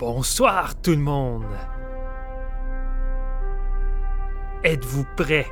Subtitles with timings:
[0.00, 1.44] Bonsoir tout le monde.
[4.64, 5.46] Êtes-vous prêts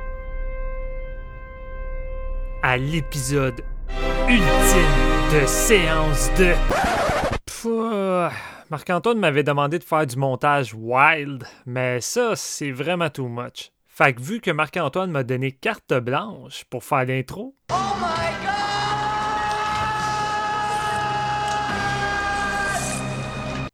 [2.63, 3.61] à l'épisode
[4.27, 6.55] ultime de séance de...
[7.45, 7.67] Pfff,
[8.71, 13.71] Marc-Antoine m'avait demandé de faire du montage wild, mais ça, c'est vraiment too much.
[13.87, 17.55] Fait que vu que Marc-Antoine m'a donné carte blanche pour faire l'intro,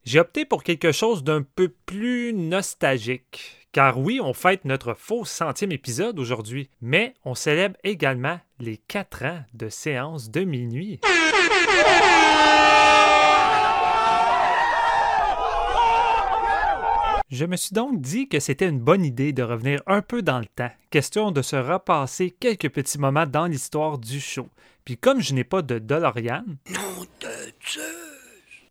[0.05, 3.67] j'ai opté pour quelque chose d'un peu plus nostalgique.
[3.71, 9.25] Car oui, on fête notre faux centième épisode aujourd'hui, mais on célèbre également les 4
[9.25, 11.01] ans de séance de minuit.
[17.31, 20.39] Je me suis donc dit que c'était une bonne idée de revenir un peu dans
[20.39, 24.47] le temps, question de se repasser quelques petits moments dans l'histoire du show.
[24.85, 26.45] Puis comme je n'ai pas de DeLorean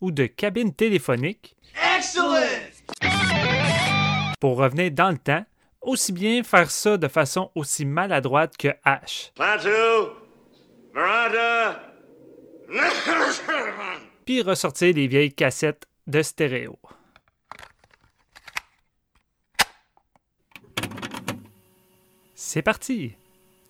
[0.05, 1.57] ou de cabine téléphonique,
[4.39, 5.47] pour revenir dans le temps,
[5.81, 9.31] aussi bien faire ça de façon aussi maladroite que H.
[14.27, 16.78] Puis ressortir les vieilles cassettes de stéréo.
[22.34, 23.17] C'est parti!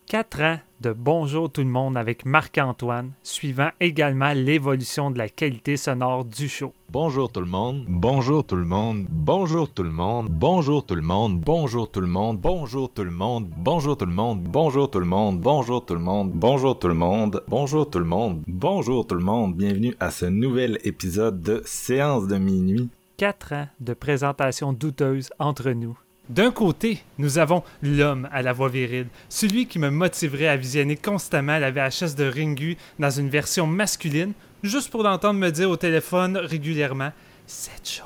[0.07, 5.79] 4 ans de Bonjour tout le monde avec Marc-Antoine, suivant également l'évolution de la qualité
[5.79, 6.75] sonore du show.
[6.91, 11.01] Bonjour tout le monde, bonjour tout le monde, bonjour tout le monde, bonjour tout le
[11.01, 15.01] monde, bonjour tout le monde, bonjour tout le monde, bonjour tout le monde, bonjour tout
[15.01, 19.07] le monde, bonjour tout le monde, bonjour tout le monde, bonjour tout le monde, bonjour
[19.07, 22.91] tout le monde, bienvenue à ce nouvel épisode de Séance de minuit.
[23.17, 25.97] 4 ans de présentation douteuse entre nous.
[26.31, 30.97] D'un côté, nous avons l'homme à la voix virile, celui qui me motiverait à visionner
[30.97, 35.77] constamment la VHS de Ringu dans une version masculine, juste pour l'entendre me dire au
[35.77, 37.13] téléphone régulièrement
[37.47, 38.05] C'est chaud.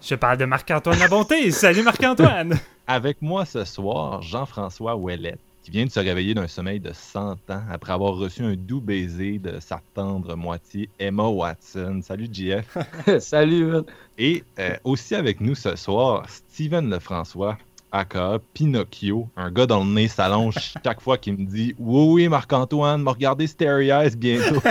[0.00, 1.50] Je parle de Marc-Antoine Labonté.
[1.50, 2.58] Salut Marc-Antoine!
[2.86, 7.32] Avec moi ce soir, Jean-François Ouellette, qui vient de se réveiller d'un sommeil de 100
[7.50, 12.00] ans après avoir reçu un doux baiser de sa tendre moitié, Emma Watson.
[12.02, 12.78] Salut JF.
[13.20, 13.84] Salut, man.
[14.18, 17.58] Et euh, aussi avec nous ce soir, Steven Lefrançois,
[17.92, 20.54] aka Pinocchio, un gars dont le nez s'allonge
[20.84, 24.60] chaque fois qu'il me dit Oui, oui, Marc-Antoine, m'a regardé Starry Eyes bientôt.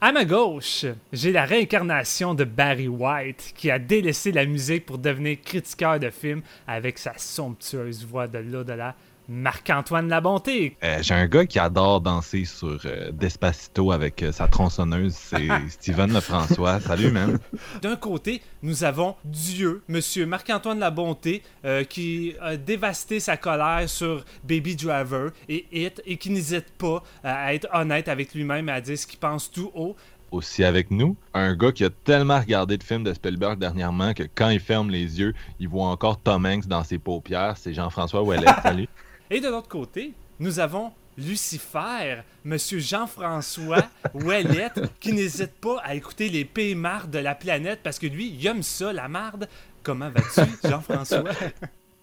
[0.00, 4.98] À ma gauche, j'ai la réincarnation de Barry White, qui a délaissé la musique pour
[4.98, 8.94] devenir critiqueur de films avec sa somptueuse voix de l'au-delà,
[9.28, 10.76] Marc-Antoine Labonté.
[10.84, 15.48] Euh, J'ai un gars qui adore danser sur euh, Despacito avec euh, sa tronçonneuse, c'est
[15.68, 16.80] Steven Lefrançois.
[16.80, 17.38] Salut, man.
[17.82, 24.24] D'un côté, nous avons Dieu, Monsieur Marc-Antoine Labonté, euh, qui a dévasté sa colère sur
[24.44, 28.80] Baby Driver et Hit, et qui n'hésite pas à être honnête avec lui-même et à
[28.80, 29.96] dire ce qu'il pense tout haut.
[30.32, 34.24] Aussi avec nous, un gars qui a tellement regardé de films de Spielberg dernièrement que
[34.34, 37.54] quand il ferme les yeux, il voit encore Tom Hanks dans ses paupières.
[37.56, 38.44] C'est Jean-François Ouellet.
[38.62, 38.88] Salut.
[39.30, 46.28] Et de l'autre côté, nous avons Lucifer, Monsieur Jean-François Ouellette, qui n'hésite pas à écouter
[46.28, 49.48] les pays mardes de la planète parce que lui, il aime ça, la marde.
[49.82, 51.24] Comment vas-tu, Jean-François?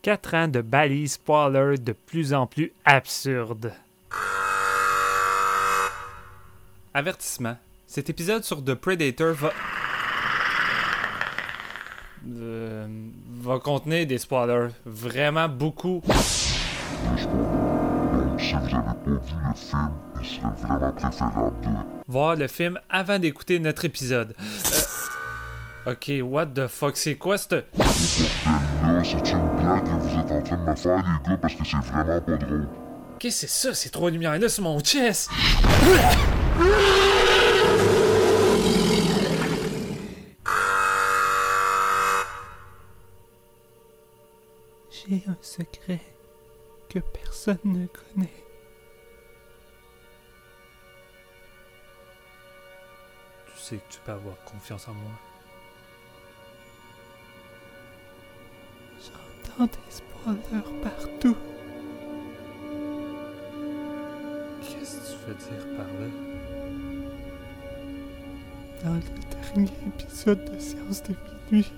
[0.01, 3.73] Quatre ans de balises spoiler de plus en plus absurdes.
[6.93, 7.57] Avertissement.
[7.87, 9.53] Cet épisode sur The Predator va...
[12.25, 12.87] Euh,
[13.41, 14.69] va contenir des spoilers.
[14.85, 16.01] Vraiment beaucoup.
[18.39, 19.19] Si vous n'avez pas vu le
[19.55, 21.69] film, il serait vraiment préférable de
[22.07, 24.35] voir le film avant d'écouter notre épisode.
[25.87, 27.65] Euh, ok, what the fuck, c'est quoi cette...
[27.75, 31.63] c'est une blague que vous êtes en train de me faire, les gars, parce que
[31.63, 32.67] c'est vraiment pas drôle.
[33.19, 35.29] Que c'est ça, ces trois lumières-là sur mon chest?
[44.91, 46.01] J'ai un secret
[46.93, 48.29] que personne ne connaît.
[53.47, 55.11] Tu sais que tu peux avoir confiance en moi.
[58.99, 61.37] J'entends des spoilers partout.
[64.61, 66.07] Qu'est-ce que tu veux dire par là?
[68.83, 69.01] Dans le
[69.41, 71.15] dernier épisode de Séance de
[71.49, 71.71] minuit,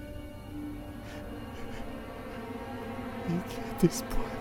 [3.30, 4.35] il y a des spoilers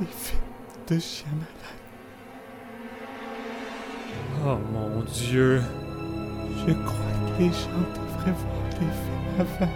[0.00, 0.40] les films
[0.88, 1.46] de Shyamalan.
[4.44, 5.62] Oh mon dieu!
[6.66, 9.72] Je crois que les gens devraient voir les films avant.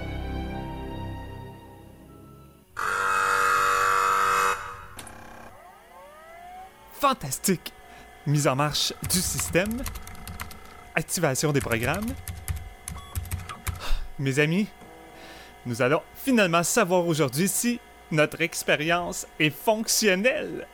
[6.92, 7.72] Fantastique!
[8.26, 9.82] Mise en marche du système,
[10.94, 12.14] activation des programmes,
[14.20, 14.68] Mes amis,
[15.64, 20.66] nous allons finalement savoir aujourd'hui si notre expérience est fonctionnelle.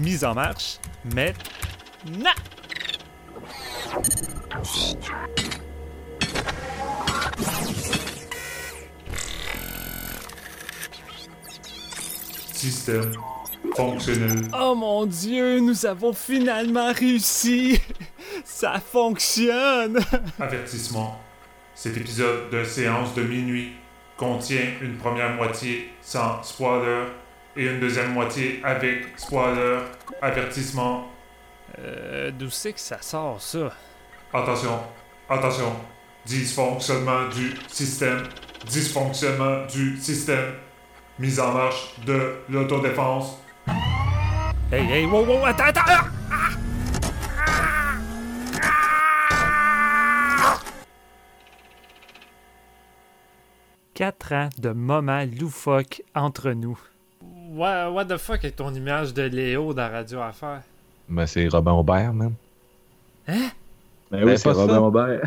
[0.00, 2.30] Mise en marche maintenant.
[12.52, 13.12] Système
[13.76, 14.48] fonctionnel.
[14.58, 17.80] Oh mon dieu, nous avons finalement réussi.
[18.44, 19.98] Ça fonctionne.
[20.40, 21.20] Avertissement.
[21.74, 23.74] Cet épisode de séance de minuit
[24.18, 27.04] contient une première moitié sans spoiler
[27.56, 29.78] et une deuxième moitié avec spoiler.
[30.20, 31.06] Avertissement.
[31.78, 33.72] Euh, d'où c'est que ça sort ça?
[34.34, 34.80] Attention,
[35.30, 35.72] attention.
[36.26, 38.24] Dysfonctionnement du système.
[38.66, 40.54] Dysfonctionnement du système.
[41.18, 43.38] Mise en marche de l'autodéfense.
[44.70, 45.80] Hey, hey, wow, wow, attends, attends!
[45.86, 46.17] ah!
[53.98, 56.78] Quatre ans de moments loufoques entre nous.
[57.50, 60.62] What, what the fuck avec ton image de Léo dans Radio Affaires?
[61.08, 62.32] Ben, c'est Robin Aubert, man.
[63.26, 63.50] Hein?
[64.08, 64.82] Ben Ben, oui, c'est pas Robin ça.
[64.82, 65.20] Aubert.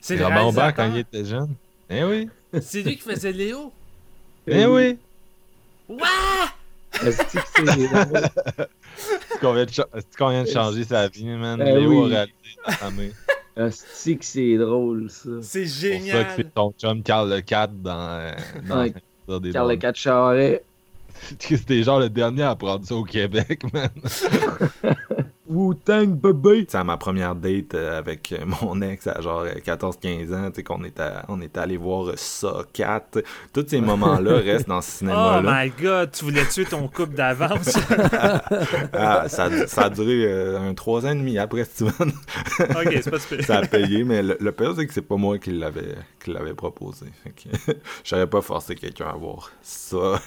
[0.00, 1.54] C'est C'est Robin Aubert quand il était jeune.
[1.88, 2.28] Eh oui.
[2.60, 3.72] C'est lui qui faisait Léo?
[4.48, 4.98] Eh oui.
[7.00, 8.68] Est-ce que c'est drôle?
[8.96, 11.62] C'est qu'on vient de, cha- c'est qu'on vient de changer sa vie, man?
[11.62, 12.14] Eh Léo oui.
[12.16, 13.14] a réalisé
[13.56, 15.30] que c'est drôle, ça?
[15.42, 16.26] C'est C'est pour ça que génial!
[16.36, 18.32] c'est ton chum Carl le 4 dans, euh,
[18.68, 18.94] dans Ouais.
[19.28, 19.80] dans des Carl le bandes.
[19.82, 20.64] 4 Charret.
[21.38, 23.88] C'était genre le dernier à apprendre ça au Québec, man.
[25.46, 26.64] Wu-Tang, bébé!
[26.68, 30.48] C'est à ma première date euh, avec euh, mon ex à genre euh, 14-15 ans,
[30.50, 30.80] tu sais, qu'on
[31.28, 33.22] on était allé voir euh, ça, 4.
[33.52, 35.64] Tous ces moments-là restent dans ce Oh cinéma-là.
[35.64, 37.74] my god, tu voulais tuer ton couple d'avance?
[38.92, 42.12] Ah, ça, a- ça a duré euh, un 3 ans et demi après, Steven.
[42.60, 43.44] ok, c'est pas super.
[43.44, 46.32] ça a payé, mais le, le pire, c'est que c'est pas moi qui l'avais, qui
[46.32, 47.06] l'avais proposé.
[48.04, 50.20] J'aurais pas forcé quelqu'un à voir ça.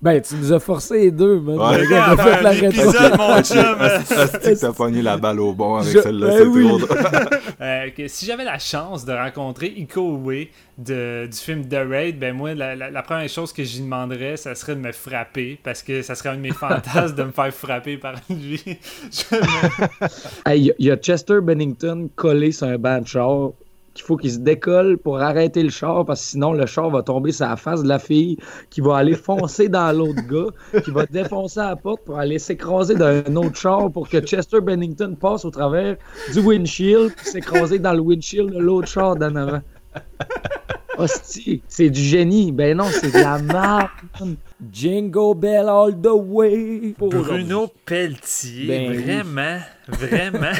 [0.00, 1.58] Ben, tu nous as forcé les deux, man.
[1.58, 1.78] Ouais.
[1.82, 3.76] Le gars, on a fait la épisode, mon chum!
[4.42, 6.66] Que t'as pogné la balle au bon avec Je- celle-là, ben c'est oui.
[6.68, 6.98] trop drôle.
[7.60, 12.18] Euh, que si j'avais la chance de rencontrer Iko Uwe de, du film The Raid,
[12.18, 15.60] ben moi, la, la- la première chose que j'y demanderais, ça serait de me frapper,
[15.62, 18.60] parce que ça serait un de mes fantasmes de me faire frapper par lui.
[18.66, 23.50] Me- Hey, y- y a Chester Bennington collé sur un banc de char
[23.94, 27.02] qu'il faut qu'il se décolle pour arrêter le char parce que sinon le char va
[27.02, 28.38] tomber sur la face de la fille
[28.70, 32.94] qui va aller foncer dans l'autre gars qui va défoncer la porte pour aller s'écraser
[32.94, 35.96] d'un autre char pour que Chester Bennington passe au travers
[36.32, 39.60] du windshield puis s'écraser dans le windshield de l'autre char d'en avant.
[40.98, 42.52] Hostie, c'est du génie.
[42.52, 44.36] Ben non, c'est de la merde.
[44.70, 46.94] Jingle Bell all the way.
[46.96, 48.96] Pour Bruno Pelletier, Ben oui.
[49.02, 50.52] vraiment, vraiment.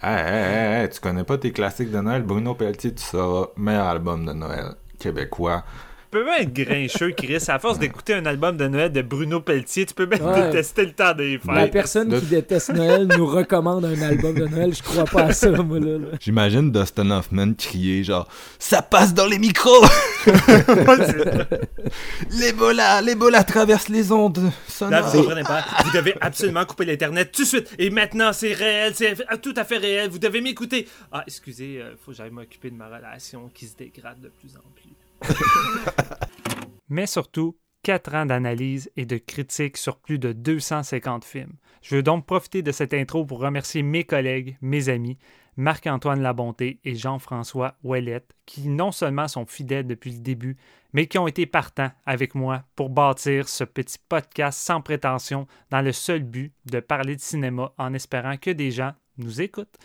[0.00, 2.22] Hey, hey, hey, hey, tu connais pas tes classiques de Noël?
[2.22, 4.66] Bruno Pelletier, tu sauras, meilleur album de Noël
[4.98, 5.64] québécois.
[6.10, 7.36] Tu peux bien être grincheux, Chris.
[7.48, 10.46] À force d'écouter un album de Noël de Bruno Pelletier, tu peux Ouais.
[10.52, 11.70] détester le temps des La fêtes.
[11.72, 14.74] personne de- qui déteste Noël nous recommande un album de Noël.
[14.74, 15.98] Je crois pas à ça, moi, là.
[15.98, 16.06] là.
[16.18, 18.26] J'imagine Dustin Hoffman crier genre
[18.58, 19.84] «Ça passe dans les micros!
[22.30, 23.02] L'Ebola!
[23.02, 25.08] L'Ebola traverse les ondes Là, sonores!
[25.08, 25.62] vous comprenez pas.
[25.84, 27.70] Vous devez absolument couper l'Internet tout de suite.
[27.78, 30.08] Et maintenant, c'est réel, c'est tout à fait réel.
[30.08, 30.88] Vous devez m'écouter.
[31.12, 34.56] Ah, excusez, euh, faut que j'aille m'occuper de ma relation qui se dégrade de plus
[34.56, 34.87] en plus.
[36.88, 41.54] Mais surtout, 4 ans d'analyse et de critique sur plus de 250 films.
[41.82, 45.18] Je veux donc profiter de cette intro pour remercier mes collègues, mes amis,
[45.56, 50.56] Marc-Antoine Labonté et Jean-François Ouellette, qui non seulement sont fidèles depuis le début,
[50.92, 55.82] mais qui ont été partants avec moi pour bâtir ce petit podcast sans prétention dans
[55.82, 59.76] le seul but de parler de cinéma en espérant que des gens nous écoutent.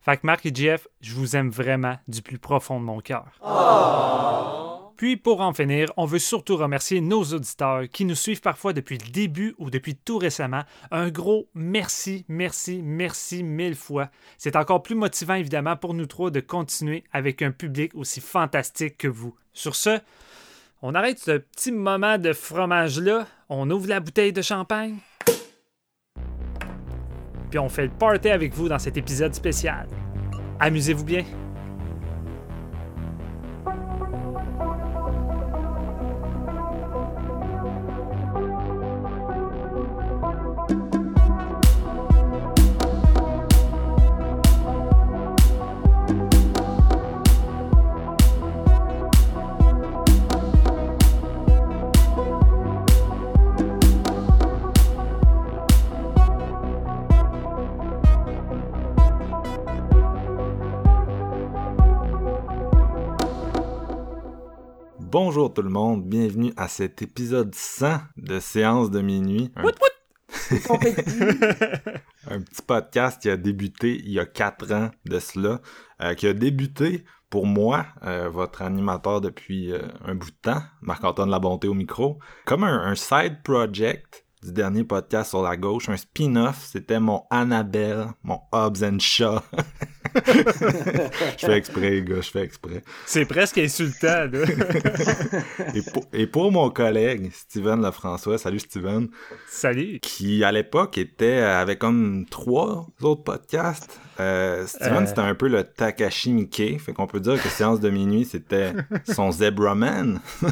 [0.00, 3.40] Fait que Marc et Jeff, je vous aime vraiment du plus profond de mon cœur.
[4.96, 8.98] Puis pour en finir, on veut surtout remercier nos auditeurs qui nous suivent parfois depuis
[8.98, 10.62] le début ou depuis tout récemment.
[10.90, 14.10] Un gros merci, merci, merci mille fois.
[14.38, 18.96] C'est encore plus motivant évidemment pour nous trois de continuer avec un public aussi fantastique
[18.96, 19.34] que vous.
[19.52, 19.98] Sur ce,
[20.82, 24.96] on arrête ce petit moment de fromage-là, on ouvre la bouteille de champagne,
[27.50, 29.86] puis on fait le party avec vous dans cet épisode spécial.
[30.60, 31.24] Amusez-vous bien.
[65.56, 69.50] Tout le monde, bienvenue à cet épisode 100 de Séance de minuit.
[69.56, 69.64] Un,
[72.30, 75.62] un petit podcast qui a débuté il y a 4 ans de cela,
[76.02, 80.60] euh, qui a débuté pour moi, euh, votre animateur depuis euh, un bout de temps,
[80.82, 85.88] Marc-Antoine Labonté au micro, comme un, un side project du dernier podcast sur la gauche,
[85.88, 89.40] un spin-off, c'était mon Annabelle, mon Hobbs and Shaw.
[90.14, 92.84] je fais exprès, les gars, je fais exprès.
[93.06, 94.44] C'est presque insultant, là.
[95.74, 99.08] et, pour, et pour mon collègue, Steven Lefrançois, salut Steven.
[99.48, 99.98] Salut.
[100.00, 104.00] Qui, à l'époque, était avec comme trois autres podcasts.
[104.20, 105.06] Euh, Steven, Euh.
[105.06, 106.80] c'était un peu le Takashi Miike.
[106.80, 108.72] Fait qu'on peut dire que Séance de minuit, c'était
[109.04, 110.20] son Zebraman.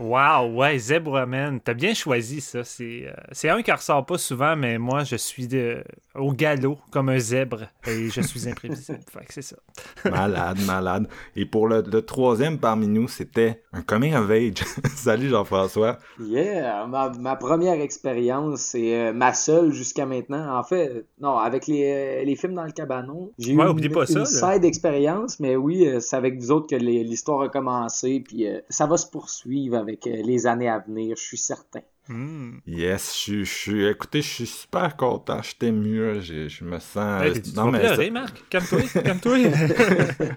[0.00, 1.60] Wow, ouais, Zebraman.
[1.60, 2.64] T'as bien choisi ça.
[2.64, 5.84] C'est euh, c'est un qui ressort pas souvent, mais moi, je suis de-
[6.14, 8.98] au galop comme un zèbre et je suis imprévisible.
[9.10, 9.56] fait que c'est ça.
[10.10, 11.08] malade, malade.
[11.36, 14.64] Et pour le, le troisième parmi nous, c'était un coming of age.
[14.96, 15.98] salut Jean-François.
[16.20, 20.58] Yeah, ma, ma première expérience, c'est euh, ma seule jusqu'à maintenant.
[20.58, 24.06] En fait, non, avec les, les films dans le cabanon, j'ai Ouais, eu une, pas
[24.06, 24.52] ça, une là.
[24.54, 28.60] side expérience, mais oui, euh, c'est avec vous autres que l'histoire a commencé, puis euh,
[28.68, 31.82] ça va se poursuivre avec euh, les années à venir, je suis certain.
[32.08, 32.58] Hmm.
[32.66, 33.86] Yes, je suis-.
[33.86, 35.40] Écoutez, je suis super content.
[35.60, 36.14] Ému.
[36.14, 36.20] là.
[36.20, 37.22] Je, me sens.
[37.22, 38.42] Hey, non, mais pleurer, Marc?
[38.50, 39.36] Calme-toi, calme-toi.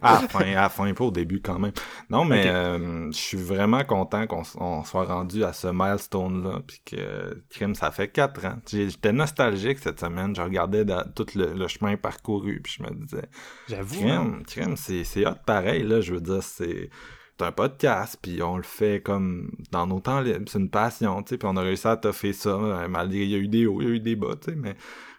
[0.03, 1.71] à la fin, à la fin, pas au début quand même.
[2.09, 7.43] Non, mais euh, je suis vraiment content qu'on soit rendu à ce milestone-là, puis que
[7.49, 8.57] crime, ça fait quatre ans.
[8.69, 10.35] J'ai- J'étais nostalgique cette semaine.
[10.35, 13.25] Je regardais dans- tout le, le chemin parcouru, puis je me disais,
[13.67, 14.07] J'avoue.
[14.07, 14.39] hein.
[14.47, 15.99] crime, c'est hot pareil là.
[15.99, 16.89] Je veux dire, c'est
[17.37, 20.45] c'est un podcast, puis on le fait comme dans nos temps libres.
[20.47, 23.29] C'est une passion, tu sais, puis on a réussi à toffer ça, euh, malgré il
[23.29, 24.75] y a eu des hauts, il y a eu des bas, tu sais, mais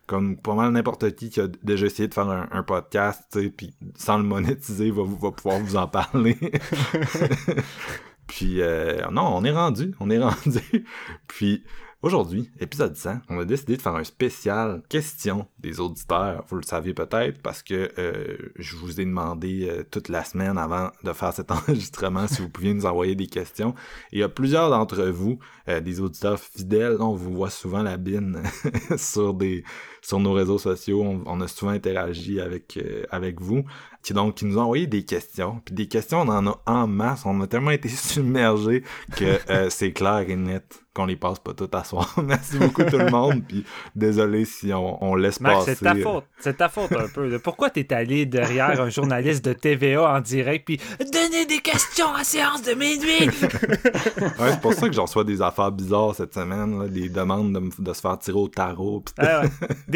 [0.06, 3.42] comme pas mal n'importe qui qui a déjà essayé de faire un, un podcast, tu
[3.42, 6.38] sais, puis sans le monétiser, va, va pouvoir vous en parler.
[8.26, 10.86] puis euh, non, on est rendu, on est rendu.
[11.28, 11.64] puis
[12.02, 16.44] aujourd'hui, épisode 100, on a décidé de faire un spécial question des auditeurs.
[16.48, 20.58] Vous le savez peut-être parce que euh, je vous ai demandé euh, toute la semaine
[20.58, 23.70] avant de faire cet enregistrement si vous pouviez nous envoyer des questions.
[24.12, 25.38] Et il y a plusieurs d'entre vous,
[25.68, 28.42] euh, des auditeurs fidèles, on vous voit souvent la bine
[28.96, 29.64] sur des
[30.06, 33.64] sur nos réseaux sociaux, on, on a souvent interagi avec euh, avec vous,
[34.04, 35.60] qui donc qui nous ont envoyé des questions.
[35.64, 38.84] Puis des questions, on en a en masse, on a tellement été submergés
[39.16, 42.14] que euh, c'est clair et net qu'on les passe pas toutes à soir.
[42.24, 45.74] Merci beaucoup tout le monde, puis désolé si on, on laisse Marc, passer.
[45.74, 46.24] c'est ta euh, faute.
[46.38, 47.38] C'est ta faute un peu.
[47.40, 50.80] Pourquoi t'es allé derrière un journaliste de TVA en direct puis
[51.12, 53.28] donner des questions à séance de minuit?
[54.38, 57.52] Ouais, c'est pour ça que j'en reçois des affaires bizarres cette semaine, là, des demandes
[57.52, 59.00] de, de se faire tirer au tarot.
[59.00, 59.42] pis Ah.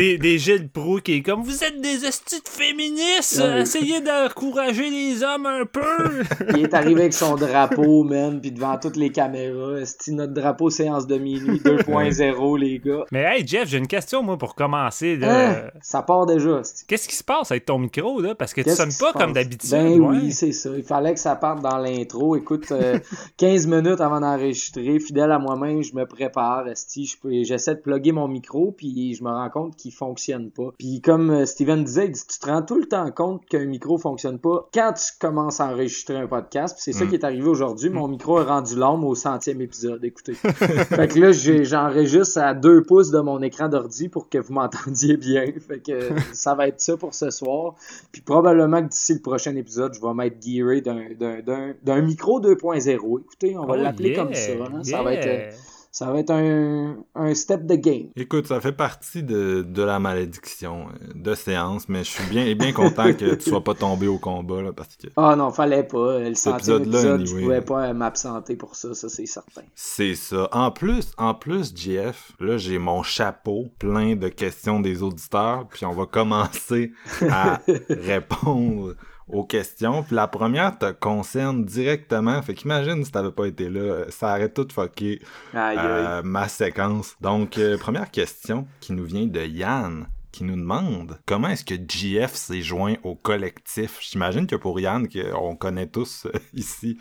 [0.01, 3.61] Des, des Gilles Proux qui est comme vous êtes des de féministes, Ouais.
[3.63, 6.23] essayez d'encourager les hommes un peu.
[6.57, 10.71] Il est arrivé avec son drapeau, man, puis devant toutes les caméras, c'est notre drapeau
[10.71, 13.05] séance de minuit 2.0, les gars.
[13.13, 15.17] Mais hey Jeff, j'ai une question moi pour commencer.
[15.17, 15.51] là.
[15.51, 15.71] Hein?
[15.83, 18.35] Ça part déjà, Qu'est-ce qui se passe avec ton micro là?
[18.35, 19.71] Parce que tu sonnes pas comme d'habitude.
[19.71, 20.17] Ben ouais.
[20.23, 20.71] oui, c'est ça.
[20.77, 22.37] Il fallait que ça parte dans l'intro.
[22.37, 22.99] Écoute, euh,
[23.37, 26.69] 15 minutes avant d'enregistrer, fidèle à moi-même, je me prépare.
[26.69, 30.71] esti, J'essaie de plugger mon micro, puis je me rends compte qu'il fonctionne pas.
[30.79, 33.65] Puis comme euh, Steven disait, il dit, tu te rends tout le temps compte qu'un
[33.67, 36.77] micro fonctionne pas quand tu commences à enregistrer un podcast.
[36.77, 37.09] Puis c'est ça Mm.
[37.09, 37.91] qui est arrivé aujourd'hui.
[37.91, 40.05] Mon micro est rendu l'homme au centième épisode.
[40.05, 40.35] Écoutez.
[40.35, 45.17] fait que là, j'enregistre à deux pouces de mon écran d'ordi pour que vous m'entendiez
[45.17, 45.45] bien.
[45.69, 47.75] Fait que ça va être ça pour ce soir.
[48.13, 53.21] Puis probablement que d'ici le prochain épisode, je vais m'être gearé d'un- micro 2.0.
[53.21, 54.53] Écoutez, on va Oh, l'appeler yeah, comme ça.
[54.53, 54.83] hein.
[54.83, 55.51] Ça va être, euh,
[55.93, 58.09] ça va être un, un step de game.
[58.15, 62.55] Écoute, ça fait partie de, de la malédiction euh, de séance, mais je suis bien,
[62.55, 65.83] bien content que tu sois pas tombé au combat, là, parce que Ah non, fallait
[65.83, 66.21] pas.
[66.21, 69.63] Le centième épisode, je pouvais pas m'absenter pour ça, ça c'est certain.
[69.75, 70.49] c'est ça.
[70.53, 75.87] En plus, en plus, JF, là, j'ai mon chapeau plein de questions des auditeurs, puis
[75.87, 76.93] on va commencer
[77.29, 78.95] à répondre
[79.33, 80.03] aux questions.
[80.03, 82.41] Puis la première te concerne directement.
[82.43, 85.21] Fait qu'imagine si t'avais pas été là, ça aurait tout fucké
[85.55, 87.17] euh, ma séquence.
[87.21, 91.75] Donc, euh, première question qui nous vient de Yann qui nous demande comment est-ce que
[91.75, 93.99] GF s'est joint au collectif?
[94.01, 96.99] J'imagine que pour Yann, qu'on connaît tous euh, ici,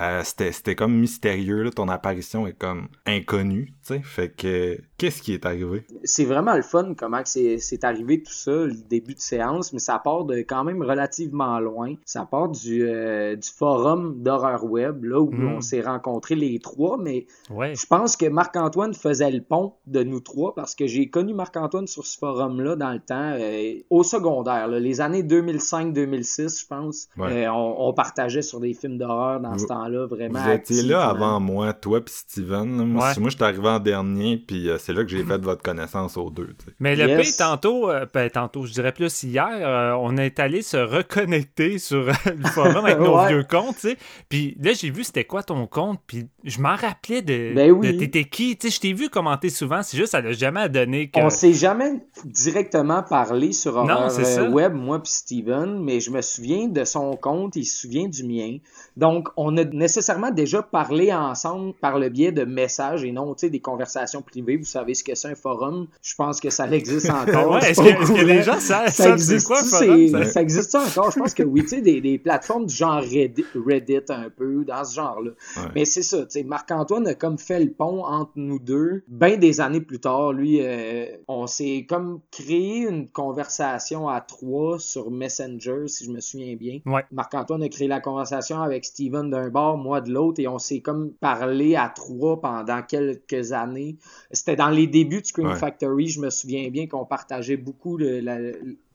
[0.00, 4.00] euh, c'était c'était comme mystérieux, là, ton apparition est comme inconnue, tu sais.
[4.02, 5.86] Fait que, qu'est-ce qui est arrivé?
[6.04, 9.72] c'est vraiment le fun comment que c'est c'est arrivé tout ça, le début de séance,
[9.72, 11.94] mais ça part de quand même relativement loin.
[12.04, 15.54] Ça part du, euh, du forum d'horreur web, là où Mm.
[15.56, 17.74] on s'est rencontrés les trois, mais Ouais.
[17.74, 21.86] je pense que Marc-Antoine faisait le pont de nous trois parce que j'ai connu Marc-Antoine
[21.86, 27.08] sur ce forum-là dans le temps, euh, au secondaire, là, les années 2005-2006, je pense.
[27.16, 27.46] Ouais.
[27.46, 30.42] Euh, on, on partageait sur des films d'horreur dans ce Vous- temps-là, vraiment.
[30.42, 32.78] Vous étiez là avant moi, toi puis Steven.
[32.78, 32.84] là.
[32.84, 33.12] Moi, Ouais.
[33.20, 36.16] moi, je suis arrivé en dernier, puis euh, c'est là que j'ai fait votre connaissance
[36.16, 36.48] aux deux.
[36.80, 37.36] Mais le Yes.
[37.36, 41.78] P, tantôt, euh, ben, tantôt, je dirais plus hier, euh, on est allé se reconnecter
[41.78, 43.28] sur le forum avec nos Ouais.
[43.28, 43.96] vieux comptes, tu sais.
[44.28, 47.92] Puis là, j'ai vu c'était quoi ton compte, puis je m'en rappelais de, Ben oui.
[47.92, 48.56] de t'étais qui.
[48.56, 51.20] Tu sais, je t'ai vu commenter souvent, c'est juste, ça l'a jamais donné que...
[51.20, 51.92] On s'est jamais
[52.24, 56.84] directement parlé sur Non, Horror euh, Web, moi puis Steven, mais je me souviens de
[56.84, 58.58] son compte, il se souvient du mien.
[58.96, 63.40] Donc, on a nécessairement déjà parlé ensemble par le biais de messages et non, tu
[63.40, 64.56] sais, des conversations privées.
[64.56, 65.86] Vous savez ce que c'est un forum.
[66.02, 67.52] Je pense que ça existe encore.
[67.52, 68.22] Ouais, est-ce que, courant.
[68.22, 70.08] les gens savent, ça existe quoi un ça, forum?
[70.08, 70.24] ça?
[70.24, 71.10] ça existe ça encore?
[71.10, 74.64] Je pense que oui tu sais des, des plateformes du genre Reddit, Reddit un peu
[74.64, 75.68] dans ce genre là Ouais.
[75.74, 79.36] mais c'est ça tu sais Marc-Antoine a comme fait le pont entre nous deux bien
[79.36, 85.10] des années plus tard lui euh, on s'est comme créé une conversation à trois sur
[85.10, 87.04] Messenger si je me souviens bien Ouais.
[87.12, 90.80] Marc-Antoine a créé la conversation avec Steven d'un bord moi de l'autre et on s'est
[90.80, 93.96] comme parlé à trois pendant quelques années
[94.30, 95.54] c'était dans les débuts de Screen Ouais.
[95.56, 98.38] Factory je me souviens bien qu'on partageait beaucoup le- la-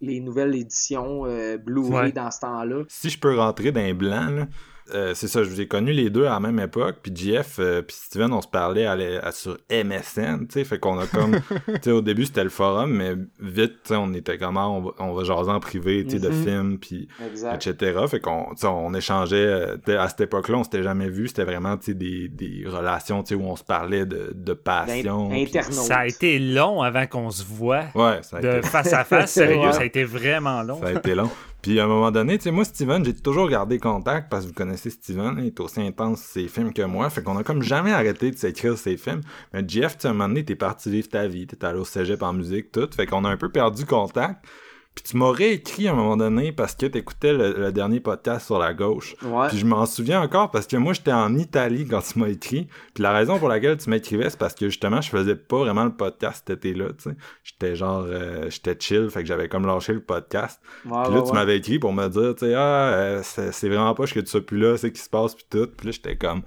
[0.02, 2.12] les nouvelles éditions euh, Blu-ray Ouais.
[2.12, 2.84] dans ce temps-là.
[2.88, 4.48] Si je peux rentrer d'un blanc, là,
[4.94, 7.58] euh, c'est ça, je vous ai connus les deux à la même époque, puis Jeff
[7.60, 11.40] euh, puis Steven, on se parlait à sur MSN, tu sais, fait qu'on a comme,
[11.68, 14.70] tu sais, au début c'était le forum, mais vite, tu sais, on était comme, ah,
[14.70, 16.44] on va, on va jaser en privé, tu sais, de Mhm.
[16.44, 17.08] films, puis
[17.54, 18.00] etc.
[18.10, 19.46] Fait qu'on tu sais, on échangeait,
[19.88, 23.24] euh, à cette époque-là, on s'était jamais vu, c'était vraiment, tu sais, des, des relations,
[23.24, 25.30] tu sais, où on se parlait de, de passion.
[25.72, 29.04] Ça a été long avant qu'on se voit Ouais, ça a de été face à
[29.04, 29.74] face, sérieux, Ouais.
[29.74, 30.80] ça a été vraiment long.
[30.82, 31.30] Ça a été long.
[31.62, 34.50] Puis à un moment donné, tu sais, moi, Steven, j'ai toujours gardé contact parce que
[34.50, 37.10] vous connaissez Steven, il est aussi intense ses films que moi.
[37.12, 39.22] Fait qu'on a comme jamais arrêté de s'écrire ses films.
[39.54, 41.78] Mais Jeff, tu sais, à un moment donné, t'es parti vivre ta vie, t'es allé
[41.78, 42.90] au cégep en musique, tout.
[42.96, 44.44] Fait qu'on a un peu perdu contact.
[44.94, 48.46] Puis tu m'aurais écrit à un moment donné parce que t'écoutais le, le dernier podcast
[48.46, 49.16] sur la gauche.
[49.24, 49.48] Ouais.
[49.48, 52.68] Puis je m'en souviens encore parce que moi j'étais en Italie quand tu m'as écrit.
[52.94, 55.86] Puis la raison pour laquelle tu m'écrivais, c'est parce que justement je faisais pas vraiment
[55.86, 57.16] le podcast cet été-là, tu sais.
[57.44, 60.60] J'étais genre euh, j'étais chill, fait que j'avais comme lâché le podcast.
[60.86, 63.70] Ouais, Puis là ouais, tu m'avais écrit pour me dire, tu sais, ah, euh, c'est
[63.70, 65.68] vraiment pas que tu sois plus là, c'est ce qui se passe puis tout.
[65.78, 66.42] Puis là j'étais comme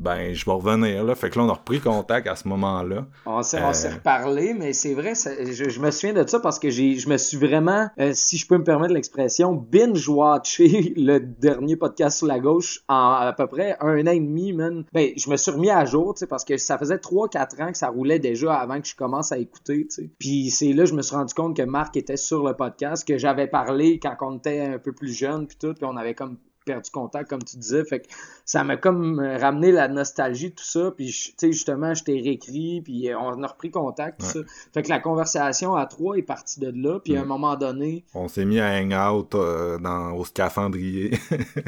[0.00, 1.14] ben je vais revenir là.
[1.14, 3.06] Fait que là on a repris contact à ce moment-là.
[3.26, 6.58] On s'est, Euh, reparlé, mais c'est vrai, ça- je, je me souviens de ça parce
[6.58, 11.76] que je me suis vraiment, euh, si je peux me permettre l'expression, binge-watché le dernier
[11.76, 14.84] podcast sur la gauche en à peu près un an et demi, man.
[14.92, 17.70] Ben, je me suis remis à jour, tu sais, parce que ça faisait 3-4 ans
[17.72, 20.10] que ça roulait déjà avant que je commence à écouter, tu sais.
[20.18, 23.06] Puis c'est là que je me suis rendu compte que Marc était sur le podcast,
[23.06, 26.14] que j'avais parlé quand on était un peu plus jeune, puis tout, puis on avait
[26.14, 26.38] comme
[26.72, 27.84] perdu contact, comme tu disais.
[27.84, 28.06] Fait que
[28.44, 30.92] ça m'a comme ramené la nostalgie, tout ça.
[30.96, 34.38] Puis, tu sais, justement, je t'ai réécrit, puis euh, on a repris contact, tout ça.
[34.74, 36.98] Fait que la conversation à trois est partie de là.
[37.04, 41.12] Puis à un moment donné, On s'est mis à hang out euh, dans au scaphandrier.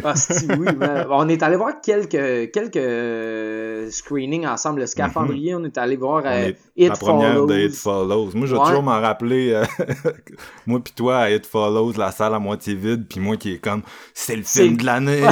[0.04, 4.80] hostie, oui, mais on est allé voir quelques, quelques euh, screenings ensemble.
[4.80, 7.46] Le scaphandrier, on est allé voir euh, est- It la première Follows.
[7.46, 8.30] de It Follows.
[8.34, 9.64] Moi, je vais toujours m'en rappeler, euh,
[10.66, 13.58] moi puis toi, à It Follows, la salle à moitié vide, puis moi qui est
[13.58, 13.82] comme,
[14.14, 15.22] c'est le film de l'année.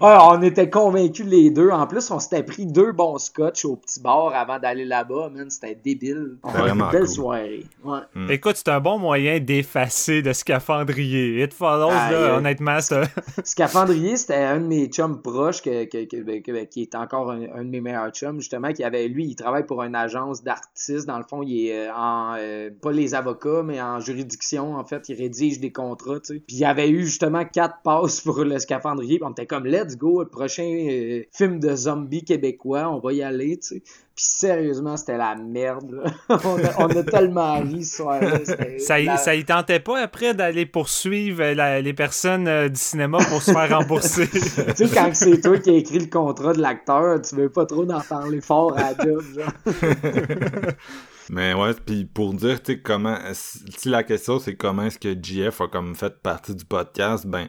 [0.00, 1.70] Ah, on était convaincus les deux.
[1.70, 5.30] En plus, on s'était pris deux bons scotch au petit bar avant d'aller là-bas.
[5.34, 6.36] Man, c'était débile.
[6.42, 7.08] On a eu une belle cool.
[7.08, 7.66] soirée.
[7.84, 7.98] Ouais.
[8.14, 8.30] Mm.
[8.30, 11.42] Écoute, c'est un bon moyen d'effacer le scaphandrier.
[11.42, 12.36] It Follows, là, aïe.
[12.38, 13.02] honnêtement, un-
[13.44, 17.30] Scaphandrier, c'était un de mes chums proches que, que, que- ben, que- qui est encore
[17.30, 20.42] un, un de mes meilleurs chums, justement, qui avait, lui, il travaille pour une agence
[20.42, 21.06] d'artistes.
[21.06, 24.84] Dans le fond, il est euh, en, euh, pas les avocats, mais en juridiction, en
[24.84, 25.08] fait.
[25.08, 26.42] Il rédige des contrats, tu sais.
[26.46, 29.18] Puis il avait eu, justement, quatre passes pour le scaphandrier.
[29.18, 33.12] Puis on était comme, let's go, le prochain euh, film de zombies québécois, on va
[33.12, 33.80] y aller, tu sais.
[33.80, 35.92] Puis sérieusement, c'était la merde.
[35.92, 36.12] là.
[36.44, 38.40] on, a, on a tellement ri ce soir-là.
[38.44, 42.48] c'était ça, y, la- ça y tentait pas après d'aller poursuivre euh, la- les personnes
[42.48, 44.26] euh, du cinéma pour se faire rembourser?
[44.30, 47.64] Tu sais, quand c'est toi qui as écrit le contrat de l'acteur, tu veux pas
[47.64, 49.52] trop en parler fort à la job, genre.
[51.30, 54.98] Mais ouais, puis pour dire, tu sais, comment, si si la question c'est comment est-ce
[54.98, 57.46] que GF a comme fait partie du podcast, ben,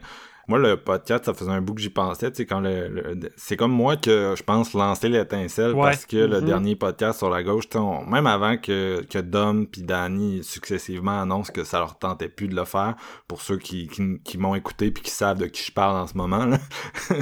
[0.50, 3.30] moi, le podcast, ça faisait un bout que j'y pensais, tu sais, quand le, le-
[3.36, 5.90] c'est comme moi que, je pense, lancer l'étincelle Ouais.
[5.92, 6.46] parce que le Mhm.
[6.46, 10.42] dernier podcast sur la gauche, tu sais, on- même avant que, que Dom puis Danny
[10.42, 12.96] successivement annoncent que ça leur tentait plus de le faire,
[13.28, 16.06] pour ceux qui, qui, qui m'ont écouté puis qui savent de qui je parle en
[16.08, 16.58] ce moment, là.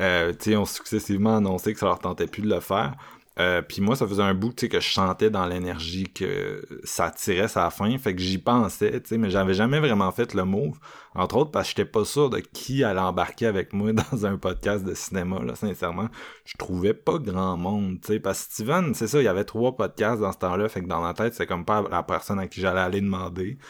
[0.00, 2.94] euh, tu sais, ont successivement annoncé que ça leur tentait plus de le faire.
[3.38, 6.66] Euh, puis moi, ça faisait un bout, tu sais, que je sentais dans l'énergie que
[6.82, 7.96] ça tirait sa fin.
[7.98, 10.76] Fait que j'y pensais, tu sais, mais j'avais jamais vraiment fait le move.
[11.14, 14.36] Entre autres parce que j'étais pas sûr de qui allait embarquer avec moi dans un
[14.36, 16.08] podcast de cinéma, là, sincèrement.
[16.44, 18.20] Je trouvais pas grand monde, tu sais.
[18.20, 20.68] Parce que Steven, c'est ça, il y avait trois podcasts dans ce temps-là.
[20.68, 23.58] Fait que dans ma tête, c'est comme pas la personne à qui j'allais aller demander.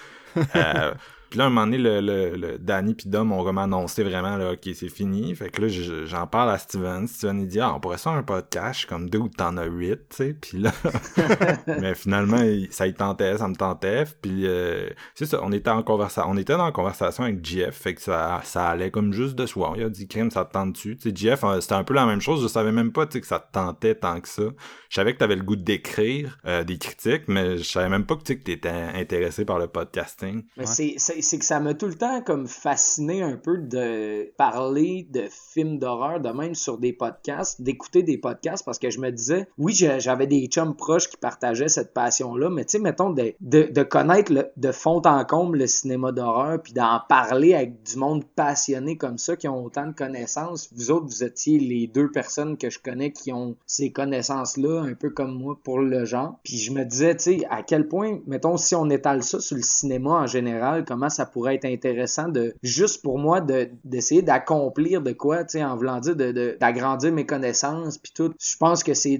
[0.54, 0.92] Euh,
[1.30, 4.36] Puis là, un moment donné, le, le, le Danny puis Dom ont vraiment annoncé vraiment,
[4.36, 5.34] là, OK, c'est fini.
[5.34, 7.06] Fait que là, je- j'en parle à Steven.
[7.06, 8.86] Steven, il dit, ah, on pourrait faire un podcast.
[8.86, 10.34] Comme deux ou t'en as huit, tu sais.
[10.40, 10.72] Puis là,
[11.66, 14.04] mais finalement, ça y tentait, ça me tentait.
[14.22, 17.74] Puis euh, c'est ça, on était en conversation, on était dans la conversation avec Jeff.
[17.76, 19.74] Fait que ça, ça allait comme juste de soi.
[19.76, 20.96] Il a dit, crime, ça te tente dessus.
[20.96, 22.42] Tu sais, Jeff, euh, c'était un peu la même chose.
[22.42, 24.42] Je savais même pas, tu sais, que ça te tentait tant que ça.
[24.88, 28.16] Je savais que t'avais le goût d'écrire euh, des critiques, mais je savais même pas
[28.16, 30.44] que tu sais, que t'étais intéressé par le podcasting.
[30.56, 34.32] Mais c'est- c'est c'est que ça m'a tout le temps comme fasciné un peu de
[34.36, 39.00] parler de films d'horreur, de même sur des podcasts, d'écouter des podcasts, parce que je
[39.00, 43.10] me disais, oui, j'avais des chums proches qui partageaient cette passion-là, mais tu sais, mettons,
[43.10, 47.96] de, de, connaître de fond en comble le cinéma d'horreur, puis d'en parler avec du
[47.96, 50.70] monde passionné comme ça, qui ont autant de connaissances.
[50.74, 54.94] Vous autres, vous étiez les deux personnes que je connais qui ont ces connaissances-là, un
[54.94, 56.38] peu comme moi, pour le genre.
[56.44, 59.56] Puis je me disais, tu sais, à quel point, mettons, si on étale ça sur
[59.56, 64.22] le cinéma en général, comment ça pourrait être intéressant de, juste pour moi, de, d'essayer
[64.22, 68.32] d'accomplir de quoi, tu sais, en voulant dire de, de- d'agrandir mes connaissances, puis tout.
[68.40, 69.18] Je pense que c'est,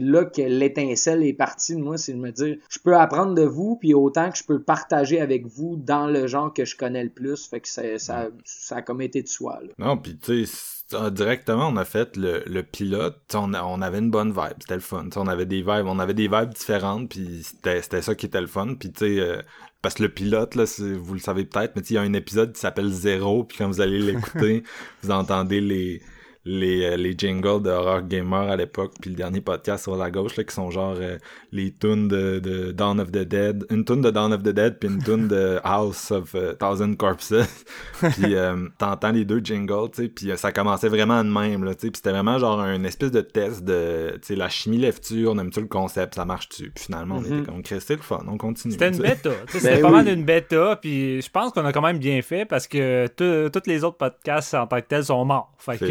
[0.00, 3.42] là que l'étincelle est partie de moi, c'est de me dire, je peux apprendre de
[3.44, 7.04] vous, puis autant que je peux partager avec vous dans le genre que je connais
[7.04, 9.60] le plus, fait que ça, ça, ça a comme été de soi.
[9.78, 10.52] Non, puis tu sais,
[10.94, 13.18] euh, directement, on a fait le, le pilote.
[13.34, 15.08] On, on avait une bonne vibe, c'était le fun.
[15.16, 18.40] On avait des vibes, on avait des vibes différentes, puis c'était c'était ça qui était
[18.40, 18.74] le fun.
[18.78, 19.40] Puis tu sais, euh,
[19.84, 20.64] parce que le pilote, là,
[20.98, 23.44] vous le savez peut-être, mais tu sais, il y a un épisode qui s'appelle Zéro,
[23.44, 24.62] puis quand vous allez l'écouter,
[25.02, 26.00] vous entendez les
[26.44, 30.10] les, euh, les jingles de Horror Gamer à l'époque, puis le dernier podcast sur la
[30.10, 31.16] gauche, là, qui sont genre euh,
[31.52, 34.78] les tunes de, de Dawn of the Dead, une tune de Dawn of the Dead,
[34.78, 37.32] puis une tune de House of euh, Thousand Corpses.
[38.00, 41.64] puis euh, t'entends les deux jingles, tu sais, puis euh, ça commençait vraiment de même,
[41.64, 44.48] là, tu sais, puis c'était vraiment genre un espèce de test de, tu sais, la
[44.48, 47.38] chimie lève-tu, on aime-tu le concept, ça marche-tu, puis finalement, on Mhm.
[47.38, 48.72] était comme, Chris, c'est le fun, on continue.
[48.72, 49.30] C'était une bêta.
[49.46, 49.94] Tu sais, C'était Ben pas oui.
[49.94, 53.50] mal une bêta, puis je pense qu'on a quand même bien fait parce que tous
[53.50, 55.52] tous les autres podcasts en tant que tels sont morts.
[55.58, 55.84] Fait que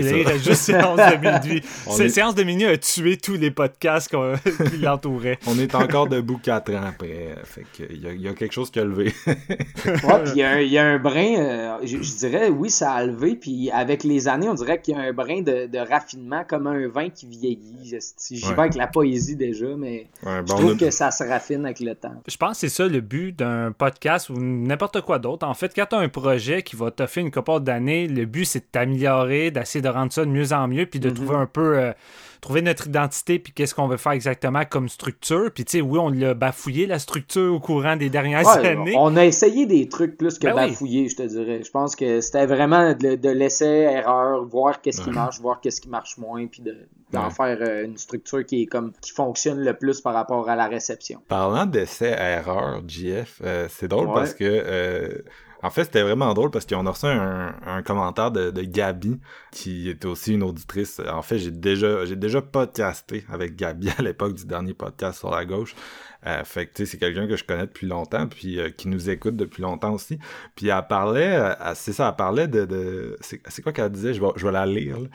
[0.50, 1.64] Juste Séance de minuit.
[1.90, 4.36] Cette est- Séance de minuit a tué tous les podcasts qu'on-
[4.70, 5.40] qui l'entouraient.
[5.48, 8.34] On est encore debout quatre ans après, fait que il y a, il y a
[8.34, 9.14] quelque chose qui a levé.
[9.86, 12.50] Ouais, puis il y, a un- il y a un brin, euh, je, je dirais,
[12.50, 15.42] oui, ça a levé, puis avec les années, on dirait qu'il y a un brin
[15.42, 17.90] de, de raffinement, comme un vin qui vieillit.
[17.90, 17.98] Je-
[18.36, 18.54] J'y Ouais.
[18.54, 22.14] vais avec la poésie déjà, mais je trouve que ça se raffine avec le temps.
[22.28, 25.46] Je pense que c'est ça le but d'un podcast ou n'importe quoi d'autre.
[25.48, 28.46] En fait, quand tu as un projet qui va t'offrir une couple d'années, le but
[28.46, 31.16] c'est de t'améliorer, d'essayer de rendre ça mieux en mieux, puis de Mhm.
[31.16, 31.92] trouver un peu, euh,
[32.42, 35.50] trouver notre identité, puis qu'est-ce qu'on veut faire exactement comme structure.
[35.54, 38.96] Puis tu sais, oui, on l'a bafouillé la structure au courant des dernières Ouais, années.
[38.98, 40.70] on a essayé des trucs plus que Ben oui.
[40.72, 41.62] bafouiller, je te dirais.
[41.64, 45.90] Je pense que c'était vraiment de, de l'essai-erreur, voir qu'est-ce qui marche, voir qu'est-ce qui
[45.90, 46.78] marche moins, puis de-
[47.12, 47.30] d'en Ouais.
[47.32, 50.68] faire euh, une structure qui est comme qui fonctionne le plus par rapport à la
[50.68, 51.22] réception.
[51.28, 54.14] Parlant d'essais erreurs, JF, euh, c'est drôle Ouais.
[54.16, 55.10] parce que euh,
[55.64, 59.20] en fait c'était vraiment drôle parce qu'on a reçu un, commentaire de, Gabi
[59.52, 61.02] qui est aussi une auditrice.
[61.12, 65.32] En fait, j'ai déjà j'ai déjà podcasté avec Gabi à l'époque du dernier podcast sur
[65.32, 65.76] la gauche.
[66.26, 69.36] Euh, fait que c'est quelqu'un que je connais depuis longtemps, puis euh, qui nous écoute
[69.36, 70.20] depuis longtemps aussi.
[70.56, 74.14] Puis elle parlait, euh, c'est ça, elle parlait de, de c'est c'est quoi qu'elle disait,
[74.14, 75.00] je vais, je vais la lire.
[75.00, 75.08] là.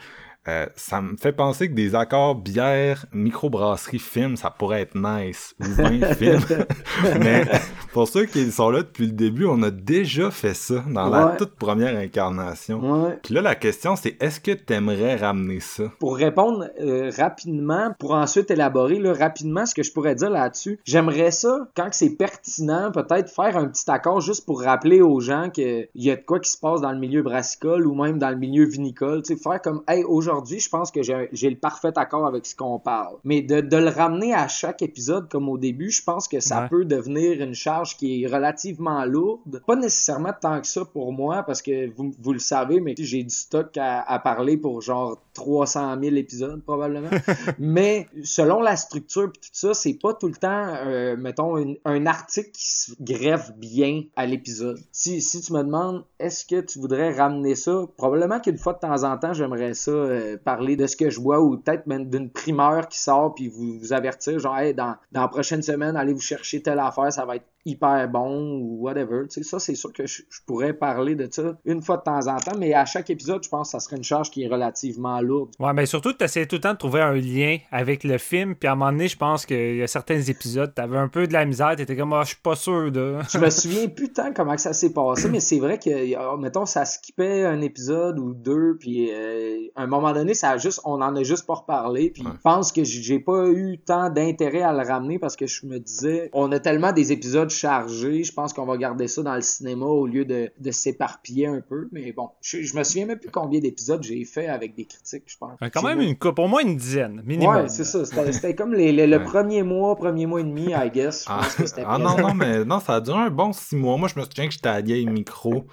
[0.47, 5.53] Euh, ça me fait penser que des accords bière, microbrasserie, film, ça pourrait être nice.
[5.59, 6.41] Ou bien film.
[7.19, 7.45] Mais
[7.91, 11.35] pour ceux qui sont là depuis le début, on a déjà fait ça dans la
[11.37, 12.79] toute première incarnation.
[12.79, 13.19] Ouais.
[13.21, 15.83] Puis là, la question, c'est est-ce que t'aimerais ramener ça?
[15.99, 20.79] Pour répondre euh, rapidement, pour ensuite élaborer là, rapidement ce que je pourrais dire là-dessus,
[20.85, 25.49] j'aimerais ça, quand c'est pertinent, peut-être faire un petit accord juste pour rappeler aux gens
[25.49, 28.29] qu'il y a de quoi qui se passe dans le milieu brassicole ou même dans
[28.29, 29.21] le milieu vinicole.
[29.23, 32.55] Tu sais, faire comme, hey, aujourd'hui, je pense que j'ai le parfait accord avec ce
[32.55, 33.15] qu'on parle.
[33.23, 36.63] Mais de, de le ramener à chaque épisode comme au début, je pense que ça
[36.63, 36.69] Ouais.
[36.69, 39.61] peut devenir une charge qui est relativement lourde.
[39.65, 43.23] Pas nécessairement tant que ça pour moi, parce que vous, vous le savez, mais j'ai
[43.23, 47.09] du stock à, à parler pour genre 300 000 épisodes probablement.
[47.59, 51.77] mais selon la structure pis tout ça, c'est pas tout le temps, euh, mettons, une-
[51.85, 54.79] un article qui se greffe bien à l'épisode.
[54.91, 57.85] Si, si tu me demandes, est-ce que tu voudrais ramener ça?
[57.97, 61.19] Probablement qu'une fois de temps en temps, j'aimerais ça euh, parler de ce que je
[61.19, 64.95] vois ou peut-être même d'une primeur qui sort puis vous, vous avertir, genre, hey, dans,
[65.11, 68.77] dans la prochaine semaine, allez vous chercher telle affaire, ça va être hyper bon ou
[68.81, 69.23] whatever.
[69.27, 72.03] Tu sais, ça, c'est sûr que je, je pourrais parler de ça une fois de
[72.03, 74.43] temps en temps, mais à chaque épisode, je pense que ça serait une charge qui
[74.43, 75.51] est relativement lourde.
[75.59, 78.55] Ouais, mais surtout, tu essayais tout le temps de trouver un lien avec le film.
[78.55, 81.07] Puis à un moment donné, je pense qu'il y a certains épisodes, tu avais un
[81.07, 81.75] peu de la misère.
[81.75, 83.17] Tu étais comme, ah, je suis pas sûr de.
[83.31, 86.65] Je me souviens plus tant comment que ça s'est passé, mais c'est vrai que, mettons,
[86.65, 90.81] ça skippait un épisode ou deux, puis euh, à un moment donné, ça a juste,
[90.85, 92.31] on en a juste pas reparlé, puis Ouais.
[92.35, 95.79] je pense que j'ai pas eu tant d'intérêt à le ramener parce que je me
[95.79, 99.35] disais, on a tellement des épisodes épisode chargé, je pense qu'on va garder ça dans
[99.35, 101.89] le cinéma au lieu de, de s'éparpiller un peu.
[101.91, 105.23] Mais bon, je, je me souviens même plus combien d'épisodes j'ai fait avec des critiques,
[105.27, 105.57] je pense.
[105.73, 107.55] Quand même une coupe, au moins une dizaine, minimum.
[107.55, 108.05] Ouais, c'est ça.
[108.05, 111.23] C'était c'était comme les, les- le premier mois, premier mois et demi, I guess.
[111.25, 113.51] Je Ah, pense que c'était ah non, non, mais non, ça a duré un bon
[113.53, 113.97] six mois.
[113.97, 115.65] Moi, je me souviens que je taguais les micros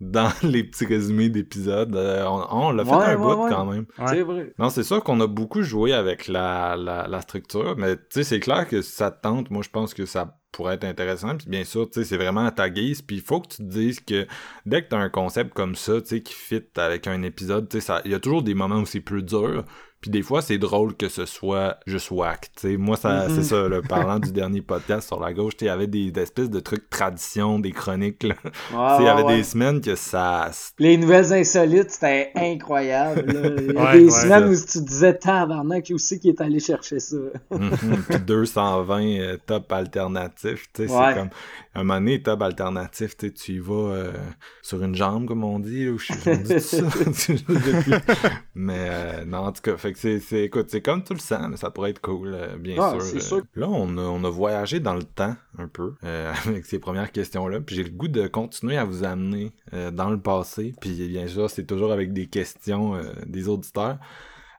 [0.00, 1.94] dans les petits résumés d'épisodes.
[1.94, 3.50] Euh, on on l'a fait Ouais, un ouais, bout ouais.
[3.50, 3.86] quand même.
[4.08, 4.52] C'est vrai.
[4.58, 8.24] Non, c'est sûr qu'on a beaucoup joué avec la, la, la structure, mais tu sais,
[8.24, 11.36] c'est clair que si ça te tente, moi je pense que ça pourrait être intéressant.
[11.36, 13.02] Puis bien sûr, tu sais, c'est vraiment à ta guise.
[13.02, 14.26] Puis il faut que tu te dises que
[14.66, 17.68] dès que tu as un concept comme ça, tu sais, qui fit avec un épisode,
[17.68, 19.64] tu sais, il y a toujours des moments où c'est plus dur.
[20.00, 22.50] Puis des fois, c'est drôle que ce soit juste whack.
[22.56, 25.60] Tu sais, moi, ça, c'est ça, le parlant du dernier podcast sur la gauche, tu
[25.60, 28.22] sais, il y avait des, des espèces de trucs tradition, des chroniques.
[28.22, 28.34] Là.
[28.44, 29.36] Tu sais, Ouais, il y avait ouais.
[29.36, 33.30] des semaines que ça, Les nouvelles insolites, c'était incroyable.
[33.30, 33.50] là.
[33.58, 36.98] Il y a Ouais, des semaines où tu disais tabarnak aussi qui est allé chercher
[36.98, 37.16] ça?
[37.50, 41.08] Mhm, Puis 220 euh, top alternatifs, tu sais, Ouais.
[41.08, 41.30] c'est comme
[41.74, 44.12] un moment donné, top alternatif, tu y vas euh,
[44.60, 46.82] sur une jambe, comme on dit, ou je je dis ça.
[48.54, 51.20] Mais euh, non, en tout cas, fait que c'est, c'est, écoute, c'est comme tu le
[51.20, 53.02] sens, là, ça pourrait être cool, euh, bien Ah, sûr.
[53.02, 53.20] c'est euh.
[53.20, 53.42] sûr.
[53.54, 57.12] Là, on a, on a voyagé dans le temps un peu euh, avec ces premières
[57.12, 61.08] questions-là, puis j'ai le goût de continuer à vous amener euh, dans le passé, puis
[61.08, 63.98] bien sûr, c'est toujours avec des questions euh, des auditeurs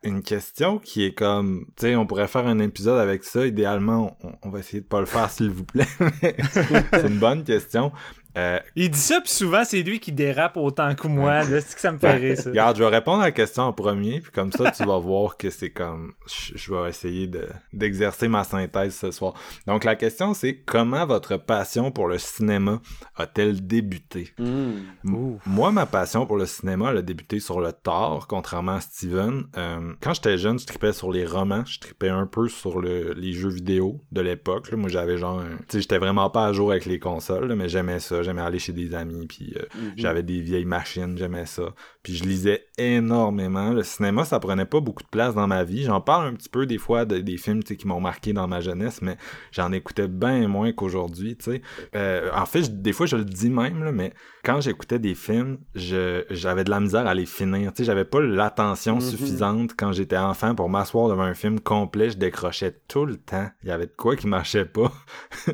[0.03, 3.45] une question qui est comme, tu sais, on pourrait faire un épisode avec ça.
[3.45, 5.87] Idéalement, on, on va essayer de pas le faire, s'il vous plaît.
[6.91, 7.91] C'est une bonne question.
[8.37, 11.43] Euh, Il dit ça, puis souvent, c'est lui qui dérape autant que moi.
[11.43, 12.49] C'est que ça me fait rire, ça.
[12.49, 15.35] regarde, je vais répondre à la question en premier, puis comme ça, tu vas voir
[15.37, 16.13] que c'est comme,
[16.55, 19.33] je, vais essayer de d'exercer ma synthèse ce soir.
[19.67, 22.81] Donc, la question, c'est comment votre passion pour le cinéma
[23.15, 24.33] a-t-elle débuté?
[24.39, 24.83] M-
[25.45, 29.43] Moi, ma passion pour le cinéma, elle a débuté sur le tard, contrairement à Steven.
[29.57, 33.13] Euh, quand j'étais jeune, je tripais sur les romans, je tripais un peu sur le-
[33.13, 34.71] les jeux vidéo de l'époque.
[34.71, 35.39] Moi, j'avais genre...
[35.39, 38.20] un- Tu sais, j'étais vraiment pas à jour avec les consoles, là, mais j'aimais ça.
[38.23, 39.63] J'aimais aller chez des amis, puis euh,
[39.97, 41.73] j'avais des vieilles machines, j'aimais ça.
[42.03, 43.71] Puis je lisais énormément.
[43.71, 45.83] Le cinéma, ça prenait pas beaucoup de place dans ma vie.
[45.83, 48.59] J'en parle un petit peu des fois de- des films qui m'ont marqué dans ma
[48.61, 49.17] jeunesse, mais
[49.51, 51.37] j'en écoutais bien moins qu'aujourd'hui.
[51.95, 55.13] Euh, en fait, je- des fois, je le dis même, là, mais quand j'écoutais des
[55.15, 57.71] films, je, j'avais de la misère à les finir.
[57.79, 62.09] J'avais pas l'attention suffisante quand j'étais enfant pour m'asseoir devant un film complet.
[62.09, 63.49] Je décrochais tout le temps.
[63.63, 64.91] Il y avait de quoi qui marchait pas.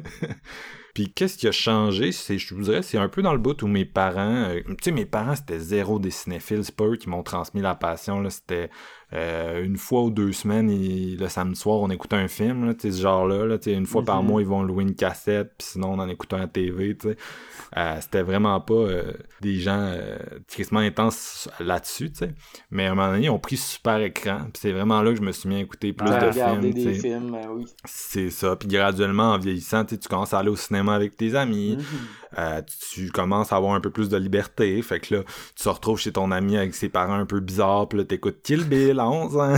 [0.98, 3.62] Puis qu'est-ce qui a changé, c'est, je vous dirais, c'est un peu dans le bout
[3.62, 6.96] où mes parents, euh, tu sais, mes parents c'était zéro des cinéphiles, c'est pas eux
[6.96, 8.72] qui m'ont transmis la passion, là, c'était
[9.14, 12.92] euh, une fois ou deux semaines, le samedi soir, on écoutait un film, là, ce
[12.92, 16.10] genre-là, là, une fois par mois, ils vont louer une cassette, puis sinon, on en
[16.10, 16.98] écoutait un TV.
[17.76, 19.94] Euh, c'était vraiment pas euh, des gens
[20.48, 22.12] tristement intenses là-dessus.
[22.72, 25.18] Mais à un moment donné, ils ont pris super écran, puis c'est vraiment là que
[25.18, 27.66] je me suis mis à écouter plus de films, des films, euh, oui.
[27.86, 28.56] C'est ça.
[28.56, 31.78] Puis graduellement, en vieillissant, tu commences à aller au cinéma avec tes amis.
[32.36, 34.82] Tu, tu commences à avoir un peu plus de liberté.
[34.82, 35.24] Fait que là,
[35.56, 37.88] tu te retrouves chez ton ami avec ses parents un peu bizarres.
[37.88, 39.56] Puis là, t'écoutes Kill Bill à 11 ans.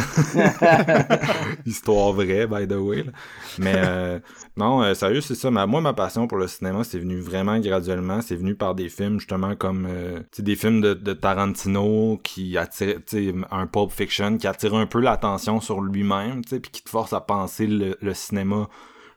[1.65, 3.03] Histoire vraie, by the way.
[3.03, 3.11] là.
[3.57, 4.19] Mais euh,
[4.57, 5.51] non, euh, sérieux, c'est ça.
[5.51, 8.21] Ma- moi, ma passion pour le cinéma, c'est venu vraiment graduellement.
[8.21, 12.99] C'est venu par des films, justement, comme euh, des films de, de Tarantino qui attirent,
[13.51, 17.21] un Pulp Fiction qui attire un peu l'attention sur lui-même, puis qui te force à
[17.21, 18.67] penser le, le cinéma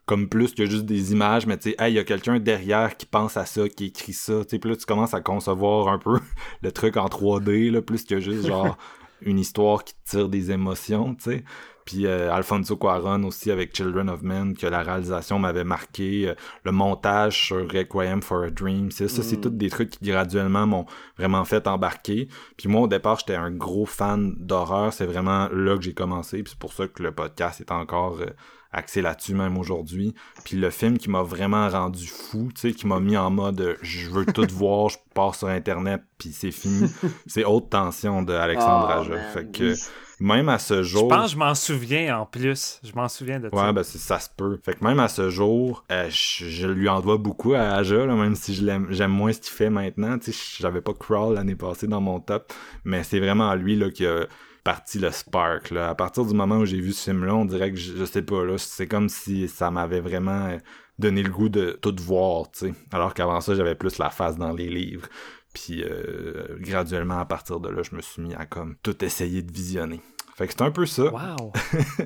[0.04, 2.96] comme plus que juste des images, mais tu sais, hey, il y a quelqu'un derrière
[2.96, 5.86] qui pense à ça, qui écrit ça, tu sais, puis là, tu commences à concevoir
[5.86, 6.18] un peu
[6.62, 8.76] le truc en 3D, là, plus que juste, genre,
[9.24, 11.44] une histoire qui tire des émotions, tu sais.
[11.84, 16.34] Puis euh, Alfonso Cuarón aussi avec Children of Men, que la réalisation m'avait marqué, euh,
[16.64, 20.66] le montage sur Requiem for a Dream, c'est ça, c'est tous des trucs qui graduellement
[20.66, 20.86] m'ont
[21.18, 22.28] vraiment fait embarquer.
[22.56, 26.42] Puis moi, au départ, j'étais un gros fan d'horreur, c'est vraiment là que j'ai commencé,
[26.42, 28.30] puis c'est pour ça que le podcast est encore euh,
[28.72, 30.14] axé là-dessus même aujourd'hui.
[30.44, 33.60] Puis le film qui m'a vraiment rendu fou, tu sais, qui m'a mis en mode
[33.60, 36.90] euh, je veux tout voir, je pars sur internet puis c'est fini.
[37.26, 39.18] c'est Haute tension de Alexandre Ah, Aja.
[39.32, 39.74] Fait que
[40.20, 42.80] même à ce Je jour, pense que je m'en souviens en plus.
[42.84, 43.56] Je m'en souviens de ça.
[43.56, 44.60] Ouais, ben ça se peut.
[44.64, 48.06] Fait que même à ce jour, euh, je, je lui en dois beaucoup à Aja,
[48.06, 50.16] là, même si je l'aime, j'aime moins ce qu'il fait maintenant.
[50.18, 52.52] Tu sais, j'avais pas Crawl l'année passée dans mon top,
[52.84, 54.26] mais c'est vraiment lui là qui a
[54.64, 55.72] parti le spark.
[55.72, 58.22] À partir du moment où j'ai vu ce film-là, on dirait que je, je sais
[58.22, 60.58] pas c'est comme si ça m'avait vraiment euh,
[60.98, 62.72] donné le goût de tout voir, tu.
[62.92, 65.08] Alors qu'avant ça, j'avais plus la face dans les livres.
[65.52, 69.42] Puis euh, graduellement, à partir de là, je me suis mis à comme tout essayer
[69.42, 70.00] de visionner.
[70.36, 71.04] Fait que c'est un peu ça.
[71.04, 71.52] Wow!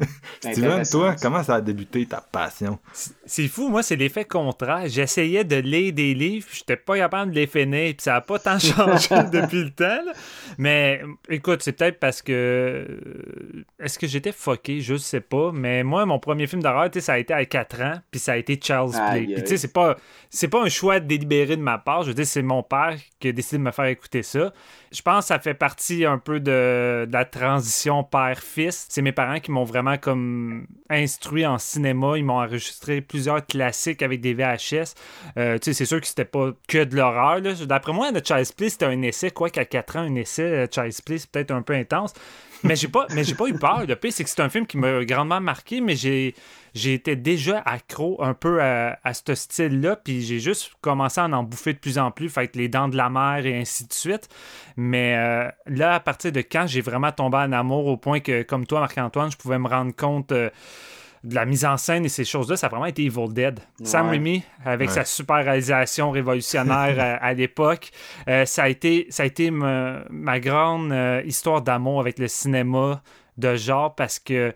[0.41, 2.79] Steven, toi, comment ça a débuté ta passion?
[3.25, 4.85] C'est fou, moi, c'est l'effet contraire.
[4.87, 8.21] J'essayais de lire des livres, puis j'étais pas capable de les finir, puis ça a
[8.21, 9.85] pas tant changé depuis le temps.
[10.05, 10.13] là.
[10.59, 12.33] Mais écoute, c'est peut-être parce que.
[12.33, 14.81] euh, Est-ce que j'étais fucké?
[14.81, 15.53] Je sais pas.
[15.53, 18.21] Mais moi, mon premier film d'horreur, tu sais, ça a été à 4 ans, puis
[18.21, 19.01] ça a été Charles Play.
[19.03, 19.97] Aïe, Puis tu sais, c'est pas,
[20.31, 22.03] c'est pas un choix délibéré de ma part.
[22.03, 24.53] Je veux dire, c'est mon père qui a décidé de me faire écouter ça.
[24.93, 28.87] Je pense que ça fait partie un peu de, la transition père-fils.
[28.89, 32.17] C'est mes parents qui m'ont vraiment comme instruit en cinéma.
[32.17, 34.95] Ils m'ont enregistré plusieurs classiques avec des VHS.
[35.39, 37.41] Euh, c'est sûr que c'était pas que de l'horreur.
[37.41, 39.31] D'après moi, le Child's Play, c'était un essai.
[39.31, 42.13] Quoi qu'à 4 ans, un essai, euh, Child's Play, c'est peut-être un peu intense.
[42.63, 43.85] Mais j'ai pas, mais j'ai pas eu peur.
[43.87, 46.35] Le c'est que c'est un film qui m'a grandement marqué, mais j'ai,
[46.75, 51.43] été déjà accro un peu à, à ce style-là, puis j'ai juste commencé à en
[51.43, 54.29] bouffer de plus en plus, fait les dents de la mer et ainsi de suite.
[54.77, 58.43] Mais euh, là, à partir de quand j'ai vraiment tombé en amour au point que,
[58.43, 60.51] comme toi, Marc-Antoine, je pouvais me rendre compte euh,
[61.27, 63.61] de la mise en scène et ces choses-là, ça a vraiment été Evil Dead.
[63.83, 64.09] Sam.
[64.09, 64.95] Raimi, avec Ouais.
[64.95, 67.91] sa super réalisation révolutionnaire à, à l'époque,
[68.29, 72.29] euh, ça a été, ça a été ma, ma grande euh, histoire d'amour avec le
[72.29, 73.03] cinéma
[73.39, 74.55] de genre parce que,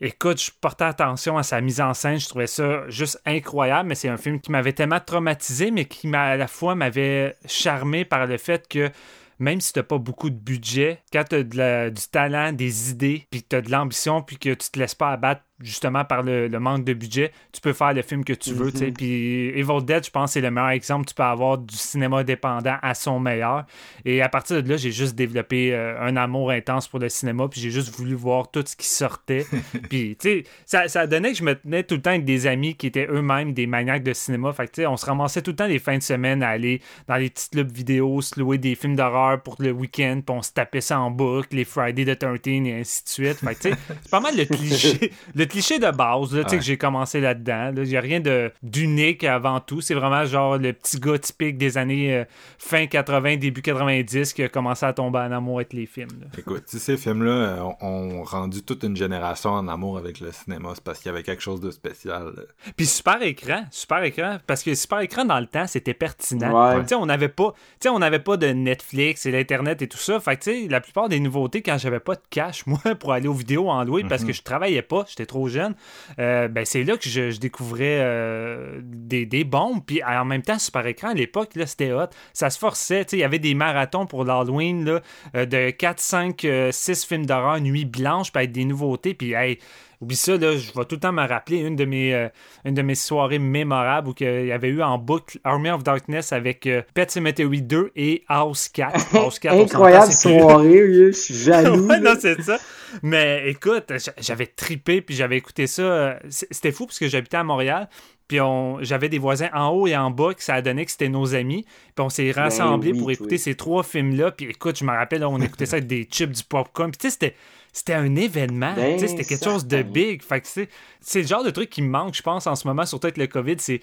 [0.00, 3.94] écoute, je portais attention à sa mise en scène, je trouvais ça juste incroyable, mais
[3.94, 8.04] c'est un film qui m'avait tellement traumatisé, mais qui m'a à la fois m'avait charmé
[8.04, 8.90] par le fait que
[9.38, 11.42] même si t'as pas beaucoup de budget, quand t'as
[11.90, 15.10] du talent, des idées, puis que t'as de l'ambition, puis que tu te laisses pas
[15.10, 18.52] abattre justement par le, le manque de budget, tu peux faire le film que tu
[18.52, 18.90] veux, sais.
[18.90, 22.18] Puis Evil Dead, je pense c'est le meilleur exemple que tu peux avoir du cinéma
[22.18, 23.64] indépendant à son meilleur.
[24.04, 27.48] Et à partir de là, j'ai juste développé euh, un amour intense pour le cinéma,
[27.48, 29.46] puis j'ai juste voulu voir tout ce qui sortait.
[29.90, 32.46] puis, tu sais, ça, ça donnait que je me tenais tout le temps avec des
[32.46, 34.52] amis qui étaient eux-mêmes des maniaques de cinéma.
[34.52, 36.48] Fait que, tu sais, on se ramassait tout le temps les fins de semaine à
[36.48, 40.36] aller dans les petits clubs vidéo, se louer des films d'horreur pour le week-end, puis
[40.36, 43.38] on se tapait ça en boucle, les Friday the 13 et ainsi de suite.
[43.38, 46.48] Fait que, tu sais, c'est pas mal le cliché, le cliché de base, là, tu
[46.50, 46.58] sais, Ouais.
[46.58, 47.72] que j'ai commencé là-dedans.
[47.76, 49.80] Il n'y a rien de- d'unique avant tout.
[49.80, 52.24] C'est vraiment genre le petit gars typique des années euh,
[52.58, 56.08] fin 80, début 90 qui a commencé à tomber en amour avec les films.
[56.20, 56.26] là.
[56.38, 57.76] Écoute, ces films-là euh, ont,
[58.20, 61.22] ont rendu toute une génération en amour avec le cinéma, c'est parce qu'il y avait
[61.22, 62.32] quelque chose de spécial.
[62.36, 62.42] là.
[62.76, 66.74] Puis super écran, super écran, parce que super écran dans le temps, c'était pertinent.
[66.74, 66.80] Ouais.
[66.82, 69.88] Tu sais, on n'avait pas, tu sais, on n'avait pas de Netflix et l'internet et
[69.88, 70.18] tout ça.
[70.20, 73.12] Fait que tu sais, la plupart des nouveautés quand j'avais pas de cash moi pour
[73.12, 75.74] aller aux vidéos en louer parce que je travaillais pas, j'étais trop jeune.
[76.18, 79.80] euh, ben c'est là que je, découvrais euh, des, des bombes.
[79.84, 82.06] Puis en même temps, super écran à l'époque c'était hot.
[82.32, 83.02] Ça se forçait.
[83.12, 85.00] Il y avait des marathons pour l'Halloween
[85.34, 89.14] euh, de 4, 5, 6 films d'horreur, nuit blanche, puis avec des nouveautés.
[89.14, 89.58] Puis hey,
[90.02, 92.28] Oublie ça, là, je vais tout le temps me rappeler une de mes, euh,
[92.64, 96.32] une de mes soirées mémorables où il y avait eu en boucle Army of Darkness
[96.32, 99.14] avec euh, Pet Cemetery 2 et House 4.
[99.16, 101.86] House 4 on Incroyable soirée, oui, je suis jaloux.
[101.86, 102.58] ouais, non, c'est ça.
[103.02, 105.82] Mais écoute, j'avais tripé, puis j'avais écouté ça.
[105.82, 107.88] euh, C'était fou parce que j'habitais à Montréal.
[108.28, 108.38] Puis
[108.80, 111.34] j'avais des voisins en haut et en bas qui ça a donné que c'était nos
[111.34, 111.64] amis.
[111.94, 113.12] Puis on s'est rassemblés oui, pour oui.
[113.14, 114.30] écouter ces trois films-là.
[114.30, 116.90] Puis écoute, je me rappelle, on écoutait ça avec des chips, du popcorn.
[116.90, 117.34] Puis tu sais, c'était,
[117.72, 118.74] c'était un événement.
[118.74, 120.22] Ben, c'était quelque chose de big.
[120.22, 120.68] Fait que c'est,
[121.00, 123.16] c'est le genre de truc qui me manque, je pense, en ce moment, surtout avec
[123.16, 123.56] le COVID.
[123.58, 123.80] C'est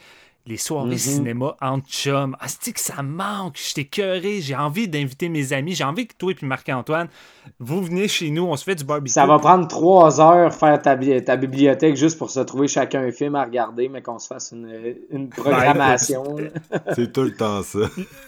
[0.49, 0.97] les soirées Mhm.
[0.97, 2.35] cinéma entre chums.
[2.39, 3.55] Ah, c'est que ça manque?
[3.63, 4.41] J'étais cœuré.
[4.41, 5.75] J'ai envie d'inviter mes amis.
[5.75, 7.07] J'ai envie que toi et puis Marc-Antoine,
[7.59, 8.43] vous venez chez nous.
[8.45, 9.11] On se fait du barbecue.
[9.13, 13.01] Ça va prendre trois heures faire ta, bi- ta bibliothèque juste pour se trouver chacun
[13.03, 16.23] un film à regarder, mais qu'on se fasse une, une programmation.
[16.95, 17.79] C'est tout le temps ça.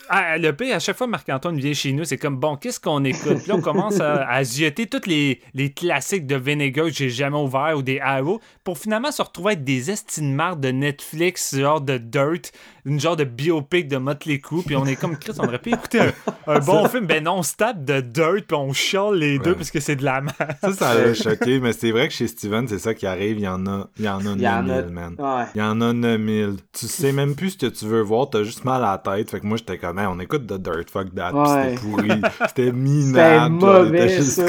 [0.10, 3.04] Ah, le pire, à chaque fois Marc-Antoine vient chez nous, c'est comme bon, qu'est-ce qu'on
[3.04, 3.38] écoute?
[3.40, 7.10] Puis là, on commence à, à zioter tous les, les classiques de Vinegar que j'ai
[7.10, 11.82] jamais ouverts ou des Arrow pour finalement se retrouver avec des estimes de Netflix, genre
[11.82, 12.52] de Dirt,
[12.86, 14.64] une genre de biopic de Motley Crue.
[14.64, 16.12] Puis on est comme Chris, on aurait pu écouter un,
[16.48, 17.06] un bon film.
[17.06, 19.56] Ben non, on se tape de Dirt, puis on chiale les deux Ouais.
[19.58, 20.36] parce que c'est de la merde.
[20.62, 23.38] Ça, ça a choqué, mais c'est vrai que chez Steven, c'est ça qui arrive.
[23.38, 25.16] Il y en a, il y en a Il y en a- 9000, man.
[25.20, 25.44] Ouais.
[25.56, 26.56] Il y en a 9000.
[26.74, 29.30] Tu sais même plus ce que tu veux voir, t'as juste mal à la tête.
[29.32, 31.32] Fait que moi, j'étais comme, Hey, on écoute The Dirt, fuck that.
[31.32, 31.76] Pis Ouais.
[31.76, 32.22] C'était pourri.
[32.48, 33.62] C'était minable.
[33.62, 34.44] genre, on était mauvais, ça.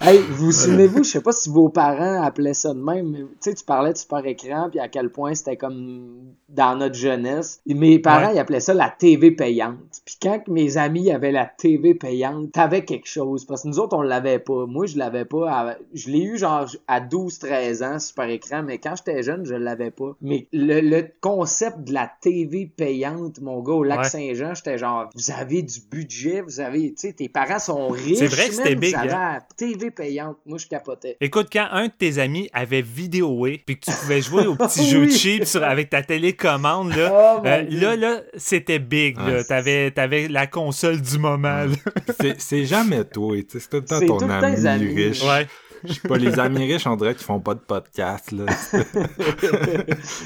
[0.00, 3.18] hey, vous vous souvenez-vous, je sais pas si vos parents appelaient ça de même, mais
[3.20, 6.94] tu sais, tu parlais de super écran, puis à quel point c'était comme dans notre
[6.94, 7.60] jeunesse.
[7.66, 8.34] Mes parents, Ouais.
[8.36, 9.78] ils appelaient ça la TV payante.
[10.04, 13.44] Puis quand mes amis avaient la TV payante, t'avais quelque chose.
[13.44, 14.66] Parce que nous autres, on l'avait pas.
[14.66, 15.50] Moi, je l'avais pas.
[15.50, 19.54] à- Je l'ai eu genre à 12-13 ans, super écran, mais quand j'étais jeune, je
[19.54, 20.12] l'avais pas.
[20.20, 24.08] Mais le, le concept de la TV payante, mon gars, au lac Ouais.
[24.08, 28.18] Saint-Jean, j'étais genre, vous avez du budget, vous avez, tu sais, tes parents sont riches.
[28.18, 29.32] C'est vrai que c'était big, Vous avez hein.
[29.34, 30.36] la TV payante.
[30.46, 31.16] Moi, je capotais.
[31.20, 34.84] Écoute, quand un de tes amis avait vidéoé, puis que tu pouvais jouer au petit
[34.88, 35.10] jeu Oui.
[35.12, 36.02] cheap sur, avec ta
[36.32, 37.10] télécommande, là,
[37.42, 39.16] Oh, euh, là, là, c'était big.
[39.18, 39.44] Là.
[39.44, 41.64] T'avais, t'avais la console du moment.
[41.64, 41.74] là.
[42.20, 45.22] C'est- C'est jamais toi, c'est tout le temps ton ami riche.
[45.22, 45.46] Ouais.
[45.84, 48.46] Je sais pas, les amis riches, on dirait qu'ils font pas de podcast, là.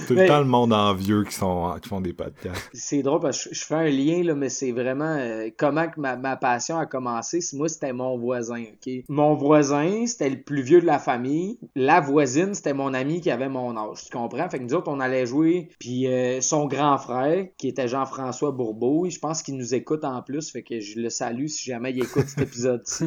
[0.06, 2.70] tout le temps le monde envieux qui, sont, qui font des podcasts.
[2.72, 6.00] C'est drôle parce que je, fais un lien, là, mais c'est vraiment euh, comment que
[6.00, 7.40] ma, ma passion a commencé.
[7.54, 8.92] Moi, c'était mon voisin, OK?
[9.08, 11.58] Mon voisin, c'était le plus vieux de la famille.
[11.74, 14.04] La voisine, c'était mon ami qui avait mon âge.
[14.04, 14.48] Tu comprends?
[14.48, 15.68] Fait que nous autres, on allait jouer.
[15.78, 20.22] Puis euh, son grand frère, qui était Jean-François Bourbeau, je pense qu'il nous écoute en
[20.22, 20.50] plus.
[20.50, 23.04] Fait que je le salue si jamais il écoute cet épisode-ci.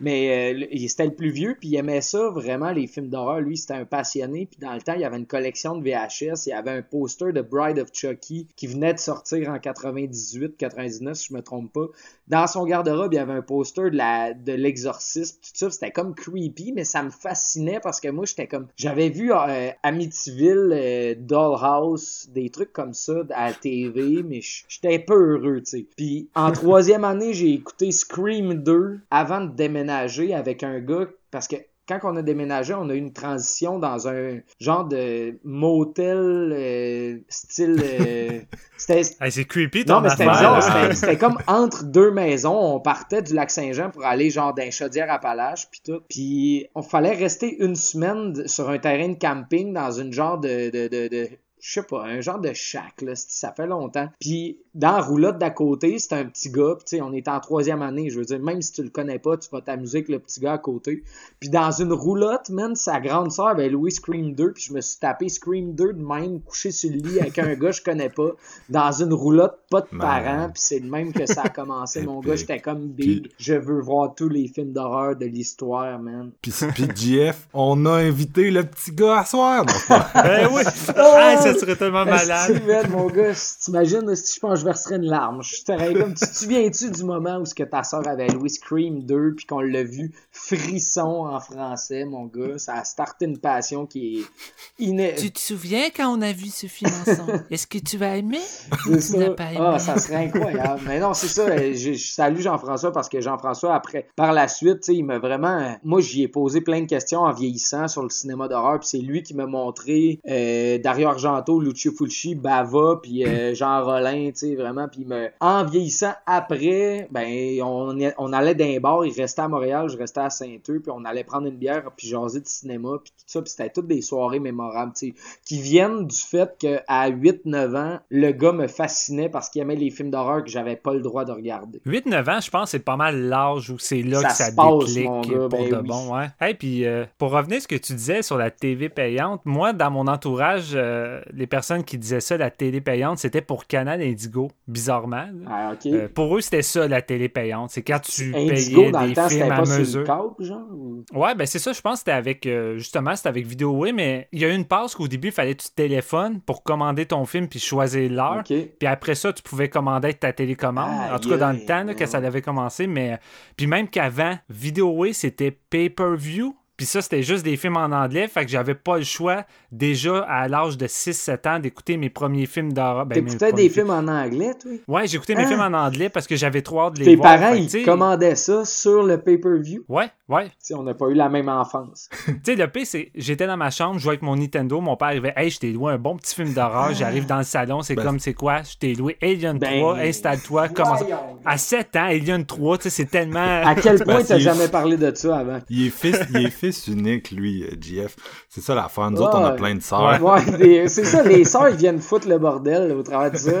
[0.00, 3.40] Mais euh, il- c'était le plus vieux, puis il aimait ça vraiment, les films d'horreur.
[3.40, 4.46] Lui, c'était un passionné.
[4.46, 6.46] Puis dans le temps, il y avait une collection de VHS.
[6.46, 10.56] Il y avait un poster de Bride of Chucky qui venait de sortir en 98,
[10.56, 11.86] 99, si je me trompe pas.
[12.28, 15.70] Dans son garde-robe, il y avait un poster de la de l'exorcisme, tout ça.
[15.70, 18.68] C'était comme creepy, mais ça me fascinait parce que moi, j'étais comme...
[18.76, 24.94] J'avais vu euh, Amityville, euh, Dollhouse, des trucs comme ça à la TV, mais j'étais
[24.94, 25.86] un peu heureux, tu sais.
[25.96, 31.48] Puis en troisième année, j'ai écouté Scream 2 avant de déménager avec un gars parce
[31.48, 31.56] que
[31.98, 37.18] quand on a déménagé, on a eu une transition dans un genre de motel euh,
[37.28, 37.82] style.
[37.82, 38.40] euh,
[38.76, 40.92] c'était Hey, c'est creepy ton non, mais c'était bizarre.
[40.94, 42.56] C'était- comme entre deux maisons.
[42.76, 46.00] On partait du lac Saint-Jean pour aller genre d'un chaudière Appalaches puis tout.
[46.08, 50.70] Puis on fallait rester une semaine sur un terrain de camping dans une genre de,
[50.70, 51.28] de, de, de-
[51.60, 54.08] je sais pas, un genre de shack, là, ça fait longtemps.
[54.18, 57.28] Puis dans la roulotte d'à côté, c'était un petit gars, puis tu sais, on est
[57.28, 59.98] en troisième année, je veux dire, même si tu le connais pas, tu vas t'amuser
[59.98, 61.02] avec le petit gars à côté.
[61.38, 64.80] Puis dans une roulotte, man, sa grande sœur avait loué Scream 2, puis je me
[64.80, 67.82] suis tapé Scream 2 de même, couché sur le lit avec un gars que je
[67.82, 68.30] connais pas,
[68.68, 70.00] dans une roulotte, pas de Man.
[70.00, 73.54] parents, puis c'est le même que ça a commencé, mon gars, j'étais comme big, je
[73.54, 76.30] veux voir tous les films d'horreur de l'histoire, man.
[76.40, 79.64] Puis, puis JF, on a invité le petit gars à soir.
[79.68, 80.62] C'est Ben oui.
[80.96, 82.62] Ah, ça serait tellement malade.
[82.66, 83.32] man, mon gars,
[83.62, 85.42] t'imagines, si je pense que je verserais une larme.
[85.42, 88.48] Je serais comme, tu te souviens-tu du moment où ce que ta soeur avait loué
[88.48, 92.58] Scream 2 puis qu'on l'a vu frisson en français, mon gars?
[92.58, 95.14] Ça a starté une passion qui est iné...
[95.16, 97.44] Tu te souviens quand on a vu ce film ensemble?
[97.50, 98.40] Est-ce que tu vas aimer?
[98.84, 99.18] Tu ça.
[99.18, 99.58] n'as pas aimé?
[99.60, 100.80] Ah, ça serait incroyable.
[100.86, 101.42] Mais non, c'est ça.
[101.42, 105.04] euh, Je, je salue Jean-François parce que Jean-François, après, par la suite, tu sais, il
[105.04, 105.58] m'a vraiment.
[105.60, 108.80] euh, Moi, j'y ai posé plein de questions en vieillissant sur le cinéma d'horreur.
[108.80, 111.08] Puis c'est lui qui m'a montré euh, Dario
[111.40, 114.88] Argento, Lucio Fulci, Bava, puis euh, Jean Rollin, tu sais, vraiment.
[114.88, 119.04] Puis me- en vieillissant après, ben, on, on allait d'un bar.
[119.04, 122.08] Il restait à Montréal, je restais à Saint-Eustache, puis on allait prendre une bière, puis
[122.08, 123.42] jaser de cinéma, puis tout ça.
[123.42, 125.14] Puis c'était toutes des soirées mémorables, tu sais
[125.44, 129.76] qui viennent du fait que à 8-9 ans, le gars me fascinait parce qu'il aimait
[129.76, 131.80] les films d'horreur que j'avais pas le droit de regarder.
[131.86, 134.54] 8-9 ans, je pense, c'est pas mal l'âge où c'est là Ça que ça se
[134.54, 135.88] passe, mon pour ben de oui.
[135.88, 136.16] bon.
[136.16, 136.26] Ouais.
[136.40, 139.72] Hey, puis euh, pour revenir à ce que tu disais sur la TV payante, moi,
[139.72, 144.00] dans mon entourage, euh, les personnes qui disaient ça, la télé payante, c'était pour Canal
[144.02, 145.26] Indigo, bizarrement.
[145.48, 145.72] Ah.
[145.86, 147.70] Euh, pour eux, c'était ça, la télé payante.
[147.70, 150.00] C'est quand tu Indigo, payais dans le des temps, c'était films à pas sur mesure.
[150.38, 150.66] le genre?
[150.72, 153.72] ou- Ouais, ben c'est ça, je pense que c'était avec, euh, justement, c'était avec Vidéo,
[153.76, 156.40] oui, mais il y a eu une passe qu'au début, il fallait que tu téléphones
[156.40, 158.42] pour commander ton film puis choisir l'heure.
[158.78, 161.12] Puis après ça, tu pouvais commander ta télécommande.
[161.12, 162.86] en tout cas, dans le temps là, que ça avait commencé.
[162.86, 163.18] Mais
[163.56, 166.54] puis même qu'avant, Vidéoway, c'était pay-per-view.
[166.80, 168.26] Puis ça, c'était juste des films en anglais.
[168.26, 172.46] Fait que j'avais pas le choix, déjà à l'âge de 6-7 ans, d'écouter mes premiers
[172.46, 173.04] films d'horreur.
[173.04, 174.70] Ben, mes T'écoutais premiers des films en anglais, toi?
[174.88, 175.48] Ouais, j'écoutais mes Ah.
[175.48, 177.36] films en anglais parce que j'avais trop hâte de les Tes voir.
[177.38, 179.84] parents, Fait que, ils tu sais, commandaient ça sur le pay-per-view?
[179.90, 180.46] Ouais, ouais.
[180.46, 182.08] Tu sais, on n'a pas eu la même enfance.
[182.26, 184.96] Tu sais, le pire, c'est j'étais dans ma chambre, je jouais avec mon Nintendo, mon
[184.96, 187.82] père arrivait, hey, je t'ai loué un bon petit film d'horreur, j'arrive dans le salon,
[187.82, 191.00] c'est Ben- comme c'est quoi, je t'ai loué Alien Ben, 3, installe-toi, commence.
[191.00, 191.18] voyons.
[191.44, 193.40] À 7 ans, Alien 3, tu sais, c'est tellement.
[193.66, 195.58] À quel point Ben, t'as si- jamais parlé de ça avant?
[195.68, 198.16] Il est fils, il est fils unique, lui, euh, JF.
[198.48, 199.10] C'est ça l'affaire.
[199.10, 199.56] Nous autres, on a Ouais.
[199.56, 200.22] plein de sœurs.
[200.22, 203.50] Ouais, c'est ça, les sœurs, ils viennent foutre le bordel au travers de ça.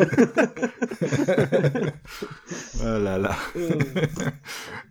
[2.82, 3.36] Oh là là.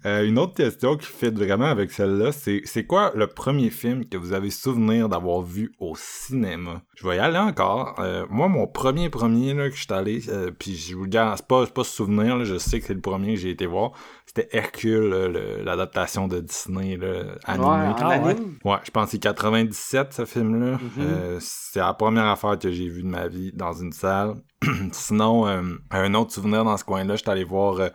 [0.05, 4.05] Euh, une autre question qui fait vraiment avec celle-là, c'est c'est quoi le premier film
[4.05, 6.81] que vous avez souvenir d'avoir vu au cinéma?
[6.95, 7.95] Je vais y aller encore.
[7.99, 11.17] Euh, moi, mon premier premier là, que je suis allé, euh, puis je vous dis,
[11.35, 13.91] c'est pas, pas souvenir, là, je sais que c'est le premier que j'ai été voir,
[14.33, 15.09] c'était Hercule,
[15.65, 17.65] l'adaptation de Disney, là, Ouais, animé.
[17.65, 18.29] en Ah, ouais.
[18.31, 18.57] anime.
[18.63, 20.73] Ouais, je pense que c'est 97 ce film-là.
[20.73, 20.79] Mhm.
[20.99, 24.35] Euh, c'est la première affaire que j'ai vue de ma vie dans une salle.
[24.91, 25.61] Sinon, euh,
[25.91, 27.89] un autre souvenir dans ce coin-là, j'étais allé voir euh,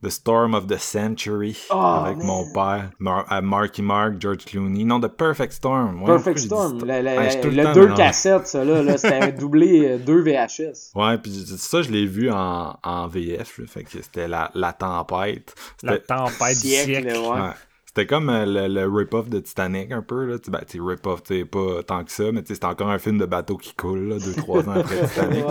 [0.00, 2.26] The Storm of the Century Oh, avec man.
[2.28, 4.84] mon père, Mar- à Marky Mark, George Clooney.
[4.84, 6.00] Non, The Perfect Storm.
[6.02, 6.76] Ouais, Perfect Storm.
[6.78, 9.14] Sto- Le, le- Ouais, je suis tout le temps deux cassettes, ça, là, là c'était
[9.14, 10.92] un doublé euh, deux VHS.
[10.94, 14.72] Ouais, puis ça, je l'ai vu en, en VF, là, fait que c'était la, la
[14.72, 15.54] tempête.
[15.82, 17.18] La tempête du Siècle, siècle.
[17.18, 17.28] ouais.
[17.40, 17.50] Ouais.
[17.86, 20.38] C'était comme euh, le, le rip-off de Titanic un peu, là.
[20.38, 22.66] Tu- Ben, tu sais, rip-off, tu sais, pas tant que ça, mais tu sais, c'était
[22.66, 25.44] encore un film de bateau qui coule, là, deux, trois ans après Titanic.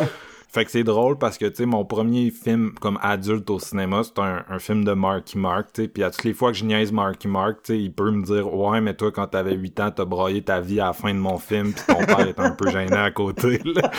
[0.50, 4.02] Fait que c'est drôle parce que, tu sais, mon premier film comme adulte au cinéma,
[4.04, 5.88] c'est un, un film de Marky Mark, tu sais.
[5.88, 8.24] Puis à toutes les fois que je niaise Marky Mark, tu sais, il peut me
[8.24, 11.14] dire «Ouais, mais toi, quand t'avais 8 ans, t'as broyé ta vie à la fin
[11.14, 13.92] de mon film, puis ton père est un peu gêné à côté, là.»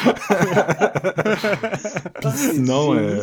[2.20, 3.22] Puis sinon, euh.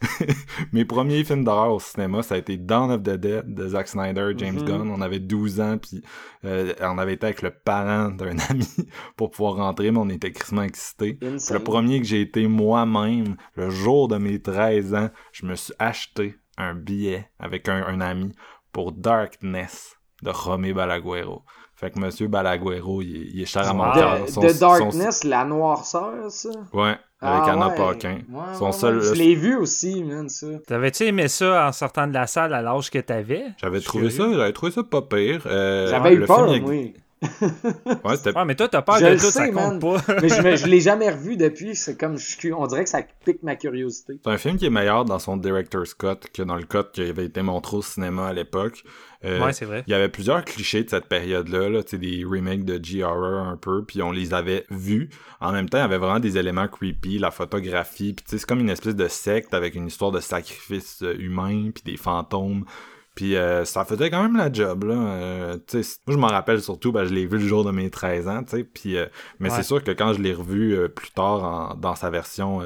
[0.72, 3.88] mes premiers films d'horreur au cinéma, ça a été Dawn of the Dead de Zack
[3.88, 4.64] Snyder, James Mhm.
[4.64, 4.90] Gunn.
[4.90, 6.02] On avait 12 ans, puis
[6.44, 8.68] euh, on avait été avec le parent d'un ami
[9.16, 11.18] pour pouvoir rentrer, mais on était crissement excités.
[11.22, 15.72] Le premier que j'ai été moi-même, le jour de mes 13 ans, je me suis
[15.78, 18.32] acheté un billet avec un, un ami
[18.72, 21.42] pour Darkness de Romé Balaguero.
[21.74, 23.92] Fait que Monsieur Balaguero, il, est- il est cher à mon Wow.
[23.94, 24.22] cœur.
[24.24, 26.48] De, Son- de son- Darkness, la noirceur, ça?
[26.72, 27.74] Ouais, avec Ah Anna ouais.
[27.76, 28.18] Paquin.
[28.30, 29.00] Ouais, Son ouais, seul-.
[29.02, 30.46] Je l'ai vu aussi, man, ça.
[30.66, 33.44] T'avais-tu aimé ça en sortant de la salle à l'âge que t'avais?
[33.60, 35.42] J'avais trouvé ça, j'avais trouvé ça pas pire.
[35.46, 36.94] Euh, J'avais eu peur, film, oui.
[37.22, 40.02] Ouais, c'était Ouais, mais toi, t'as peur Je de le tout, ça sais, compte man.
[40.06, 40.14] pas.
[40.22, 41.74] Mais je, me- je l'ai jamais revu depuis.
[41.74, 44.18] C'est comme, je on dirait que ça pique ma curiosité.
[44.22, 47.02] C'est un film qui est meilleur dans son director's cut que dans le cut qui
[47.02, 48.84] avait été montré au cinéma à l'époque.
[49.24, 49.82] Euh, Ouais, c'est vrai.
[49.86, 53.46] Il y avait plusieurs clichés de cette période-là, là, tu sais, des remakes de G-horror
[53.48, 55.08] un peu, puis on les avait vus.
[55.40, 58.38] En même temps, il y avait vraiment des éléments creepy, la photographie, puis tu sais,
[58.38, 61.96] c'est comme une espèce de secte avec une histoire de sacrifice euh, humain, puis des
[61.96, 62.66] fantômes.
[63.16, 64.94] Puis euh, ça faisait quand même la job, là.
[64.94, 68.28] Euh, moi, je m'en rappelle surtout, ben, je l'ai vu le jour de mes 13
[68.28, 68.96] ans, tu sais, puis...
[68.96, 69.06] euh,
[69.40, 69.56] mais Ouais.
[69.56, 72.62] c'est sûr que quand je l'ai revu euh, plus tard en- dans sa version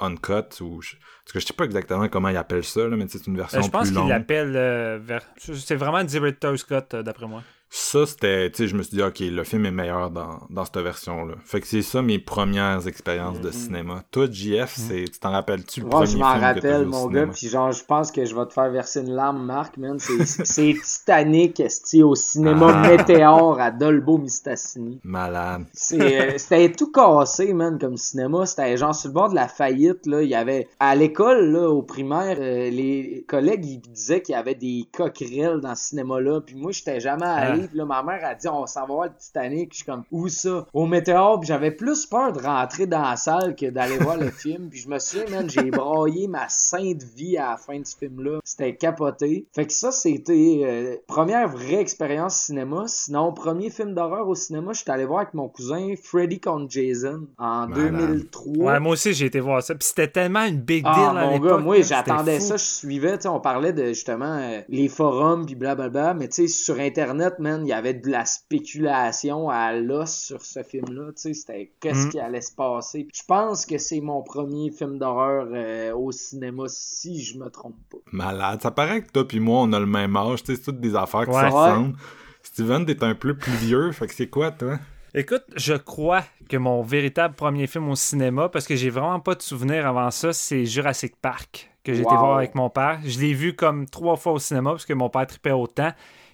[0.00, 0.80] uncut, ou...
[0.82, 0.94] Je,
[1.24, 3.60] parce que je sais pas exactement comment ils appellent ça, là, mais c'est une version
[3.60, 4.08] Euh, je pense plus qu'il longue.
[4.08, 5.22] l'appelle euh, vers...
[5.36, 7.42] C'est vraiment un director's cut, d'après moi.
[7.72, 10.64] Ça, c'était, tu sais, je me suis dit, ok, le film est meilleur dans, dans
[10.64, 11.34] cette version-là.
[11.44, 14.02] Fait que c'est ça mes premières expériences de cinéma.
[14.10, 17.28] Toi, JF, c'est, tu t'en rappelles-tu le premier je film m'en rappelle, mon gars.
[17.28, 19.98] Puis genre, je pense que je vais te faire verser une larme, Marc, man.
[20.00, 22.88] C'est Titanic, esti, au cinéma Ah.
[22.88, 24.98] Météor à Dolbeau-Mistassini.
[25.04, 25.64] Malade.
[25.72, 28.46] C'est, euh, c'était tout cassé, man, comme cinéma.
[28.46, 30.22] C'était genre sur le bord de la faillite, là.
[30.22, 34.38] Il y avait, à l'école, là, au primaire, euh, les collègues, ils disaient qu'il y
[34.38, 36.40] avait des coquerelles dans ce cinéma-là.
[36.40, 37.59] Puis moi, j'étais jamais allé.
[37.59, 37.59] Ah.
[37.68, 39.72] Puis là, ma mère a dit, on s'en va voir le Titanic.
[39.72, 40.66] Je suis comme, où ça?
[40.72, 41.40] Au Météor.
[41.40, 44.68] Puis j'avais plus peur de rentrer dans la salle que d'aller voir le film.
[44.70, 47.96] Puis je me souviens, man, j'ai braillé ma sainte vie à la fin de ce
[47.96, 48.40] film-là.
[48.44, 49.46] C'était capoté.
[49.54, 52.84] Fait que ça, c'était euh, première vraie expérience cinéma.
[52.86, 57.26] Sinon, premier film d'horreur au cinéma, j'étais allé voir avec mon cousin Freddy contre Jason
[57.38, 57.92] en Malade.
[57.92, 58.52] 2003.
[58.56, 59.74] Ouais, moi aussi, j'ai été voir ça.
[59.74, 62.64] Puis c'était tellement une big deal Ah, à mon gars, moi, man, j'attendais ça, je
[62.64, 66.48] suivais, tu sais, on parlait de, justement, euh, les forums, puis blablabla, mais tu sais,
[66.48, 71.22] sur Internet, man, il y avait de la spéculation à l'os sur ce film-là, tu
[71.22, 72.10] sais, c'était qu'est-ce Mm.
[72.10, 73.08] qui allait se passer.
[73.12, 77.76] Je pense que c'est mon premier film d'horreur euh, au cinéma, si je me trompe
[77.90, 77.98] pas.
[78.12, 78.60] Malade.
[78.62, 80.80] Ça paraît que toi puis moi, on a le même âge, tu sais, c'est toutes
[80.80, 81.50] des affaires qui Ouais.
[81.50, 81.96] se ressemblent.
[82.42, 84.78] Steven, t'es un peu plus vieux, fait que c'est quoi, toi?
[85.14, 89.34] Écoute, je crois que mon véritable premier film au cinéma, parce que j'ai vraiment pas
[89.34, 93.00] de souvenir avant ça, c'est Jurassic Park, que j'ai été voir avec mon père.
[93.04, 95.90] Je l'ai vu comme trois fois au cinéma, parce que mon père tripait autant.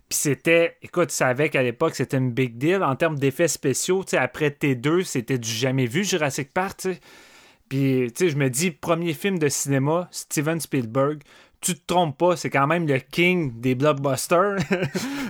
[0.08, 2.82] Puis c'était, écoute, tu savais qu'à l'époque, c'était une big deal.
[2.82, 6.86] En termes d'effets spéciaux, après T2, c'était du jamais vu, Jurassic Park.
[7.68, 11.22] Puis, je me dis, premier film de cinéma, Steven Spielberg,
[11.60, 14.56] tu te trompes pas, c'est quand même le king des blockbusters.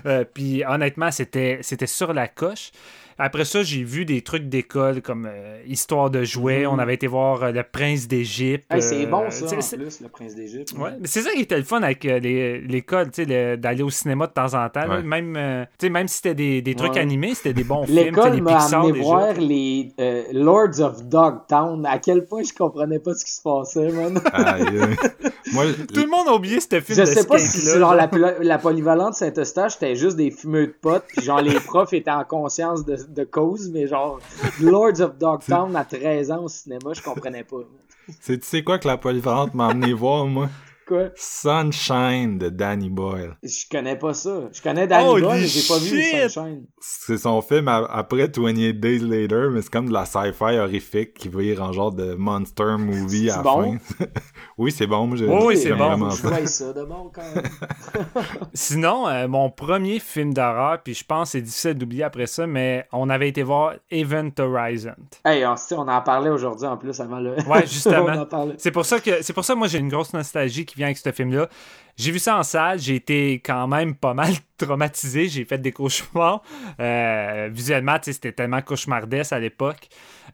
[0.04, 2.70] Euh, puis honnêtement, c'était c'était sur la coche.
[3.18, 6.60] Après ça, j'ai vu des trucs d'école comme euh, Histoire de jouets.
[6.66, 6.70] Mhm.
[6.72, 8.66] On avait été voir euh, Le Prince d'Égypte.
[8.70, 10.72] Hey, c'est euh, bon, ça, en plus, Le Prince d'Égypte.
[10.78, 13.56] Ouais, mais c'est ça qui était le fun avec euh, les- l'école, tu sais, le-
[13.56, 14.88] d'aller au cinéma de temps en temps.
[14.88, 15.02] Ouais.
[15.02, 17.00] Même, euh, tu sais, même si c'était des, des trucs Ouais.
[17.00, 17.96] animés, c'était des bons films.
[17.96, 19.04] L'école les m'a amené déjà.
[19.04, 21.86] voir les euh, Lords of Dogtown.
[21.86, 24.20] À quel point je comprenais pas ce qui se passait, man.
[25.52, 25.64] Moi,
[25.94, 27.78] Tout le monde a oublié ce film Je de sais pas si là.
[27.78, 32.10] genre la polyvalente Saint-Eustache c'était juste des fumeux de potes, puis genre les profs étaient
[32.10, 34.20] en conscience de, de cause, mais genre
[34.60, 37.58] Lords of Dogtown à 13 ans au cinéma, je comprenais pas.
[38.20, 40.48] c'est, tu sais quoi que la polyvalente m'a amené voir, moi?
[40.86, 41.08] Quoi?
[41.16, 43.36] Sunshine de Danny Boyle.
[43.42, 44.42] Je connais pas ça.
[44.52, 46.00] Je connais Danny Holy Boyle, mais j'ai pas vu!
[46.28, 46.64] Sunshine.
[46.80, 51.28] C'est son film après 28 Days Later, mais c'est comme de la sci-fi horrifique qui
[51.28, 53.78] vire en genre de monster movie à la bon?
[53.78, 54.04] fin.
[54.58, 55.08] oui, c'est bon.
[55.08, 56.10] Moi, j'ai- Oh oui, c'est bon.
[56.10, 56.28] Je ça.
[56.28, 57.44] vois ça de bon quand même.
[58.54, 62.46] Sinon, euh, mon premier film d'horreur, puis je pense que c'est difficile d'oublier après ça,
[62.46, 64.94] mais on avait été voir Event Horizon.
[65.24, 67.34] hey, on, on en parlait aujourd'hui en plus avant le.
[67.48, 68.24] Ouais, justement.
[68.58, 70.86] C'est pour ça que c'est pour ça que moi j'ai une grosse nostalgie qui vient
[70.86, 71.48] avec ce film-là.
[71.96, 75.72] J'ai vu ça en salle, j'ai été quand même pas mal traumatisé, j'ai fait des
[75.72, 76.42] cauchemars.
[76.78, 79.88] Euh, visuellement, c'était tellement cauchemardesque à l'époque.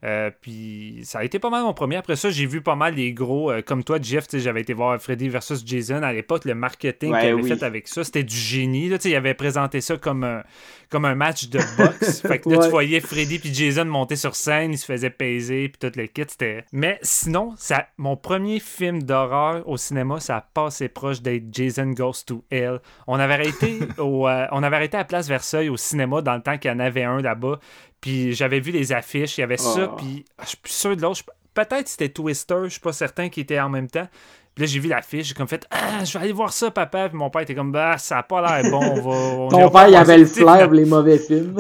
[0.05, 1.97] Euh, puis ça a été pas mal mon premier.
[1.97, 3.51] Après ça, j'ai vu pas mal les gros.
[3.53, 6.03] euh, comme toi, Jeff, j'avais été voir Freddy versus Jason.
[6.03, 7.49] À l'époque, le marketing Ouais, qu'il avait oui.
[7.49, 8.89] fait avec ça, c'était du génie.
[8.89, 10.43] Là, tu sais, il avait présenté ça comme un,
[10.91, 12.21] comme un match de boxe.
[12.27, 12.65] fait que là, Ouais.
[12.65, 16.07] tu voyais Freddy puis Jason monter sur scène, ils se faisaient peser, puis tout le
[16.07, 16.25] kit.
[16.27, 16.65] C'était...
[16.73, 21.87] Mais sinon, ça, mon premier film d'horreur au cinéma, ça a passé proche d'être Jason
[21.93, 22.81] Goes to Hell.
[23.07, 26.43] On avait arrêté, au, euh, on avait arrêté à Place Versailles au cinéma dans le
[26.43, 27.61] temps qu'il y en avait un là-bas.
[28.03, 29.97] Puis j'avais vu les affiches, il y avait ça, Oh.
[29.97, 31.23] puis ah, je suis plus sûr de l'autre.
[31.55, 34.09] Peut-être c'était Twister, je suis pas certain qui était en même temps.
[34.55, 37.09] Puis là, j'ai vu l'affiche, j'ai comme fait Ah, je vais aller voir ça, papa.
[37.09, 38.81] Puis mon père était comme Bah, ça a pas l'air bon.
[38.81, 41.57] On va, on Ton père, il avait le flair pour les mauvais films.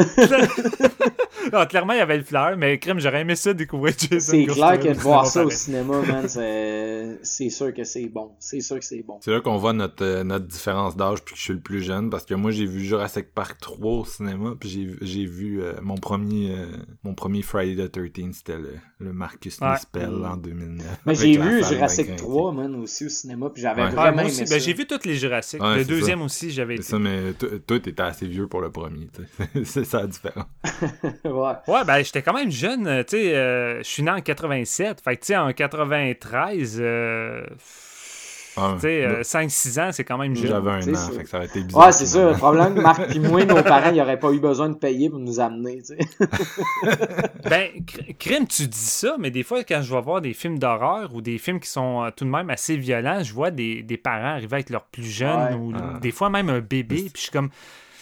[1.68, 4.78] clairement, il y avait le flair, mais crème, j'aurais aimé ça découvrir Jason C'est clair
[4.78, 8.32] que de voir ça au cinéma, man, c'est c'est sûr que c'est bon.
[8.38, 9.18] C'est sûr que c'est bon.
[9.20, 11.82] C'est là qu'on voit notre, euh, notre différence d'âge puis que je suis le plus
[11.82, 15.62] jeune parce que moi j'ai vu Jurassic Park 3 au cinéma puis j'ai j'ai vu
[15.62, 16.66] euh, mon premier euh,
[17.04, 19.72] mon premier Friday the 13 c'était le, le Marcus Ouais.
[19.72, 20.86] Nispel en 2009.
[21.06, 23.88] Mais j'ai vu Jurassic bien 3, man, aussi au cinéma, puis j'avais Ouais.
[23.88, 24.54] Ouais, vraiment moi aimé aussi, ça.
[24.54, 25.60] ben, j'ai vu toutes les Ouais, Jurassic.
[25.62, 25.84] le ça.
[25.88, 26.90] deuxième aussi, j'avais C'est été.
[26.90, 29.08] ça, mais toi, t'étais assez vieux pour le premier.
[29.14, 29.64] tu sais.
[29.64, 30.46] c'est ça la différence.
[31.24, 31.72] ouais.
[31.72, 35.16] Ouais, ben j'étais quand même jeune, tu sais, euh, je suis né en 87, fait
[35.16, 37.42] que tu sais, en 93, euh,
[38.56, 40.48] Ah, tu sais, bah, 5-6 ans, c'est quand même jeune.
[40.48, 41.10] J'avais un c'est an, ça.
[41.12, 41.86] fait que ça aurait été bizarre.
[41.86, 42.30] Ouais, c'est ça.
[42.30, 45.18] Le problème, Marc puis moi, nos parents, ils n'auraient pas eu besoin de payer pour
[45.20, 45.80] nous amener.
[47.48, 50.58] Ben, cr- crime, tu dis ça, mais des fois, quand je vais voir des films
[50.58, 53.82] d'horreur ou des films qui sont euh, tout de même assez violents, je vois des,
[53.82, 55.54] des parents arriver avec leurs plus jeunes Ouais.
[55.54, 55.98] ou Ah.
[56.00, 57.50] des fois même un bébé, puis je suis comme,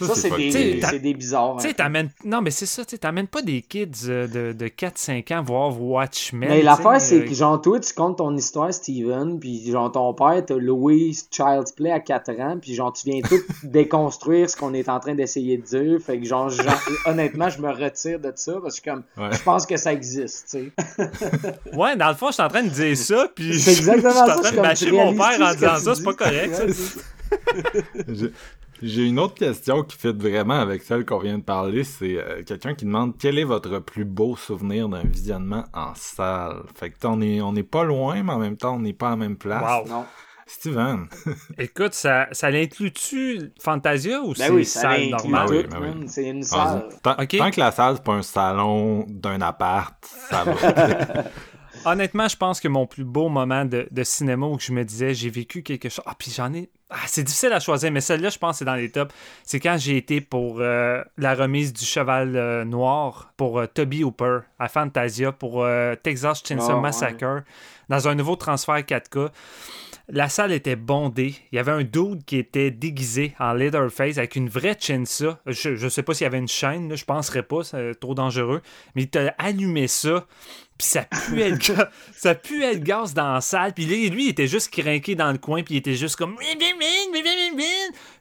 [0.06, 1.56] Ça, c'est des, c'est des bizarres.
[1.56, 1.74] tu sais, hein.
[1.76, 2.10] t'amènes.
[2.24, 5.42] Non, mais c'est ça, tu sais, t'amènes pas des kids euh, de, de 4-5 ans
[5.42, 6.48] voir Watchmen.
[6.48, 10.12] Mais l'affaire, c'est euh, que genre, toi, tu comptes ton histoire, Steven, puis genre, ton
[10.14, 14.56] père t'a loué Child's Play à 4 ans, puis genre, tu viens tout déconstruire ce
[14.56, 15.98] qu'on est en train d'essayer de dire.
[16.04, 16.66] Fait que genre, genre,
[17.06, 19.28] honnêtement, je me retire de ça, parce que comme, Ouais.
[19.32, 21.76] je pense que ça existe, tu sais.
[21.76, 24.14] Ouais, dans le fond, je suis en train de dire ça, puis C'est exactement je
[24.14, 26.62] suis en ça, train c'est de bâcher mon père en disant ça, c'est pas correct.
[26.66, 28.30] Ouais,
[28.82, 31.84] J'ai- une autre question qui fit vraiment avec celle qu'on vient de parler.
[31.84, 36.62] C'est euh, quelqu'un qui demande quel est votre plus beau souvenir d'un visionnement en salle?
[36.74, 39.08] Fait que on est, on est pas loin, mais en même temps, on n'est pas
[39.08, 39.62] à la même place.
[39.62, 39.88] Wow.
[39.88, 40.04] Non.
[40.46, 41.06] Steven?
[41.58, 45.46] Écoute, ça, ça l'inclut-tu Fantasia ou Ben c'est oui, ça salle normale?
[45.48, 46.04] oui, tout, ben oui.
[46.08, 47.26] C'est une Ah, salle.
[47.28, 50.54] tant, que la salle, c'est pas un salon d'un appart, ça va.
[51.84, 55.14] Honnêtement, je pense que mon plus beau moment de, de cinéma où je me disais
[55.14, 56.04] j'ai vécu quelque chose.
[56.06, 56.68] Ah, puis j'en ai.
[56.92, 59.14] Ah, c'est difficile à choisir, mais celle-là, je pense, c'est dans les tops.
[59.44, 64.02] C'est quand j'ai été pour euh, la remise du Cheval euh, Noir pour euh, Toby
[64.02, 65.64] Hooper à Fantasia pour
[66.02, 66.80] Texas Chainsaw Ah, ouais.
[66.80, 67.42] Massacre
[67.88, 69.30] dans un nouveau transfert 4K.
[70.08, 71.36] La salle était bondée.
[71.52, 75.34] Il y avait un dude qui était déguisé en Leatherface avec une vraie chainsaw.
[75.46, 78.14] Je, je sais pas s'il y avait une chaîne, là, je penserais pas, c'est trop
[78.14, 78.62] dangereux.
[78.96, 80.26] Mais il t'a allumé ça,
[80.80, 83.74] puis ça puait le gaz, ça puait le gaz dans la salle.
[83.74, 86.36] Puis lui, lui, il était juste craqué dans le coin, puis il était juste comme...
[86.36, 86.46] Puis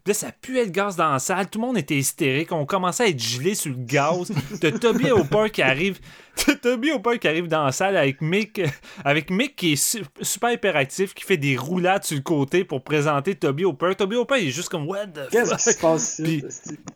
[0.05, 1.49] là, ça puait le gaz dans la salle.
[1.49, 2.51] Tout le monde était hystérique.
[2.51, 4.32] On commençait à être gelé sur le gaz.
[4.62, 5.99] T'as Toby Hooper qui arrive...
[6.36, 8.62] T'as Toby Hooper qui arrive dans la salle avec Mick,
[9.03, 12.82] avec Mick qui est su- super hyperactif, qui fait des roulades sur le côté pour
[12.82, 13.93] présenter Toby Hooper.
[13.97, 14.88] Toby Hooper, il est juste comme...
[14.88, 16.22] What the Qu'est-ce qui se passe?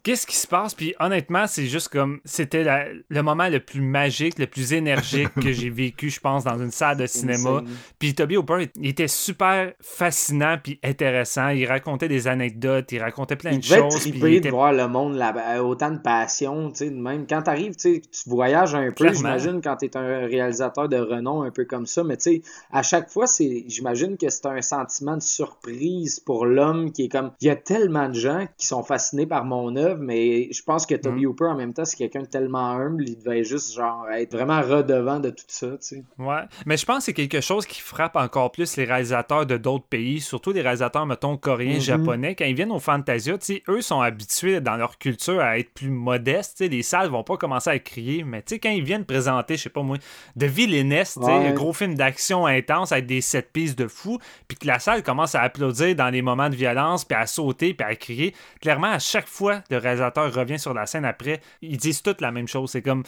[0.04, 0.74] Qu'est-ce qui se passe?
[0.74, 2.20] Puis honnêtement, c'est juste comme.
[2.26, 2.64] C'était
[3.10, 6.72] le moment le plus magique, le plus énergique que j'ai vécu, je pense, dans une
[6.72, 7.64] salle de cinéma.
[8.00, 11.50] Puis Toby Hooper, il était super fascinant puis intéressant.
[11.50, 14.06] Il racontait des anecdotes, il racontait plein Il de choses.
[14.06, 17.26] il était- de voir le monde là euh, autant de passion, tu sais, même.
[17.28, 21.66] Quand t'arrives, tu voyages un peu, j'imagine, quand t'es un réalisateur de renom un peu
[21.66, 22.42] comme ça, mais tu sais,
[22.72, 27.10] à chaque fois, c'est, j'imagine que c'est un sentiment de surprise pour l'homme qui est
[27.10, 30.64] comme, il y a tellement de gens qui sont fascinés par mon œuvre, mais je
[30.64, 31.00] pense que Mm.
[31.00, 34.32] Toby Hooper, en même temps, c'est quelqu'un de tellement humble, il devait juste, genre, être
[34.32, 36.04] vraiment redevant de tout ça, tu sais.
[36.18, 39.58] Ouais, mais je pense que c'est quelque chose qui frappe encore plus les réalisateurs de
[39.58, 41.80] d'autres pays, surtout les réalisateurs, mettons, coréens, Mhm.
[41.82, 42.36] japonais.
[42.36, 45.74] Quand ils viennent au Fantasia, tu sais, eux sont habitués dans leur culture à être
[45.74, 46.58] plus modestes.
[46.58, 49.06] tu sais, Les salles vont pas commencer à crier, mais tu sais, quand ils viennent
[49.06, 49.98] présenter, je sais pas moi,
[50.36, 51.48] de sais, Ouais.
[51.48, 55.04] un gros film d'action intense avec des sept pistes de fou, puis que la salle
[55.04, 58.34] commence à applaudir dans les moments de violence, puis à sauter, puis à crier.
[58.62, 62.32] Clairement, à chaque fois, le réalisateur revient sur la scène après, ils disent toutes la
[62.32, 62.72] même chose.
[62.72, 63.04] C'est comme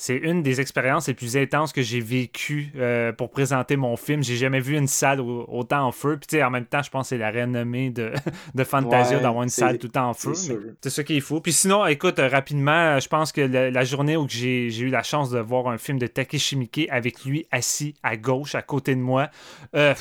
[0.00, 4.22] c'est une des expériences les plus intenses que j'ai vécues euh, pour présenter mon film.
[4.22, 6.16] J'ai jamais vu une salle au- autant en feu.
[6.18, 8.12] Puis, tu sais, en même temps, je pense que c'est la renommée de,
[8.54, 10.34] de Fantasia Ouais, d'avoir une salle tout le temps en feu.
[10.34, 11.40] C'est ça qu'il faut.
[11.40, 15.02] Puis sinon, écoute, euh, rapidement, euh, je pense que la journée où j'ai eu la
[15.02, 18.94] chance de voir un film de Takeshi Miike avec lui assis à gauche, à côté
[18.94, 19.30] de moi.
[19.74, 19.94] Euh,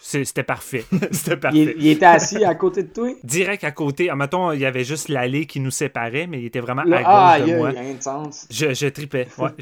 [0.00, 0.84] C'était parfait.
[1.12, 1.74] C'était Il, parfait.
[1.78, 3.08] il était assis à côté de toi?
[3.22, 6.46] Direct à côté, ah, mettons, il y avait juste l'allée qui nous séparait, mais il
[6.46, 7.68] était vraiment à ah, gauche il de y moi.
[7.68, 8.48] a rien de sens.
[8.50, 9.28] Je, je tripais.
[9.38, 9.43] Ouais,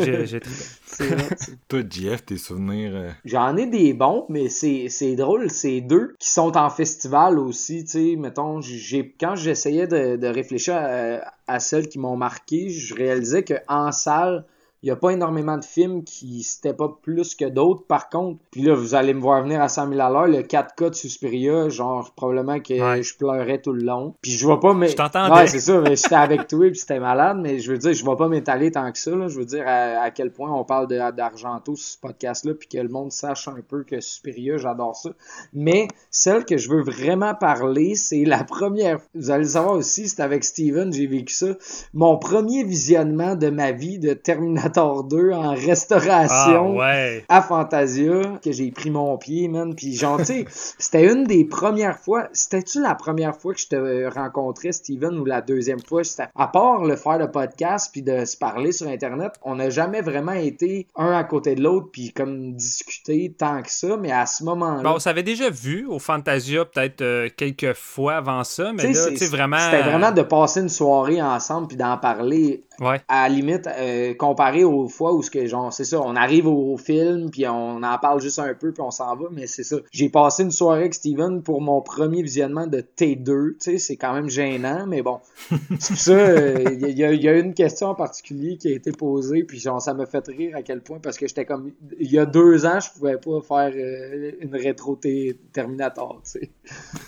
[0.87, 2.93] c'est- Toi, JF, tes souvenirs.
[2.95, 7.39] euh, J'en ai des bons, mais c'est c'est drôle, c'est deux qui sont en festival
[7.39, 12.17] aussi, tu sais, mettons, j'ai quand j'essayais de, de réfléchir à, à celles qui m'ont
[12.17, 14.45] marqué, je réalisais que en salle,
[14.83, 17.85] il n'y a pas énormément de films qui c'était pas plus que d'autres.
[17.87, 20.43] Par contre, puis là, vous allez me voir venir à 100 000 à l'heure, le
[20.43, 23.03] 4K de Suspiria, genre, probablement que Ouais.
[23.03, 24.15] je pleurais tout le long.
[24.23, 24.89] Puis je vois pas, mais...
[24.89, 25.33] Je t'entendais.
[25.35, 28.05] Ouais, c'est ça, mais j'étais avec toi puis c'était malade, mais je veux dire, je
[28.05, 29.29] vais pas m'étaler tant que ça, là.
[29.29, 32.79] Je veux dire à, à quel point on parle d'Argento sur ce podcast-là puis que
[32.79, 35.11] le monde sache un peu que Suspiria, j'adore ça.
[35.53, 38.99] Mais celle que je veux vraiment parler, c'est la première.
[39.15, 41.55] Vous allez le savoir aussi, c'est avec Steven, j'ai vécu ça.
[41.95, 47.25] Mon premier visionnement de ma vie de Terminator 2 en Ah, restauration ouais.
[47.29, 49.75] à Fantasia que j'ai pris mon pied, man.
[49.75, 50.45] Puis genre, tu sais,
[50.79, 52.29] c'était une des premières fois.
[52.33, 56.03] C'était-tu la première fois que je te rencontrais, Steven, ou la deuxième fois?
[56.37, 60.01] À part le faire le podcast puis de se parler sur Internet, on n'a jamais
[60.01, 63.97] vraiment été un à côté de l'autre puis comme discuter tant que ça.
[63.97, 68.15] Mais à ce moment-là, Bon, on s'avait déjà vu au Fantasia peut-être euh, quelques fois
[68.15, 69.59] avant ça, mais là, c'est- tu sais, vraiment.
[69.59, 73.01] C'était vraiment de passer une soirée ensemble puis d'en parler Ouais.
[73.09, 76.47] à la limite euh, comparé aux fois où ce que genre c'est ça on arrive
[76.47, 79.47] au, au film puis on en parle juste un peu puis on s'en va mais
[79.47, 83.57] c'est ça j'ai passé une soirée avec Steven pour mon premier visionnement de T2 tu
[83.59, 85.21] sais c'est quand même gênant mais bon
[85.79, 88.73] c'est ça euh, il y, a, il y a une question en particulier qui a
[88.73, 91.73] été posée puis genre ça me fait rire à quel point parce que j'étais comme
[91.99, 96.41] il y a deux ans je pouvais pas faire euh, une rétro T- Terminator tu
[96.41, 96.51] sais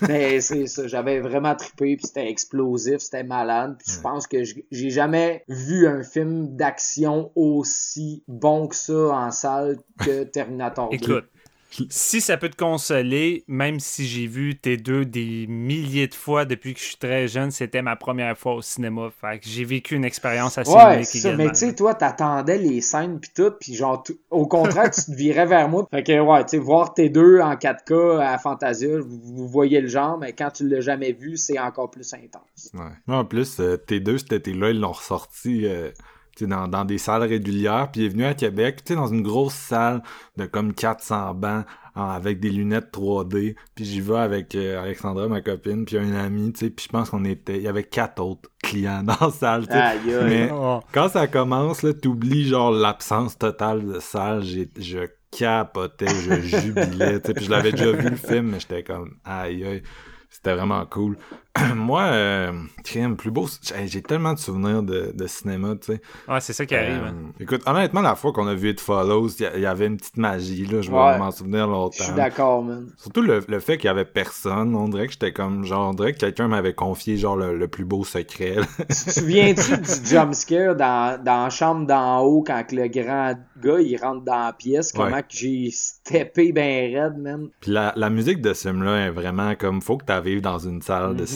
[0.08, 3.76] mais c'est ça, j'avais vraiment trippé, puis c'était explosif, c'était malade.
[3.78, 9.30] Puis je pense que j'ai jamais vu un film d'action aussi bon que ça en
[9.30, 10.96] salle que Terminator 2.
[10.96, 11.24] Écoute,
[11.90, 16.44] si ça peut te consoler, même si j'ai vu tes deux des milliers de fois
[16.44, 19.10] depuis que je suis très jeune, c'était ma première fois au cinéma.
[19.20, 21.28] Fait que j'ai vécu une expérience assez Ouais, unique c'est ça.
[21.28, 21.44] également.
[21.44, 25.02] Mais tu sais, toi, t'attendais les scènes pis tout, puis genre, tout- au contraire, tu
[25.02, 25.86] te virais vers moi.
[25.90, 29.80] Fait que, ouais, tu sais, voir tes deux en 4K à Fantasia, vous, vous voyez
[29.80, 32.70] le genre, mais quand tu l'as jamais vu, c'est encore plus intense.
[32.74, 33.14] Ouais.
[33.14, 35.90] En plus, euh, T2, cet été-là, ils l'ont ressorti euh,
[36.42, 40.02] dans, dans des salles régulières, puis il est venu à Québec, dans une grosse salle
[40.36, 41.64] de comme 400 bancs,
[41.96, 46.52] avec des lunettes 3D, puis j'y vais avec euh, Alexandra, ma copine, puis un ami,
[46.52, 49.30] tu sais, puis je pense qu'on était, il y avait quatre autres clients dans la
[49.30, 50.00] salle, aïe.
[50.24, 50.80] Mais Oh.
[50.92, 57.20] quand ça commence, là, t'oublies genre l'absence totale de salle, j'ai, je capotais, je jubilais,
[57.20, 59.82] tu sais, puis je l'avais déjà vu le film, mais j'étais comme, aïe aïe,
[60.30, 61.16] c'était vraiment cool.
[61.76, 62.52] Moi, euh,
[63.16, 63.46] plus beau,
[63.86, 66.00] j'ai, tellement de souvenirs de, de cinéma, tu sais.
[66.28, 67.02] Ouais, c'est ça qui arrive.
[67.04, 67.32] Euh, hein.
[67.38, 70.66] écoute, honnêtement, la fois qu'on a vu It Follows, il y avait une petite magie,
[70.66, 71.18] là, je vais Ouais.
[71.18, 72.04] m'en souvenir Je longtemps.
[72.04, 72.88] suis d'accord, man.
[72.96, 75.94] Surtout le, le fait qu'il y avait personne, on dirait que j'étais comme, genre, on
[75.94, 78.62] dirait que quelqu'un m'avait confié, genre, le, le plus beau secret, là.
[78.78, 83.34] Tu te souviens-tu du jumpscare dans, dans la chambre d'en haut quand que le grand
[83.62, 84.90] gars il rentre dans la pièce?
[84.92, 85.22] Comment Ouais.
[85.22, 87.48] que j'ai steppé ben raide, man?
[87.60, 90.58] Puis la, la musique de ce film-là est vraiment comme faut que tu vives dans
[90.58, 91.26] une salle de Mhm.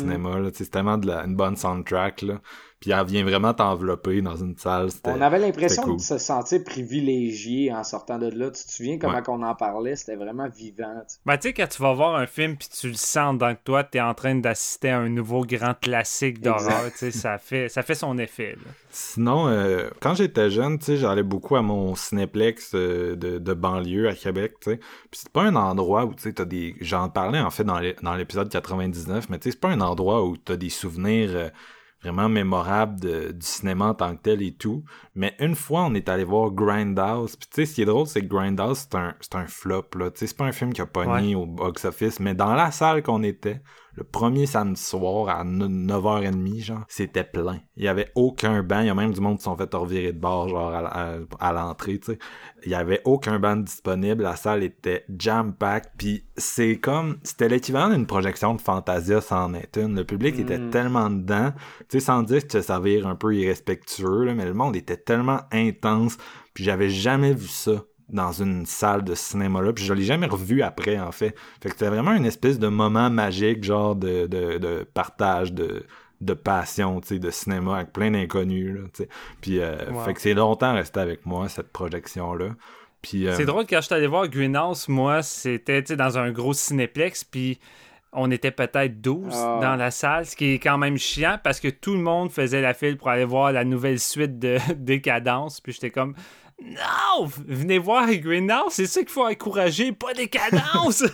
[0.54, 2.22] C'est tellement de la- une bonne soundtrack.
[2.22, 2.40] Là.
[2.80, 4.88] Puis elle vient vraiment t'envelopper dans une salle.
[5.04, 5.96] On avait l'impression cool.
[5.96, 8.50] de se sentir privilégié en sortant de là.
[8.50, 9.22] Tu te souviens comment Ouais.
[9.22, 9.96] qu'on en parlait?
[9.96, 10.94] C'était vraiment vivant.
[11.08, 11.20] tu sais.
[11.26, 13.60] Ben, tu sais, quand tu vas voir un film puis tu le sens dans que
[13.64, 17.68] toi, t'es en train d'assister à un nouveau grand classique d'horreur, tu sais, ça fait,
[17.68, 18.52] ça fait son effet.
[18.52, 18.70] là.
[18.90, 23.54] Sinon, euh, quand j'étais jeune, tu sais, j'allais beaucoup à mon cinéplex euh, de, de
[23.54, 24.76] banlieue à Québec, tu sais.
[25.10, 26.76] Puis c'est pas un endroit où, tu sais, t'as des...
[26.80, 29.80] J'en parlais, en fait, dans l'é- dans l'épisode 99, mais tu sais, c'est pas un
[29.80, 31.48] endroit où t'as des souvenirs euh,
[32.02, 34.84] vraiment mémorables de- du cinéma en tant que tel et tout.
[35.14, 37.36] Mais une fois, on est allé voir Grindhouse.
[37.36, 40.10] Puis tu sais, ce qui est drôle, c'est que Grindhouse, c'est un, un flop, là.
[40.10, 43.02] Tu sais, c'est pas un film qui a pogné au box-office, mais dans la salle
[43.02, 43.60] qu'on était,
[43.98, 47.58] le premier samedi soir à 9h30, genre, c'était plein.
[47.76, 48.80] Il y avait aucun banc.
[48.80, 51.16] Il y a même du monde qui sont fait revirer de bord, genre, à, à-
[51.40, 52.18] à l'entrée, tu sais.
[52.64, 54.22] Il y avait aucun banc disponible.
[54.22, 55.92] La salle était jam-pack.
[55.98, 57.18] Puis c'est comme...
[57.24, 59.96] C'était l'équivalent d'une projection de Fantasia sans être une.
[59.96, 60.70] Le public était Mm.
[60.70, 61.52] tellement dedans.
[61.88, 64.96] Tu sais, sans dire que ça vire un peu irrespectueux, là, mais le monde était
[64.96, 66.16] tellement intense.
[66.54, 70.26] Puis j'avais jamais vu ça dans une salle de cinéma là puis je l'ai jamais
[70.26, 74.26] revu après en fait fait que c'était vraiment une espèce de moment magique genre de,
[74.26, 75.84] de, de partage de
[76.20, 79.08] de passion tu sais de cinéma avec plein d'inconnus là tu sais
[79.40, 80.00] puis euh, Wow.
[80.04, 82.48] fait que c'est longtemps resté avec moi cette projection là
[83.02, 86.18] puis euh, C'est drôle, quand je suis allé voir Greenhouse, moi, c'était tu sais, dans
[86.18, 87.60] un gros cinéplex, puis
[88.12, 89.60] on était peut-être 12 Ah.
[89.62, 92.60] dans la salle, ce qui est quand même chiant parce que tout le monde faisait
[92.60, 96.14] la file pour aller voir la nouvelle suite de Décadence, puis j'étais comme,
[96.60, 97.28] Non!
[97.46, 101.04] Venez voir Greenhouse, c'est ça qu'il faut encourager, pas Décadence!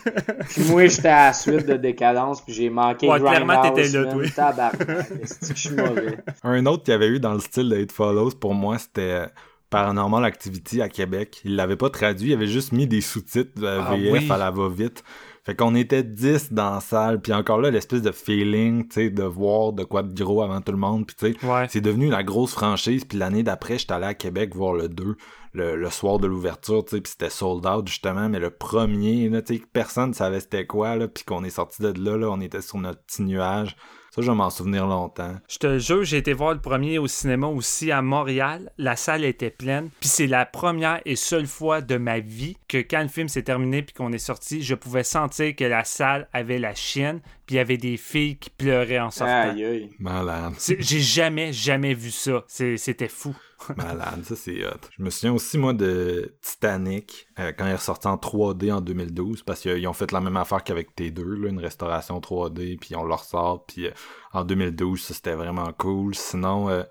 [0.51, 4.11] Puis moi, j'étais à la suite de Décadence, puis j'ai manqué Ouais, clairement, t'étais là,
[4.11, 4.22] toi.
[4.34, 4.80] Tabarnak,
[5.22, 6.18] est-ce que je suis mauvais?
[6.42, 9.01] Un autre qu'il y avait eu dans le style de It Follows, pour moi, c'était
[9.03, 9.26] euh,
[9.68, 11.42] Paranormal Activity à Québec.
[11.45, 14.30] Il l'avait pas traduit, il avait juste mis des sous-titres de Ah VF oui.
[14.30, 15.05] à la va-vite.
[15.45, 19.11] Fait qu'on était 10 dans la salle, puis encore là, l'espèce de feeling, tu sais,
[19.11, 21.66] de voir de quoi de gros avant tout le monde, puis tu sais, Ouais.
[21.68, 25.16] c'est devenu la grosse franchise, puis l'année d'après, j'étais allé à Québec voir le 2,
[25.53, 29.28] le, le soir de l'ouverture, tu sais, puis c'était sold out, justement, mais le premier,
[29.28, 32.30] là, tu sais, personne savait c'était quoi, là, puis qu'on est sorti de là, là,
[32.30, 33.76] on était sur notre petit nuage.
[34.14, 35.34] Ça, je vais m'en souvenir longtemps.
[35.48, 38.70] Je te jure, j'ai été voir le premier au cinéma aussi à Montréal.
[38.78, 39.88] La salle était pleine.
[39.98, 43.42] Puis c'est la première et seule fois de ma vie que quand le film s'est
[43.42, 47.22] terminé puis qu'on est sorti, je pouvais sentir que la salle avait la chienne.
[47.47, 49.51] Puis il y avait des filles qui pleuraient en sortant.
[49.51, 49.90] Aïe, aïe.
[49.99, 50.55] Malade.
[50.78, 52.45] J'ai jamais, jamais vu ça.
[52.49, 53.36] C'était fou.
[53.76, 54.88] Malade, ça c'est hot.
[54.97, 58.80] Je me souviens aussi, moi, de Titanic, euh, quand il est ressorti en 3D en
[58.80, 62.97] 2012, parce qu'ils ont fait la même affaire qu'avec T2, là, une restauration 3D, puis
[62.97, 63.90] on le ressort, puis euh,
[64.32, 66.14] en 2012, ça c'était vraiment cool.
[66.14, 66.82] Sinon, euh,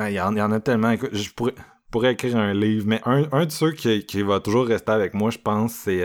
[0.00, 0.94] il y, en il y en a tellement.
[1.12, 1.54] Je pourrais,
[1.90, 5.14] pourrais écrire un livre, mais un, un de ceux qui, qui va toujours rester avec
[5.14, 6.04] moi, je pense, c'est...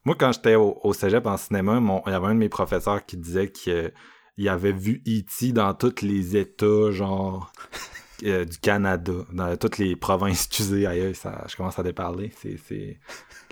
[0.00, 2.38] euh, moi, quand j'étais au, au cégep en cinéma, mon- il y avait un de
[2.40, 3.92] mes professeurs qui disait qu'il
[4.48, 5.52] avait vu E.T.
[5.52, 7.52] dans tous les États, genre
[8.24, 12.32] euh, du Canada, dans toutes les provinces, excusez, aïe, ça, je commence à déparler.
[12.40, 12.98] C'est,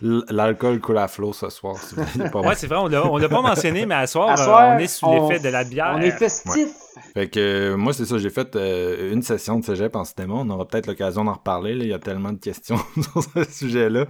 [0.00, 1.76] L'alcool coule à flot ce soir.
[1.76, 4.06] si vous voulez pas Ouais, c'est vrai, on l'a on l'a pas mentionné, mais à
[4.06, 5.92] soir, À euh, on est sous on- l'effet de la bière.
[5.96, 6.68] On est festif.
[7.14, 10.34] Fait que euh, moi, c'est ça, j'ai fait euh, une session de cégep en cinéma.
[10.34, 11.74] On aura peut-être l'occasion d'en reparler.
[11.74, 11.84] là.
[11.84, 14.06] Il y a tellement de questions sur ce sujet-là.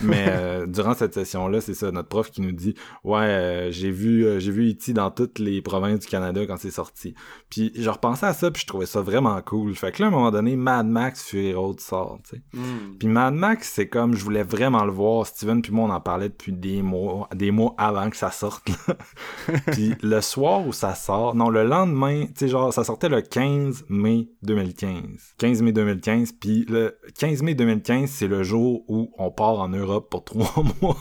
[0.00, 2.74] Mais euh, durant cette session-là, c'est ça, notre prof qui nous dit
[3.04, 4.92] Ouais, j'ai vu j'ai vu E.T.
[4.92, 7.14] dans toutes les provinces du Canada quand c'est sorti.
[7.50, 9.74] Puis je repensais à ça, puis je trouvais ça vraiment cool.
[9.74, 12.20] Fait que là, à un moment donné, Mad Max Fury Road sort.
[12.52, 12.96] Hmm.
[12.98, 15.26] Puis Mad Max, c'est comme je voulais vraiment le voir.
[15.26, 18.68] Steven puis moi, on en parlait depuis des mois, des mois avant que ça sorte.
[19.72, 23.86] puis le soir où ça sort, non, le lendemain, sais, genre, ça sortait le 15
[23.88, 25.34] mai 2015.
[25.38, 26.32] 15 mai 2015.
[26.32, 30.62] Puis le 15 mai 2015, c'est le jour où on part en Europe pour trois
[30.80, 30.96] mois,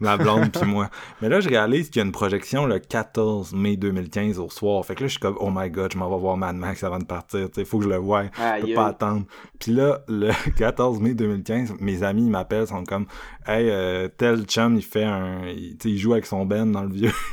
[0.00, 0.90] ma blonde puis moi.
[1.20, 4.84] Mais là, je réalise qu'il y a une projection le 14 mai 2015 au soir.
[4.84, 6.84] Fait que là, je suis comme, oh my god, je m'en vais voir Mad Max
[6.84, 7.50] avant de partir.
[7.50, 8.24] Tu sais, faut que je le voie.
[8.24, 9.24] Je peux pas attendre.
[9.58, 13.06] Puis là, le 14 mai 2015, mes amis ils m'appellent, sont comme
[13.46, 15.46] Hey, euh, tel chum, il fait un.
[15.48, 17.12] Il, tu sais, il joue avec son Ben dans le vieux.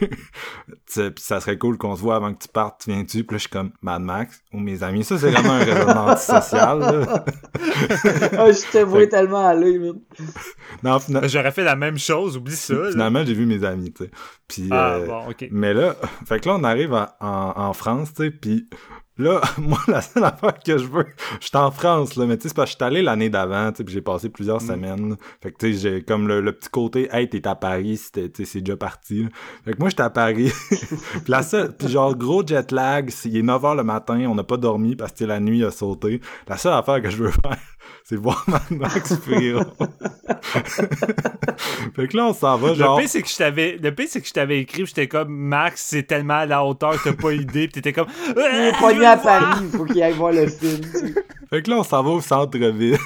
[0.85, 3.23] Puis ça serait cool qu'on se voit avant que tu partes, tu viens-tu?
[3.23, 5.03] Puis suis comme Mad Max ou mes amis.
[5.03, 6.79] Ça, c'est vraiment un raisonnement antisocial.
[6.79, 7.25] là.
[8.37, 9.99] Ah, je te vois tellement aller, man.
[10.83, 12.73] Non, fina- J'aurais fait la même chose, oublie ça.
[12.73, 12.91] là.
[12.91, 14.11] finalement, j'ai vu mes amis, tu sais.
[14.47, 15.47] Puis, Ah, euh, bon, ok.
[15.51, 18.67] Mais là, fait que là, on arrive en, en, en France, tu sais, puis
[19.21, 21.05] là, moi, la seule affaire que je veux,
[21.39, 23.29] je suis en France, là, mais tu sais, c'est parce que je suis allé l'année
[23.29, 25.11] d'avant, tu sais, puis j'ai passé plusieurs semaines.
[25.11, 25.15] là.
[25.41, 28.55] Fait que, tu sais, j'ai comme le, le petit côté, hey, t'es à Paris, c'est
[28.57, 29.23] déjà parti.
[29.23, 29.29] là.
[29.65, 30.51] Fait que moi, j'étais à Paris.
[30.69, 34.43] puis la seule, puis genre, gros jet lag, il est 9h le matin, on n'a
[34.43, 36.21] pas dormi parce que la nuit a sauté.
[36.47, 37.57] La seule affaire que je veux faire,
[38.03, 39.67] c'est voir Mad Max Fury Road.
[41.95, 42.97] fait que là, on s'en va, genre...
[42.97, 45.07] Le pire, c'est que je t'avais, le pire, c'est que je t'avais écrit, puis j'étais
[45.07, 48.79] comme, Max, c'est tellement à la hauteur, t'as pas idée, puis t'étais comme, Il est
[48.79, 50.81] pogné à Paris, il faut qu'il aille voir le film.
[51.51, 52.97] Fait que là, on s'en va au centre-ville.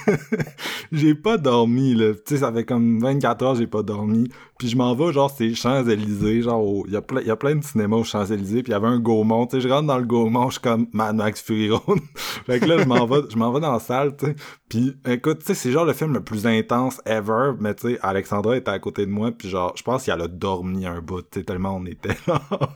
[0.91, 2.13] j'ai pas dormi, là.
[2.13, 4.29] Tu sais, ça fait comme 24 heures, j'ai pas dormi.
[4.57, 7.55] Puis je m'en vais, genre, c'est Champs-Élysées, genre, il y, a plein- y a plein
[7.55, 9.47] de cinémas aux Champs-Élysées, puis il y avait un Gaumont.
[9.47, 11.99] Tu sais, je rentre dans le Gaumont, je suis comme Mad Max Fury Road.
[12.45, 14.35] fait que là, je m'en vais, je m'en vais dans la salle, tu sais.
[14.69, 17.99] Puis, écoute, tu sais, c'est genre le film le plus intense ever, mais tu sais,
[18.01, 21.21] Alexandra était à côté de moi, puis genre, je pense qu'elle a dormi un bout,
[21.23, 22.41] tu sais, tellement on était là.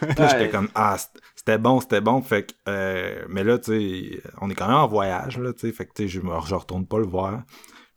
[0.00, 0.96] Puis là, j'étais comme, ah,
[1.34, 2.20] c'était bon, c'était bon.
[2.20, 5.60] Fait que, euh, mais là, tu sais, on est quand même en voyage, là, tu
[5.66, 5.72] sais.
[5.72, 7.42] Fait que, tu sais, je, me- je retourne pas le voir.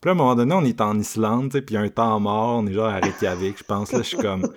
[0.08, 2.72] Là, à un moment donné, on est en Islande, puis un temps mort, on est
[2.72, 3.92] genre à Reykjavik, je pense.
[3.92, 4.48] Là, je suis comme,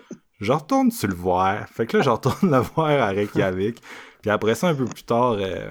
[0.40, 1.68] je retourne sur le voir.
[1.68, 3.82] Fait que là, je retourne le voir à Reykjavik.
[4.22, 5.68] Puis après ça, un peu plus tard, euh,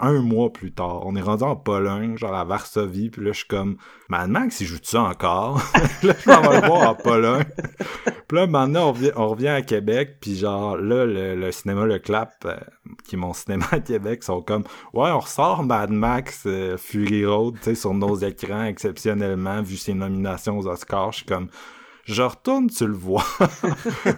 [0.00, 3.10] un, mois plus tard, on est rendu en Pologne, genre à Varsovie.
[3.10, 3.76] Puis là, je suis comme,
[4.08, 5.56] Mad Max, il joue ça encore?
[6.02, 7.44] là, je vais le voir en Pologne.
[8.28, 11.84] Puis là, maintenant, on revient, on revient à Québec, puis genre, là, le, le cinéma
[11.84, 12.56] Le Clap, euh,
[13.04, 14.64] qui est mon cinéma à Québec, sont comme,
[14.94, 19.76] ouais, on ressort Mad Max euh, Fury Road, tu sais, sur nos écrans, exceptionnellement, vu
[19.76, 21.12] ses nominations aux Oscars.
[21.12, 21.48] Je suis comme,
[22.06, 23.22] je retourne, tu le vois.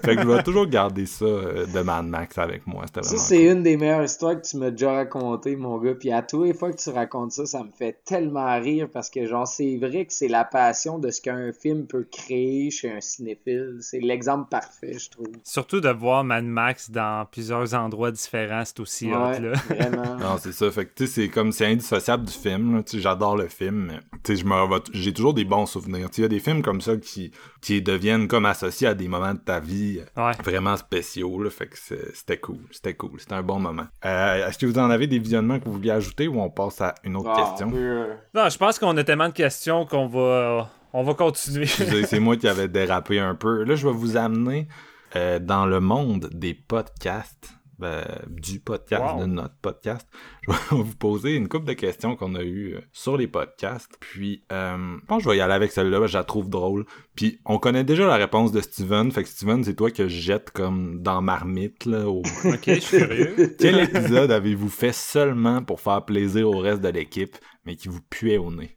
[0.03, 2.85] fait que je vais toujours garder ça euh, de Mad Max avec moi.
[3.03, 5.95] Ça, c'est une des meilleures histoires que tu m'as déjà racontées, mon gars.
[5.95, 9.11] Puis à tous les fois que tu racontes ça, ça me fait tellement rire parce
[9.11, 12.91] que, genre, c'est vrai que c'est la passion de ce qu'un film peut créer chez
[12.91, 13.79] un cinéphile.
[13.81, 15.27] C'est l'exemple parfait, je trouve.
[15.45, 19.53] Surtout de voir Mad Max dans plusieurs endroits différents, c'est aussi hot, Ouais, là.
[19.69, 20.17] vraiment.
[20.17, 20.71] Non, c'est ça.
[20.71, 22.77] Fait que, tu sais, c'est comme, c'est indissociable du film.
[22.77, 22.83] là.
[22.83, 25.67] Tu sais, j'adore le film, mais, tu sais, je me revois- j'ai toujours des bons
[25.67, 26.11] souvenirs.
[26.11, 27.31] Tu sais, il y a des films comme ça qui,
[27.61, 30.33] qui deviennent comme associés à des moments de ta vie euh, Ouais.
[30.45, 31.51] vraiment spéciaux, là.
[31.51, 31.77] Fait que
[32.15, 32.59] c'était cool.
[32.71, 33.19] C'était cool.
[33.21, 33.87] C'était un bon moment.
[34.05, 36.81] Euh, est-ce que vous en avez des visionnements que vous vouliez ajouter ou on passe
[36.81, 37.71] à une autre Ah, question?
[37.75, 41.67] euh, Non, je pense qu'on a tellement de questions qu'on va, on va continuer.
[41.67, 43.65] C'est moi qui avais dérapé un peu.
[43.65, 44.69] Là, je vais vous amener
[45.15, 47.51] euh, dans le monde des podcasts,
[47.83, 49.21] euh, du podcast, Wow.
[49.21, 50.07] de notre podcast.
[50.49, 53.97] Je vais vous poser une couple de questions qu'on a eues euh, sur les podcasts.
[54.01, 56.87] Puis, euh, je pense que je vais y aller avec celle-là, je la trouve drôle.
[57.15, 59.11] Puis, on connaît déjà la réponse de Steven.
[59.11, 62.19] Fait que Steven, c'est toi que je jette comme dans Marmite, là, au...
[62.45, 63.57] ok, je suis curieux.
[63.59, 68.01] Quel épisode avez-vous fait seulement pour faire plaisir au reste de l'équipe, mais qui vous
[68.09, 68.77] puait au nez?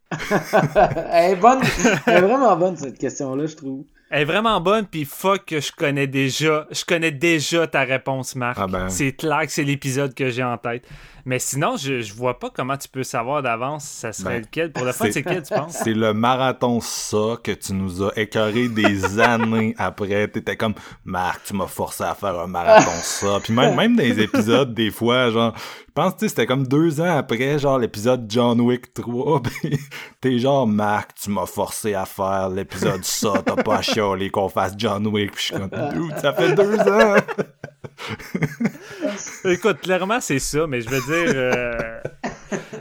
[1.12, 1.60] Elle est bonne.
[2.06, 3.86] Elle est vraiment bonne, cette question-là, je trouve.
[4.10, 6.68] Elle est vraiment bonne, puis fuck que je connais déjà.
[6.72, 8.57] Je connais déjà ta réponse, Marc.
[8.60, 8.89] Ah ben.
[8.89, 10.84] C'est clair que c'est l'épisode que j'ai en tête.
[11.30, 14.71] Mais sinon, je, je vois pas comment tu peux savoir d'avance ça serait Ben, lequel.
[14.71, 15.73] Pour le fun, c'est- lequel, tu penses?
[15.84, 20.27] C'est le marathon ça que tu nous as écœuré des années après.
[20.27, 20.73] T'étais comme,
[21.05, 23.39] Marc, tu m'as forcé à faire un marathon ça.
[23.43, 26.65] Puis même, même dans les épisodes, des fois, genre, je pense, tu sais, c'était comme
[26.65, 29.43] deux ans après, genre, l'épisode John Wick 3.
[29.43, 29.77] Puis
[30.21, 33.34] t'es genre, Marc, tu m'as forcé à faire l'épisode ça.
[33.45, 35.34] T'as pas à chialer qu'on fasse John Wick.
[35.34, 37.17] Puis je suis comme, dude, ça fait deux ans.
[39.45, 41.34] Écoute, clairement, c'est ça, mais je veux dire.
[41.36, 42.00] euh,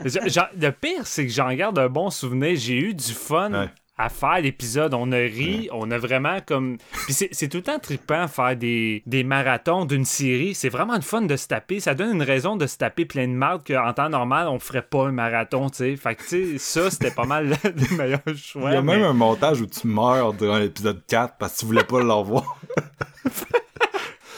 [0.05, 2.55] je- le pire, c'est que j'en garde un bon souvenir.
[2.55, 3.51] J'ai eu du fun.
[3.53, 3.69] Ouais.
[4.01, 6.77] À faire l'épisode, on a ri, on a vraiment comme.
[7.03, 10.55] Puis c'est c'est tout le temps trippant faire des, des marathons d'une série.
[10.55, 11.81] C'est vraiment le fun de se taper.
[11.81, 14.83] Ça donne une raison de se taper plein de marde qu'en temps normal, on ferait
[14.83, 15.95] pas un marathon, tu sais.
[15.97, 18.71] Fait que, tu sais, ça, c'était pas mal le meilleur choix.
[18.71, 21.59] Il y a mais- même un montage où tu meurs durant l'épisode 4 parce que
[21.59, 22.57] tu voulais pas le revoir.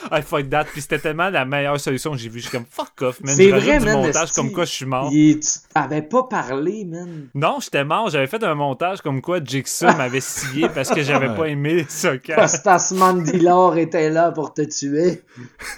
[0.09, 0.63] Ah, fuck that.
[0.65, 2.39] Puis c'était tellement la meilleure solution que j'ai vue.
[2.39, 3.35] Je suis comme fuck off, man.
[3.35, 5.09] C'est vrai, du man, montage comme quoi je suis mort.
[5.11, 7.27] Il- Tu t'avais pas parlé, man.
[7.35, 8.09] Non, j'étais mort.
[8.09, 12.15] J'avais fait un montage comme quoi Jigsaw m'avait scié parce que j'avais pas aimé ce
[12.15, 12.47] cas.
[12.47, 15.23] Tasman Dillard était là pour te tuer.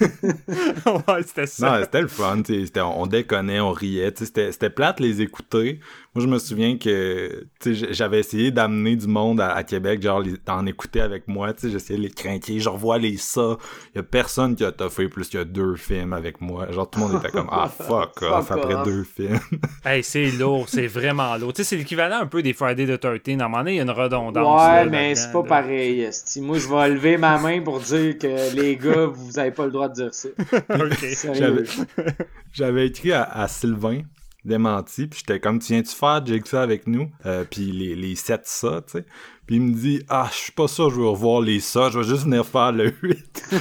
[0.00, 1.70] ouais, c'était ça.
[1.78, 5.80] Non, c'était le fun, c'était- on déconnait, on riait, c'était plate les écouter.
[6.14, 7.46] Moi, je me souviens que
[7.90, 11.62] j'avais essayé d'amener du monde à, à Québec, genre les- d'en écouter avec moi, tu
[11.62, 13.56] sais, j'essayais de les craquer, je revois les ça.
[13.94, 16.70] Il y a personne qui a toffé plus qu'il y a deux films avec moi.
[16.70, 18.84] Genre tout le monde était comme ah fuck off Fuck après off.
[18.86, 19.40] deux films.
[19.84, 21.52] Hey, c'est lourd, c'est vraiment lourd.
[21.52, 23.36] Tu sais, c'est l'équivalent un peu des Friday the 13.
[23.36, 24.62] Normalement, il y a une redondance.
[24.62, 25.48] Ouais, là, mais c'est pas là.
[25.48, 26.08] pareil.
[26.40, 29.72] Moi, je vais lever ma main pour dire que les gars, vous avez pas le
[29.72, 30.28] droit de dire ça.
[30.70, 30.94] Ok.
[31.12, 31.64] Sérieux.
[31.66, 32.12] J'avais
[32.52, 34.02] j'avais écrit à, à Sylvain
[34.44, 37.10] démenti puis j'étais comme tu viens-tu faire Jigsaw avec nous?
[37.26, 39.06] Euh, puis les les sept ça tu sais.
[39.46, 41.98] Puis il me dit ah je suis pas sûr je veux revoir les ça je
[41.98, 43.56] vais juste venir faire le 8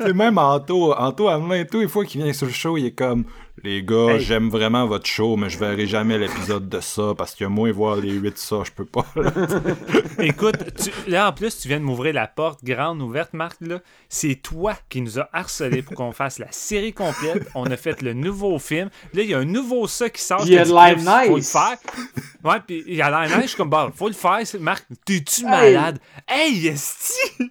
[0.00, 2.86] puis même Anto Anto à main tous les fois qu'il vient sur le show il
[2.86, 3.24] est comme
[3.64, 4.20] les gars Hey.
[4.20, 7.96] j'aime vraiment votre show mais je verrai jamais l'épisode de ça parce que moi voir
[7.96, 9.30] les 8 ça je peux pas là.
[10.20, 13.56] Écoute, tu- là en plus, tu viens de m'ouvrir la porte grande ouverte, Marc.
[13.60, 17.48] Là, c'est toi qui nous a harcelé pour qu'on fasse la série complète.
[17.54, 18.88] On a fait le nouveau film.
[19.14, 20.42] Là, il y a un nouveau ça qui sort.
[20.44, 21.52] Il y a de l'air Chris, Faut le nice.
[21.52, 21.76] faire.
[22.44, 23.42] Ouais, puis il y a l'air nice.
[23.42, 24.38] Je suis comme, bah, faut le faire.
[24.60, 25.74] Marc, t'es-tu Hey.
[25.74, 25.98] malade?
[26.26, 27.50] Hey, esti!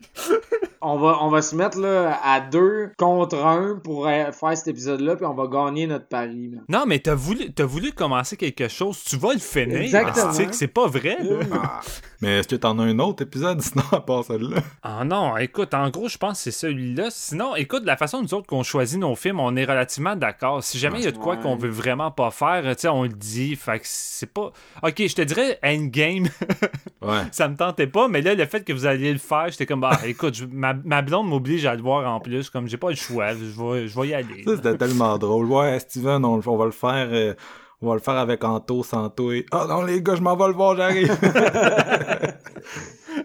[0.81, 4.67] On va, on va se mettre là à deux contre un pour euh, faire cet
[4.67, 6.49] épisode-là, puis on va gagner notre pari.
[6.49, 6.63] man.
[6.69, 9.03] Non, mais t'as voulu, t'as voulu commencer quelque chose.
[9.03, 9.77] Tu vas le finir.
[9.81, 10.31] Exactement.
[10.51, 11.39] C'est pas vrai, là.
[11.53, 11.81] Ah.
[12.21, 14.61] mais est-ce que t'en as un autre épisode sinon à part celle-là?
[14.83, 17.07] Ah non, écoute, en gros, je pense que c'est celui-là.
[17.11, 20.63] Sinon, écoute, la façon nous autres qu'on choisit nos films, on est relativement d'accord.
[20.63, 21.41] Si jamais il y a de quoi Ouais.
[21.41, 23.55] qu'on veut vraiment pas faire, tu sais, on le dit.
[23.55, 24.51] Fait que c'est pas.
[24.83, 26.27] Ok, je te dirais Endgame,
[27.01, 29.65] ouais ça me tentait pas, mais là, le fait que vous alliez le faire, j'étais
[29.65, 32.49] comme, bah, écoute, je- ma, ma blonde m'oblige à le voir en plus.
[32.49, 34.43] Comme j'ai pas le choix, je vais, je vais y aller.
[34.45, 35.45] Ça, c'était tellement drôle.
[35.47, 37.07] Ouais, Steven, on, on va le faire.
[37.11, 37.33] euh,
[37.81, 39.45] on va le faire avec Anto, Santo et.
[39.51, 41.15] Ah non, les gars, je m'en vais le voir, j'arrive.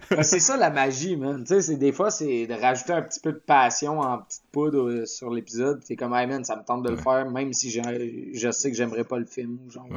[0.09, 1.43] Ben, c'est ça la magie, man.
[1.43, 4.43] Tu sais, c'est des fois, c'est de rajouter un petit peu de passion en petite
[4.51, 5.83] poudre euh, sur l'épisode.
[5.83, 8.69] T'es comme, hey man, ça me tente de le faire, même si j'ai- je sais
[8.71, 9.87] que j'aimerais pas le film ou genre.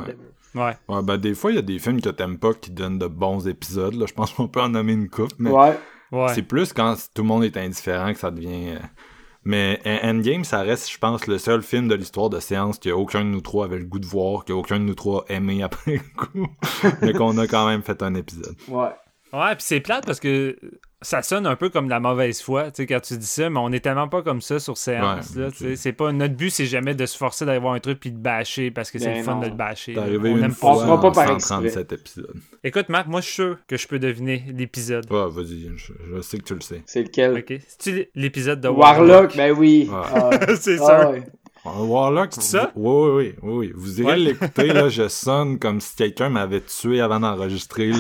[0.54, 0.76] Ouais.
[0.88, 3.06] ouais, ben, des fois, il y a des films que t'aimes pas qui donnent de
[3.06, 3.94] bons épisodes.
[3.94, 4.06] Là.
[4.06, 5.32] Je pense qu'on peut en nommer une coupe.
[5.38, 5.78] Mais Ouais.
[6.12, 6.28] Ouais.
[6.34, 8.76] c'est plus quand tout le monde est indifférent que ça devient.
[8.76, 8.78] euh,
[9.48, 13.20] Mais En- Endgame, ça reste, je pense, le seul film de l'histoire de séance qu'aucun
[13.24, 16.48] de nous trois avait le goût de voir, qu'aucun de nous trois aimé après coup,
[17.00, 18.56] mais qu'on a quand même fait un épisode.
[18.68, 18.88] Ouais.
[19.36, 20.56] Ouais, puis c'est plate parce que
[21.02, 23.50] ça sonne un peu comme de la mauvaise foi, tu sais, quand tu dis ça,
[23.50, 25.74] mais on est tellement pas comme ça sur séance, Ouais, là.
[25.76, 26.10] C'est pas...
[26.10, 28.90] Notre but, c'est jamais de se forcer d'aller voir un truc puis de bâcher parce
[28.90, 29.40] que c'est Ben le fun non.
[29.42, 29.92] de le bâcher.
[29.92, 32.34] T'es arrivé On une aime fois pas en par 137 épisodes.
[32.64, 35.10] Écoute, Marc, moi, je suis sûr que je peux deviner l'épisode.
[35.12, 36.82] Ouais, vas-y, je, je sais que tu le sais.
[36.86, 37.36] C'est lequel?
[37.38, 37.60] OK?
[37.68, 39.88] C'est-tu l'épisode de Warlock, ben oui.
[39.90, 39.96] Ouais.
[40.14, 41.10] Ah, c'est ah sûr.
[41.10, 41.22] ouais.
[41.66, 42.72] Un Warlock, C'est ça?
[42.76, 43.72] Oui, oui, oui, oui.
[43.74, 44.18] Vous irez Ouais.
[44.18, 47.92] l'écouter, là, je sonne comme si quelqu'un m'avait tué avant d'enregistrer.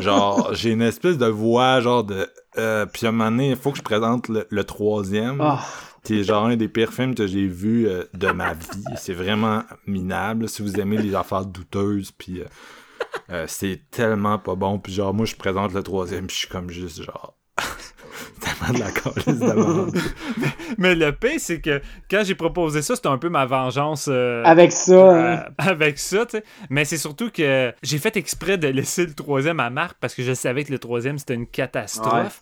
[0.00, 2.26] Genre, j'ai une espèce de voix, genre de...
[2.58, 5.60] Euh, puis à un moment donné, il faut que je présente le, le troisième, Ah.
[6.04, 8.84] qui est genre un des pires films que j'ai vu euh, de ma vie.
[8.96, 12.40] C'est vraiment minable, si vous aimez les affaires douteuses, puis...
[12.40, 12.44] euh,
[13.30, 16.48] euh, c'est tellement pas bon, puis genre, moi, je présente le troisième, puis je suis
[16.48, 17.34] comme juste, genre...
[18.40, 19.98] tellement de la calice de merde.
[20.78, 24.08] Mais le pire, c'est que quand j'ai proposé ça, c'était un peu ma vengeance.
[24.10, 25.44] euh, Avec ça, euh, hein.
[25.58, 26.44] avec ça, tu sais.
[26.70, 30.22] Mais c'est surtout que j'ai fait exprès de laisser le troisième à Marc parce que
[30.22, 32.40] je savais que le troisième, c'était une catastrophe.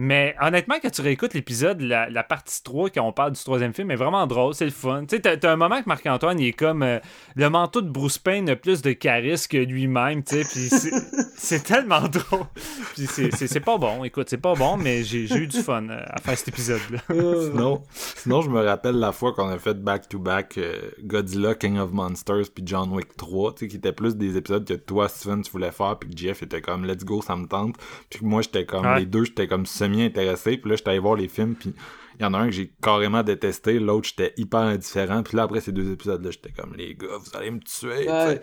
[0.00, 3.74] Mais honnêtement, quand tu réécoutes l'épisode, la, la partie 3, quand on parle du troisième
[3.74, 5.00] film, est vraiment drôle, c'est le fun.
[5.08, 7.00] Tu sais, t'as, t'as un moment que Marc-Antoine, il est comme euh,
[7.34, 10.92] le manteau de Bruce Payne a plus de charisme que lui-même, tu sais, puis c'est,
[11.36, 12.46] c'est tellement drôle.
[12.94, 15.60] Puis c'est, c'est, c'est pas bon, écoute, c'est pas bon, mais j'ai, j'ai eu du
[15.62, 17.00] fun euh, à faire cet épisode-là.
[17.10, 21.90] Sinon, sinon, je me rappelle la fois qu'on a fait back-to-back euh, Godzilla, King of
[21.90, 25.42] Monsters, puis John Wick 3, tu sais, qui étaient plus des épisodes que toi, Steven,
[25.42, 27.74] tu voulais faire, puis que Jeff était comme, let's go, ça me tente.
[28.08, 29.00] Puis que moi, j'étais comme, Ouais.
[29.00, 31.74] les deux, j'étais comme semi-intéressé, puis là, j'étais allé voir les films, puis
[32.18, 35.44] il y en a un que j'ai carrément détesté, l'autre, j'étais hyper indifférent, puis là,
[35.44, 38.40] après ces deux épisodes-là, j'étais comme, les gars, vous allez me tuer, Ouais.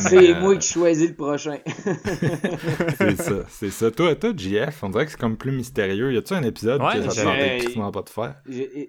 [0.00, 1.58] C'est euh, moi qui choisis le prochain.
[2.98, 3.90] C'est ça, c'est ça.
[3.90, 6.12] Toi, toi, JF, on dirait que c'est comme plus mystérieux.
[6.12, 8.34] Y a-tu un épisode Ouais, que ça te pas de faire?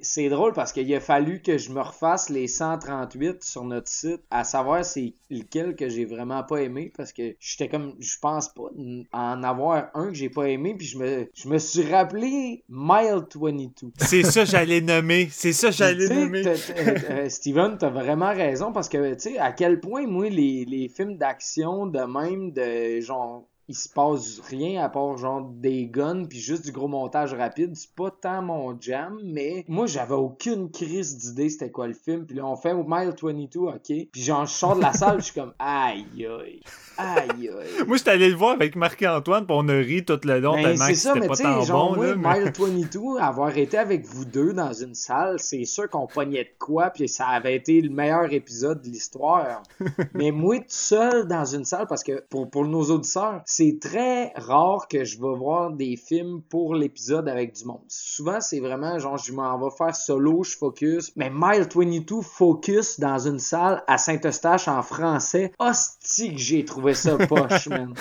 [0.01, 4.21] C'est drôle parce qu'il a fallu que je me refasse les 138 sur notre site,
[4.31, 8.49] à savoir c'est lequel que j'ai vraiment pas aimé parce que j'étais comme, je pense
[8.49, 8.69] pas
[9.11, 13.25] en avoir un que j'ai pas aimé puis je me, je me suis rappelé Mile
[13.35, 14.18] 22.
[14.23, 15.27] C'est ça, j'allais nommer.
[15.31, 16.41] C'est ça, j'allais nommer.
[16.43, 16.73] t'as-
[17.11, 20.87] euh, Steven, t'as vraiment raison parce que, tu sais, à quel point, moi, les, les
[20.89, 26.25] films d'action de même, de genre, il se passe rien à part genre des guns
[26.25, 30.71] puis juste du gros montage rapide, c'est pas tant mon jam, mais moi, j'avais aucune
[30.71, 34.47] crise d'idée c'était quoi le film, puis là, on fait Mile 22, ok, puis genre,
[34.47, 36.61] je sors de la salle, je suis comme, aïe, aïe,
[36.97, 37.85] aïe, aïe.
[37.85, 40.63] Moi, j'étais allé le voir avec Marc-Antoine, puis on a ri tout le long Ben,
[40.63, 41.95] tellement c'est que ça, c'était mais pas tu tant sais, genre, bon.
[41.95, 46.07] moi, là, Mile 22, avoir été avec vous deux dans une salle, c'est sûr qu'on
[46.07, 49.61] pognait de quoi, puis ça avait été le meilleur épisode de l'histoire.
[50.15, 54.31] mais moi, tout seul dans une salle, parce que pour, pour nos auditeurs, c'est très
[54.37, 57.83] rare que je vais voir des films pour l'épisode avec du monde.
[57.89, 61.11] Souvent, c'est vraiment genre, je m'en vais faire solo, je focus.
[61.17, 65.51] Mais Mile 22 focus dans une salle à Saint-Eustache en français.
[65.59, 67.93] Hostie que j'ai trouvé ça poche, man.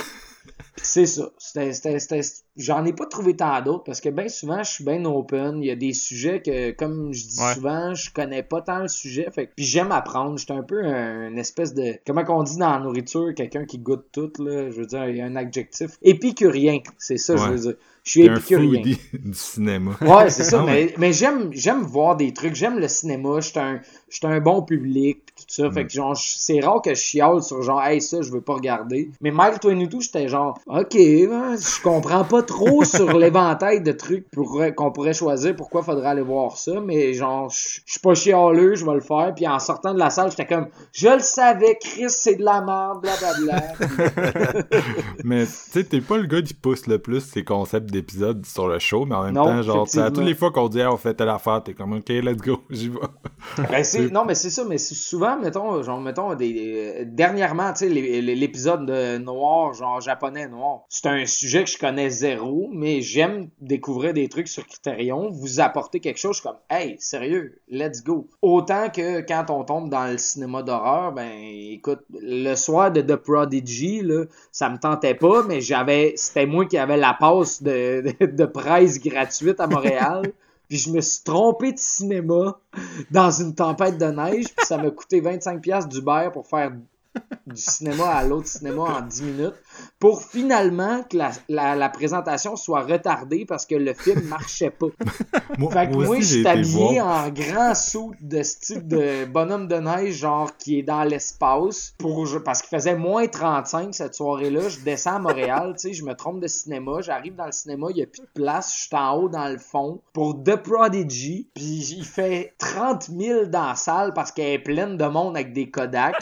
[0.83, 1.31] C'est ça.
[1.39, 2.21] C'était- c'était- c'était-
[2.57, 5.59] J'en ai pas trouvé tant d'autres parce que bien souvent, je suis bien open.
[5.63, 7.55] Il y a des sujets que, comme je dis Ouais.
[7.55, 9.29] souvent, je connais pas tant le sujet.
[9.33, 10.37] Fait puis j'aime apprendre.
[10.39, 11.95] J'étais un peu un, une espèce de.
[12.07, 14.71] Comment qu'on dit dans la nourriture, quelqu'un qui goûte tout, là.
[14.71, 15.99] Je veux dire, il y a un adjectif.
[16.03, 16.79] Épicurien.
[16.99, 17.75] C'est ça, je veux dire.
[18.05, 18.79] Je suis un épicurien.
[18.83, 19.97] foodie du cinéma.
[20.01, 23.61] Ouais, c'est ça, Ah mais, mais j'aime j'aime voir des trucs, j'aime le cinéma, j'étais
[23.61, 27.63] un j'étais un bon public, ça, fait que genre c'est rare que je chiale sur
[27.63, 29.11] genre hey ça je veux pas regarder.
[29.21, 34.31] Mais Mile 22, j'étais genre OK, hein, je comprends pas trop sur l'éventail de trucs
[34.31, 38.75] pour qu'on pourrait choisir pourquoi faudrait aller voir ça, mais genre je suis pas chialeux,
[38.75, 41.79] je vais le faire puis en sortant de la salle, j'étais comme je le savais,
[41.81, 43.63] Chris, c'est de la merde, blablabla.
[45.25, 48.69] Mais tu sais, t'es pas le gars qui pousse le plus ses concepts d'épisodes sur
[48.69, 50.93] le show, mais en même Non, temps, genre, à toutes les fois qu'on dit, Ah,
[50.93, 52.99] on fait telle affaire, t'es comme, ok, let's go, j'y vais.
[53.71, 54.95] Ben c'est non mais c'est ça mais c'est
[55.39, 56.03] mettons genre
[57.07, 60.82] dernièrement l'épisode de noir genre japonais noir.
[60.89, 65.61] C'est un sujet que je connais zéro mais j'aime découvrir des trucs sur Criterion vous
[65.61, 68.28] apporter quelque chose comme hey sérieux let's go.
[68.43, 73.16] Autant que quand on tombe dans le cinéma d'horreur ben écoute le soir de The
[73.16, 74.03] Prodigy
[74.53, 78.45] ça me tentait pas mais j'avais c'était moi qui avais la passe de, de, de
[78.45, 80.22] presse gratuite à Montréal
[80.69, 82.61] puis je me suis trompé de cinéma
[83.11, 86.73] dans une tempête de neige, puis ça m'a coûté 25$ piastres d'Uber pour faire
[87.47, 89.55] du cinéma à l'autre cinéma en 10 minutes,
[89.99, 94.87] pour finalement que la, la, la présentation soit retardée parce que le film marchait pas.
[95.59, 99.77] Moi, Fait que moi je suis habillé en grand saut de style de bonhomme de
[99.77, 104.69] neige, genre qui est dans l'espace, pour parce qu'il faisait moins 35 cette soirée-là.
[104.69, 107.89] Je descends à Montréal, tu sais, je me trompe de cinéma, j'arrive dans le cinéma,
[107.91, 110.57] il y a plus de place, je suis en haut dans le fond pour The
[110.57, 115.37] Prodigy, puis il fait 30 000 dans la salle parce qu'elle est pleine de monde
[115.37, 116.15] avec des Kodak.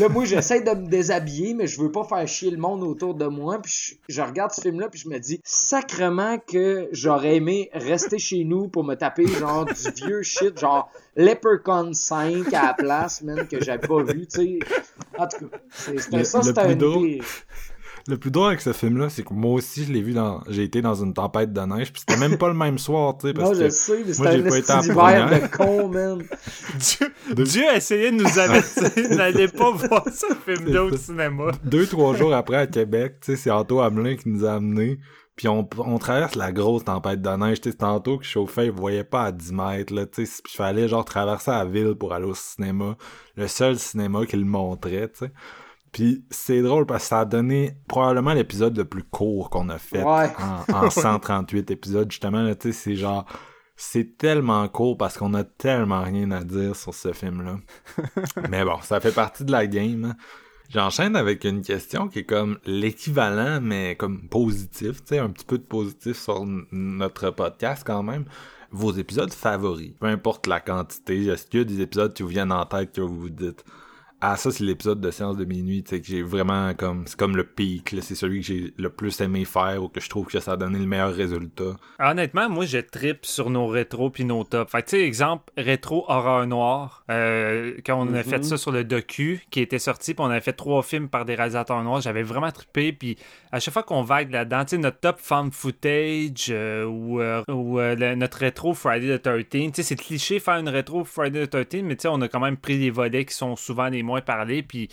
[0.00, 3.14] Là, moi, j'essaie de me déshabiller, mais je veux pas faire chier le monde autour
[3.14, 3.60] de moi.
[3.62, 8.18] Puis je, je regarde ce film-là, puis je me dis, sacrement que j'aurais aimé rester
[8.18, 9.72] chez nous pour me taper genre du
[10.04, 14.58] vieux shit, genre Leprechaun 5 à la place, man, que j'avais pas vu, tu sais.
[15.18, 17.20] En tout cas, c'est- Le- ça, plus un drôle-.
[18.08, 20.40] Le plus drôle avec ce film-là, c'est que moi aussi, je l'ai vu dans.
[20.48, 23.26] J'ai été dans une tempête de neige, puis c'était même pas le même soir, tu
[23.26, 23.34] sais.
[23.34, 25.88] parce Non, je que sais, mais moi, c'était j'ai un pas été en de con,
[25.88, 26.22] man.
[26.78, 31.50] Dieu, Dieu a essayé de nous avertir, n'allez pas voir ce film-là au cinéma.
[31.64, 34.98] Deux, trois jours après à Québec, tu sais, c'est Anto Hamelin qui nous a amenés.
[35.34, 37.60] Puis on, on traverse la grosse tempête de neige.
[37.60, 40.06] Tu sais, c'est Anto qui chauffait, il voyait pas à 10 mètres, là.
[40.06, 42.96] Tu sais, puis il fallait genre traverser la ville pour aller au cinéma.
[43.36, 45.32] Le seul cinéma qui le montrait, tu sais.
[45.96, 49.78] Puis c'est drôle parce que ça a donné probablement l'épisode le plus court qu'on a
[49.78, 50.30] fait Ouais.
[50.70, 52.10] en, en 138 épisodes.
[52.10, 53.24] Justement, là, tu sais, c'est genre...
[53.78, 57.56] C'est tellement court parce qu'on a tellement rien à dire sur ce film-là.
[58.50, 60.04] Mais bon, ça fait partie de la game.
[60.04, 60.16] hein.
[60.68, 65.44] J'enchaîne avec une question qui est comme l'équivalent, mais comme positif, tu sais, un petit
[65.46, 68.24] peu de positif sur notre podcast quand même.
[68.70, 72.28] Vos épisodes favoris, peu importe la quantité, est-ce qu'il y a des épisodes qui vous
[72.30, 73.64] viennent en tête que vous vous dites
[74.28, 77.04] Ah, ça, c'est l'épisode de séance de minuit, tu sais, que j'ai vraiment comme.
[77.06, 80.08] C'est comme le pic, c'est celui que j'ai le plus aimé faire ou que je
[80.08, 81.76] trouve que ça a donné le meilleur résultat.
[82.00, 84.68] Honnêtement, moi, je tripe sur nos rétros puis nos tops.
[84.72, 88.24] Fait que, tu sais, exemple, rétro horreur noire, euh, quand on a Mhm.
[88.24, 91.24] fait ça sur le docu qui était sorti, puis on avait fait trois films par
[91.24, 93.16] des réalisateurs noirs, j'avais vraiment trippé, puis
[93.52, 97.42] à chaque fois qu'on vague là-dedans, tu sais, notre top found footage euh, ou, euh,
[97.48, 101.04] ou, euh, le- notre rétro Friday the 13, tu sais, c'est cliché faire une rétro
[101.04, 103.54] Friday the 13, mais tu sais, on a quand même pris les volets qui sont
[103.54, 104.88] souvent les moins parlés, puis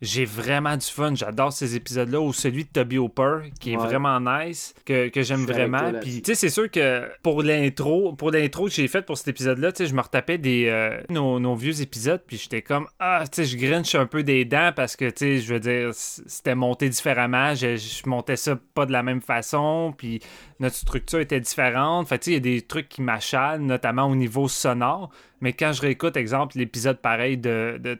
[0.00, 1.12] j'ai vraiment du fun.
[1.16, 3.82] J'adore ces épisodes-là, ou celui de Toby Hooper, qui est Ouais.
[3.84, 5.90] vraiment nice, que, que j'aime vraiment.
[6.00, 9.26] Puis, tu sais, c'est sûr que pour l'intro, pour l'intro que j'ai faite pour cet
[9.26, 12.86] épisode-là, tu sais, je me retapais des, euh, nos, nos vieux épisodes, puis j'étais comme,
[13.00, 15.58] ah, tu sais, je grinche un peu des dents parce que, tu sais, je veux
[15.60, 17.56] dire, c'était monté différemment.
[17.56, 20.20] Je, je montais ça pas de la même façon, puis
[20.60, 22.06] notre structure était différente.
[22.06, 25.10] Fait tu sais, il y a des trucs qui m'achalent, notamment au niveau sonore.
[25.40, 27.94] Mais quand je réécoute, exemple, l'épisode pareil de, de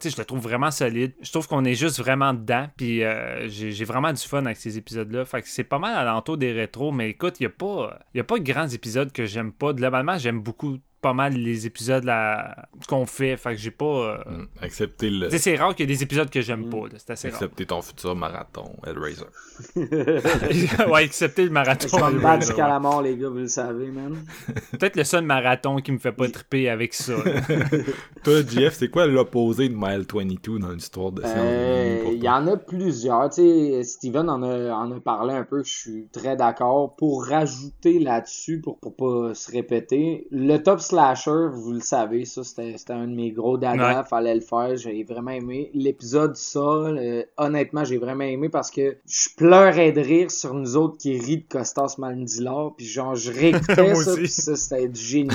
[0.00, 1.12] sais, je le trouve vraiment solide.
[1.20, 2.68] Je trouve qu'on est juste vraiment dedans.
[2.76, 5.24] Puis euh, j'ai vraiment du fun avec ces épisodes-là.
[5.24, 6.92] Fait que c'est pas mal à l'entour des rétros.
[6.92, 9.72] Mais écoute, il n'y a, pas- a pas de grands épisodes que j'aime pas.
[9.72, 13.36] Globalement, j'aime beaucoup pas mal les épisodes là, qu'on fait.
[13.36, 13.84] Fait que j'ai pas.
[13.84, 14.46] euh, Mm.
[14.62, 15.26] Accepter le.
[15.26, 16.78] tu sais, c'est rare qu'il y ait des épisodes que j'aime pas.
[16.88, 16.94] là.
[16.98, 17.36] C'est assez rare.
[17.42, 19.24] Accepter ton futur marathon, Hellraiser.
[19.76, 21.96] ouais, accepter le Je marathon.
[21.96, 22.46] vais me battre Ouais.
[22.46, 24.16] jusqu'à la mort, les gars, vous le savez, man.
[24.72, 27.14] Peut-être le seul marathon qui me fait pas triper avec ça.
[28.24, 32.28] Toi, JF, c'est quoi l'opposé de Mile 22 dans l'histoire de Euh, pour Il toi?
[32.28, 33.28] y en a plusieurs.
[33.30, 36.96] Tu sais, Steven en a, en a parlé un peu, je suis très d'accord.
[36.96, 42.42] Pour rajouter là-dessus, pour, pour pas se répéter, le top slasher, vous le savez, ça
[42.44, 44.02] c'était un de mes gros Ouais.
[44.08, 45.70] fallait le faire, j'ai vraiment aimé.
[45.74, 50.76] L'épisode ça, euh, honnêtement, j'ai vraiment aimé parce que je pleurais de rire sur nous
[50.76, 55.00] autres qui rient de Costas Mandylor, puis genre je réécoutais ça, puis ça c'était du
[55.00, 55.34] génie.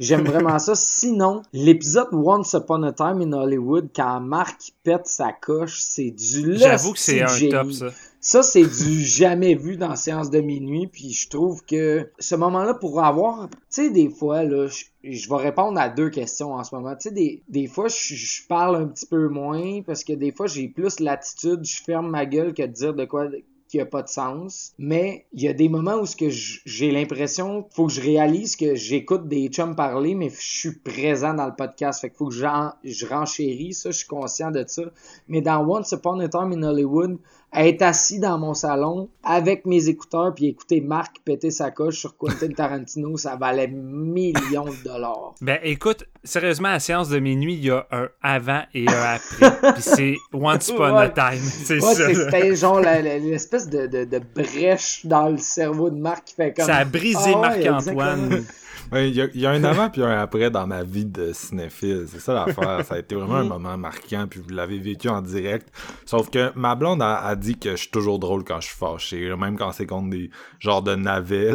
[0.00, 0.74] J'aime vraiment ça.
[0.74, 6.56] Sinon, l'épisode Once Upon a Time in Hollywood, quand Marc pète sa coche, c'est du
[6.56, 7.86] J'avoue que c'est un top, ça.
[8.22, 12.74] Ça, c'est du jamais vu dans Séance de minuit, puis je trouve que ce moment-là,
[12.74, 13.48] pour avoir...
[13.48, 16.94] Tu sais, des fois, là, je, je vais répondre à deux questions en ce moment.
[16.96, 20.46] Tu sais, des, des fois, je, parle un petit peu moins, parce que des fois,
[20.48, 23.26] j'ai plus l'attitude, je ferme ma gueule que de dire de quoi
[23.70, 24.72] qui a pas de sens.
[24.78, 28.56] Mais il y a des moments où ce que j'ai l'impression, faut que je réalise
[28.56, 32.00] que j'écoute des chums parler, mais je suis présent dans le podcast.
[32.00, 34.82] Fait qu'il faut que je renchéris ça, je suis conscient de ça.
[35.28, 37.18] Mais dans Once Upon a Time in Hollywood,
[37.54, 42.16] être assis dans mon salon avec mes écouteurs puis écouter Marc péter sa coche sur
[42.16, 45.34] Quentin Tarantino, ça valait millions de dollars.
[45.40, 49.02] Ben écoute, sérieusement, à la séance de minuit, il y a un avant et un
[49.14, 49.72] après.
[49.74, 51.08] Puis c'est Once Upon a.
[51.08, 51.40] Time.
[51.40, 52.14] C'est Ouais, ça.
[52.14, 56.66] c'était genre l'espèce de, de, de brèche dans le cerveau de Marc qui fait comme...
[56.66, 58.44] Ça a brisé Ah Marc-Antoine.
[58.92, 61.04] Ouais, Il y, a- il y a un avant puis un après dans ma vie
[61.06, 62.06] de cinéphile.
[62.08, 62.84] C'est ça l'affaire.
[62.84, 65.68] Ça a été vraiment un moment marquant puis vous l'avez vécu en direct.
[66.06, 68.76] Sauf que ma blonde a, a dit que je suis toujours drôle quand je suis
[68.76, 69.34] fâché.
[69.36, 71.54] Même quand c'est contre des genres de navets.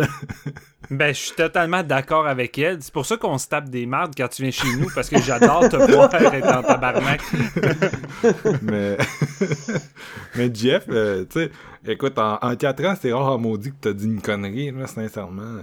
[0.91, 2.77] Ben, je suis totalement d'accord avec elle.
[2.81, 5.19] C'est pour ça qu'on se tape des mardes quand tu viens chez nous, parce que
[5.19, 7.22] j'adore te voir être en tabarnak.
[8.61, 8.95] mais,
[10.35, 11.52] mais Jeff, euh, tu sais,
[11.88, 14.85] écoute, en, en 4 ans, c'est rare à maudit que t'as dit une connerie, là,
[14.88, 15.41] sincèrement.
[15.41, 15.61] euh,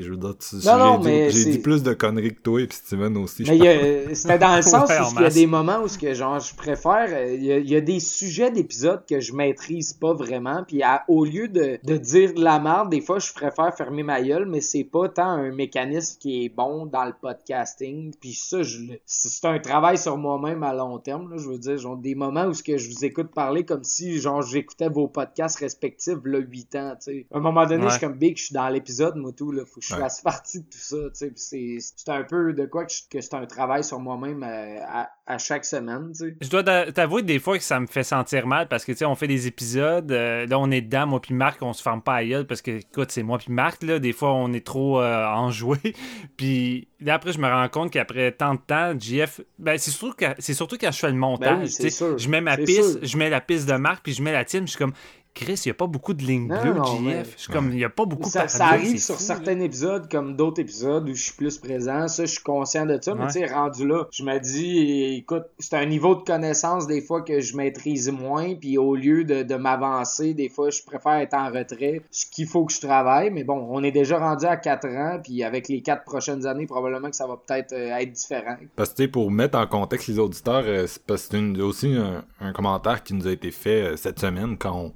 [0.00, 2.34] je veux dire, tu- Non, non, j'ai mais dit, j'ai c'est- dit plus de conneries
[2.34, 3.44] que toi et puis Steven aussi.
[3.44, 5.46] je Mais il y a- c'était dans le sens Ouais, où il y a des
[5.46, 8.00] moments où ce que genre je préfère euh, il y, a, il y a des
[8.00, 12.42] sujets d'épisodes que je maîtrise pas vraiment puis à- au lieu de, de dire de
[12.42, 16.18] la merde des fois je préfère fermer ma gueule mais c'est pas tant un mécanisme
[16.20, 20.16] qui est bon dans le podcasting puis ça je le- c'est c'est un travail sur
[20.18, 22.88] moi-même à long terme là, je veux dire genre des moments où ce que je
[22.90, 27.26] vous écoute parler comme si genre j'écoutais vos podcasts respectifs là 8 ans tu sais
[27.32, 27.88] à un moment donné Ouais.
[27.90, 30.00] je suis comme big je suis dans l'épisode moi tout là faut que je Ouais.
[30.00, 30.96] fasse partie de tout ça
[31.34, 35.10] c'est un peu de quoi que, je- que c'est un travail sur moi-même euh, à,
[35.26, 38.68] à chaque semaine Je dois t'a- t'avouer des fois que ça me fait sentir mal
[38.68, 41.72] parce que on fait des épisodes euh, là on est dedans moi puis Marc on
[41.72, 44.32] se ferme pas à gueule parce que écoute c'est moi puis Marc là des fois
[44.34, 45.78] on est trop euh, enjoué
[46.36, 50.14] puis là après je me rends compte qu'après tant de temps JF ben c'est surtout
[50.16, 52.98] que- c'est surtout quand je fais le montage Ben oui, je mets ma piste sûr.
[53.06, 54.92] je mets la piste de Marc puis je mets la tienne je suis comme
[55.32, 57.70] Chris il y a pas beaucoup de lignes bleues non, JF mais- je suis comme
[57.72, 60.60] il y a pas beaucoup ça, parlé, ça arrive sur fou, certains épisodes comme d'autres
[60.60, 62.08] épisodes où je suis plus présent.
[62.08, 63.14] Ça, je suis conscient de ça.
[63.14, 67.00] Mais tu sais, rendu là, je me dis, écoute, c'est un niveau de connaissance des
[67.00, 68.54] fois que je maîtrise moins.
[68.56, 72.02] Puis au lieu de, de m'avancer, des fois, je préfère être en retrait.
[72.10, 73.30] Ce qu'il faut que je travaille.
[73.30, 75.20] Mais bon, on est déjà rendu à 4 ans.
[75.22, 78.56] Puis avec les quatre prochaines années, probablement que ça va peut-être euh, être différent.
[78.74, 81.38] Parce que tu sais, pour mettre en contexte les auditeurs, euh, c'est parce que c'est
[81.38, 84.92] une- aussi un, un commentaire qui nous a été fait euh, cette semaine quand on,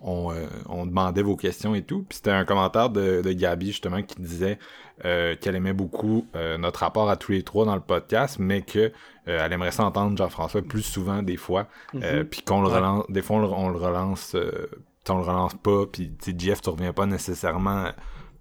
[0.00, 2.04] on, euh, on demandait vos questions et tout.
[2.08, 4.58] Puis c'était un commentaire de, de Gabi justement qui disait
[5.04, 8.62] euh, qu'elle aimait beaucoup euh, notre rapport à tous les trois dans le podcast, mais
[8.62, 8.92] que
[9.26, 11.66] elle aimerait s'entendre Jean-François plus souvent des fois.
[11.94, 12.74] Euh, puis qu'on le Ouais.
[12.76, 14.34] relance, des fois on le, on le relance,
[15.08, 15.86] on le relance pas.
[15.92, 17.86] Puis Jeff, tu reviens pas nécessairement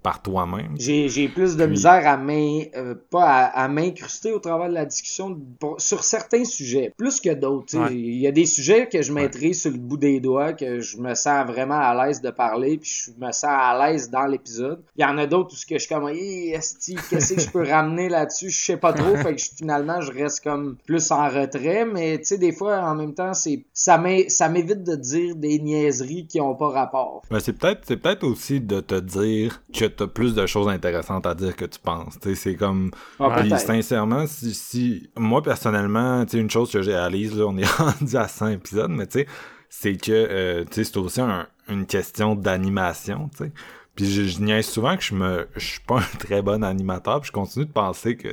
[0.03, 0.75] par toi-même.
[0.77, 4.73] J'ai, plus de Puis- misère à m'in, euh, pas à, à m'incruster au travers de
[4.73, 7.77] la discussion pour- sur certains sujets, plus que d'autres.
[7.77, 7.93] Ouais.
[7.93, 10.97] Il y a des sujets que je maîtrise sur le bout des doigts, que je
[10.97, 14.81] me sens vraiment à l'aise de parler, puis je me sens à l'aise dans l'épisode.
[14.97, 17.49] Il y en a d'autres où ce que je suis comme, hey, qu'est-ce que je
[17.49, 18.49] peux ramener là-dessus?
[18.49, 22.17] Je sais pas trop, fait que je- finalement, je reste comme plus en retrait, mais
[22.19, 25.59] tu sais, des fois, en même temps, c'est, ça m'é- ça m'évite de dire des
[25.59, 27.21] niaiseries qui ont pas rapport.
[27.29, 31.35] Ben, c'est peut-être peut-être aussi de te dire que t'as plus de choses intéressantes à
[31.35, 32.17] dire que tu penses.
[32.35, 37.45] C'est comme Ah, puis sincèrement si, si moi personnellement, une chose que j'ai réalise là,
[37.47, 39.27] on est rendu à 100 épisodes mais tu sais
[39.69, 43.29] c'est que euh, c'est aussi un- une question d'animation.
[43.95, 47.21] Puis je, je niaise souvent que je me je suis pas un très bon animateur,
[47.21, 48.29] puis je continue de penser que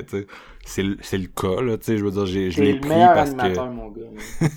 [0.65, 3.89] c'est le- c'est le cas là, je veux dire je l'ai pris parce que mon
[3.89, 4.01] gars.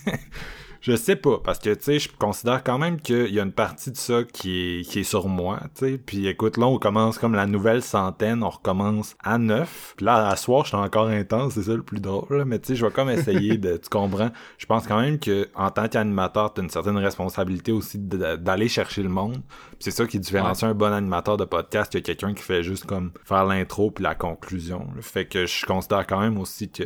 [0.83, 3.53] je sais pas, parce que, tu sais, je considère quand même qu'il y a une
[3.53, 5.99] partie de ça qui est, qui est sur moi, tu sais.
[5.99, 9.95] Puis écoute, là, on commence comme la nouvelle centaine, on recommence à neuf.
[9.97, 12.45] Puis là, à soir, je suis encore intense, c'est ça le plus drôle, là.
[12.45, 14.31] Mais tu sais, je vais comme essayer de, tu comprends?
[14.59, 19.03] Je pense quand même que en tant qu'animateur, t'as une certaine responsabilité aussi d'aller chercher
[19.03, 19.41] le monde.
[19.79, 23.13] C'est ça qui différencie un bon animateur de podcast que quelqu'un qui fait juste comme
[23.25, 24.81] faire l'intro puis la conclusion.
[24.95, 25.01] là.
[25.03, 26.85] Fait que je considère quand même aussi que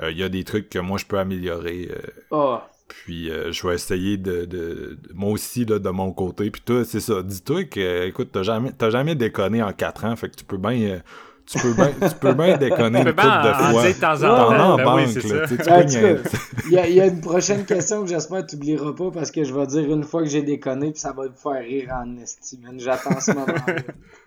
[0.00, 2.00] euh, il y a des trucs que moi je peux améliorer euh,
[2.30, 2.68] Ah.
[2.92, 6.50] Puis euh, je vais essayer de, de, moi aussi là, de mon côté.
[6.50, 7.22] Puis toi, c'est ça.
[7.22, 10.58] Dis-toi que écoute, t'as jamais t'as jamais déconné en 4 ans, fait que tu peux
[10.58, 10.98] bien euh,
[11.46, 13.82] tu peux bien tu peux bien déconner Tu une peux couple bien de en fois.
[13.88, 14.76] de temps en temps.
[14.76, 16.22] Ben banque, là, tu Ben, peux
[16.66, 19.10] Il y, a, il y a une prochaine question que j'espère que tu n'oublieras pas
[19.12, 21.60] parce que je vais dire une fois que j'ai déconné puis ça va te faire
[21.62, 22.60] rire en estime.
[22.78, 23.74] J'attends ce moment-là.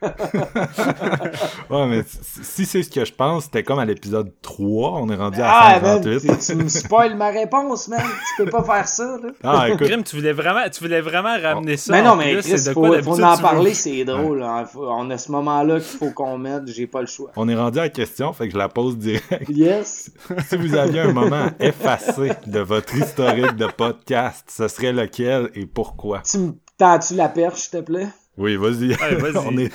[1.69, 2.03] Ouais, mais
[2.43, 5.49] si c'est ce que je pense, c'était comme à l'épisode 3, on est rendu à
[5.49, 6.45] Ah, man, tu, 138.
[6.45, 8.01] tu me spoil ma réponse, man.
[8.37, 9.29] Tu peux pas faire ça, là.
[9.43, 11.93] Ah, écoute, Grim, tu voulais vraiment, tu voulais vraiment ramener ça.
[11.93, 12.85] Mais non, mais Chris, faut,
[13.23, 14.43] en parler, c'est drôle.
[14.43, 14.65] hein.
[14.75, 17.31] On a ce moment-là qu'il faut qu'on mette, j'ai pas le choix.
[17.35, 19.49] on est rendu à la question, fait que je la pose direct.
[19.49, 20.11] Yes.
[20.47, 25.65] si vous aviez un moment effacé de votre historique de podcast, ce serait lequel et
[25.65, 26.21] pourquoi?
[26.21, 28.07] Tu me tends-tu la perche, s'il te plaît?
[28.37, 28.93] Oui, vas-y.
[28.93, 29.37] Vas-y.
[29.45, 29.71] on est...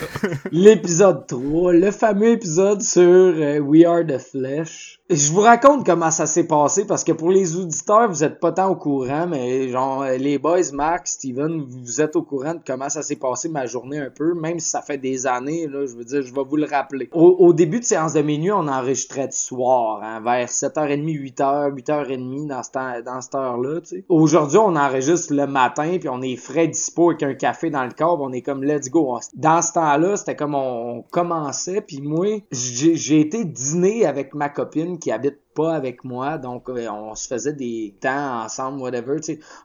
[0.53, 5.00] L'épisode 3, le fameux épisode sur euh, We Are the Flesh.
[5.13, 8.53] Je vous raconte comment ça s'est passé parce que pour les auditeurs, vous êtes pas
[8.53, 12.89] tant au courant, mais genre les boys, Mark, Steven, vous êtes au courant de comment
[12.89, 15.97] ça s'est passé ma journée un peu, même si ça fait des années, là, je
[15.97, 17.09] veux dire, je vais vous le rappeler.
[17.13, 22.47] Au, début de séance de minuit, on enregistrait du soir, hein, vers 7h30, 8h, 8h30
[22.47, 24.05] dans ce temps, dans cette heure-là, tu sais.
[24.09, 27.91] Aujourd'hui, on enregistre le matin, puis on est frais dispo avec un café dans le
[27.99, 29.19] corps, on est comme let's go.
[29.35, 34.49] Dans ce temps-là, c'était comme on, on commençait, puis moi, j'ai été dîner avec ma
[34.49, 39.17] copine qui habite pas avec moi, donc euh, on se faisait des temps ensemble, whatever.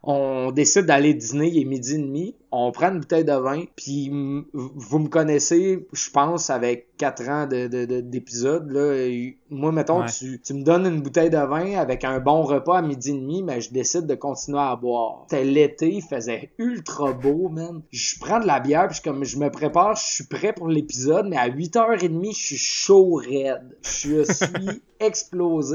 [0.04, 3.64] On décide d'aller dîner, il est midi et demi, on prend une bouteille de vin,
[3.76, 4.10] puis
[4.54, 8.70] vous me connaissez, je pense, avec quatre ans de, de, de- d'épisodes.
[8.72, 10.06] Là, Et moi, mettons, Ouais.
[10.18, 13.14] tu, tu me donnes une bouteille de vin avec un bon repas à midi et
[13.14, 15.26] demi, mais je décide de continuer à boire.
[15.30, 17.82] C'était l'été, il faisait ultra beau, man.
[17.92, 21.28] Je prends de la bière, puis comme, je me prépare, je suis prêt pour l'épisode,
[21.28, 23.78] mais à 8h30, je suis chaud raide.
[23.84, 25.75] Je suis explosé.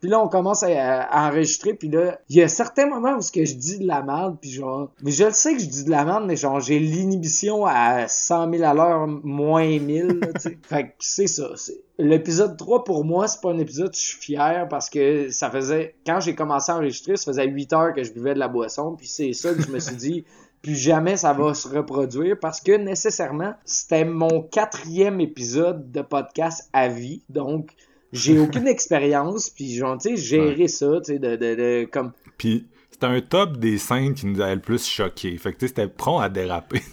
[0.00, 3.20] Puis là, on commence à, à enregistrer, puis là, il y a certains moments où
[3.20, 4.90] ce que je dis de la merde, puis genre...
[5.00, 8.08] Mais je le sais que je dis de la merde, mais genre, j'ai l'inhibition à
[8.08, 10.58] 100 000 à l'heure, moins 1000, là, tu sais.
[10.68, 11.50] Fait que c'est ça.
[11.54, 15.50] c'est- L'épisode 3, pour moi, c'est pas un épisode, je suis fier, parce que ça
[15.50, 15.94] faisait...
[16.04, 18.96] Quand j'ai commencé à enregistrer, ça faisait 8 heures que je buvais de la boisson,
[18.96, 20.24] puis c'est ça que je me suis dit...
[20.62, 26.68] Plus jamais ça va se reproduire parce que nécessairement, c'était mon quatrième épisode de podcast
[26.72, 27.20] à vie.
[27.28, 27.72] Donc,
[28.12, 32.12] j'ai aucune expérience, puis genre, tu sais, gérer ça, tu sais, de, de, de, comme...
[32.36, 32.66] Puis
[33.02, 35.36] c'était un top des scènes qui nous avait le plus choqué.
[35.38, 36.80] Fait que tu sais, c'était prompt à déraper.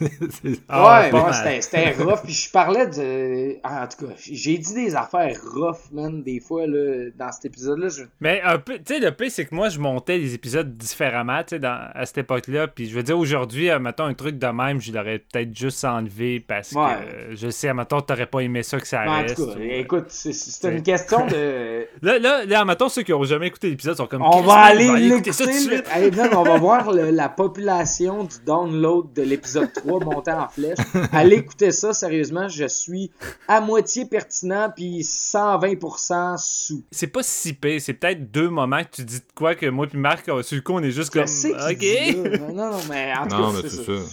[0.68, 3.58] Ah, ouais, ouais, c'était, rough, puis je parlais de...
[3.64, 7.90] En tout cas, j'ai dit des affaires rough, man, des fois, là, dans cet épisode-là,
[7.90, 8.04] je...
[8.22, 11.40] Mais un peu, tu sais, le pire, c'est que moi, je montais les épisodes différemment,
[11.44, 12.68] tu sais, dans- à cette époque-là.
[12.68, 15.84] Puis je veux dire, aujourd'hui, euh, mettons, un truc de même, je l'aurais peut-être juste
[15.86, 16.84] enlevé parce Ouais.
[16.86, 19.36] que euh, je sais, mettons, t'aurais pas aimé ça que ça en reste.
[19.36, 20.32] tout cas, ou, euh, écoute, c'est,
[20.72, 21.86] une question de...
[22.02, 24.22] Là, là, là, mettons, ceux qui ont jamais écouté l'épisode sont comme.
[24.22, 25.32] On va aller l'écouter.
[25.32, 25.86] ça tout de suite.
[26.00, 26.06] Là.
[26.06, 30.48] Hey, man, on va voir le- la population du download de l'épisode 3 monter en
[30.48, 30.78] flèche.
[31.12, 32.48] Allez écouter ça, sérieusement.
[32.48, 33.12] Je suis
[33.48, 36.84] à moitié pertinent puis 120% sous.
[36.92, 39.88] C'est pas si pire, c'est peut-être deux moments que tu dis de quoi que moi
[39.88, 41.28] puis Marc, euh, sur le coup, on est juste Je comme.
[41.28, 41.80] sais qu'il Ok.
[41.80, 42.38] dit là.
[42.50, 43.68] Non, non, mais en tout Non, cas.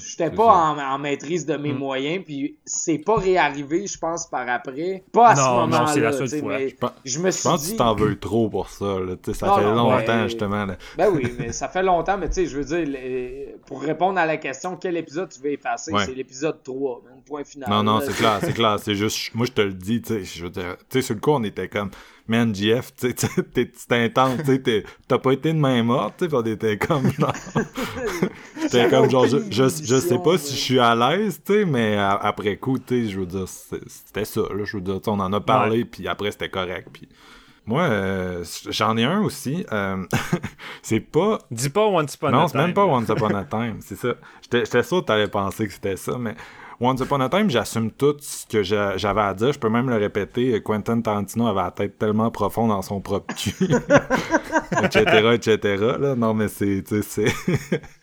[0.09, 4.49] J'étais pas en, en maîtrise de mes moyens puis c'est pas réarrivé, je pense, par
[4.49, 5.03] après.
[5.13, 5.87] Pas à ce Non, non, moment-là.
[5.93, 6.59] c'est la seule fois.
[6.59, 8.85] Je pense- Je me Je suis pense que tu t'en veux trop pour ça.
[8.85, 9.15] Là.
[9.33, 10.23] Ça Non, fait non, longtemps, ouais.
[10.25, 10.67] justement.
[10.67, 10.77] là.
[10.97, 14.19] Ben oui, mais ça fait longtemps, mais tu sais, je veux dire, les- pour répondre
[14.19, 16.05] à la question, quel épisode tu veux effacer, Ouais.
[16.07, 17.69] c'est l'épisode 3, man, point final.
[17.71, 18.77] Non, non, c'est clair, c'est clair.
[18.81, 21.91] C'est juste, moi, je te le dis, tu sais, sur le coup, on était comme,
[22.29, 23.31] man, GF, tu sais,
[24.05, 27.33] intense, tu sais, t'as pas été de main morte, tu sais, on était comme, genre,
[28.91, 31.97] comme genre, je, je, je sais pas si je suis à l'aise, tu sais, mais
[31.97, 35.11] après coup, tu sais, je veux dire, c'était ça, là, je veux dire, tu sais,
[35.11, 37.09] on en a parlé, puis après, c'était correct, puis
[37.67, 40.05] moi, euh, j'en ai un aussi, euh,
[40.83, 41.39] c'est pas...
[41.51, 42.49] Dis pas Once Upon a Non, Time.
[42.53, 44.15] c'est même pas Once Upon a Time, c'est ça.
[44.43, 46.35] J'étais sûr que t'allais penser que c'était ça, mais
[46.81, 49.53] Once Upon a Time, j'assume tout ce que j'a- j'avais à dire.
[49.53, 50.63] Je peux même le répéter.
[50.63, 53.55] Quentin Tarantino avait la tête tellement profonde dans son propre cul,
[54.83, 55.85] etc., etc.
[55.99, 56.15] Là.
[56.15, 56.85] Non, mais c'est...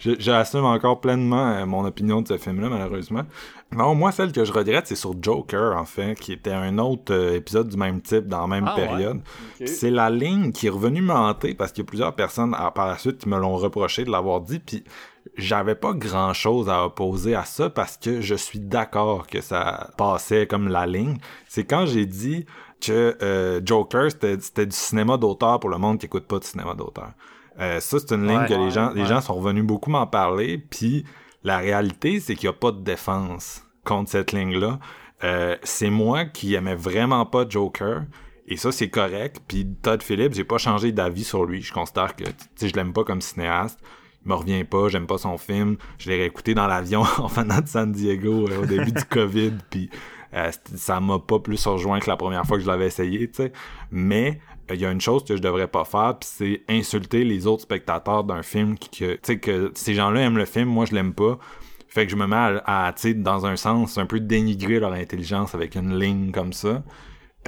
[0.00, 3.22] J'assume encore pleinement euh, mon opinion de ce film-là, malheureusement.
[3.72, 7.12] Non, moi, celle que je regrette, c'est sur Joker, en fait, qui était un autre
[7.12, 8.86] euh, épisode du même type, dans la même Ah, ouais?
[8.86, 9.20] période.
[9.66, 12.70] C'est la ligne qui est revenue me hanter parce qu'il y a plusieurs personnes à-
[12.70, 14.82] par la suite qui me l'ont reproché de l'avoir dit, puis
[15.36, 19.90] j'avais pas grand chose à opposer à ça parce que je suis d'accord que ça
[19.98, 21.18] passait comme la ligne.
[21.46, 22.46] C'est quand j'ai dit
[22.80, 26.44] que euh, Joker c'était c'était du cinéma d'auteur pour le monde qui écoute pas de
[26.44, 27.10] cinéma d'auteur.
[27.60, 30.06] Euh, ça c'est une ligne Ouais, que les gens les gens sont revenus beaucoup m'en
[30.06, 31.04] parler, puis
[31.44, 34.78] la réalité c'est qu'il y a pas de défense contre cette ligne là.
[35.62, 38.02] c'est moi qui aimais vraiment pas Joker.
[38.50, 39.40] Et ça, c'est correct.
[39.46, 41.62] Puis Todd Phillips, j'ai pas changé d'avis sur lui.
[41.62, 43.78] Je considère que, tu sais, je l'aime pas comme cinéaste.
[44.24, 45.76] Il me revient pas, j'aime pas son film.
[45.98, 49.52] Je l'ai réécouté dans l'avion en venant de San Diego euh, au début du COVID.
[49.70, 49.88] Puis
[50.34, 53.44] euh, ça m'a pas plus rejoint que la première fois que je l'avais essayé, tu
[53.44, 53.52] sais.
[53.92, 57.24] Mais euh, il y a une chose que je devrais pas faire, puis c'est insulter
[57.24, 60.68] les autres spectateurs d'un film qui, que, tu sais, que ces gens-là aiment le film,
[60.68, 61.38] moi je l'aime pas.
[61.88, 64.78] Fait que je me mets à, à, tu sais, dans un sens, un peu dénigrer
[64.78, 66.82] leur intelligence avec une ligne comme ça.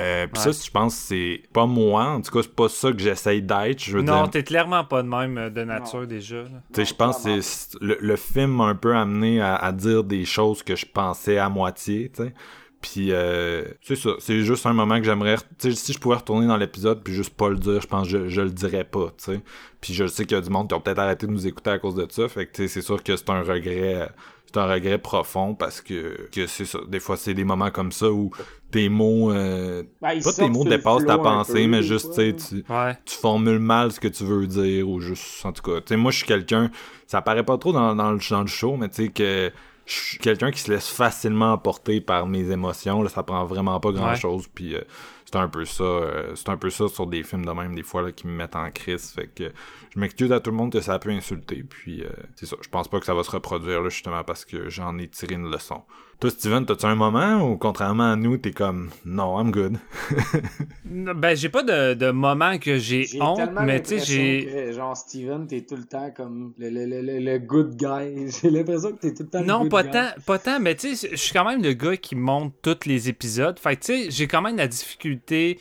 [0.00, 0.52] Euh, pis Ouais.
[0.52, 2.06] ça, je pense que c'est pas moi.
[2.06, 3.78] En tout cas, c'est pas ça que j'essaye d'être.
[3.84, 6.44] Je veux Non, dire, t'es clairement pas de même euh, de nature déjà.
[6.44, 7.38] tu sais, je pense que
[7.84, 11.36] le, le film m'a un peu amené à, à dire des choses que je pensais
[11.38, 12.34] à moitié, tu sais.
[12.82, 16.16] Puis euh, c'est ça, c'est juste un moment que j'aimerais, tu sais, si je pouvais
[16.16, 18.84] retourner dans l'épisode puis juste pas le dire, je pense que je, je le dirais
[18.84, 19.40] pas, tu sais.
[19.80, 21.70] Puis je sais qu'il y a du monde qui ont peut-être arrêté de nous écouter
[21.70, 24.08] à cause de ça, fait que tu sais, c'est sûr que c'est un regret,
[24.46, 26.80] c'est un regret profond parce que, que c'est ça.
[26.88, 28.30] Des fois, c'est des moments comme ça où
[28.72, 32.34] tes mots, euh, Ben, pas tes mots dépassent ta pensée, peu, mais juste, tu sais,
[32.34, 32.98] tu, Ouais.
[33.04, 35.96] tu formules mal ce que tu veux dire ou juste en tout cas tu sais
[35.96, 36.70] moi je suis quelqu'un
[37.06, 39.52] ça paraît pas trop dans, dans, le, dans le show mais tu sais que
[39.92, 43.78] je suis quelqu'un qui se laisse facilement emporter par mes émotions là ça prend vraiment
[43.80, 44.80] pas grand chose puis euh,
[45.24, 47.82] c'est un peu ça euh, c'est un peu ça sur des films de même des
[47.82, 49.52] fois là, qui me mettent en crise fait que
[49.94, 52.56] je m'excuse à tout le monde que ça peut insulter puis euh, c'est ça.
[52.60, 55.34] Je pense pas que ça va se reproduire là justement parce que j'en ai tiré
[55.34, 55.82] une leçon
[56.22, 59.76] Toi, Steven, t'as-tu un moment ou contrairement à nous, t'es comme non, I'm good?
[60.84, 64.72] Ben, j'ai pas de, de moment que j'ai honte, mais tu sais, j'ai.
[64.72, 68.30] genre, Steven, t'es tout le temps comme le, le, le, le, le good guy.
[68.40, 69.90] J'ai l'impression que t'es tout le temps le Non, good pas guy.
[69.90, 72.86] tant, pas tant, mais tu sais, je suis quand même le gars qui monte tous
[72.86, 73.58] les épisodes.
[73.58, 75.58] Fait que tu sais, j'ai quand même la difficulté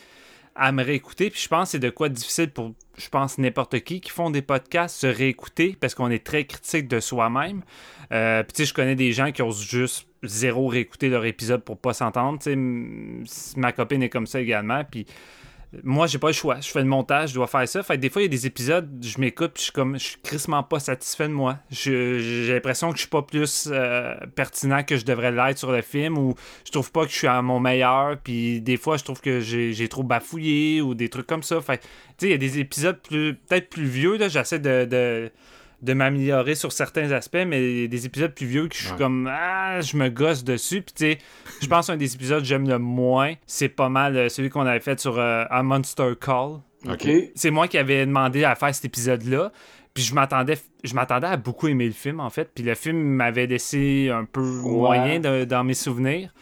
[0.53, 1.31] à me réécouter.
[1.31, 4.11] Puis je pense que c'est de quoi de difficile pour, je pense, n'importe qui qui
[4.11, 7.61] font des podcasts, se réécouter parce qu'on est très critique de soi-même.
[8.11, 11.64] Euh, puis tu sais, je connais des gens qui osent juste zéro réécouter leur épisode
[11.64, 12.39] pour pas s'entendre.
[13.57, 14.84] Ma copine est comme ça également.
[14.84, 15.06] Puis
[15.84, 16.60] moi, j'ai pas le choix.
[16.60, 17.81] Je fais le montage, je dois faire ça.
[17.81, 19.98] Fait que des fois, il y a des épisodes, je m'écoute, puis je suis comme,
[19.98, 21.60] je suis crissement pas satisfait de moi.
[21.69, 25.81] J'ai l'impression que je suis pas plus euh, pertinent que je devrais l'être sur le
[25.81, 26.35] film, ou
[26.65, 29.39] je trouve pas que je suis à mon meilleur, puis des fois, je trouve que
[29.39, 31.61] j'ai trop bafouillé, ou des trucs comme ça.
[31.61, 31.88] Fait tu
[32.18, 35.31] sais, il y a des épisodes peut-être plus vieux, là, j'essaie de
[35.81, 38.97] de m'améliorer sur certains aspects, mais des épisodes plus vieux que je suis Ouais.
[38.97, 40.81] comme ah, je me gosse dessus.
[40.81, 41.17] Puis tu sais,
[41.61, 44.65] je pense qu'un des épisodes que j'aime le moins, c'est pas mal euh, celui qu'on
[44.65, 46.59] avait fait sur euh, A Monster Call.
[47.35, 49.51] C'est moi qui avais demandé à faire cet épisode-là.
[49.93, 52.49] Puis je m'attendais je m'attendais à beaucoup aimer le film en fait.
[52.55, 56.33] Puis le film m'avait laissé un peu moyen de- dans mes souvenirs.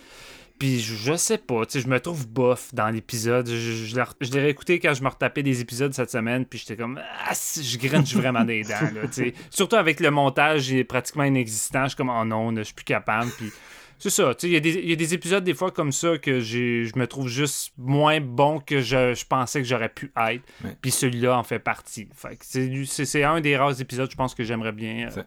[0.59, 3.47] Puis je, je sais pas, tu sais, je me trouve bof dans l'épisode.
[3.47, 6.75] Je, je, je l'ai réécouté quand je me retapais des épisodes cette semaine, puis j'étais
[6.75, 9.33] comme, ah, je grinche vraiment des dents, là, tu sais.
[9.49, 11.83] Surtout avec le montage, il est pratiquement inexistant.
[11.83, 13.31] Je suis comme, oh non, je suis plus capable.
[13.37, 13.51] Puis
[13.97, 15.71] c'est ça, tu sais, il y, a des- il y a des épisodes des fois
[15.71, 19.89] comme ça que je me trouve juste moins bon que je, je pensais que j'aurais
[19.89, 20.43] pu être.
[20.63, 20.75] Ouais.
[20.81, 22.07] Puis celui-là en fait partie.
[22.15, 25.23] Fait c'est un des rares épisodes, je pense, que j'aimerais bien euh,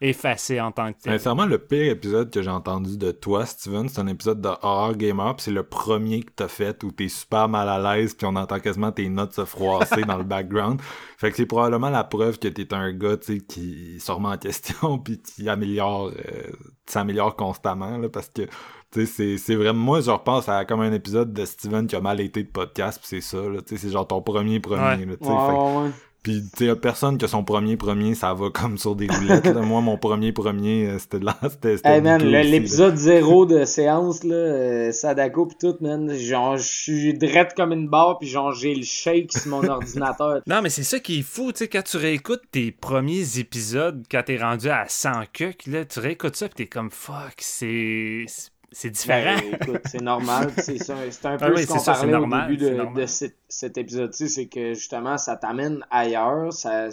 [0.00, 1.12] Effacer en tant que tel.
[1.18, 4.94] Sincèrement, le pire épisode que j'ai entendu de toi, Steven, c'est un épisode de Horror
[4.94, 8.26] Gamer, puis c'est le premier que t'as fait où t'es super mal à l'aise, puis
[8.26, 10.80] on entend quasiment tes notes se froisser dans le background.
[11.18, 14.28] Fait que c'est probablement la preuve que t'es un gars, tu sais, qui se remet
[14.28, 16.50] en question, puis qui améliore, euh,
[16.84, 18.50] s'améliore constamment, là, parce que, tu
[18.92, 22.02] sais, c'est- c'est vraiment, moi, je repense à comme un épisode de Steven qui a
[22.02, 24.82] mal été de podcast, puis c'est ça, là, tu sais, c'est genre ton premier premier,
[24.82, 25.06] Ouais.
[25.06, 25.90] là, tu sais, Ouais,
[26.26, 29.46] puis, tu sais, personne que son premier premier, ça va comme sur des roulettes.
[29.46, 29.60] là.
[29.60, 31.38] Moi, mon premier premier, euh, c'était de là.
[31.48, 36.64] C'était, Hey man, l'épisode 0 de séance, là, euh, Sadako pis tout, man, genre, je
[36.64, 40.40] suis drette comme une barre pis genre, j'ai le shake sur mon ordinateur.
[40.48, 44.04] Non, mais c'est ça qui est fou, tu sais, quand tu réécoutes tes premiers épisodes,
[44.10, 48.24] quand t'es rendu à 100 cucs, là, tu réécoutes ça pis t'es comme fuck, c'est.
[48.72, 49.36] C'est différent.
[49.36, 50.50] Ben, écoute, c'est normal.
[50.58, 53.06] C'est ça, c'est un peu Ah oui, ce qu'on ça, parlait au début de, de
[53.06, 56.90] cet, cet épisode-ci, c'est que justement, ça t'amène ailleurs, ça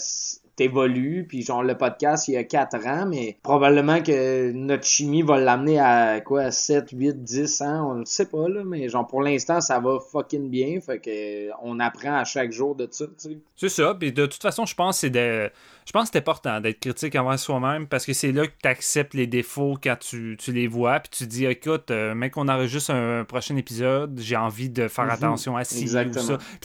[0.54, 4.86] s- t'évolue, puis genre le podcast il y a 4 ans, mais probablement que notre
[4.86, 8.90] chimie va l'amener à quoi, 7, 8, 10 ans, on le sait pas là, mais
[8.90, 12.88] genre pour l'instant ça va fucking bien, fait que on apprend à chaque jour de
[12.92, 13.38] ça, tu sais.
[13.56, 15.50] C'est ça, puis de toute façon, je pense que c'est de...
[15.86, 18.70] Je pense que c'est important d'être critique envers soi-même parce que c'est là que tu
[18.70, 22.48] acceptes les défauts quand tu, tu les vois, puis tu dis écoute, euh, mec, on
[22.48, 25.12] enregistre un prochain épisode, j'ai envie de faire Mhm.
[25.12, 26.04] attention à ci ou ça.
[26.06, 26.14] Puis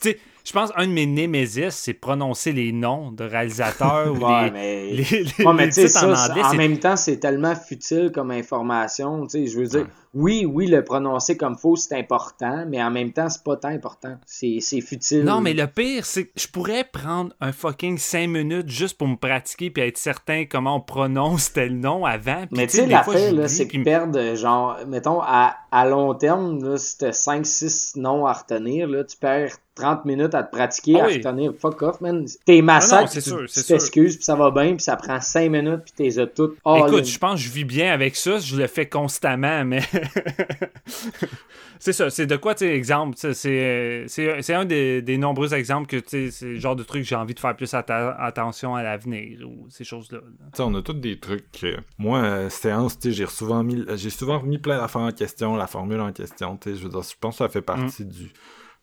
[0.00, 0.18] tu sais,
[0.48, 4.50] je pense un de mes némésis, c'est prononcer les noms de réalisateurs ou Ouais, les,
[4.50, 4.90] mais...
[4.92, 5.02] les,
[5.38, 6.42] les- Ouais, mais les tu sais, titres ça, en anglais.
[6.42, 9.26] en même temps, c'est tellement futile comme information.
[9.26, 9.86] Tu sais, je veux dire.
[10.14, 13.68] Oui, oui, le prononcer comme faux, c'est important, mais en même temps, c'est pas tant
[13.68, 14.16] important.
[14.26, 15.24] C'est c'est futile.
[15.24, 19.08] Non, mais le pire, c'est que je pourrais prendre un fucking 5 minutes juste pour
[19.08, 22.46] me pratiquer puis être certain comment on prononce tel nom avant.
[22.46, 26.76] Puis, Mais tu sais, l'affaire, c'est puis- perdent, genre, mettons, à, à long terme, là,
[26.78, 31.04] si t'as 5-6 noms à retenir, là, tu perds 30 minutes à te pratiquer, Ah
[31.04, 31.52] à retenir.
[31.60, 32.26] Fuck off, man.
[32.44, 36.26] T'es massacre, tu t'excuses, puis ça va bien, puis ça prend 5 minutes, puis t'es
[36.26, 36.56] toutes.
[36.78, 39.80] Écoute, je pense que je vis bien avec ça, je le fais constamment, mais.
[41.78, 45.96] c'est ça, c'est de quoi, tu sais, exemple, c'est un des, des nombreux exemples que,
[45.96, 48.74] tu sais, c'est le genre de truc que j'ai envie de faire plus atta- attention
[48.74, 50.18] à l'avenir ou ces choses-là.
[50.18, 50.46] là.
[50.52, 51.50] Tu sais, on a tous des trucs.
[51.52, 55.12] que- Moi, euh, séance, tu sais, j'ai souvent mis, j'ai souvent remis plein d'affaires en
[55.12, 56.56] question, la formule en question.
[56.56, 58.32] Tu sais, je veux dire, je pense que ça fait partie du,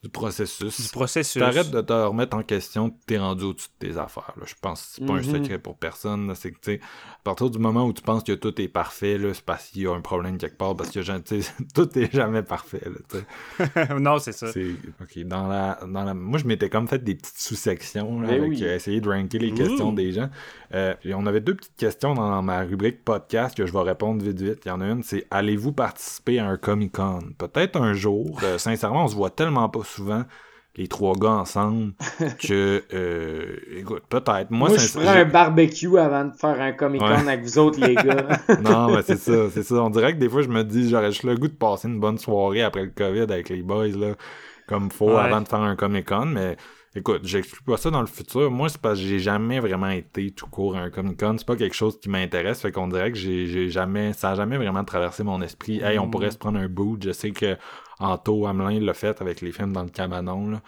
[0.04, 0.80] du processus.
[0.82, 1.40] Du processus.
[1.42, 4.34] T'arrêtes de te remettre en question, t'es rendu au-dessus de tes affaires.
[4.38, 4.44] là.
[4.46, 5.24] Je pense que c'est pas un Mhm.
[5.44, 6.32] secret pour personne.
[6.36, 9.18] C'est que, tu sais, à partir du moment où tu penses que tout est parfait,
[9.34, 11.98] c'est parce qu'il y a un problème quelque part, parce que, genre, tu sais, tout
[11.98, 13.20] est jamais parfait, là,
[14.00, 14.48] non, c'est ça.
[15.02, 18.50] Ok dans la dans la moi je m'étais comme fait des petites sous-sections Ben avec
[18.50, 18.64] oui.
[18.64, 20.30] euh, essayer de ranker les questions des gens.
[20.74, 24.24] Euh, puis on avait deux petites questions dans ma rubrique podcast que je vais répondre
[24.24, 24.60] vite vite.
[24.66, 28.40] Il y en a une c'est allez-vous participer à un Comic Con Peut-être un jour.
[28.44, 30.24] Euh, sincèrement on se voit tellement pas souvent
[30.78, 31.94] les trois gars ensemble
[32.40, 37.00] que euh, écoute peut-être moi, Moi, je ferais un barbecue avant de faire un Comic
[37.02, 37.16] Con Ouais.
[37.30, 38.28] avec vous autres, les gars.
[38.62, 39.76] non, mais c'est ça, c'est ça.
[39.76, 42.00] On dirait que des fois, je me dis, j'aurais juste le goût de passer une
[42.00, 44.16] bonne soirée après le COVID avec les boys, là,
[44.68, 45.16] comme faut, Ouais.
[45.16, 46.58] avant de faire un Comic-Con, mais
[46.98, 48.50] Écoute, j'exclus pas ça dans le futur.
[48.50, 51.36] Moi, c'est parce que j'ai jamais vraiment été tout court à un Comic Con.
[51.38, 52.62] C'est pas quelque chose qui m'intéresse.
[52.62, 54.14] Fait qu'on dirait que j'ai jamais.
[54.14, 55.82] Ça a jamais vraiment traversé mon esprit.
[55.82, 57.04] Hey, on pourrait se prendre un boot.
[57.04, 57.58] Je sais que
[58.00, 60.50] Anto Hamelin l'a fait avec les films dans le cabanon.
[60.52, 60.62] Là.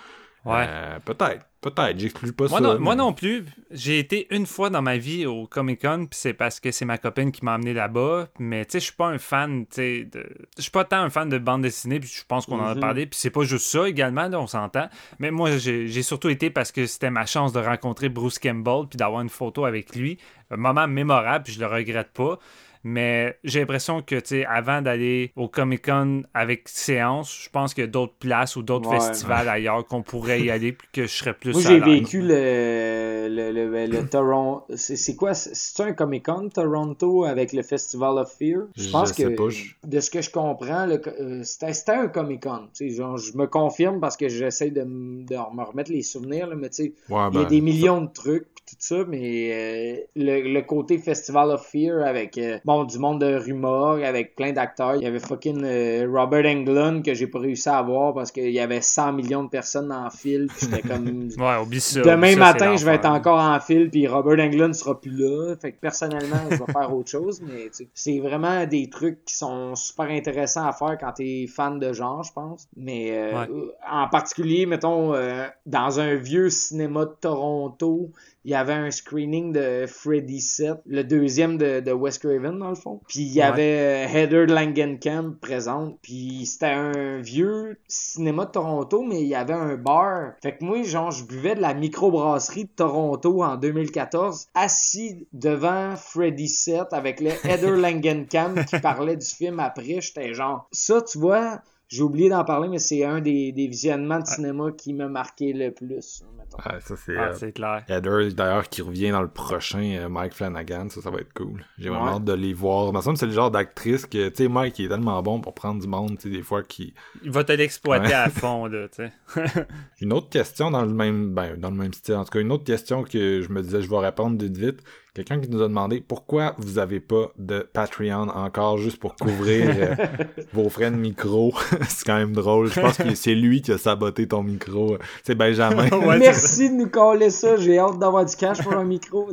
[0.46, 0.66] Ouais.
[0.68, 1.42] Euh, peut-être.
[1.60, 2.00] Peut-être.
[2.00, 2.64] J'exclus pas Moi ça.
[2.64, 3.44] non, moi non plus.
[3.72, 6.86] J'ai été une fois dans ma vie au Comic Con, puis c'est parce que c'est
[6.86, 8.28] ma copine qui m'a amené là-bas.
[8.40, 10.24] Mais tu sais, je suis pas un fan, tu sais, de...
[10.56, 12.76] je suis pas tant un fan de bande dessinée, puis je pense qu'on en a
[12.76, 12.80] Mhm.
[12.80, 13.06] parlé.
[13.08, 14.88] Puis c'est pas juste ça également, là, on s'entend.
[15.20, 18.86] Mais moi, j'ai j'ai surtout été parce que c'était ma chance de rencontrer Bruce Campbell,
[18.88, 20.18] puis d'avoir une photo avec lui.
[20.52, 22.40] Un moment mémorable, puis je le regrette pas.
[22.88, 27.74] Mais j'ai l'impression que, tu sais, avant d'aller au Comic Con avec séance, je pense
[27.74, 28.90] qu'il y a d'autres places ou d'autres Ouais.
[28.90, 33.28] festivals ailleurs qu'on pourrait y aller, puis que je serais plus Moi, j'ai vécu le,
[33.30, 34.66] le, le, le Toronto.
[34.76, 35.34] C'est c'est quoi?
[35.34, 38.64] C'est- un Comic Con Toronto avec le Festival of Fear?
[38.76, 41.74] Je pense sais que pas, je- de ce que je comprends, le co- euh, c'était
[41.74, 42.68] c'était un Comic Con.
[42.74, 46.04] Tu sais, genre, je me confirme parce que j'essaie de, m- de me remettre les
[46.04, 48.76] souvenirs, là, mais tu sais, Ouais, il y a ben, des millions de trucs tout
[48.80, 53.36] ça, mais euh, le, le côté Festival of Fear avec euh, bon du monde de
[53.36, 54.96] rumeur, avec plein d'acteurs.
[54.96, 58.52] Il y avait fucking euh, Robert Englund que j'ai pas réussi à voir parce qu'il
[58.52, 60.48] y avait 100 millions de personnes en fil.
[60.48, 62.02] pis J'étais comme Ouais, oublie ça.
[62.02, 65.12] Demain oublie ça, matin, je vais être encore en fil, puis Robert Englund sera plus
[65.12, 65.56] là.
[65.62, 69.24] Fait que personnellement, je vais faire autre chose, mais tu sais, c'est vraiment des trucs
[69.26, 72.68] qui sont super intéressants à faire quand t'es fan de genre, je pense.
[72.76, 73.48] Mais euh, Ouais.
[73.50, 78.12] euh, en particulier, mettons, euh, dans un vieux cinéma de Toronto,
[78.46, 82.70] il y avait un screening de Freddy 7, le deuxième de, de Wes Craven, dans
[82.70, 83.02] le fond.
[83.08, 83.42] Puis il y Ouais.
[83.44, 85.98] avait euh, Heather Langenkamp présente.
[86.02, 90.34] Puis c'était un vieux cinéma de Toronto, mais il y avait un bar.
[90.42, 95.96] Fait que moi, genre, je buvais de la microbrasserie de Toronto en 2014, assis devant
[95.96, 100.00] Freddy 7 avec le Heather Langenkamp qui parlait du film après.
[100.02, 101.62] J'étais genre, ça, tu vois...
[101.90, 105.54] J'ai oublié d'en parler, mais c'est un des, des visionnements de cinéma qui m'a marqué
[105.54, 106.24] le plus.
[106.38, 106.58] mettons.
[106.70, 107.16] Ouais, ça c'est.
[107.18, 107.84] Ah, euh, clair.
[107.88, 111.64] Heather, d'ailleurs, qui revient dans le prochain euh, Mike Flanagan, ça, ça va être cool.
[111.78, 112.12] J'ai vraiment Ouais.
[112.12, 112.88] hâte de les voir.
[112.92, 115.22] Mais ça me semble c'est le genre d'actrice que, tu sais, Mike, il est tellement
[115.24, 116.94] bon pour prendre du monde, tu sais, des fois, qui.
[117.24, 118.14] Il va te l'exploiter Ouais.
[118.14, 119.12] à fond, là, tu sais.
[120.02, 122.16] Une autre question dans le même, ben, dans le même style.
[122.16, 124.80] En tout cas, une autre question que je me disais, je vais répondre vite vite.
[125.18, 129.68] Quelqu'un qui nous a demandé pourquoi vous avez pas de Patreon encore juste pour couvrir
[129.76, 129.96] euh,
[130.54, 131.56] vos frais de micro.
[131.90, 132.72] c'est quand même drôle.
[132.72, 135.00] Je pense que c'est lui qui a saboté ton micro.
[135.24, 135.90] C'est Benjamin.
[136.08, 137.58] Ouais, Merci de nous coller ça.
[137.58, 139.28] J'ai hâte d'avoir du cash pour un micro.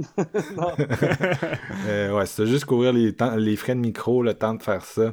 [1.86, 4.86] Euh, ouais, c'est juste couvrir les, temps- les frais de micro, le temps de faire
[4.86, 5.12] ça.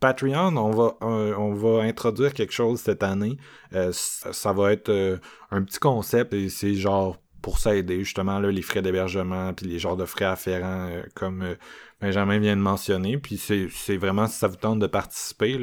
[0.00, 3.36] Patreon, on va, euh, on va introduire quelque chose cette année.
[3.72, 5.18] Euh, ça, ça va être euh,
[5.52, 9.78] un petit concept et c'est genre pour s'aider justement là, les frais d'hébergement puis les
[9.78, 11.54] genres de frais afférents euh, comme euh,
[12.00, 13.18] Benjamin vient de mentionner.
[13.18, 15.58] Puis c'est vraiment si ça vous tente de participer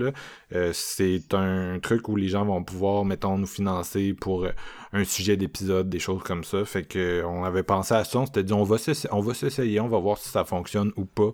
[0.54, 4.48] euh, c'est un truc où les gens vont pouvoir mettons nous financer pour
[4.96, 6.64] un sujet d'épisode, des choses comme ça.
[6.66, 9.34] Fait que on avait pensé à ça, on s'était dit on va s'essa- on va
[9.34, 11.32] s'essayer, on va voir si ça fonctionne ou pas.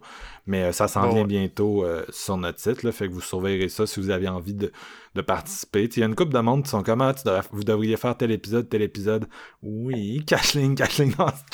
[0.48, 3.22] Mais euh, ça s'en Bon, vient bientôt euh, sur notre site, là, fait que vous
[3.22, 4.72] surveillerez ça si vous avez envie de,
[5.14, 5.84] de participer.
[5.96, 7.96] Il y a une couple de monde qui sont comme Ah, tu devrais- vous devriez
[7.98, 9.28] faire tel épisode, tel épisode.
[9.62, 11.28] Oui, cashling, cashling, non,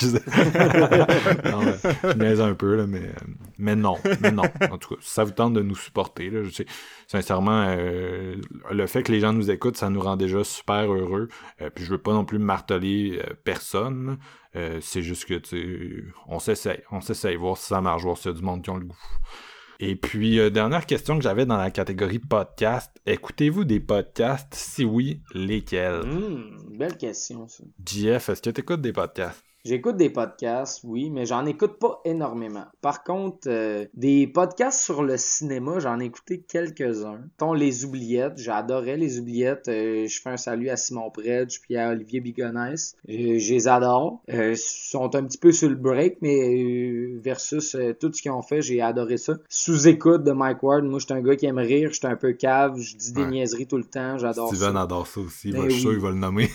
[2.04, 3.12] je niaise un peu, là, mais, euh,
[3.58, 4.44] mais non, mais non.
[4.70, 6.66] En tout cas, si ça vous tente de nous supporter, là, je sais,
[7.08, 8.36] sincèrement, euh,
[8.70, 11.28] le fait que les gens nous écoutent, ça nous rend déjà super heureux.
[11.60, 14.18] Euh, puis je veux pas non plus marteler euh, personne.
[14.80, 18.30] c'est juste que tu sais, on s'essaye, on s'essaye, voir si ça marche, voir s'il
[18.30, 18.98] y a du monde qui ont le goût.
[19.80, 22.90] Et puis, euh, dernière question que j'avais dans la catégorie podcast.
[23.06, 24.52] Écoutez-vous des podcasts?
[24.52, 26.02] Si oui, lesquels?
[26.04, 27.62] Hmm, belle question, ça.
[27.86, 29.44] JF, est-ce que tu écoutes des podcasts?
[29.64, 32.64] J'écoute des podcasts, oui, mais j'en écoute pas énormément.
[32.80, 37.20] Par contre, euh, des podcasts sur le cinéma, j'en ai écouté quelques-uns.
[37.38, 39.68] Dont Les Oubliettes, j'adorais Les Oubliettes.
[39.68, 42.94] Euh, je fais un salut à Simon Predge puis à Olivier Bigonès.
[43.08, 44.22] Euh, je les adore.
[44.32, 48.22] Euh, ils sont un petit peu sur le break, mais euh, versus euh, tout ce
[48.22, 49.34] qu'ils ont fait, j'ai adoré ça.
[49.48, 52.16] Sous-écoute de Mike Ward, moi, je suis un gars qui aime rire, je suis un
[52.16, 53.30] peu cave, je dis des Ouais.
[53.30, 54.82] niaiseries tout le temps, j'adore Steven ça.
[54.82, 55.50] adore ça aussi.
[55.52, 56.48] Ben je suis sûr qu'il va le nommer.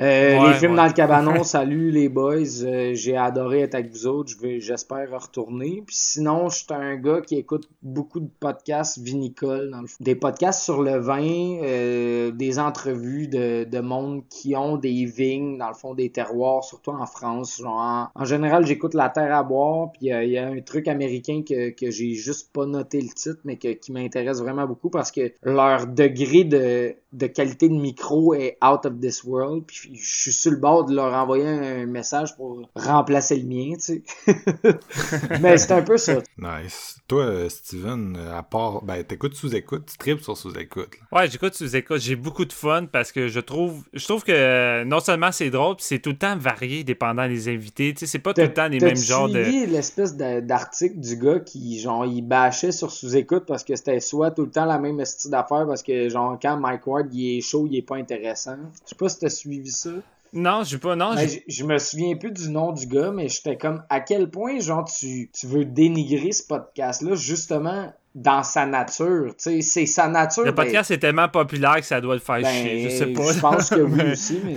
[0.00, 0.76] Euh, Ouais, les films ouais.
[0.78, 5.82] dans le cabanon, salut les boys, Euh, j'ai adoré être avec vous autres, j'espère retourner.
[5.88, 10.62] Sinon, je suis un gars qui écoute beaucoup de podcasts vinicoles, dans le des podcasts
[10.62, 15.74] sur le vin, euh, des entrevues de, de monde qui ont des vignes, dans le
[15.74, 17.62] fond des terroirs, surtout en France.
[17.64, 21.70] En, général, j'écoute La Terre à boire, puis il y a un truc américain que,
[21.70, 25.32] que j'ai juste pas noté le titre, mais que, qui m'intéresse vraiment beaucoup parce que
[25.42, 29.64] leur degré de, de qualité de micro est out of this world.
[29.66, 33.74] Puis je suis sur le bord de leur envoyer un message pour remplacer le mien,
[33.74, 34.02] tu sais.
[35.40, 36.18] Mais c'est un peu ça.
[36.38, 36.98] Nice.
[37.08, 40.90] Toi, euh, Steven, euh, à part, ben, t'écoutes sous-écoute, tu tripes sur sous-écoute.
[41.12, 42.00] Ouais, j'écoute sous écoute.
[42.00, 45.50] J'ai beaucoup de fun parce que je trouve, je trouve que euh, non seulement c'est
[45.50, 47.92] drôle, puis c'est tout le temps varié dépendant des invités.
[47.92, 49.42] Tu sais, c'est pas tout le temps les mêmes genres de.
[49.42, 54.30] suivi l'espèce d'article du gars qui, genre, il bâchait sur sous-écoute parce que c'était soit
[54.30, 57.40] tout le temps la même style d'affaires parce que, genre, quand Mike Ward, il est
[57.40, 58.56] chaud, il est pas intéressant?
[58.84, 59.90] Je sais pas si t'as suivi ça.
[60.34, 60.96] Non, j'ai pas.
[60.96, 64.00] Non, Ben, je je me souviens plus du nom du gars, mais j'étais comme, à
[64.00, 69.30] quel point, genre, tu, tu veux dénigrer ce podcast-là, justement, dans sa nature.
[69.30, 70.44] Tu sais, c'est sa nature.
[70.44, 72.82] le ben, podcast est tellement populaire que ça doit le faire ben, chier.
[72.84, 73.32] Je sais pas.
[73.32, 74.56] Je pense que oui aussi, mais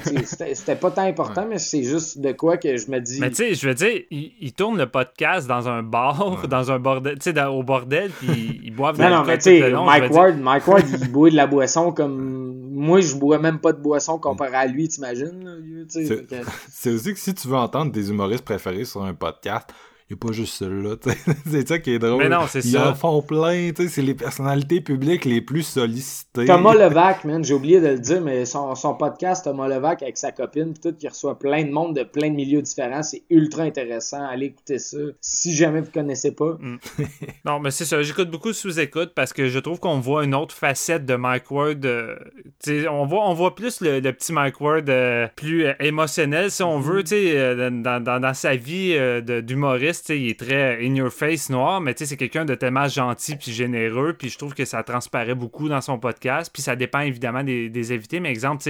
[0.54, 3.20] c'était pas tant important, mais c'est juste de quoi que je me dis.
[3.20, 6.72] Mais tu sais, je veux dire, ils, ils tournent le podcast dans un bar, dans
[6.72, 9.38] un bordel, tu sais, au bordel, puis ils, ils boivent de Non, non, l'alcool mais
[9.38, 10.14] tu sais, je Mike.
[10.14, 12.67] Ward, Mike Ward, il boit de la boisson comme.
[12.78, 15.86] Moi, je bois même pas de boisson comparé à lui, t'imagines?
[16.10, 16.14] que-
[16.70, 19.68] C'est aussi que si tu veux entendre des humoristes préférés sur un podcast,
[20.10, 21.18] il n'y a pas juste sais.
[21.50, 22.24] c'est ça qui est drôle.
[22.24, 22.92] Mais non, c'est Ils ça.
[22.92, 26.46] en font plein, tu sais, c'est les personnalités publiques les plus sollicitées.
[26.46, 30.18] Thomas Levac, man, j'ai oublié de le dire, mais son, son podcast, Thomas Levac, avec
[30.18, 33.64] sa copine, tout, qui reçoit plein de monde de plein de milieux différents, c'est ultra
[33.64, 34.24] intéressant.
[34.30, 34.98] Allez écouter ça.
[35.22, 36.58] Si jamais vous connaissez pas.
[37.46, 38.02] Non, mais c'est ça.
[38.02, 41.86] J'écoute beaucoup sous-écoute parce que je trouve qu'on voit une autre facette de Mike Ward.
[41.86, 42.16] euh,
[42.64, 45.74] tu sais, on, voit, on voit plus le, le petit Mike Ward euh, plus euh,
[45.80, 47.04] émotionnel, si on veut.
[47.04, 51.12] tu sais, euh, dans, dans, dans sa vie euh, d'humoriste, il est très in your
[51.12, 54.14] face noir, mais c'est quelqu'un de tellement gentil puis généreux.
[54.18, 56.50] Puis je trouve que ça transparaît beaucoup dans son podcast.
[56.54, 58.20] Puis ça dépend évidemment des, des invités.
[58.20, 58.64] Mais exemple,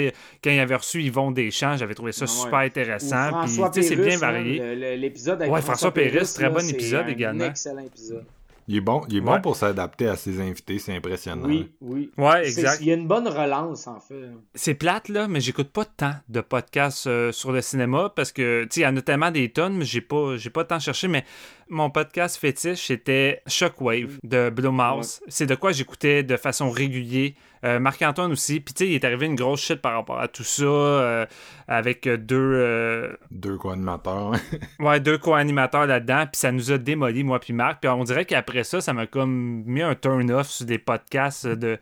[0.44, 2.32] quand il avait reçu Yvon Deschamps, j'avais trouvé ça Ouais.
[2.32, 3.28] super intéressant.
[3.44, 4.60] Puis François c'est bien varié.
[4.76, 7.45] le- L'épisode avec Ouais, François Pérus, très là, bon épisode également.
[7.45, 8.26] excellent épisode.
[8.69, 9.41] Il est bon, il est bon Ouais.
[9.41, 11.48] pour s'adapter à ses invités, c'est impressionnant.
[11.48, 12.11] Oui, oui.
[12.18, 12.80] Ouais, exact.
[12.81, 14.30] Il y a une bonne relance, en fait.
[14.56, 18.64] c'est plate là, mais j'écoute pas tant de podcasts euh, sur le cinéma parce que
[18.64, 20.80] tu sais, il y en a tellement des tonnes, mais j'ai pas j'ai pas tant
[20.80, 21.23] cherché mais
[21.69, 25.22] mon podcast fétiche c'était Shockwave de Blue Mouse.
[25.30, 27.31] C'est de quoi j'écoutais de façon régulière.
[27.63, 28.59] Euh, Marc-Antoine aussi.
[28.59, 31.25] Puis tu sais, il est arrivé une grosse shit par rapport à tout ça euh,
[31.67, 34.34] avec deux euh, Deux co-animateurs.
[34.79, 37.81] Ouais, deux co-animateurs là-dedans, puis ça nous a démoli, moi puis Marc.
[37.81, 41.79] Puis on dirait qu'après ça, ça m'a comme mis un turn-off sur des podcasts de,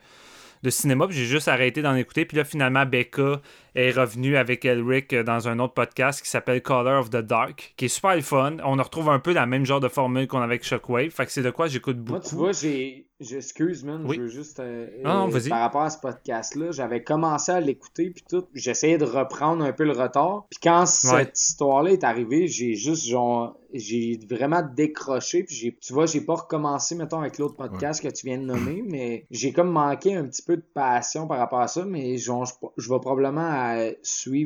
[0.62, 2.24] de cinéma, puis j'ai juste arrêté d'en écouter.
[2.24, 3.40] Puis là, finalement, Becca
[3.76, 7.84] est revenue avec Elric dans un autre podcast qui s'appelle Color of the Dark, qui
[7.84, 8.56] est super fun.
[8.64, 11.32] On retrouve un peu la même genre de formule qu'on avait avec Shockwave, fait que
[11.32, 12.18] c'est de quoi j'écoute beaucoup.
[12.18, 13.02] Moi, tu vois, j'ai.
[13.18, 14.04] J'excuse, man.
[14.06, 14.16] Oui.
[14.16, 14.60] Je veux juste.
[14.60, 15.48] euh, Non, non, euh, vas-y.
[15.48, 18.44] par rapport à ce podcast-là, j'avais commencé à l'écouter, puis tout.
[18.52, 20.44] J'essayais de reprendre un peu le retard.
[20.50, 23.56] Puis quand cette histoire-là est arrivée, j'ai juste, genre.
[23.72, 25.76] J'ai vraiment décroché, puis j'ai.
[25.80, 29.26] Tu vois, j'ai pas recommencé, mettons, avec l'autre podcast que tu viens de nommer, mais
[29.30, 32.52] j'ai comme manqué un petit peu de passion par rapport à ça, mais genre, je,
[32.76, 33.40] je vais probablement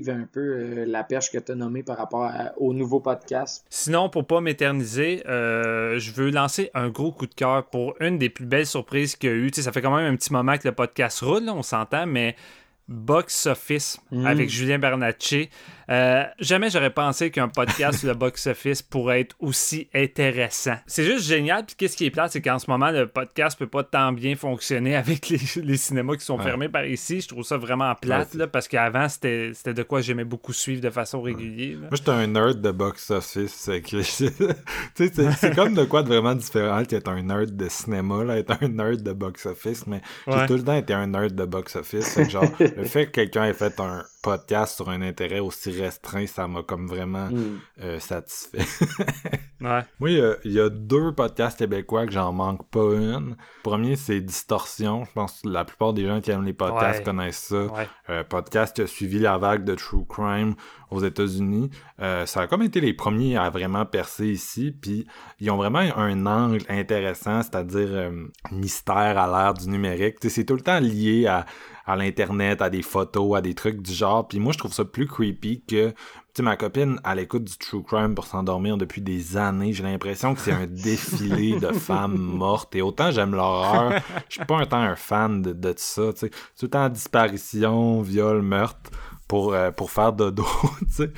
[0.08, 3.64] un peu euh, la perche que tu as nommée par rapport au nouveau podcast.
[3.70, 8.18] Sinon, pour pas m'éterniser, euh, je veux lancer un gros coup de cœur pour une
[8.18, 9.50] des plus belles surprises qu'il y a eu.
[9.52, 12.36] Ça fait quand même un petit moment que le podcast roule, on s'entend, mais
[12.90, 14.26] Box Office Mm.
[14.26, 15.48] avec Julien Bernatchez.
[15.88, 20.76] Euh, jamais j'aurais pensé qu'un podcast sur le Box Office pourrait être aussi intéressant.
[20.86, 21.64] C'est juste génial.
[21.66, 24.36] Puis qu'est-ce qui est plate, c'est qu'en ce moment, le podcast peut pas tant bien
[24.36, 26.44] fonctionner avec les, les cinémas qui sont Ouais.
[26.44, 27.20] fermés par ici.
[27.20, 30.52] Je trouve ça vraiment plate, Ouais, là, parce qu'avant, c'était c'était de quoi j'aimais beaucoup
[30.52, 31.74] suivre de façon régulière.
[31.80, 31.88] là.
[31.88, 33.70] Moi, j'étais un nerd de box-office.
[34.94, 38.68] c'est comme de quoi de vraiment différent qu'être un nerd de cinéma, là, être un
[38.68, 42.28] nerd de box-office, mais j'ai tout le temps été un nerd de box-office.
[42.28, 42.44] Genre,
[42.80, 46.62] le fait que quelqu'un ait fait un podcast sur un intérêt aussi restreint, ça m'a
[46.62, 47.58] comme vraiment Mm.
[47.82, 48.58] euh, satisfait.
[49.62, 49.82] Ouais.
[49.98, 53.30] Moi, il y a- il y, a deux podcasts québécois que j'en manque pas une.
[53.30, 55.04] Le premier, c'est Distorsion.
[55.04, 57.04] Je pense que la plupart des gens qui aiment les podcasts Ouais.
[57.04, 57.64] connaissent ça.
[57.66, 57.86] Ouais.
[58.08, 60.54] Euh, podcast qui a suivi la vague de True Crime
[60.90, 61.68] aux États-Unis.
[62.00, 64.70] Euh, ça a comme été les premiers à vraiment percer ici.
[64.72, 65.06] Puis
[65.40, 70.16] ils ont vraiment un angle intéressant, c'est-à-dire euh, mystère à l'ère du numérique.
[70.26, 71.44] C'est tout le temps lié à,
[71.90, 74.26] à l'Internet, à des photos, à des trucs du genre.
[74.26, 75.90] Puis moi, je trouve ça plus creepy que...
[75.90, 75.96] Tu
[76.36, 79.72] sais, ma copine, elle écoute du true crime pour s'endormir depuis des années.
[79.72, 82.76] J'ai l'impression que c'est un défilé de femmes mortes.
[82.76, 83.94] Et autant j'aime l'horreur,
[84.28, 86.12] je suis pas un temps un fan de, de ça.
[86.12, 86.28] Tout
[86.62, 88.90] le temps disparition, viol, meurtre
[89.30, 90.44] pour, euh, pour faire dodo,
[90.80, 91.12] tu sais.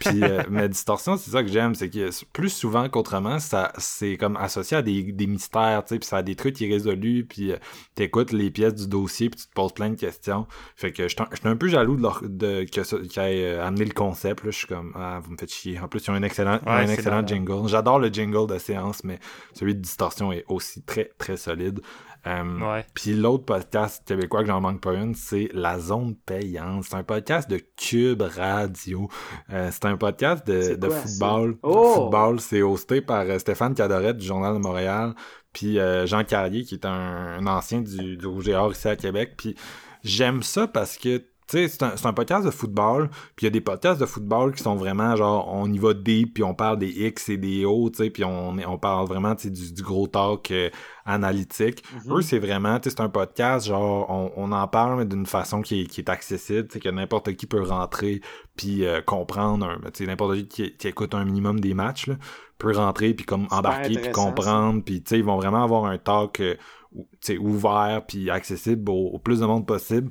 [0.00, 4.16] Puis, euh, mais Distorsion, c'est ça que j'aime, c'est que plus souvent qu'autrement, ça, c'est
[4.16, 7.52] comme associé à des, des mystères, tu sais, puis ça a des trucs irrésolus, puis
[7.52, 7.56] euh,
[7.94, 10.46] t'écoutes les pièces du dossier, puis tu te poses plein de questions.
[10.76, 13.66] Fait que je suis un- peu jaloux de, leur, de que ça, qu'ils aient euh,
[13.66, 14.50] amené le concept, là.
[14.50, 15.78] Je suis comme, ah, vous me faites chier.
[15.78, 17.68] En plus, ils ont un excellent, Ouais, un excellent jingle.
[17.68, 19.18] J'adore le jingle de séance, mais
[19.52, 21.80] celui de Distorsion est aussi très, très solide.
[22.26, 22.84] Euh, Ouais.
[22.94, 26.84] Puis l'autre podcast québécois que j'en manque pas une, c'est La Zone Payante.
[26.84, 29.08] C'est un podcast de Cube Radio.
[29.50, 31.58] Euh, c'est un podcast de, de quoi, football.
[31.62, 31.94] Oh!
[31.94, 35.14] Football, c'est hosté par euh, Stéphane Cadorette du Journal de Montréal,
[35.52, 36.90] puis euh, Jean Carrier qui est un,
[37.38, 39.34] un ancien du, du Rouge et Or ici à Québec.
[39.36, 39.54] Puis
[40.02, 43.50] j'aime ça parce que tu sais, c'est un, podcast de football, puis il y a
[43.50, 46.78] des podcasts de football qui sont vraiment genre, on y va deep, puis on parle
[46.78, 49.72] des X et des O, tu sais, puis on, on parle vraiment, tu sais, du,
[49.72, 50.68] du gros talk euh,
[51.06, 51.82] analytique.
[52.10, 55.24] Eux, c'est vraiment, tu sais, c'est un podcast, genre, on, on en parle, mais d'une
[55.24, 58.20] façon qui est, qui est accessible, tu sais, que n'importe qui peut rentrer,
[58.56, 62.16] puis euh, comprendre, tu sais, n'importe qui qui, qui écoute un minimum des matchs, là,
[62.58, 65.96] peut rentrer, puis comme embarquer, puis comprendre, puis tu sais, ils vont vraiment avoir un
[65.96, 66.56] talk, euh,
[66.92, 70.10] ou- tu sais, ouvert, puis accessible au, au plus de monde possible.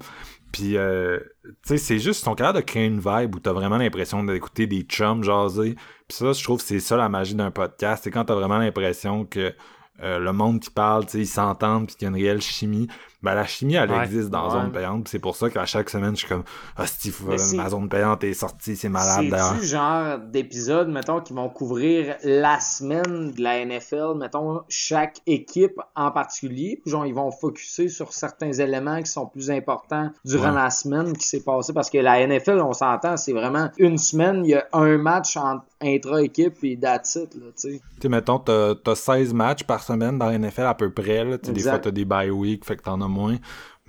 [0.57, 3.53] Puis, euh, tu sais, c'est juste, ils sont capables de créer une vibe où t'as
[3.53, 5.75] vraiment l'impression d'écouter des chums jaser.
[6.07, 8.03] Puis ça, je trouve que c'est ça la magie d'un podcast.
[8.03, 9.53] C'est quand t'as vraiment l'impression que
[10.01, 12.41] euh, le monde qui parle, tu sais, ils s'entendent puis qu'il y a une réelle
[12.41, 12.87] chimie.
[13.23, 14.03] Ben, la chimie, elle Ouais.
[14.03, 14.51] existe dans Ouais.
[14.61, 15.07] Zone Payante.
[15.07, 16.43] C'est pour ça qu'à chaque semaine, je suis comme,
[16.77, 16.85] ah,
[17.55, 19.25] ma Zone Payante est sortie, c'est malade.
[19.55, 25.79] C'est-tu genre d'épisodes, mettons, qui vont couvrir la semaine de la NFL, mettons, chaque équipe
[25.95, 30.49] en particulier, puis genre, ils vont focuser sur certains éléments qui sont plus importants durant
[30.49, 30.55] Ouais.
[30.55, 34.43] la semaine qui s'est passée, parce que la NFL, on s'entend, c'est vraiment une semaine,
[34.45, 38.09] il y a un match entre intra-équipe et that's it, là, tu sais.
[38.09, 41.23] Mettons, t'as as 16 matchs par semaine dans la NFL à peu près.
[41.23, 41.37] Là.
[41.37, 43.37] Des fois, t'as des bye week, fait que t'en as moins.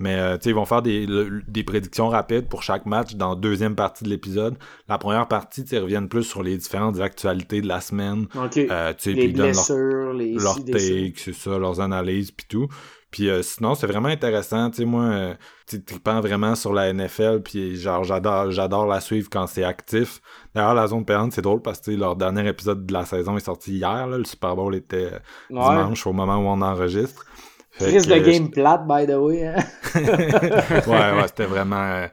[0.01, 3.35] Mais euh, ils vont faire des, le- des prédictions rapides pour chaque match dans la
[3.35, 4.57] deuxième partie de l'épisode.
[4.87, 8.27] La première partie, ils reviennent plus sur les différentes actualités de la semaine.
[8.35, 10.87] Euh, les ils leur, blessures, les leur ci, des ça.
[10.87, 12.67] take, c'est ça, leurs analyses puis tout.
[13.11, 14.69] Puis euh, sinon, c'est vraiment intéressant.
[14.69, 15.33] Tu sais, moi, euh,
[15.67, 19.63] tu sais, trippant vraiment sur la NFL, puis genre, j'adore j'adore la suivre quand c'est
[19.65, 20.21] actif.
[20.55, 23.39] D'ailleurs, la zone payante, c'est drôle parce que leur dernier épisode de la saison est
[23.45, 24.07] sorti hier.
[24.07, 25.09] Là, le Super Bowl était
[25.49, 25.59] Ouais.
[25.59, 27.25] dimanche au moment où on enregistre.
[27.77, 29.45] Que, de game plate, by the way.
[29.45, 29.55] Hein?
[29.95, 31.81] ouais, ouais, c'était vraiment.
[31.81, 32.07] euh,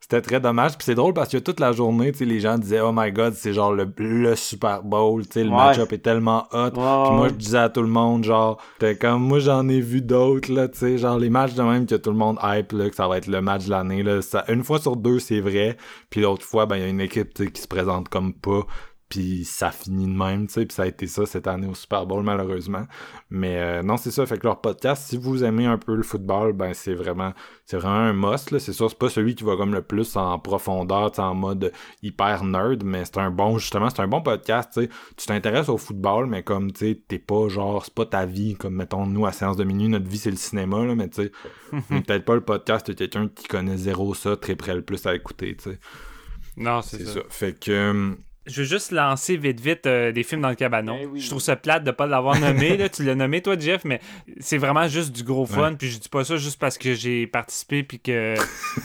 [0.00, 0.72] c'était très dommage.
[0.76, 3.52] Puis c'est drôle parce que toute la journée, les gens disaient, oh my god, c'est
[3.54, 5.48] genre le, le Super Bowl, le Ouais.
[5.48, 6.70] match-up est tellement hot.
[6.72, 10.02] Puis moi, je disais à tout le monde, genre, t'es comme, moi, j'en ai vu
[10.02, 10.66] d'autres, là,
[10.98, 13.28] genre, les matchs de même que tout le monde hype, là, que ça va être
[13.28, 14.04] le match de l'année,
[14.48, 15.76] une fois sur deux, c'est vrai.
[16.10, 18.62] Puis l'autre fois, ben, il y a une équipe, qui se présente comme pas.
[19.12, 20.64] Puis ça finit de même, tu sais.
[20.64, 22.86] Puis ça a été ça cette année au Super Bowl, malheureusement.
[23.28, 24.24] Mais euh, non, c'est ça.
[24.24, 27.34] Fait que leur podcast, si vous aimez un peu le football, ben c'est vraiment
[27.66, 28.52] c'est vraiment un must.
[28.52, 28.58] là.
[28.58, 31.34] C'est sûr, c'est pas celui qui va comme le plus en profondeur, tu sais, en
[31.34, 31.72] mode
[32.02, 34.88] hyper nerd, mais c'est un bon, justement, c'est un bon podcast, tu sais.
[35.18, 38.54] Tu t'intéresses au football, mais comme, tu sais, t'es pas genre, c'est pas ta vie,
[38.54, 41.24] comme, mettons, nous, à Séance de minuit, notre vie, c'est le cinéma, là, mais tu
[41.24, 41.32] sais,
[41.88, 45.14] peut-être pas le podcast de quelqu'un qui connaît zéro ça, très près le plus à
[45.14, 45.78] écouter, tu sais.
[46.56, 47.12] Non, c'est C'est ça.
[47.12, 47.20] ça.
[47.28, 48.16] Fait que...
[48.46, 50.98] Je veux juste lancer vite vite euh, des films dans le cabanon.
[50.98, 51.20] Ben oui.
[51.20, 52.76] Je trouve ça plate de pas l'avoir nommé.
[52.76, 52.88] là.
[52.88, 54.00] Tu l'as nommé toi, Jeff, mais
[54.40, 55.74] c'est vraiment juste du gros fun.
[55.78, 58.34] Puis je dis pas ça juste parce que j'ai participé puis que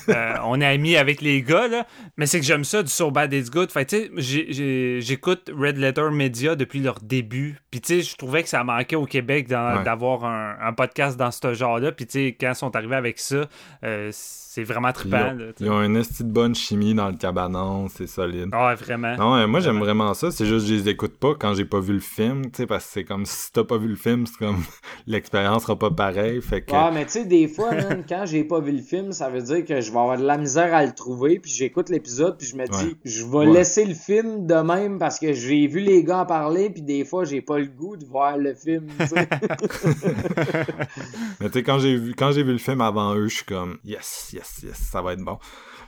[0.09, 1.67] euh, on est amis avec les gars.
[1.67, 1.87] Là.
[2.17, 3.71] Mais c'est que j'aime ça du So Bad It's Good.
[3.71, 7.57] Fait que, tu sais, j'écoute Red Letter Media depuis leur début.
[7.71, 9.83] Puis tu sais, je trouvais que ça manquait au Québec Ouais.
[9.83, 11.91] d'avoir un, un podcast dans ce genre-là.
[11.91, 13.47] Puis tu sais, quand ils sont arrivés avec ça,
[13.83, 14.11] euh,
[14.57, 15.17] c'est vraiment Ils trippant.
[15.17, 15.65] ont, là, tu sais.
[15.65, 18.49] ils ont une esti de bonne chimie dans le cabanon, c'est solide.
[18.53, 19.15] Ah, vraiment.
[19.17, 21.79] Non, moi j'aime vraiment ça, c'est juste que je les écoute pas quand j'ai pas
[21.79, 24.25] vu le film, tu sais, parce que c'est comme si t'as pas vu le film,
[24.25, 24.57] c'est comme
[25.07, 26.71] l'expérience sera pas pareille, fait que...
[26.71, 29.41] Ouais, mais tu sais, des fois, man, quand j'ai pas vu le film, ça veut
[29.43, 32.47] dire que je vais avoir de la misère à le trouver, puis j'écoute l'épisode, puis
[32.47, 32.95] je me dis, Ouais.
[33.05, 33.45] je vais Ouais.
[33.53, 37.05] laisser le film de même parce que j'ai vu les gars en parler, puis des
[37.05, 38.87] fois, j'ai pas le goût de voir le film.
[41.39, 43.45] Mais tu sais, quand j'ai vu, quand j'ai vu le film avant eux, je suis
[43.45, 45.39] comme, yes, yes, yes, ça va être bon.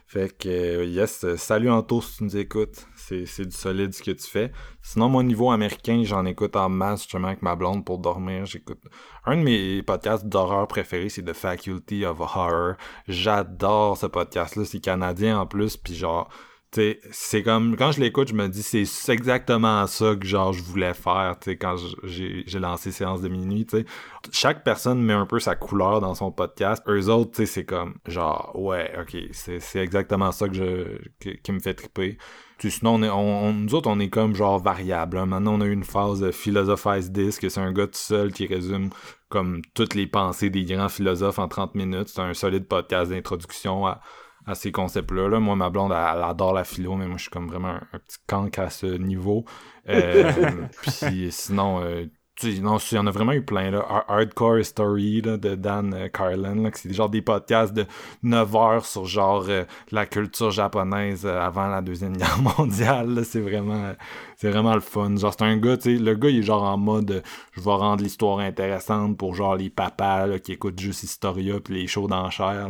[0.07, 2.88] Fait que, euh, yes, salut Anto si tu nous écoutes.
[2.95, 4.52] C'est, c'est du solide ce que tu fais.
[4.81, 8.45] Sinon, mon niveau américain, j'en écoute en masse justement avec ma blonde pour dormir.
[8.45, 8.81] J'écoute.
[9.26, 12.73] Un de mes podcasts d'horreur préférés, c'est The Faculty of Horror.
[13.07, 14.65] J'adore ce podcast-là.
[14.65, 16.30] C'est canadien en plus, puis genre.
[16.71, 20.93] C'est comme quand je l'écoute, je me dis c'est exactement ça que genre je voulais
[20.93, 23.85] faire, quand j'ai lancé séance de minuit, tu sais.
[24.31, 26.83] Chaque personne met un peu sa couleur dans son podcast.
[26.87, 31.73] Eux autres, c'est comme genre ouais, ok, c'est exactement ça que je qui me fait
[31.73, 32.17] triper.
[32.59, 35.17] Tu sais, sinon, on est, on, nous autres, on est comme genre variable.
[35.17, 35.25] hein.
[35.25, 37.09] Maintenant, on a eu une phase de Philosophize
[37.39, 38.89] que c'est un gars tout seul qui résume
[39.29, 42.09] comme toutes les pensées des grands philosophes en 30 minutes.
[42.09, 44.01] C'est un solide podcast d'introduction à,
[44.45, 45.27] à ces concepts-là.
[45.29, 45.39] là.
[45.39, 47.81] Moi, ma blonde, elle, elle adore la philo, mais moi, je suis comme vraiment un,
[47.93, 49.45] un petit canc à ce niveau.
[49.89, 50.51] Euh,
[50.81, 52.05] puis sinon, euh,
[52.35, 53.85] tu sais, non, il y en a vraiment eu plein, là.
[53.89, 57.85] Har- Hardcore Story, là, de Dan euh, Carlin, là, c'est genre des podcasts de
[58.23, 63.23] 9 heures sur, genre, euh, la culture japonaise avant la Deuxième Guerre mondiale, là.
[63.25, 63.91] C'est vraiment,
[64.37, 65.15] c'est vraiment le fun.
[65.17, 67.71] Genre, c'est un gars, tu sais, le gars, il est genre en mode, je vais
[67.71, 72.07] rendre l'histoire intéressante pour, genre, les papas, là, qui écoutent juste Historia puis les shows
[72.07, 72.69] d'enchères.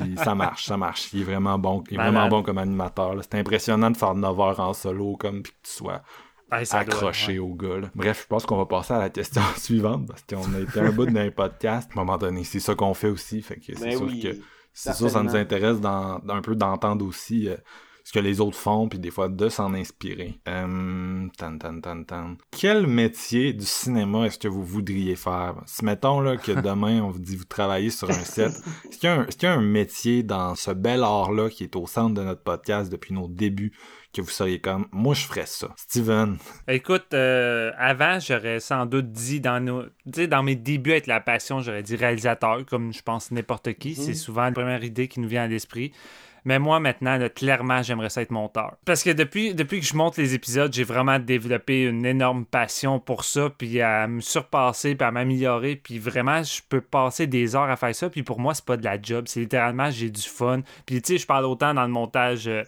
[0.00, 1.12] Puis ça marche, ça marche.
[1.12, 2.14] Il est vraiment bon, il est Malade.
[2.14, 3.14] vraiment bon comme animateur.
[3.22, 6.02] C'est impressionnant de faire 9 heures en solo, comme, puis que tu sois
[6.50, 7.38] doit, accroché ouais.
[7.38, 7.78] au gars.
[7.80, 7.90] là.
[7.94, 10.90] Bref, je pense qu'on va passer à la question suivante parce qu'on a été un
[10.90, 11.90] bout d'un podcast.
[11.94, 13.42] À un moment donné, c'est ça qu'on fait aussi.
[13.42, 14.36] Fait que c'est sûr oui, que
[14.72, 17.56] c'est sûr ça nous intéresse d'un peu d'entendre aussi euh,
[18.04, 20.38] ce que les autres font, puis des fois de s'en inspirer.
[20.48, 22.36] Euh, tan, tan, tan, tan.
[22.50, 25.54] Quel métier du cinéma est-ce que vous voudriez faire?
[25.66, 28.52] Si mettons là, que demain on vous dit vous travaillez sur un set,
[28.88, 31.48] est-ce qu'il y, a un- est-ce qu'il y a un métier dans ce bel art-là
[31.48, 33.72] qui est au centre de notre podcast depuis nos débuts
[34.12, 35.68] que vous seriez comme moi je ferais ça?
[35.76, 36.36] Steven.
[36.68, 41.06] Écoute, euh, avant, j'aurais sans doute dit dans nos, tu sais, dans mes débuts avec
[41.06, 43.94] la passion, j'aurais dit réalisateur, comme je pense n'importe qui.
[43.94, 45.92] C'est souvent la première idée qui nous vient à l'esprit.
[46.44, 48.76] Mais moi, maintenant, clairement, j'aimerais ça être monteur.
[48.84, 52.98] Parce que depuis, depuis que je monte les épisodes, j'ai vraiment développé une énorme passion
[52.98, 57.54] pour ça, puis à me surpasser, puis à m'améliorer, puis vraiment, je peux passer des
[57.54, 60.10] heures à faire ça, puis pour moi, c'est pas de la job, c'est littéralement, j'ai
[60.10, 60.62] du fun.
[60.86, 62.48] Puis tu sais, je parle autant dans le montage...
[62.48, 62.64] euh,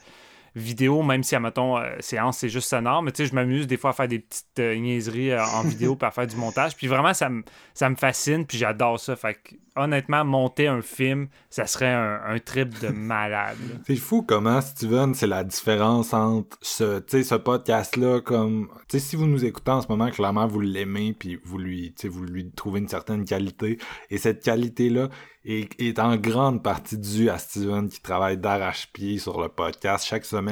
[0.55, 3.03] vidéo, même si, admettons, euh, séance, c'est juste sonore.
[3.03, 5.63] Mais tu sais, je m'amuse des fois à faire des petites euh, niaiseries euh, en
[5.63, 6.77] vidéo à faire du montage.
[6.77, 7.43] Puis vraiment, ça me,
[7.75, 9.17] ça fascine puis j'adore ça.
[9.17, 13.57] Fait que, honnêtement, monter un film, ça serait un, un trip de malade.
[13.87, 19.17] C'est fou comment, Steven, c'est la différence entre ce, ce podcast-là, comme, tu sais, si
[19.17, 22.81] vous nous écoutez en ce moment, clairement, vous l'aimez, puis vous lui, vous lui trouvez
[22.81, 23.79] une certaine qualité,
[24.11, 25.09] et cette qualité-là
[25.45, 30.25] est, est en grande partie due à Steven qui travaille d'arrache-pied sur le podcast chaque
[30.25, 30.44] semaine,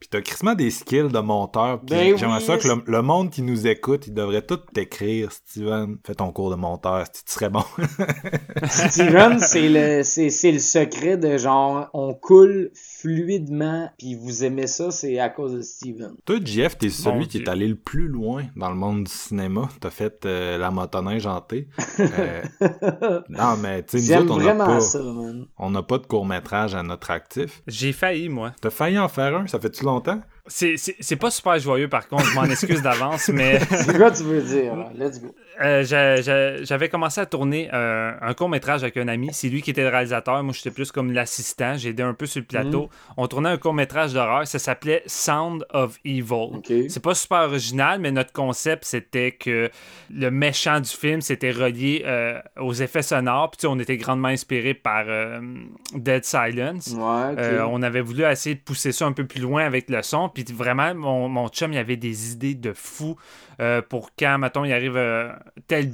[0.00, 3.30] puis t'as crissement des skills de monteur, Ben j'aimerais oui, ça que le, le monde
[3.30, 7.32] qui nous écoute, il devrait tout t'écrire, Steven, fais ton cours de monteur, si tu
[7.32, 7.64] serais bon.
[8.64, 14.66] Steven, c'est le, c'est, c'est le secret de genre, on coule fluidement, puis vous aimez
[14.66, 16.14] ça, c'est à cause de Steven.
[16.24, 17.42] Toi, Jeff, t'es celui Mon qui Dieu.
[17.42, 19.68] est allé le plus loin dans le monde du cinéma.
[19.80, 21.68] T'as fait euh, la motoneige hantée.
[22.00, 22.42] Euh,
[23.28, 25.46] non, mais tu sais, nous autres, on n'a pas, ça, man.
[25.58, 27.62] on n'a pas de court-métrage à notre actif.
[27.66, 28.52] J'ai failli, moi.
[28.60, 30.20] T'as failli en faire un, ça fait-tu longtemps?
[30.46, 34.10] C'est, c'est, c'est pas super joyeux, par contre, je m'en excuse d'avance, mais C'est quoi
[34.10, 34.74] tu veux dire?
[34.96, 35.34] Let's go.
[35.62, 39.30] Euh, j'a- j'a- j'avais commencé à tourner euh, un court-métrage avec un ami.
[39.32, 40.42] C'est lui qui était le réalisateur.
[40.42, 41.76] Moi, j'étais plus comme l'assistant.
[41.76, 42.90] J'ai aidé un peu sur le plateau.
[43.16, 44.46] On tournait un court-métrage d'horreur.
[44.46, 46.32] Ça s'appelait Sound of Evil.
[46.56, 46.72] OK.
[46.88, 49.70] C'est pas super original, mais notre concept, c'était que
[50.12, 53.50] le méchant du film, c'était relié euh, aux effets sonores.
[53.50, 55.04] Puis, on était grandement inspiré par
[55.94, 56.94] Dead Silence.
[56.96, 60.28] Ouais, on avait voulu essayer de pousser ça un peu plus loin avec le son.
[60.28, 63.16] Puis vraiment, mon, mon chum, il avait des idées de fou
[63.60, 65.32] euh, pour quand, mettons, il arrive euh,
[65.66, 65.90] tel,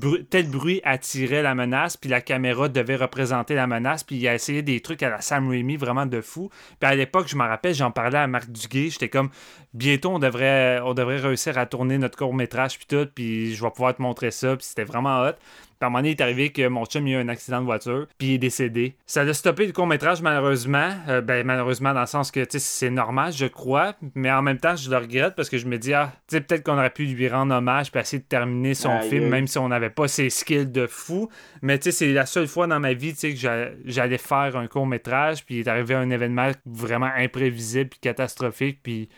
[0.48, 4.04] bruit, attirait la menace, puis la caméra devait représenter la menace.
[4.04, 6.50] Puis il a essayé des trucs à la Sam Raimi, vraiment de fou.
[6.78, 8.90] Puis à l'époque, je me rappelle, j'en parlais à Marc Duguay.
[8.90, 9.30] J'étais comme,
[9.74, 13.08] bientôt, on devrait, on devrait réussir à tourner notre court-métrage, puis tout.
[13.14, 14.56] Puis je vais pouvoir te montrer ça.
[14.56, 15.34] Puis c'était vraiment hot.
[15.80, 17.28] Puis à un moment donné, il est arrivé que mon chum il a eu un
[17.28, 18.96] accident de voiture, puis il est décédé.
[19.06, 20.90] Ça a stoppé le court-métrage, malheureusement.
[21.08, 23.94] Euh, ben, malheureusement, dans le sens que, tu sais, c'est normal, je crois.
[24.14, 26.42] Mais en même temps, je le regrette parce que je me dis, ah, tu sais,
[26.42, 29.56] peut-être qu'on aurait pu lui rendre hommage, puis essayer de terminer son film, même si
[29.56, 31.30] on n'avait pas ses skills de fou.
[31.62, 34.18] Mais, tu sais, c'est la seule fois dans ma vie, tu sais, que j'a- j'allais
[34.18, 39.08] faire un court-métrage, puis il est arrivé un événement vraiment imprévisible, puis catastrophique, puis.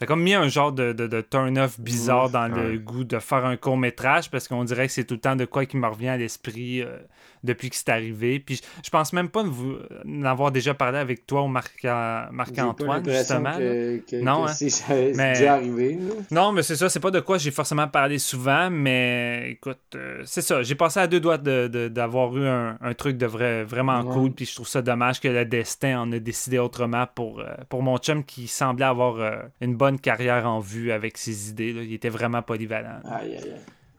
[0.00, 3.18] Ça a comme mis un genre de, de, de turn-off bizarre dans le goût de
[3.18, 5.76] faire un court métrage parce qu'on dirait que c'est tout le temps de quoi qui
[5.76, 6.96] me revient à l'esprit euh,
[7.44, 8.40] depuis que c'est arrivé.
[8.40, 9.76] Puis je, je pense même pas vous
[10.06, 13.56] en avoir déjà parlé avec toi ou Marc- euh, Marc-Antoine, l'impression justement.
[13.58, 15.12] que, que, Non, que hein.
[15.16, 15.94] Mais- déjà arrivé.
[16.00, 16.14] là.
[16.30, 20.22] Non, mais c'est ça, c'est pas de quoi j'ai forcément parlé souvent, mais écoute, euh,
[20.24, 20.62] c'est ça.
[20.62, 24.00] J'ai passé à deux doigts de- de- d'avoir eu un, un truc de vrai, vraiment
[24.02, 24.12] Ouais.
[24.14, 27.46] cool, puis je trouve ça dommage que le destin en a décidé autrement pour, euh,
[27.68, 31.72] pour mon chum qui semblait avoir euh, une bonne carrière en vue avec ses idées.
[31.72, 31.82] là.
[31.82, 33.00] Il était vraiment polyvalent.
[33.04, 33.50] Aïe, aïe, aïe.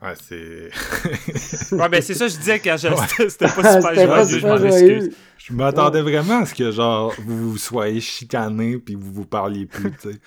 [0.01, 0.69] Ouais, c'est.
[1.75, 3.95] Ouais, ben c'est ça, je disais quand je- c'était c'était pas super
[4.25, 5.15] joyeux, je m'en excuse.
[5.37, 9.65] Je m'attendais vraiment à ce que, genre, vous vous soyez chicané puis vous vous parliez
[9.65, 10.19] plus, tu sais.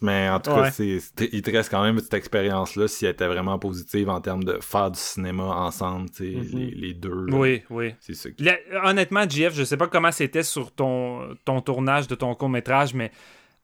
[0.00, 0.98] Mais en tout cas, c'est,
[1.32, 4.58] il te reste quand même cette expérience-là si elle était vraiment positive en termes de
[4.60, 6.58] faire du cinéma ensemble, tu sais, Mhm.
[6.60, 7.26] les, les deux.
[7.26, 7.36] là.
[7.36, 7.94] Oui, oui.
[8.00, 8.30] C'est ça.
[8.30, 8.48] qui-
[8.84, 13.10] honnêtement, JF, je sais pas comment c'était sur ton, ton tournage de ton court-métrage, mais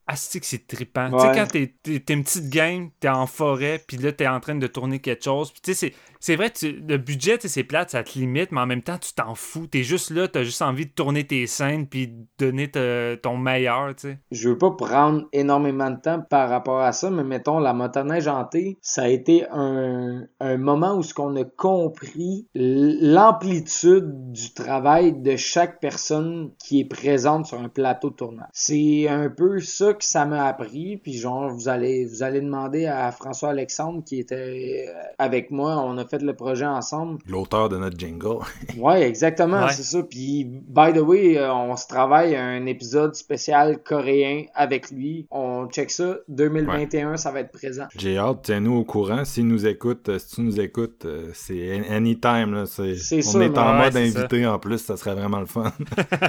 [0.08, 1.10] asti que c'est trippant.
[1.12, 1.18] Ouais.
[1.20, 4.26] Tu sais, quand t'es, t'es, t'es une petite game, t'es en forêt, puis là, t'es
[4.26, 5.52] en train de tourner quelque chose.
[5.52, 8.60] Puis tu sais, c'est, c'est vrai, tu- le budget, c'est plate, ça te limite, mais
[8.60, 9.66] en même temps, tu t'en fous.
[9.68, 13.94] T'es juste là, t'as juste envie de tourner tes scènes, puis donner te- ton meilleur,
[13.94, 14.18] tu sais.
[14.32, 18.26] Je veux pas prendre énormément de temps par rapport à ça, mais mettons, la motoneige
[18.26, 25.12] hantée, ça a été un, un moment où ce qu'on a compris l'amplitude du travail
[25.12, 28.48] de chaque personne qui est présente sur un plateau de tournage.
[28.52, 32.86] C'est un peu ça que ça m'a appris, puis genre, vous allez, vous allez demander
[32.86, 37.68] à François Alexandre qui était euh, avec moi, on a fait le projet ensemble, L'auteur
[37.68, 38.38] de notre jingle.
[38.78, 39.72] Ouais, exactement, Ouais.
[39.72, 40.02] c'est ça.
[40.02, 45.26] Puis, by the way, euh, on se travaille un épisode spécial coréen avec lui.
[45.30, 46.16] On check ça.
[46.28, 47.86] 2021, ça va être présent.
[47.96, 49.24] J'ai hâte, tiens-nous au courant.
[49.24, 52.54] S'il nous écoute, euh, si tu nous écoutes, c'est an- anytime.
[52.54, 53.98] Là, c'est, C'est on ça, est en ouais, mode ça.
[53.98, 55.72] invité en plus, ça serait vraiment le fun.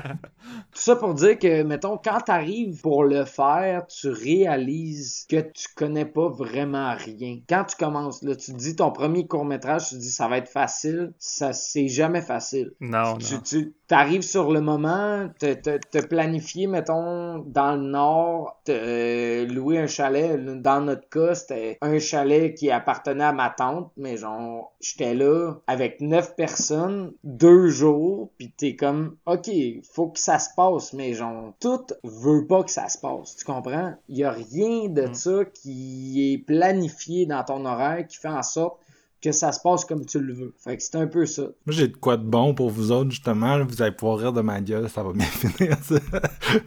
[0.71, 5.67] Tout ça pour dire que, mettons, quand t'arrives pour le faire, tu réalises que tu
[5.75, 7.39] connais pas vraiment rien.
[7.47, 10.37] Quand tu commences, là, tu te dis ton premier court-métrage, tu te dis ça va
[10.37, 11.13] être facile.
[11.19, 12.71] Ça, c'est jamais facile.
[12.79, 13.41] Non, tu, non.
[13.41, 19.45] tu arrives sur le moment, te, te, te planifier, mettons, dans le nord, te, euh,
[19.45, 20.39] louer un chalet.
[20.61, 25.55] Dans notre cas, c'était un chalet qui appartenait à ma tante, mais genre, j'étais là
[25.67, 29.49] avec neuf personnes, deux jours, pis t'es comme, ok,
[29.93, 33.45] faut que ça se passe, mais genre, tout veut pas que ça se passe, tu
[33.53, 33.95] comprends?
[34.09, 35.13] Y a rien de Mm.
[35.13, 38.79] ça qui est planifié dans ton horaire qui fait en sorte
[39.21, 40.53] que ça se passe comme tu le veux.
[40.63, 41.41] Fait que c'est un peu ça.
[41.43, 43.63] Moi, j'ai de quoi de bon pour vous autres, justement.
[43.65, 45.99] Vous allez pouvoir rire de ma gueule, ça va bien finir, ça,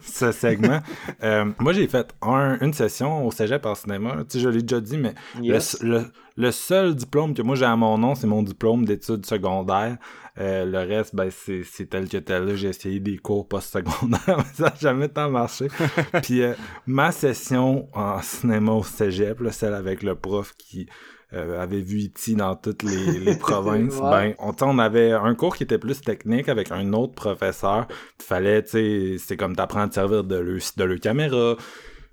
[0.03, 0.79] ce segment.
[1.23, 4.17] Euh, moi, j'ai fait un- une session au cégep en cinéma.
[4.29, 5.81] Tu sais, je l'ai déjà dit, mais Yes.
[5.81, 6.05] le, le-
[6.35, 9.97] le seul diplôme que moi j'ai à mon nom, c'est mon diplôme d'études secondaires.
[10.39, 12.45] Euh, le reste, ben, c'est tel que tel.
[12.45, 12.55] là.
[12.55, 15.67] J'ai essayé des cours post-secondaires, mais ça n'a jamais tant marché.
[16.23, 16.53] Puis euh,
[16.87, 20.87] ma session en cinéma au cégep, là, celle avec le prof qui
[21.33, 22.35] euh, avait vu E.T.
[22.35, 24.35] dans toutes les, les provinces, Ouais.
[24.37, 27.87] ben, on, avait un cours qui était plus technique avec un autre professeur.
[28.19, 31.55] Il fallait, tu sais, c'est comme t'apprends à te servir de le, de le caméra,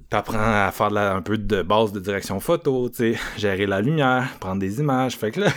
[0.08, 3.66] t'apprends à faire de la- un peu de base de direction photo, tu sais, gérer
[3.66, 5.16] la lumière, prendre des images.
[5.16, 5.48] Fait que là,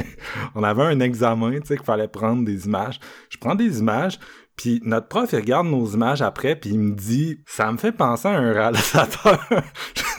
[0.54, 2.98] on avait un examen, tu sais, qu'il fallait prendre des images.
[3.28, 4.18] Je prends des images,
[4.60, 7.92] puis notre prof, il regarde nos images après, puis il me dit «Ça me fait
[7.92, 9.40] penser à un réalisateur.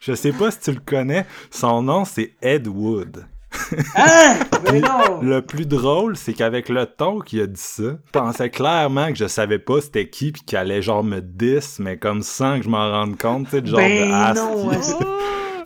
[0.00, 1.24] Je sais pas si tu le connais.
[1.52, 3.24] Son nom, c'est Ed Wood.
[3.96, 4.34] Hein?
[4.64, 5.20] Mais non!
[5.22, 9.14] Le plus drôle, c'est qu'avec le ton qu'il a dit ça, je pensais clairement que
[9.14, 12.64] je savais pas c'était qui puis qu'il allait genre me 10, mais comme sans que
[12.64, 14.40] je m'en rende compte, tu sais, genre Ben de asti.
[14.40, 14.70] non.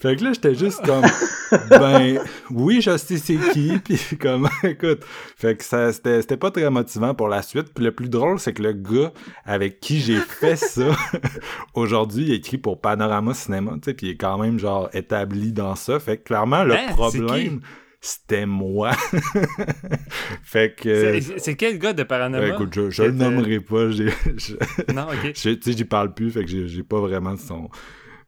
[0.09, 1.05] Fait que là, j'étais juste comme,
[1.71, 2.19] ben,
[2.51, 5.05] oui, je sais c'est qui, puis comme, écoute,
[5.37, 7.73] fait que ça, c'était, c'était pas très motivant pour la suite.
[7.75, 9.13] Puis le plus drôle, c'est que le gars
[9.45, 10.95] avec qui j'ai fait ça,
[11.75, 15.53] aujourd'hui, il écrit pour Panorama Cinéma, tu sais, puis il est quand même genre établi
[15.53, 15.99] dans ça.
[15.99, 17.61] Fait que clairement, le Hein, problème,
[18.01, 18.93] c'était moi.
[20.43, 22.45] fait que, C'est, c'est quel gars de Paranoma?
[22.45, 25.33] euh, écoute, je, je le t'as- nommerai pas, j'ai, je- Non, ok.
[25.35, 27.69] je- tu sais, j'y parle plus, fait que j'ai, j'ai pas vraiment son,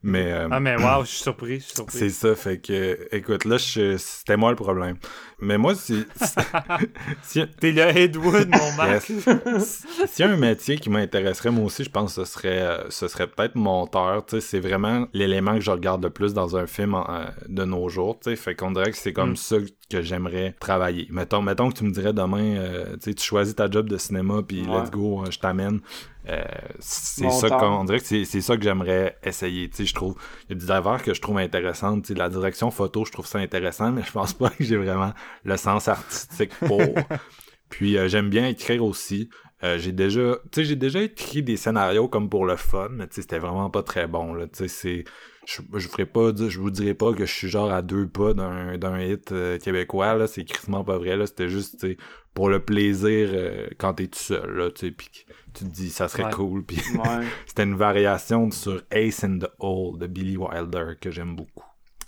[0.01, 4.37] mais, euh, Ah, mais wow, je suis surpris, c'est ça, fait que, écoute, là, c'était
[4.37, 4.95] moi le problème.
[5.41, 6.05] Mais moi, si,
[7.23, 9.09] si, T'es le Edwood, mon Marc.
[9.09, 9.85] yes.
[10.07, 13.07] S'il y a un métier qui m'intéresserait, moi aussi, je pense que ce serait, ce
[13.07, 14.23] serait peut-être monteur.
[14.39, 17.87] C'est vraiment l'élément que je regarde le plus dans un film en- euh, de nos
[17.89, 18.19] jours.
[18.35, 19.35] Fait qu'on dirait que c'est comme Mm.
[19.37, 19.55] ça
[19.89, 21.07] que j'aimerais travailler.
[21.09, 24.67] Mettons, mettons que tu me dirais demain, euh, tu choisis ta job de cinéma, puis
[24.67, 24.81] Ouais.
[24.81, 25.79] let's go, euh, je t'amène.
[26.27, 26.43] Euh,
[26.79, 29.69] c'est ça qu'on dirait que c'est c'est ça que j'aimerais essayer.
[29.69, 30.15] Tu sais, je trouve,
[30.47, 32.03] il y a des affaires que je trouve intéressantes.
[32.03, 34.77] Tu sais, la direction photo, je trouve ça intéressant, mais je pense pas que j'ai
[34.77, 35.13] vraiment
[35.43, 36.81] le sens artistique pour.
[37.69, 39.29] Puis euh, j'aime bien écrire aussi.
[39.63, 43.07] Euh, j'ai déjà, tu sais, j'ai déjà écrit des scénarios comme pour le fun, mais
[43.07, 44.47] tu sais, c'était vraiment pas très bon là.
[44.47, 45.03] Tu sais, c'est,
[45.45, 48.33] je, je ferai pas, je vous dirai pas que je suis genre à deux pas
[48.33, 50.27] d'un d'un hit euh, québécois là.
[50.27, 51.25] C'est crissement pas vrai là.
[51.25, 51.85] C'était juste,
[52.33, 55.09] pour le plaisir euh, quand t'es tout seul là, tu puis
[55.53, 56.31] tu te dis ça serait Ouais.
[56.33, 56.63] cool.
[56.65, 57.25] Puis Ouais.
[57.47, 61.65] c'était une variation sur Ace in the Hole de Billy Wilder que j'aime beaucoup.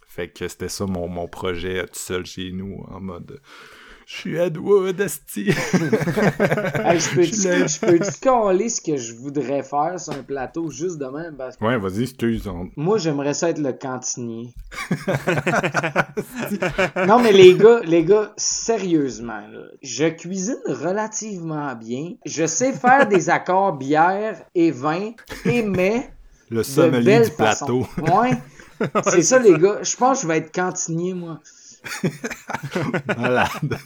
[0.07, 3.39] Fait que c'était ça mon, mon projet euh, tout seul chez nous en mode.
[4.13, 5.45] Je suis Ed Wood, esti.
[6.83, 11.05] Hey, je peux-tu Je caler ce que je voudrais faire sur un plateau juste de
[11.05, 11.35] même?
[11.37, 12.45] Parce que Ouais, vas-y, excuse.
[12.45, 14.53] on- moi, j'aimerais ça être le cantinier.
[17.07, 22.15] non, mais les gars, les gars, sérieusement, là, je cuisine relativement bien.
[22.25, 25.11] Je sais faire des accords bière et vin
[25.45, 26.09] et mets
[26.49, 27.83] Le de sommelier belle du plateau.
[27.83, 28.17] façon.
[28.17, 28.31] Ouais.
[29.05, 29.79] C'est ça, les gars.
[29.83, 31.39] Je pense que je vais être cantinier, moi.
[33.17, 33.77] Malade.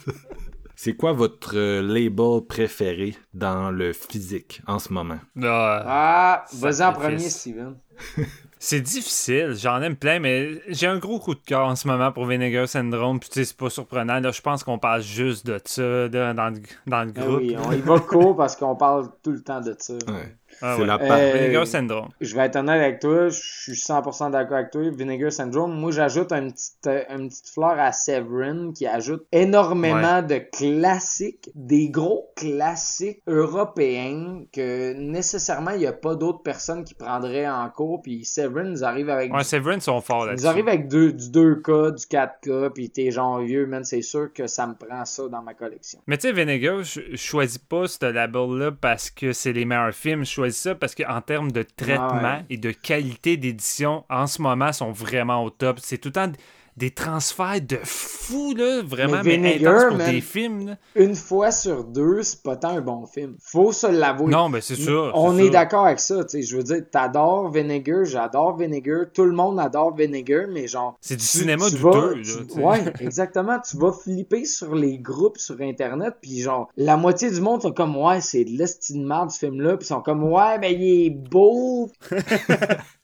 [0.75, 5.19] C'est quoi votre euh, label préféré dans le physique en ce moment?
[5.41, 7.75] Ah, Ah, vas-y en premier, Steven.
[8.59, 12.11] c'est difficile, j'en aime plein, mais j'ai un gros coup de cœur en ce moment
[12.11, 13.21] pour Vinegar Syndrome.
[13.21, 14.19] Puis tu sais, c'est pas surprenant.
[14.19, 17.37] Là, je pense qu'on parle juste de ça dans, le, dans le Ah groupe.
[17.39, 19.93] oui, on y va court parce qu'on parle tout le temps de ça.
[19.93, 20.35] Ouais.
[20.61, 20.87] Ah c'est ouais.
[20.87, 21.17] la Euh, part.
[21.41, 22.09] Vinegar Syndrome.
[22.21, 24.81] Je vais être honnête avec toi, je suis 100% d'accord avec toi.
[24.89, 30.21] Vinegar Syndrome, moi j'ajoute une petite, euh, une petite fleur à Severin qui ajoute énormément
[30.21, 36.93] de classiques, des gros classiques européens que nécessairement il n'y a pas d'autres personnes qui
[36.93, 38.01] prendraient en cours.
[38.01, 40.47] Puis Severin nous arrive avec Ouais, Severin sont forts Ils là-dessus.
[40.47, 44.47] arrivent avec deux, du 2K, du 4K, puis t'es genre vieux, man, c'est sûr que
[44.47, 45.99] ça me prend ça dans ma collection.
[46.07, 49.93] Mais tu sais, Vinegar, je je choisis pas ce label-là parce que c'est les meilleurs
[49.93, 50.25] films.
[50.25, 52.45] Je ça parce qu'en termes de traitement Ah ouais.
[52.49, 55.79] et de qualité d'édition, en ce moment, sont vraiment au top.
[55.81, 56.31] C'est tout le temps
[56.77, 60.67] des transferts de fou, là, vraiment, mais, Vinegar, intenses pour man, des films.
[60.67, 60.75] là.
[60.95, 63.35] Une fois sur deux, c'est pas tant un bon film.
[63.41, 64.31] Faut se l'avouer.
[64.31, 64.91] Non, mais c'est ça.
[65.13, 66.41] On est d'accord avec ça, tu sais.
[66.41, 70.97] Je veux dire, t'adores Vinegar, j'adore Vinegar, tout le monde adore Vinegar, mais genre.
[70.99, 72.23] C'est du tu- cinéma tu douteux, là,
[72.53, 72.59] tu-.
[72.59, 73.57] Ouais, exactement.
[73.59, 77.71] Tu vas flipper sur les groupes sur Internet, puis genre, la moitié du monde sont
[77.71, 81.09] comme, ouais, c'est de l'estime ce film-là, puis ils sont comme, ouais, ben il est
[81.09, 81.89] beau,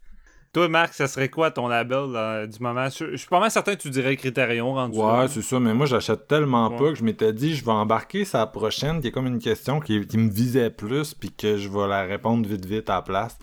[0.53, 2.89] Toi, Marc, ça serait quoi ton label là, du moment?
[2.89, 4.97] Je, suis pas mal certain que tu dirais Criterion rendu.
[4.97, 6.77] Ouais, c'est ça, mais moi j'achète tellement Ouais.
[6.77, 9.79] pas que je m'étais dit je vais embarquer sa prochaine, qui est comme une question
[9.79, 13.01] qui, qui me visait plus, puis que je vais la répondre vite vite à la
[13.01, 13.37] place.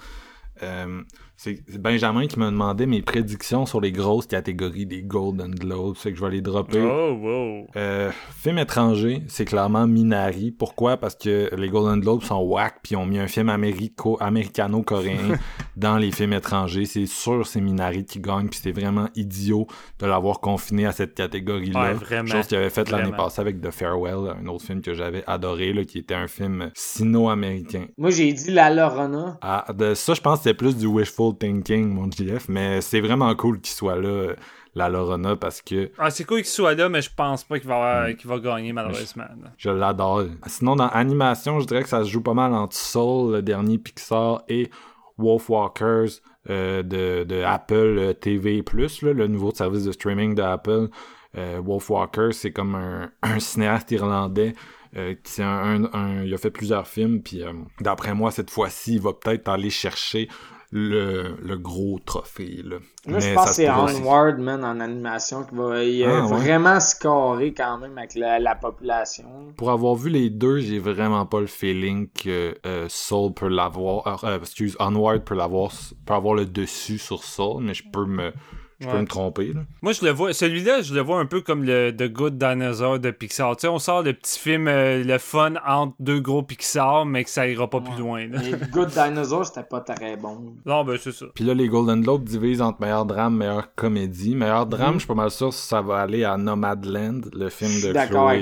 [0.62, 1.02] Euh,
[1.40, 6.10] c'est Benjamin qui m'a demandé mes prédictions sur les grosses catégories des Golden Globes, c'est
[6.10, 6.80] que je vais les dropper.
[6.80, 7.66] Oh, wow.
[7.76, 10.50] Euh, film étranger, c'est clairement Minari.
[10.50, 10.96] Pourquoi?
[10.96, 15.38] Parce que les Golden Globes sont whack, puis ils ont mis un film américo- américano-coréen
[15.76, 16.86] dans les films étrangers.
[16.86, 19.68] C'est sûr c'est Minari qui gagne, puis c'est vraiment idiot
[20.00, 21.92] de l'avoir confiné à cette catégorie-là.
[21.92, 22.26] Ouais, vraiment.
[22.28, 25.72] Chose qu'il avait fait l'année passée avec The Farewell, un autre film que j'avais adoré,
[25.72, 27.86] là, qui était un film sino-américain.
[27.96, 29.38] Moi, j'ai dit La Lorena.
[29.40, 33.00] Ah, de ça, je pense que c'est plus du wishful thinking, mon GF, mais c'est
[33.00, 34.34] vraiment cool qu'il soit là,
[34.74, 37.68] la Lorena, parce que Ah, c'est cool qu'il soit là, mais je pense pas qu'il
[37.68, 39.24] va, qu'il va gagner, malheureusement.
[39.56, 40.24] Je l'adore.
[40.46, 43.78] Sinon, dans animation, je dirais que ça se joue pas mal entre Soul, le dernier
[43.78, 44.70] Pixar, et
[45.18, 50.88] Wolfwalkers euh, de, de Apple euh, TV+, là, le nouveau service de streaming de Apple.
[51.36, 54.54] Euh, Wolfwalkers, c'est comme un, un cinéaste irlandais.
[54.96, 57.42] euh, qui un, il a fait plusieurs films, puis
[57.80, 60.28] d'après moi, cette fois-ci, il va peut-être aller chercher
[60.70, 62.60] le, le gros trophée.
[62.62, 62.76] Là.
[63.06, 63.70] Moi, je pense que c'est.
[63.70, 66.36] Onward, man, en animation, qui va il a Ah, ouais.
[66.38, 69.24] vraiment scoré quand même avec la, la population.
[69.56, 74.24] Pour avoir vu les deux, j'ai vraiment pas le feeling que euh, Soul peut l'avoir.
[74.24, 75.72] euh, excuse, Onward peut l'avoir,
[76.04, 78.32] peut avoir le dessus sur Soul, mais je peux me,
[78.80, 79.52] je peux me tromper.
[79.52, 79.60] Là.
[79.82, 80.32] Moi, je le vois.
[80.32, 83.56] Celui-là, je le vois un peu comme le The Good Dinosaur de Pixar.
[83.56, 87.24] Tu sais, on sort le petit film, euh, le fun entre deux gros Pixar, mais
[87.24, 88.26] que ça ira pas plus loin.
[88.28, 88.38] là.
[88.40, 90.54] Mais Good Dinosaur, c'était pas très bon.
[90.64, 91.26] Non, ben, c'est ça.
[91.34, 94.34] Puis là, les Golden Globes divisent entre meilleur drame, meilleure comédie.
[94.36, 97.70] Meilleur drame, je suis pas mal sûr que ça va aller à Nomadland, le film
[97.92, 98.40] de Chloé.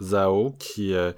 [0.00, 1.12] Zhao, qui euh,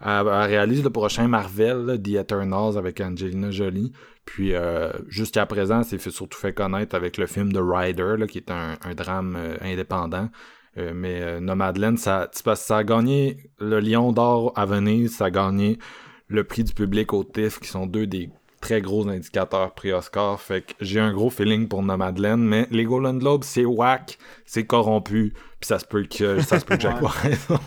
[0.00, 3.92] a- a réalise le prochain Marvel, là, The Eternals, avec Angelina Jolie.
[4.24, 8.38] Puis euh, jusqu'à présent, c'est surtout fait connaître avec le film The Rider, là, qui
[8.38, 10.28] est un, un drame euh, indépendant.
[10.76, 15.78] Euh, mais Nomadland, ça, ça a gagné le Lion d'Or à Venise, ça a gagné
[16.28, 18.30] le prix du public au TIFF, qui sont deux des
[18.60, 20.40] très gros indicateurs prix-Oscar.
[20.40, 24.64] Fait que j'ai un gros feeling pour Nomadland, mais les Golden Globes, c'est whack, c'est
[24.64, 27.60] corrompu, puis ça se peut que ça se peut que j'aie raison.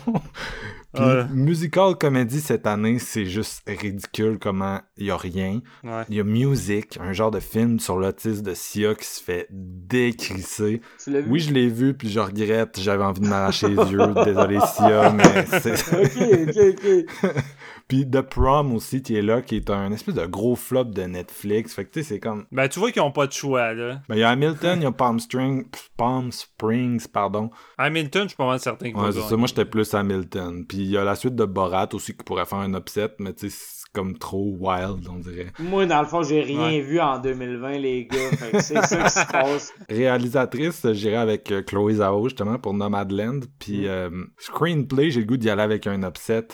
[0.94, 1.24] Puis Ouais.
[1.32, 5.60] musical comédie cette année, c'est juste ridicule comment il y a rien.
[5.84, 6.02] Ouais.
[6.08, 9.46] Il y a Music, un genre de film sur l'autisme de Sia qui se fait
[9.50, 10.80] décrisser.
[11.28, 14.14] Oui, je l'ai vu, puis je regrette, j'avais envie de m'arracher les yeux.
[14.24, 15.74] Désolé Sia, mais c'est...
[15.92, 17.34] Ok, ok, ok.
[17.88, 21.02] Puis The Prom aussi qui est là, qui est un espèce de gros flop de
[21.02, 21.72] Netflix.
[21.74, 22.44] Fait que tu sais, c'est comme...
[22.52, 24.02] Ben, tu vois qu'ils ont pas de choix, là.
[24.10, 25.64] Ben, il y a Hamilton, il y a Palm, Spring...
[25.96, 27.50] Palm Springs, pardon.
[27.78, 29.30] Hamilton, je suis pas mal certain qu'il Ouais, va c'est gagner.
[29.30, 29.36] ça.
[29.38, 30.66] Moi, j'étais plus Hamilton.
[30.66, 33.32] Puis il y a la suite de Borat aussi qui pourrait faire un upset, mais
[33.32, 35.50] tu sais, c'est comme trop wild, on dirait.
[35.58, 36.80] Moi, dans le fond, j'ai rien Ouais.
[36.82, 38.18] vu en 2020, les gars.
[38.36, 39.72] Fait que c'est ça qui se passe.
[39.88, 43.44] Réalisatrice, j'irai avec euh, Chloé Zhao, justement, pour Nomadland.
[43.58, 43.86] Puis Mm.
[43.86, 46.48] euh, screenplay, j'ai le goût d'y aller avec un upset.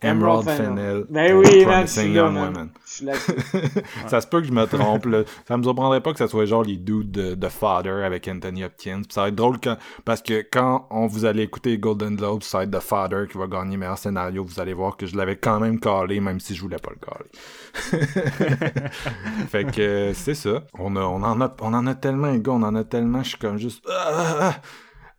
[0.00, 1.04] Emerald Fennel.
[1.10, 2.34] Ben oui, Promising Young
[3.02, 3.14] là.
[4.06, 5.06] ça se peut que je me trompe.
[5.06, 5.22] là.
[5.46, 8.64] Ça me surprendrait pas que ça soit genre les dudes de, de Father avec Anthony
[8.64, 9.02] Hopkins.
[9.02, 12.42] Puis ça va être drôle quand, parce que quand on vous allez écouter Golden Globes,
[12.42, 14.44] ça va être The Father qui va gagner meilleur scénario.
[14.44, 17.00] Vous allez voir que je l'avais quand même calé, même si je voulais pas le
[17.04, 17.30] caler.
[19.48, 20.62] fait que euh, c'est ça.
[20.78, 23.22] On, a, on, en a, on en a tellement, les gars, on en a tellement.
[23.22, 23.84] Je suis comme juste.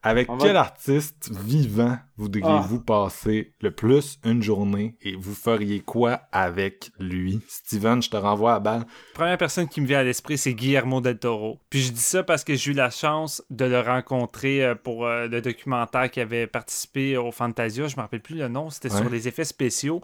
[0.02, 0.10] Ah!
[0.10, 5.82] Avec On va- quel artiste vivant voudriez-vous passer le plus une journée et vous feriez
[5.82, 7.42] quoi avec lui?
[7.50, 8.86] Steven, je te renvoie à balle.
[9.14, 11.60] Première personne qui me vient à l'esprit, c'est Guillermo del Toro.
[11.70, 15.06] Puis je dis ça parce que j'ai eu la chance de le rencontrer euh, pour
[15.06, 17.88] euh, le documentaire qui avait participé au Fantasia.
[17.88, 18.98] Je me rappelle plus le nom, c'était Ouais.
[19.02, 20.02] sur les effets spéciaux.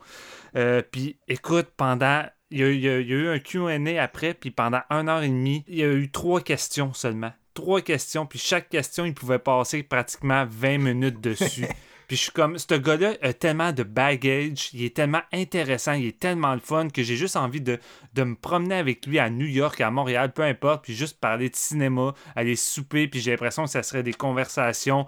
[0.56, 2.24] Euh, puis écoute, pendant.
[2.52, 5.24] Il y, a, eu- il y a- eu un QA après, puis pendant une heure
[5.24, 7.32] et demie, il y a eu trois questions seulement.
[7.56, 11.66] Trois questions, puis chaque question, il pouvait passer pratiquement 20 minutes dessus.
[12.08, 16.06] Puis je suis comme, ce gars-là a tellement de baggage, il est tellement intéressant, il
[16.06, 17.80] est tellement le fun que j'ai juste envie de,
[18.14, 21.50] de me promener avec lui à New York, à Montréal, peu importe, puis juste parler
[21.50, 25.08] de cinéma, aller souper, puis j'ai l'impression que ça serait des conversations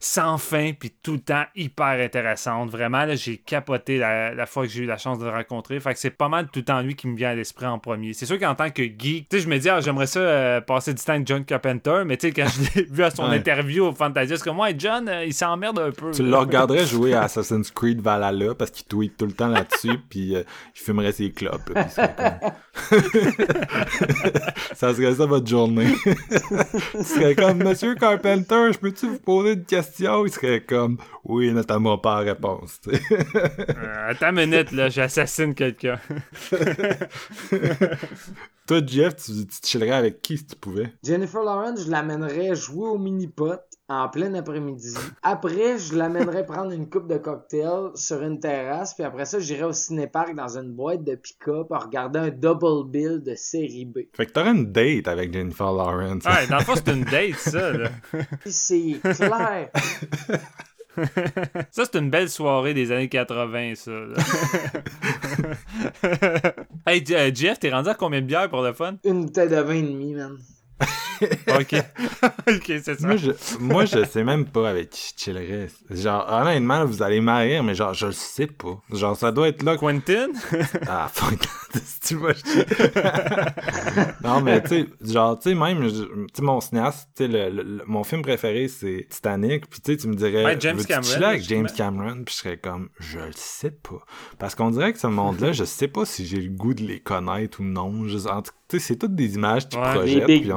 [0.00, 2.70] sans fin, puis tout le temps hyper intéressantes.
[2.70, 5.78] Vraiment, là, j'ai capoté la, la fois que j'ai eu la chance de le rencontrer.
[5.80, 7.78] Fait que c'est pas mal tout le temps lui qui me vient à l'esprit en
[7.78, 8.12] premier.
[8.12, 10.60] C'est sûr qu'en tant que geek, tu sais, je me dis, ah, j'aimerais ça euh,
[10.60, 13.28] passer du temps avec John Carpenter, mais tu sais, quand je l'ai vu à son
[13.28, 13.36] Ouais.
[13.38, 16.10] interview au Fantasia, c'est comme, ouais, John, euh, il s'emmerde un peu.
[16.12, 16.28] Tu là.
[16.30, 20.36] le regarderais jouer à Assassin's Creed Valhalla parce qu'il tweet tout le temps là-dessus, puis
[20.36, 20.42] euh,
[20.74, 21.68] il fumerait ses clopes.
[21.74, 22.04] là, puis
[24.74, 25.92] ça serait ça votre journée.
[26.92, 29.85] tu serais comme Monsieur Carpenter, je peux-tu vous poser une question?
[29.98, 32.80] Il serait comme Oui, notamment pas la réponse.
[32.86, 35.98] Euh, attends une minute, là, j'assassine quelqu'un.
[38.66, 40.92] Toi, Jeff, tu, tu te chillerais avec qui si tu pouvais?
[41.04, 44.94] Jennifer Lawrence, je l'amènerais jouer au mini-pot en plein après-midi.
[45.22, 49.64] Après, je l'amènerais prendre une coupe de cocktail sur une terrasse, puis après ça, j'irais
[49.64, 53.98] au cinéparc dans une boîte de pick-up à regarder un double bill de série B.
[54.14, 56.24] Fait que t'aurais une date avec Jennifer Lawrence.
[56.24, 57.90] Ouais, dans le fond, c'est une date, ça, là.
[58.44, 59.70] C'est clair.
[61.70, 63.90] Ça, c'est une belle soirée des années 80, ça.
[63.90, 64.16] là.
[66.86, 68.96] hey, euh, Jeff, t'es rendu à combien de bières pour le fun?
[69.04, 70.38] Une bouteille de vin et demi, man.
[71.58, 71.72] Ok.
[72.48, 73.06] ok, c'est ça.
[73.06, 75.68] Moi je, moi, je sais même pas avec qui je chillerais.
[75.88, 78.78] Genre, honnêtement, vous allez m'arrêter, mais genre, je le sais pas.
[78.92, 79.76] Genre, ça doit être là.
[79.78, 80.28] Quentin?
[80.88, 81.38] Ah, fuck.
[81.82, 82.16] si tu
[84.24, 87.50] non, mais tu sais, genre, tu sais, même, tu sais, mon cinéaste, tu sais, le,
[87.50, 89.68] le- le- mon film préféré, c'est Titanic.
[89.68, 91.66] Puis tu sais, tu me dirais, Ouais, James veux-tu Cameron, avec James.
[91.74, 92.22] Cameron?
[92.24, 94.04] Puis je serais comme, je le sais pas.
[94.38, 97.00] Parce qu'on dirait que ce monde-là, je sais pas si j'ai le goût de les
[97.00, 98.06] connaître ou non.
[98.06, 100.26] Je- en tout- tu sais, c'est toutes des images qui Ouais, projettent.
[100.26, 100.56] Puis on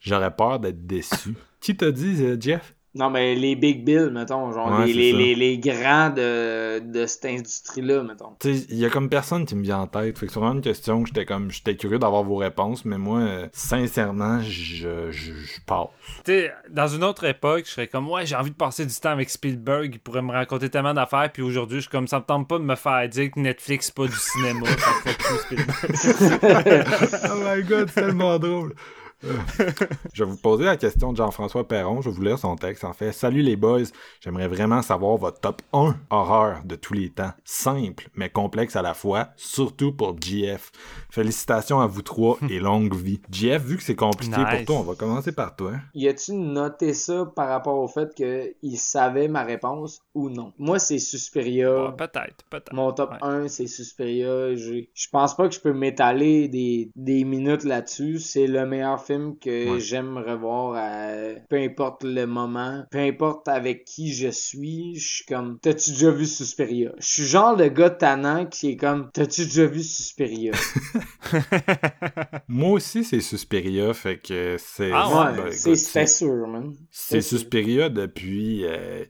[0.00, 1.34] J'aurais peur d'être déçu.
[1.60, 2.74] qui t'a dit, euh, Jeff?
[2.94, 4.52] Non, mais les Big Bill, mettons.
[4.52, 8.36] Genre, Ouais, les, les, les, les grands de, de cette industrie-là, mettons.
[8.38, 10.18] Tu sais, il y a comme personne qui me vient en tête.
[10.18, 12.98] Fait que c'est vraiment une question que j'étais comme, j'étais curieux d'avoir vos réponses, mais
[12.98, 15.86] moi, euh, sincèrement, je, je, je passe.
[16.24, 18.94] Tu sais, dans une autre époque, je serais comme, ouais, j'ai envie de passer du
[18.94, 22.18] temps avec Spielberg, il pourrait me raconter tellement d'affaires, puis aujourd'hui, je suis comme, ça
[22.18, 24.66] me tente pas de me faire dire que Netflix, c'est pas du cinéma.
[24.66, 26.86] Fait que fuck you, Spielberg.
[27.32, 28.74] oh my god, c'est tellement drôle.
[30.14, 32.00] Je vais vous poser la question de Jean-François Perron.
[32.02, 32.84] Je vais vous lire son texte.
[32.84, 33.82] En fait, salut les boys.
[34.20, 37.32] J'aimerais vraiment savoir votre top 1 horreur de tous les temps.
[37.44, 40.70] Simple, mais complexe à la fois, surtout pour GF.
[41.10, 43.20] Félicitations à vous trois et longue vie.
[43.30, 44.46] GF, vu que c'est compliqué Nice.
[44.56, 45.72] pour toi, on va commencer par toi.
[45.94, 50.52] Y a-tu noté ça par rapport au fait qu'il savait ma réponse ou non?
[50.58, 51.86] Moi, c'est Suspiria.
[51.86, 52.72] Ouais, peut-être, peut-être.
[52.72, 53.18] Mon top Ouais.
[53.20, 54.54] 1, c'est Suspiria.
[54.54, 58.18] J'ai- Je pense pas que je peux m'étaler des, des minutes là-dessus.
[58.20, 59.80] C'est le meilleur film que Ouais.
[59.80, 61.12] j'aime revoir à
[61.48, 64.94] peu importe le moment, peu importe avec qui je suis.
[64.96, 66.92] Je suis comme, t'as-tu déjà vu Suspiria?
[66.98, 70.52] Je suis genre le gars tannant qui est comme, t'as-tu déjà vu Suspiria?
[72.48, 74.90] Moi aussi, c'est Suspiria, fait que c'est...
[74.92, 76.74] Ah ouais, ben, c'est sûr, man.
[76.90, 77.20] C'est.
[77.20, 79.04] Suspiria depuis euh,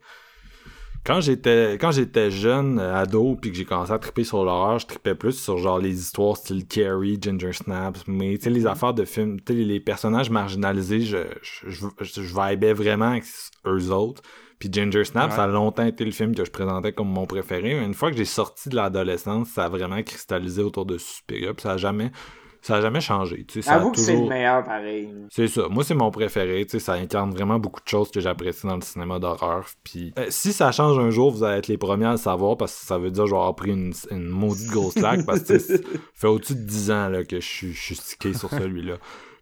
[1.04, 4.78] quand j'étais quand j'étais jeune euh, ado puis que j'ai commencé à triper sur l'horreur,
[4.78, 8.66] je tripais plus sur genre les histoires style Carrie, Ginger Snaps, mais tu sais les
[8.66, 13.10] affaires de films, tu sais les, personnages marginalisés, je je, je, je, je vibais vraiment
[13.10, 13.24] avec
[13.66, 14.22] eux autres.
[14.58, 15.36] Puis Ginger Snaps, Ouais.
[15.36, 18.12] ça a longtemps été le film que je présentais comme mon préféré, mais une fois
[18.12, 21.76] que j'ai sorti de l'adolescence, ça a vraiment cristallisé autour de Suspiria, puis ça a
[21.78, 22.12] jamais
[22.62, 25.12] ça a jamais changé, tu sais, ça a Avoue que c'est le meilleur pareil.
[25.30, 25.66] c'est ça.
[25.68, 26.64] Moi, c'est mon préféré.
[26.64, 29.66] Tu sais, ça incarne vraiment beaucoup de choses que j'apprécie dans le cinéma d'horreur.
[29.82, 32.56] Puis, euh, si ça change un jour, vous allez être les premiers à le savoir
[32.56, 35.26] parce que ça veut dire que je vais avoir pris une, une maudite grosse claque
[35.26, 35.74] parce que ça
[36.14, 38.94] fait au-dessus de 10 ans là, que je suis, stické sur celui-là.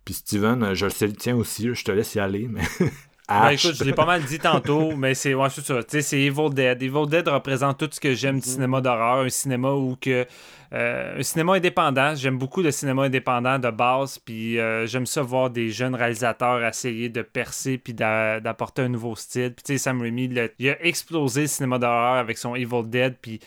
[0.06, 1.74] Puis Steven, je le sais le tien aussi.
[1.74, 2.62] je te laisse y aller, mais.
[3.30, 5.82] Ben, écoute, je l'ai pas mal dit tantôt, mais c'est ouais, c'est ça.
[5.82, 6.82] Tu sais, c'est Evil Dead.
[6.82, 10.26] Evil Dead représente tout ce que j'aime du cinéma d'horreur, un cinéma où que
[10.72, 12.14] euh, un cinéma indépendant.
[12.14, 16.64] J'aime beaucoup le cinéma indépendant de base, puis euh, j'aime ça voir des jeunes réalisateurs
[16.64, 19.52] essayer de percer puis d'a- d'apporter un nouveau style.
[19.54, 22.82] Puis tu sais, Sam Raimi, le- il a explosé le cinéma d'horreur avec son Evil
[22.86, 23.40] Dead, puis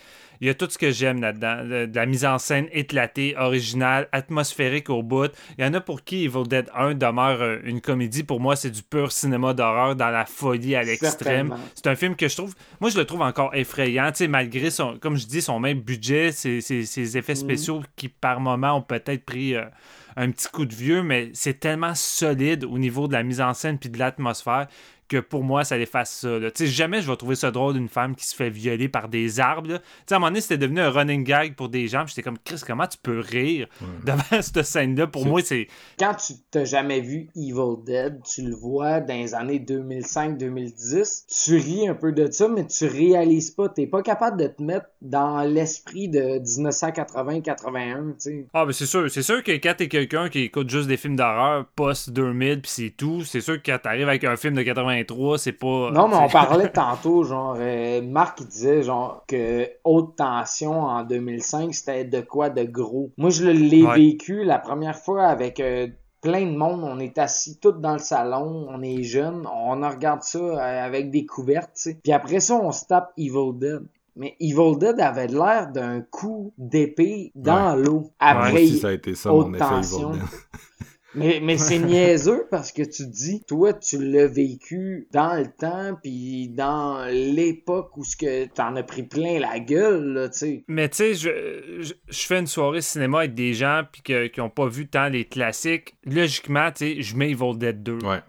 [0.44, 1.64] Il y a tout ce que j'aime là-dedans.
[1.64, 5.32] De, de la mise en scène éclatée, originale, atmosphérique au bout.
[5.57, 8.24] Il y en a pour qui Evil Dead 1 demeure euh, une comédie.
[8.24, 11.48] Pour moi, c'est du pur cinéma d'horreur dans la folie à l'extrême.
[11.76, 14.70] C'est un film que je trouve, moi je le trouve encore effrayant, tu sais, malgré
[14.70, 18.74] son, comme je dis, son même budget, ses, ses- ses effets spéciaux qui par moment
[18.76, 19.64] ont peut-être pris euh,
[20.18, 23.53] un petit coup de vieux, mais c'est tellement solide au niveau de la mise en
[23.53, 24.68] scène puis de l'atmosphère
[25.07, 26.39] que pour moi, ça efface ça.
[26.39, 26.51] là.
[26.51, 29.09] Tu sais, jamais je vais trouver ça drôle d'une femme qui se fait violer par
[29.09, 29.69] des arbres.
[29.71, 29.80] là.
[29.80, 32.03] Tu sais, à un moment donné, c'était devenu un running gag pour des gens.
[32.05, 33.67] puis J'étais comme, Chris, comment tu peux rire
[34.05, 35.07] devant cette scène-là?
[35.07, 35.67] Pour moi, c'est.
[35.99, 41.55] Quand tu t'as jamais vu Evil Dead, tu le vois dans les années 2005-2010, tu
[41.57, 43.69] ris un peu de ça, mais tu réalises pas.
[43.69, 48.47] T'es pas capable de te mettre dans l'esprit de 1980-81, tu sais.
[48.53, 49.09] Ah, ben c'est sûr.
[49.09, 52.89] C'est sûr que quand t'es quelqu'un qui écoute juste des films d'horreur post-2000 puis c'est
[52.91, 54.63] tout, c'est sûr que quand t'arrives avec un film de
[54.98, 55.91] 83, c'est pas.
[55.91, 61.03] Non, mais on parlait tantôt, genre, euh, Marc il disait, genre, que haute tension en
[61.03, 63.11] 2005, c'était de quoi de gros.
[63.18, 63.95] Moi, je l'ai Ouais.
[63.95, 65.88] vécu la première fois avec euh,
[66.22, 66.82] plein de monde.
[66.84, 71.11] On est assis tous dans le salon, on est jeunes, on regarde ça euh, avec
[71.11, 71.99] des couvertes, tu sais.
[72.03, 73.82] Puis après ça, on se tape Evil Dead.
[74.15, 78.11] Mais Evil Dead avait l'air d'un coup d'épée dans l'eau.
[78.20, 80.11] Après, aussi, ça a été ça, haute mon effet tension.
[80.11, 80.30] Evil Dead.
[81.15, 85.48] mais, mais c'est niaiseux parce que tu te dis, toi, tu l'as vécu dans le
[85.48, 90.38] temps, puis dans l'époque où ce que t'en as pris plein la gueule, là, tu
[90.38, 90.64] sais.
[90.68, 94.27] Mais tu sais, je, je, je fais une soirée cinéma avec des gens puis que-
[94.27, 95.95] qui n'ont pas vu tant les classiques.
[96.06, 97.99] Logiquement, tu sais, je mets Evil Dead 2.
[98.06, 98.19] Ouais.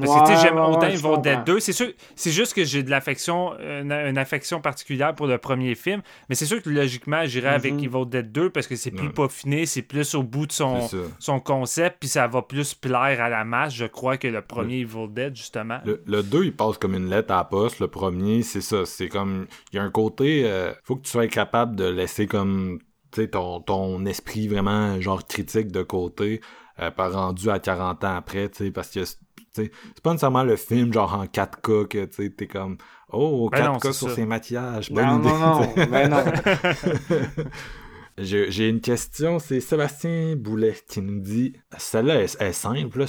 [0.00, 1.42] Parce que tu sais, j'aime autant Evil Dead comprends.
[1.54, 1.60] 2.
[1.60, 5.74] C'est sûr, c'est juste que j'ai de l'affection, une, une affection particulière pour le premier
[5.74, 6.02] film.
[6.28, 7.72] Mais c'est sûr que logiquement, j'irai avec.
[7.74, 9.12] Evil Dead 2 parce que c'est plus Ouais.
[9.12, 10.88] peaufiné, c'est plus au bout de son,
[11.18, 14.80] son concept, puis ça va plus plaire à la masse, je crois, que le premier
[14.80, 15.78] Evil Dead, justement.
[15.84, 17.80] Le, le 2, il passe comme une lettre à la poste.
[17.80, 18.84] Le premier, c'est ça.
[18.84, 19.46] C'est comme.
[19.72, 20.42] Il y a un côté.
[20.44, 22.78] euh, faut que tu sois capable de laisser comme.
[23.12, 26.40] Tu sais, ton, ton esprit vraiment, genre, critique de côté,
[26.78, 29.00] euh, pas rendu à 40 ans après, tu sais, parce que.
[29.52, 29.70] C'est
[30.02, 32.76] pas nécessairement le film, genre, en 4K, que tu t'es comme.
[33.12, 34.14] Oh, Ben non, 4K c'est sur ça.
[34.14, 34.90] ses maquillages.
[34.92, 35.28] Bonne Non, idée.
[35.28, 36.24] non, ben non.
[38.18, 43.04] J'ai une question, c'est Sébastien Boulet qui nous dit Celle-là est, est simple,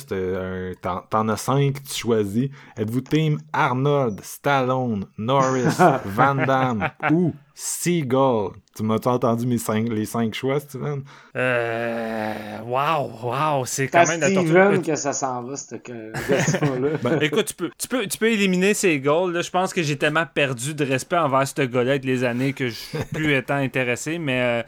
[1.10, 2.50] t'en as cinq, tu choisis.
[2.78, 10.06] Êtes-vous team Arnold, Stallone, Norris, Van Damme ou Seagull Tu m'as entendu mes cinq, les
[10.06, 11.04] cinq choix, Steven?
[11.36, 12.60] Euh.
[12.66, 14.82] Waouh, waouh, c'est quand même de la Steven torture.
[14.82, 17.22] que ça s'en va, cette que- question-là.
[17.24, 19.34] Écoute, tu peux, tu, peux, tu peux éliminer ces goals.
[19.34, 19.42] Là.
[19.44, 22.70] Je pense que j'ai tellement perdu de respect envers ce gars-là avec les années que
[22.70, 24.18] je suis plus étant intéressé.
[24.18, 24.64] Mais euh,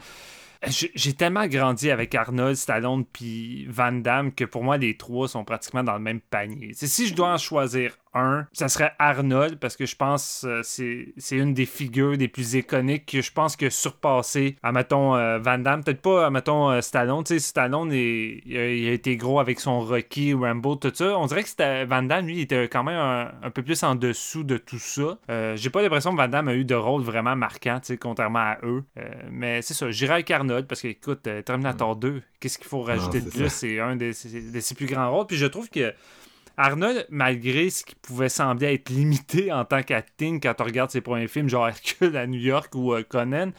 [0.94, 5.44] j'ai tellement grandi avec Arnold, Stallone puis Van Damme que pour moi, les trois sont
[5.44, 6.70] pratiquement dans le même panier.
[6.74, 10.60] C'est si je dois en choisir un, ça serait Arnold parce que je pense euh,
[10.62, 15.38] c'est une des figures des plus iconiques que je pense que surpassé à mettons euh,
[15.38, 15.82] Van Damme.
[15.84, 17.24] Peut-être pas à mettons euh, Stallone.
[17.24, 20.92] Tu sais Stallone est- il, a, il a été gros avec son Rocky Rambo tout
[20.94, 21.18] ça.
[21.18, 23.94] On dirait que Van Damme lui il était quand même un, un peu plus en
[23.94, 25.18] dessous de tout ça.
[25.30, 27.96] Euh, j'ai pas l'impression que Van Damme a eu de rôle vraiment marquant tu sais
[27.96, 28.84] contrairement à eux.
[28.98, 32.82] Euh, mais c'est ça j'irai avec Arnold parce que écoute Terminator 2 qu'est-ce qu'il faut
[32.82, 33.44] rajouter de plus?
[33.44, 33.48] ça.
[33.48, 35.26] c'est un de ses, de ses plus grands rôles.
[35.26, 35.92] Puis je trouve que
[36.56, 41.00] Arnold, malgré ce qui pouvait sembler être limité en tant qu'acting quand on regarde ses
[41.00, 43.50] premiers films, genre Hercule à New York ou euh, Conan,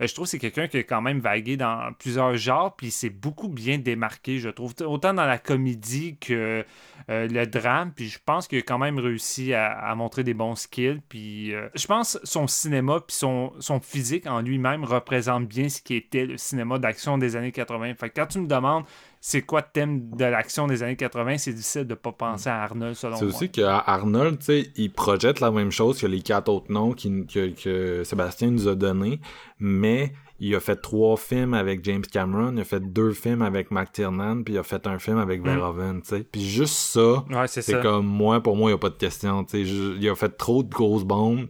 [0.00, 2.88] euh, je trouve que c'est quelqu'un qui a quand même vagué dans plusieurs genres, puis
[2.88, 6.64] il s'est beaucoup bien démarqué, je trouve, autant dans la comédie que
[7.08, 10.34] euh, le drame, puis je pense qu'il a quand même réussi à, à montrer des
[10.34, 15.46] bons skills, puis euh, je pense son cinéma, puis son, son physique en lui-même représente
[15.48, 17.94] bien ce qui était le cinéma d'action des années 80.
[17.94, 18.84] Fait que quand tu me demandes
[19.22, 22.62] c'est quoi le thème de l'action des années 80, c'est difficile de pas penser à
[22.62, 23.34] Arnold selon C'est moi.
[23.34, 27.26] aussi qu'Arnold, tu sais, il projette la même chose que les quatre autres noms qui-
[27.26, 29.20] que, que Sébastien nous a donnés,
[29.58, 33.70] mais il a fait trois films avec James Cameron, il a fait deux films avec
[33.70, 36.24] McTiernan, puis il a fait un film avec Verhoeven, tu sais.
[36.24, 39.44] Puis juste ça, Ouais, c'est comme moi, pour moi, il n'y a pas de question,
[39.44, 39.70] tu sais.
[40.00, 41.46] Il a fait trop de grosses bombes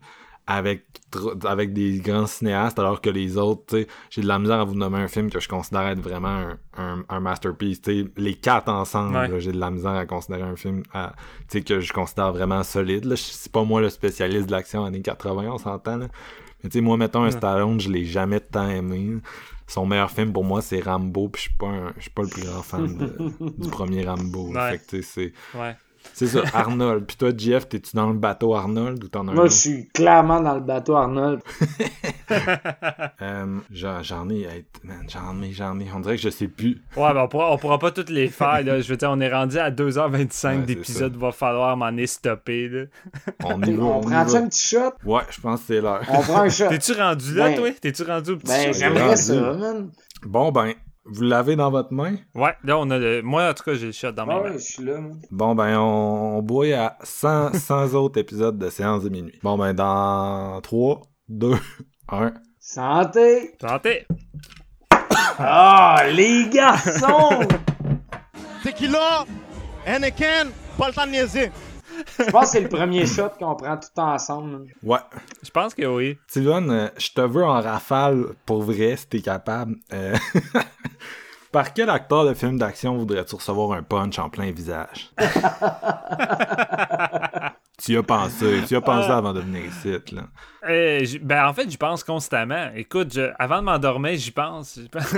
[0.46, 0.86] avec
[1.44, 4.64] avec des grands cinéastes alors que les autres tu sais j'ai de la misère à
[4.64, 8.08] vous nommer un film que je considère être vraiment un, un, un masterpiece tu sais
[8.16, 9.40] les quatre ensemble Ouais.
[9.40, 11.12] j'ai de la misère à considérer un film à-
[11.48, 13.16] tu sais que je considère vraiment solide là.
[13.16, 16.06] C'est pas moi le spécialiste de l'action années 80 on s'entend là
[16.62, 19.18] mais tu sais moi mettons un Stallone je l'ai jamais tant aimé
[19.66, 22.22] son meilleur film pour moi c'est Rambo puis je suis pas un- je suis pas
[22.22, 23.16] le plus grand fan de-
[23.62, 24.72] du premier Rambo Ouais.
[24.72, 25.76] fait que tu sais c'est Ouais.
[26.14, 27.06] C'est ça, Arnold.
[27.06, 29.88] Puis toi, Jeff, t'es-tu dans le bateau Arnold ou t'en as un Moi, je suis
[29.88, 31.40] clairement dans le bateau Arnold.
[33.22, 34.64] Euh, j'en ai,
[35.08, 35.86] j'en ai, j'en ai.
[35.94, 36.80] On dirait que je sais plus.
[36.96, 38.62] Ouais, ben on pourra, on pourra pas toutes les faire.
[38.62, 38.80] Là.
[38.80, 41.16] Je veux dire, on est rendu à 2h25 Ouais, d'épisode.
[41.16, 42.24] Va falloir m'en est.
[42.24, 42.84] Là.
[43.44, 44.92] On y va, On prend-tu un petit shot?
[45.04, 46.02] Ouais, je pense que c'est l'heure.
[46.08, 46.68] On prend un shot.
[46.68, 47.70] T'es-tu rendu là, Ben- toi?
[47.80, 48.78] T'es-tu rendu au petit Ben, shot?
[48.78, 49.16] j'aimerais rendu.
[49.16, 49.90] ça, man.
[50.24, 50.72] Bon, ben,
[51.04, 52.16] vous l'avez dans votre main?
[52.34, 53.22] Ouais, là, on a le...
[53.22, 54.42] Moi, en tout cas, j'ai le shot dans mes Ah mains.
[54.50, 55.20] ouais, je suis là, man.
[55.30, 59.38] Bon, ben, on, on boit à 100, 100 autres épisodes de Séance de minuit.
[59.42, 61.52] Bon, ben, dans 3, 2,
[62.10, 62.34] 1.
[62.58, 63.54] Santé!
[63.60, 64.06] Santé!
[65.38, 67.40] Ah, les garçons!
[68.62, 69.24] Tequila,
[69.86, 71.50] Anakin, pas le temps de niaiser.
[72.18, 74.66] Je pense que c'est le premier shot qu'on prend tout ensemble.
[74.82, 74.98] Ouais.
[75.42, 76.18] Je pense que oui.
[76.28, 79.76] Steven, euh, je te veux en rafale pour vrai, si t'es capable.
[79.92, 80.16] Euh,
[81.52, 85.10] Par quel acteur de film d'action voudrais-tu recevoir un punch en plein visage?
[87.82, 90.22] tu y as pensé, tu y as pensé avant de venir ici, là.
[90.68, 92.68] Euh, ben, en fait, j'y pense constamment.
[92.76, 94.78] Écoute, je- avant de m'endormir, j'y pense.
[94.78, 95.14] J'y pense.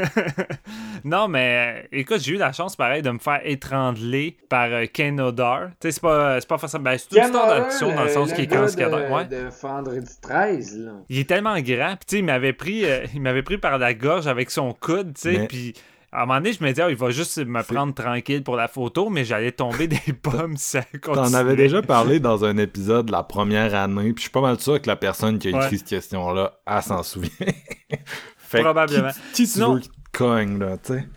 [1.04, 4.86] non, mais euh, écoute, j'ai eu la chance, pareil, de me faire étrangler par euh,
[4.92, 5.70] Ken Odar.
[5.80, 6.84] Tu sais, c'est pas, c'est pas forcément.
[6.84, 9.00] Ben, c'est une histoire d'action dans le sens qu'il est cascadeur.
[9.08, 9.24] de, Ouais.
[9.24, 10.92] de Vendredi 13, là.
[11.08, 13.76] Il est tellement grand, puis tu sais, il m'avait pris, euh, il m'avait pris par
[13.78, 15.74] la gorge avec son coude, tu sais, Mais- puis
[16.12, 18.56] à un moment donné, je me disais, oh, il va juste me prendre tranquille pour
[18.56, 22.56] la photo, mais j'allais tomber des pommes si ça T'en avais déjà parlé dans un
[22.58, 25.50] épisode la première année, puis je suis pas mal sûr que la personne qui a
[25.50, 25.76] écrit Ouais.
[25.78, 27.30] cette question-là, elle s'en souvient.
[28.36, 29.08] fait Probablement.
[29.10, 31.08] Qui, qui tu Sinon- veux qui te cogne, là, tu sais?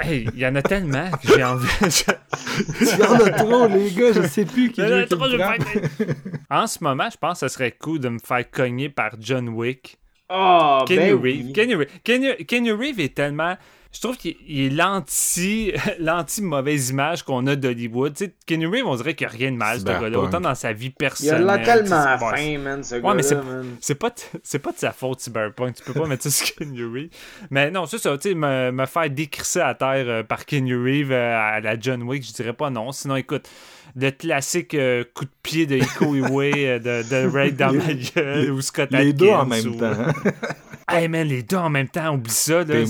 [0.00, 1.68] Hey, il y en a tellement que j'ai envie.
[2.80, 5.28] Il y en a trop, les gars, je sais plus qui Il y en trop,
[5.28, 6.14] je faire-
[6.48, 9.50] En ce moment, je pense que ce serait cool de me faire cogner par John
[9.50, 9.98] Wick.
[10.30, 11.44] Ah, Kenny ben Reeves.
[11.46, 11.52] oui.
[11.52, 11.88] Kenny Reeves.
[12.02, 13.56] Kenny, Kenny Reeves est tellement.
[13.94, 18.14] Je trouve qu'il il est l'anti, l'anti-mauvaise image qu'on a d'Hollywood.
[18.14, 20.18] Tu sais, Kenny Reeves, on dirait qu'il n'y a rien de mal, ce gars-là.
[20.18, 21.62] Autant dans sa vie Il a personnelle.
[21.64, 25.20] tellement fin, man, ce Ouais, gars-là, mais c'est- pas, de- c'est pas de sa faute,
[25.20, 25.76] Cyberpunk.
[25.76, 27.10] Tu peux pas mettre ça sur Kenny Reeves.
[27.50, 30.74] Mais non, c'est ça, tu sais, me, me faire décrisser à terre euh, par Kenny
[30.74, 32.90] Reeves euh, à la John Wick, je dirais pas non.
[32.90, 33.48] Sinon, écoute,
[33.96, 37.92] le classique euh, coup de pied de Iko Iwe euh, de, de Raid dans ma
[37.94, 39.92] gueule ou Scott Les deux en même ou- temps.
[40.86, 42.84] Hey man, les deux en même temps, oublie ça, là,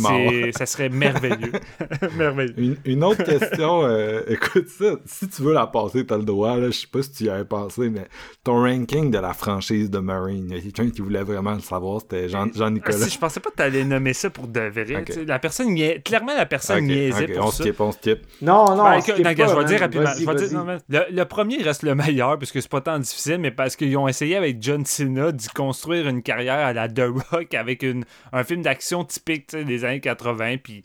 [0.51, 1.53] ça serait merveilleux.
[2.19, 2.55] merveilleux.
[2.57, 6.57] Une, une autre question, euh, écoute ça, si tu veux la passer, t'as le droit,
[6.57, 8.09] là, je sais pas si tu y avais pensé, mais
[8.43, 11.61] ton ranking de la franchise de Marine, il y a quelqu'un qui voulait vraiment le
[11.61, 12.99] savoir, c'était Jean- Ah, Jean-Nicolas.
[12.99, 15.05] si, je pensais pas que t'allais nommer ça pour de vrai.
[15.25, 15.73] La personne
[16.05, 17.63] Clairement, la personne Ok, niaisait pour on ça.
[17.63, 18.19] skip, on skip.
[18.43, 20.05] Non, non, Ben, on écoute, skip non, pas, je vais dire rapidement.
[20.05, 22.71] Vas-y, je vais dire- non, mais le, le premier reste le meilleur parce que c'est
[22.71, 26.65] pas tant difficile, mais parce qu'ils ont essayé avec John Cena d'y construire une carrière
[26.67, 30.59] à la The Rock avec une, un film d'action typique des années 80.
[30.63, 30.83] Puis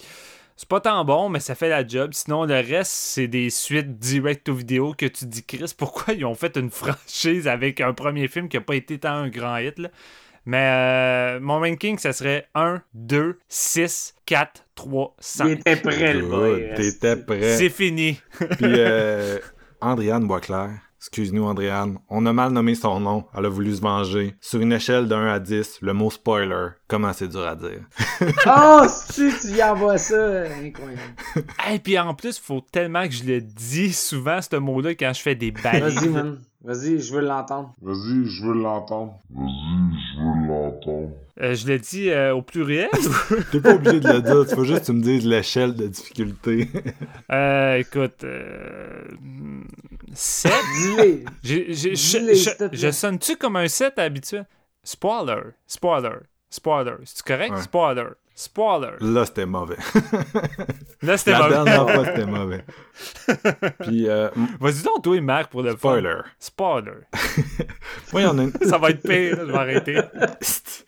[0.55, 2.11] c'est pas tant bon, mais ça fait la job.
[2.13, 6.25] Sinon, le reste, c'est des suites direct aux vidéos que tu dis, Chris, pourquoi ils
[6.25, 9.57] ont fait une franchise avec un premier film qui a pas été tant un grand
[9.57, 9.89] hit, là?
[10.45, 15.45] Mais euh, mon ranking, ça serait 1, 2, 6, 4, 3, 5.
[15.45, 16.73] Il était prêt, le boy.
[16.75, 17.55] T'étais prêt.
[17.57, 18.19] C'est fini.
[18.37, 19.37] Puis, euh,
[19.81, 24.35] Andréane Boisclair, excuse-nous Andréane, on a mal nommé son nom, elle a voulu se venger.
[24.41, 27.81] Sur une échelle de 1 à 10, le mot spoiler, comment c'est dur à dire?
[28.45, 31.01] Oh, si tu y envoies ça, incroyable.
[31.71, 35.21] Et puis en plus, faut tellement que je le dis souvent, ce mot-là, quand je
[35.21, 35.95] fais des balises.
[35.95, 36.39] Vas-y, man.
[36.61, 37.73] Vas-y, je veux l'entendre.
[37.81, 39.17] Vas-y, je veux l'entendre.
[39.29, 41.09] Vas-y, je veux l'entendre.
[41.41, 42.89] Euh, je le dis euh, au pluriel.
[43.51, 45.87] T'es pas obligé de le dire, tu faut juste que tu me dises l'échelle de
[45.87, 46.67] difficulté.
[47.31, 49.03] euh, écoute, euh,
[50.13, 50.51] 7.
[50.81, 51.25] Dis-les.
[51.43, 52.35] J'ai- j'ai-
[52.73, 54.45] Je sonne-tu comme un 7 habituel?
[54.83, 55.41] Spoiler.
[55.65, 56.17] Spoiler.
[56.49, 56.95] Spoiler.
[57.05, 57.53] C'est correct?
[57.55, 57.61] Ouais.
[57.61, 58.07] Spoiler.
[58.43, 58.91] Spoiler.
[59.01, 59.75] Là, c'était mauvais.
[61.01, 61.49] Là, c'était La mauvais.
[61.55, 62.63] dernière fois, c'était mauvais.
[63.81, 64.29] Puis, euh,
[64.61, 65.77] Vas-y donc, toi, Marc, pour le fun.
[65.77, 66.15] spoiler.
[66.39, 66.91] Spoiler.
[68.13, 68.53] Moi, il y en a une...
[68.61, 69.97] Ça va être pire, là, je vais arrêter.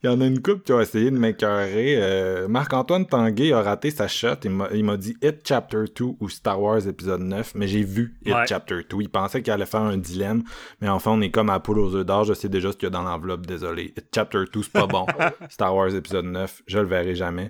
[0.01, 1.95] Il y en a une couple qui a essayé de m'écœurer.
[2.01, 4.35] Euh, Marc-Antoine Tanguay a raté sa shot.
[4.45, 7.83] Il m'a- Il m'a dit Hit Chapter 2 ou Star Wars épisode 9, mais j'ai
[7.83, 8.45] vu Hit Ouais.
[8.47, 8.97] Chapter 2.
[9.01, 10.43] Il pensait qu'il allait faire un dilemme,
[10.79, 12.23] mais enfin, on est comme à la poule aux œufs d'or.
[12.23, 13.93] Je sais déjà ce qu'il y a dans l'enveloppe, désolé.
[13.97, 15.05] Hit Chapter 2, c'est pas bon.
[15.49, 17.40] Star Wars épisode 9, je le verrai jamais.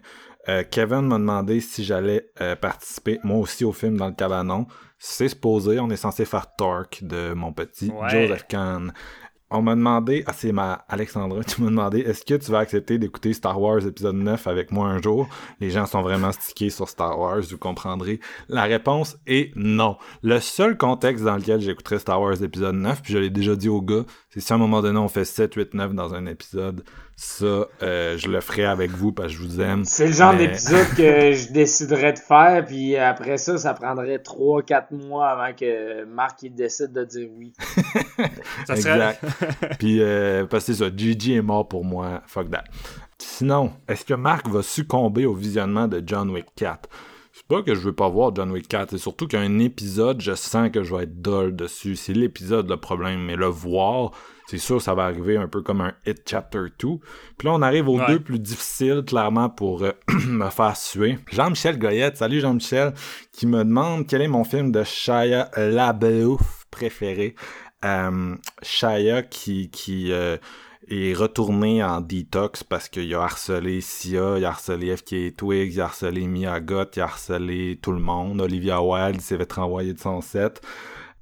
[0.49, 4.65] Euh, Kevin m'a demandé si j'allais euh, participer, moi aussi, au film dans le cabanon.
[4.97, 8.09] C'est supposé, on est censé faire Torque de mon petit Ouais.
[8.09, 8.93] Joseph Kahn.
[9.53, 12.97] On m'a demandé, ah c'est ma Alexandra, tu m'as demandé, est-ce que tu vas accepter
[12.97, 15.27] d'écouter Star Wars épisode 9 avec moi un jour?
[15.59, 18.21] Les gens sont vraiment stickés sur Star Wars, vous comprendrez.
[18.47, 19.97] La réponse est non.
[20.23, 23.67] Le seul contexte dans lequel j'écouterai Star Wars épisode 9, puis je l'ai déjà dit
[23.67, 26.27] aux gars, c'est si à un moment donné on fait 7, 8, 9 dans un
[26.27, 26.85] épisode,
[27.23, 29.85] Ça, euh, je le ferai avec vous parce que je vous aime.
[29.85, 34.17] C'est le genre mais- d'épisode que je déciderais de faire, puis après ça, ça prendrait
[34.17, 37.53] 3-4 mois avant que Marc il décide de dire oui.
[38.65, 39.23] Ça serait- Exact.
[39.77, 42.23] Puis, euh, parce que c'est ça, Gigi est mort pour moi.
[42.25, 42.63] Fuck that.
[43.19, 46.89] Sinon, est-ce que Marc va succomber au visionnement de John Wick 4?
[47.33, 50.33] C'est pas que je veux pas voir John Wick 4, c'est surtout qu'un épisode, je
[50.33, 51.95] sens que je vais être dull dessus.
[51.95, 54.11] C'est l'épisode le problème, mais le voir,
[54.51, 56.87] c'est sûr ça va arriver un peu comme un Hit Chapter 2.
[57.37, 58.07] Puis là, on arrive aux Ouais.
[58.07, 59.91] deux plus difficiles, clairement, pour euh,
[60.27, 61.17] me faire suer.
[61.31, 62.93] Jean-Michel Goyette, salut Jean-Michel,
[63.31, 67.35] qui me demande quel est mon film de Shia LaBeouf préféré.
[67.85, 70.35] Euh, Shia qui, qui euh,
[70.89, 75.81] est retourné en détox parce qu'il a harcelé Sia, il a harcelé FK Twigs, il
[75.81, 78.41] a harcelé Mia Goth, il a harcelé tout le monde.
[78.41, 80.61] Olivia Wilde il s'est fait renvoyer de son set.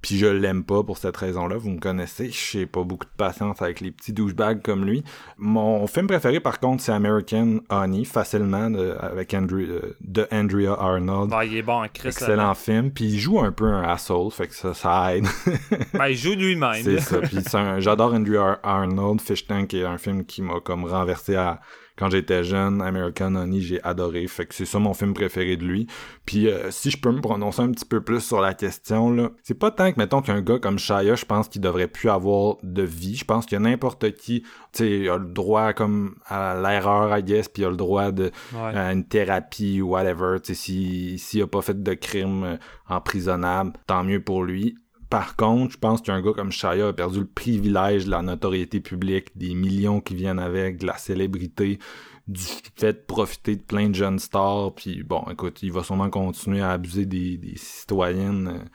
[0.02, 1.58] Puis je l'aime pas pour cette raison-là.
[1.58, 5.04] Vous me connaissez, j'ai pas beaucoup de patience avec les petits douchebags comme lui.
[5.38, 10.76] Mon film préféré, par contre, c'est American Honey, facilement, de- avec Andrew, euh, de Andrea
[10.80, 11.30] Arnold.
[11.32, 12.08] Bah, il est bon Chris.
[12.10, 12.92] Excellent film.
[12.92, 15.26] Puis il joue un peu un asshole, fait que ça, ça aide.
[15.94, 16.82] Ben, il joue lui-même.
[16.84, 17.20] C'est ça.
[17.20, 17.40] Puis
[17.80, 19.20] j'adore Andrew Ar- Arnold.
[19.20, 21.60] Fish Tank est un film qui m'a comme renversé à
[22.00, 22.82] quand j'étais jeune.
[22.82, 24.26] American Honey, j'ai adoré.
[24.28, 25.86] Fait que c'est ça mon film préféré de lui.
[26.26, 29.30] Puis euh, si je peux me prononcer un petit peu plus sur la question, là,
[29.44, 32.56] c'est pas tant que mettons qu'un gars comme Shia, je pense qu'il devrait plus avoir
[32.64, 33.16] de vie.
[33.18, 37.50] Je pense que n'importe qui, tu sais, a le droit comme à l'erreur, I guess,
[37.50, 38.78] puis il a le droit de Ouais.
[38.78, 40.38] à une thérapie ou whatever.
[40.42, 42.58] Tu sais, si- s'il a pas fait de crime euh,
[42.88, 44.78] emprisonnable, tant mieux pour lui.
[45.10, 48.80] Par contre, je pense qu'un gars comme Shia a perdu le privilège de la notoriété
[48.80, 51.80] publique, des millions qui viennent avec, de la célébrité,
[52.28, 52.44] du
[52.76, 54.74] fait de profiter de plein de jeunes stars.
[54.76, 58.66] Puis bon, écoute, il va sûrement continuer à abuser des, des citoyennes euh,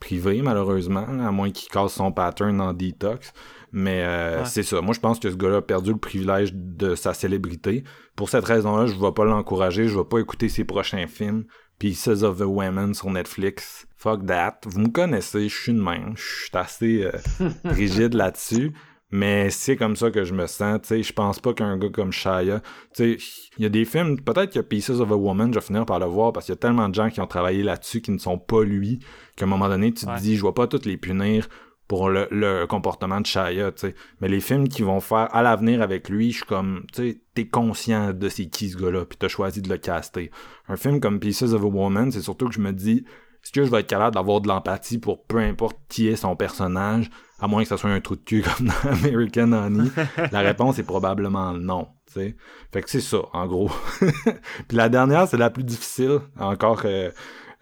[0.00, 3.32] privées, malheureusement, à moins qu'il casse son pattern en détox.
[3.70, 4.44] Mais euh, Ouais.
[4.46, 4.80] c'est ça.
[4.80, 7.84] Moi, je pense que ce gars-là a perdu le privilège de sa célébrité.
[8.16, 9.88] Pour cette raison-là, je ne vais pas l'encourager.
[9.88, 11.44] Je vais pas écouter ses prochains films.
[11.78, 13.86] Pieces of the Women sur Netflix.
[14.02, 14.58] Fuck that.
[14.66, 16.14] Vous me connaissez, je suis de même.
[16.16, 17.12] Je suis assez euh,
[17.64, 18.72] rigide là-dessus.
[19.14, 20.80] Mais c'est comme ça que je me sens.
[20.82, 22.60] Tu sais, je pense pas qu'un gars comme Shia.
[22.94, 23.24] Tu sais,
[23.58, 25.98] il y a des films, peut-être que Pieces of a Woman, je vais finir par
[26.00, 28.18] le voir parce qu'il y a tellement de gens qui ont travaillé là-dessus qui ne
[28.18, 29.00] sont pas lui,
[29.36, 30.18] qu'à un moment donné, tu te Ouais.
[30.18, 31.48] dis, je vais pas toutes les punir
[31.88, 33.94] pour le, le comportement de Shia, tu sais.
[34.22, 37.20] Mais les films qui vont faire à l'avenir avec lui, je suis comme, tu sais,
[37.34, 40.30] t'es conscient de c'est qui ce gars-là, puis t'as choisi de le caster.
[40.68, 43.04] Un film comme Pieces of a Woman, c'est surtout que je me dis,
[43.44, 46.36] est-ce que je vais être capable d'avoir de l'empathie pour peu importe qui est son
[46.36, 47.10] personnage,
[47.40, 49.90] à moins que ça soit un trou de cul comme dans American Honey?
[50.30, 52.36] La réponse est probablement non, tu sais.
[52.72, 53.70] Fait que c'est ça, en gros.
[54.68, 56.20] puis la dernière, c'est la plus difficile.
[56.38, 57.10] Encore, euh,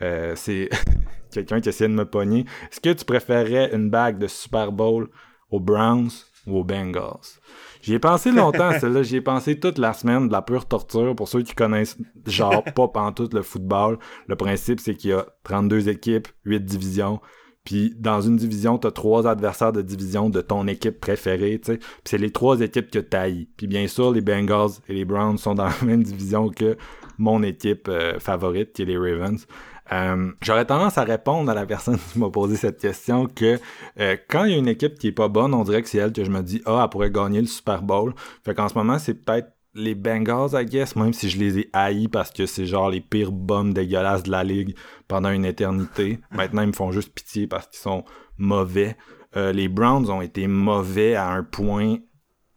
[0.03, 0.69] euh, c'est
[1.33, 2.45] quelqu'un qui essaie de me pogner.
[2.71, 5.09] Est-ce que tu préférais une bague de Super Bowl
[5.51, 6.11] aux Browns
[6.47, 7.40] ou aux Bengals?
[7.83, 9.03] J'y ai pensé longtemps, à celle-là.
[9.03, 11.15] J'y ai pensé toute la semaine de la pure torture.
[11.17, 11.97] Pour ceux qui connaissent,
[12.27, 17.21] genre, pas pantoute le football, le principe, c'est qu'il y a 32 équipes, 8 divisions.
[17.65, 21.79] Puis dans une division, t'as trois adversaires de division de ton équipe préférée, tu sais.
[21.79, 23.49] Puis c'est les trois équipes que t'haïs.
[23.57, 26.77] Puis bien sûr, les Bengals et les Browns sont dans la même division que
[27.19, 29.47] mon équipe euh, favorite, qui est les Ravens.
[29.93, 33.59] Euh, J'aurais tendance à répondre à la personne qui m'a posé cette question que
[33.99, 35.99] euh, quand il y a une équipe qui est pas bonne, on dirait que c'est
[35.99, 38.15] elle que je me dis ah elle pourrait gagner le Super Bowl.
[38.45, 41.71] Fait qu'en ce moment c'est peut-être les Bengals, I guess, même si je les ai
[41.73, 44.75] haïs parce que c'est genre les pires bombes dégueulasses de la ligue
[45.07, 46.19] pendant une éternité.
[46.31, 48.05] Maintenant ils me font juste pitié parce qu'ils sont
[48.37, 48.97] mauvais.
[49.37, 51.99] Euh, les Browns ont été mauvais à un point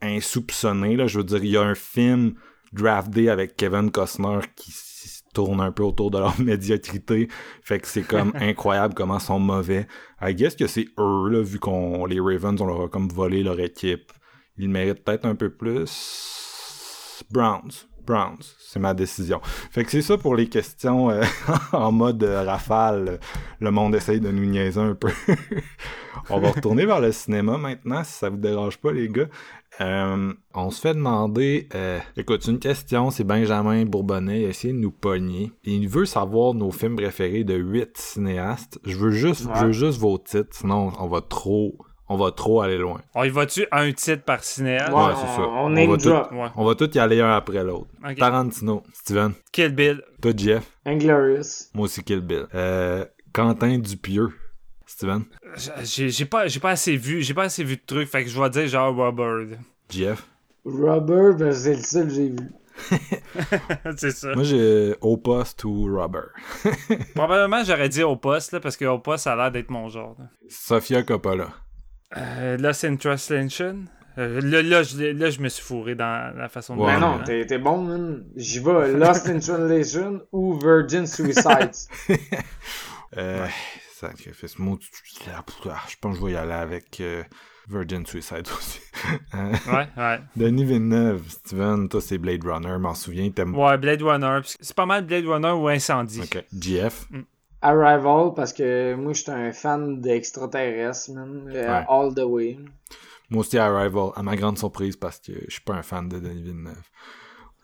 [0.02, 0.96] insoupçonné.
[0.96, 1.06] Là.
[1.06, 2.34] Je veux dire, il y a un film
[2.72, 4.72] Draft Day avec Kevin Costner qui
[5.34, 7.28] s- tourne un peu autour de leur médiocrité.
[7.62, 9.86] Fait que c'est comme incroyable comment ils sont mauvais.
[10.22, 13.42] I guess que c'est eux, là, vu qu'on les Ravens, on leur a comme volé
[13.42, 14.12] leur équipe.
[14.56, 17.24] Ils méritent peut-être un peu plus.
[17.30, 17.70] Browns.
[18.06, 19.40] Browns, c'est ma décision.
[19.70, 21.22] Fait que c'est ça pour les questions euh,
[21.72, 23.18] en mode euh, rafale.
[23.60, 25.08] Le monde essaye de nous niaiser un peu.
[26.28, 29.28] on va retourner vers le cinéma maintenant, si ça vous dérange pas, les gars.
[29.80, 34.72] Euh, on se fait demander, euh, écoute, une question, c'est Benjamin Bourbonnais, il a essayé
[34.72, 35.50] de nous pogner.
[35.64, 38.78] Il veut savoir nos films préférés de 8 cinéastes.
[38.84, 39.72] Je veux juste, je veux Ouais.
[39.72, 41.76] juste vos titres, sinon on va trop,
[42.08, 43.00] on va trop aller loin.
[43.16, 44.92] On y va-tu un titre par cinéaste?
[44.92, 45.42] Ouais, c'est ça.
[45.48, 46.28] on va drop.
[46.28, 46.48] tout, Ouais.
[46.54, 47.88] on va tout y aller un après l'autre.
[48.16, 50.02] Tarantino, Steven, Kill Bill.
[50.22, 51.70] toi Jeff, Inglorious.
[51.74, 52.46] moi aussi Kill Bill.
[52.54, 54.28] Euh, Quentin Dupieux,
[54.94, 55.24] Steven,
[55.82, 58.30] J'ai j'ai pas, j'ai pas assez vu, j'ai pas assez vu de trucs, fait que
[58.30, 59.58] je vais dire genre Robert.
[59.90, 60.24] Jeff?
[60.64, 62.50] Rubber, ben, c'est le seul que j'ai vu.
[63.96, 64.34] c'est ça.
[64.36, 66.28] Moi j'ai Au Poste ou Robert.
[67.16, 69.88] Probablement j'aurais dit au poste, là, parce que au poste, ça a l'air d'être mon
[69.88, 70.14] genre.
[70.16, 70.26] là.
[70.48, 71.48] Sofia Coppola.
[72.16, 73.86] Euh, Lost in Translation.
[74.16, 77.00] Euh, là, là, je, là, je me suis fourré dans la façon de Ouais, Ben
[77.00, 78.24] non, t'es t'es bon, man.
[78.36, 78.92] J'y vais.
[78.92, 81.88] Lost in Translation ou Virgin Suicides.
[83.16, 83.46] Euh,
[84.12, 87.22] Tu- ah, je pense que je vais y aller avec euh,
[87.68, 88.80] Virgin Suicide aussi.
[89.34, 90.20] Euh, Ouais, ouais.
[90.36, 94.38] Denis Villeneuve, Steven, toi c'est Blade Runner, m'en souviens, t'aimes Ouais, Blade Runner.
[94.40, 96.20] parce que C'est pas mal Blade Runner ou Incendie.
[96.22, 96.42] Ok.
[96.58, 97.06] GF.
[97.60, 101.48] Arrival, parce que moi, j'étais un fan d'extraterrestres, man.
[101.54, 101.84] Euh, Ouais.
[101.88, 102.58] All the way.
[103.30, 106.18] Moi aussi Arrival, à ma grande surprise parce que je suis pas un fan de
[106.20, 106.82] Denis Villeneuve.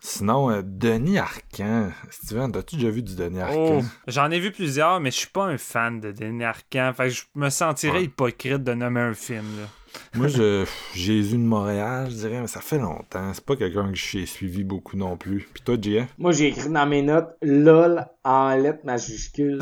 [0.02, 1.90] Sinon, euh, Denis Arcan.
[2.10, 3.80] Steven, as-tu déjà vu du Denis Arcan?
[3.80, 6.92] Oh, j'en ai vu plusieurs, mais je suis pas un fan de Denis Arcand.
[6.96, 8.04] Fait que je me sentirais Ouais.
[8.04, 9.44] hypocrite de nommer un film.
[9.60, 9.66] Là.
[10.14, 10.64] Moi, je,
[10.94, 13.32] Jésus de Montréal, je dirais, mais ça fait longtemps.
[13.34, 15.48] C'est pas quelqu'un que j'ai suivi beaucoup non plus.
[15.52, 16.06] Puis toi, GF?
[16.16, 19.58] Moi, j'ai écrit dans mes notes LOL en lettres majuscules.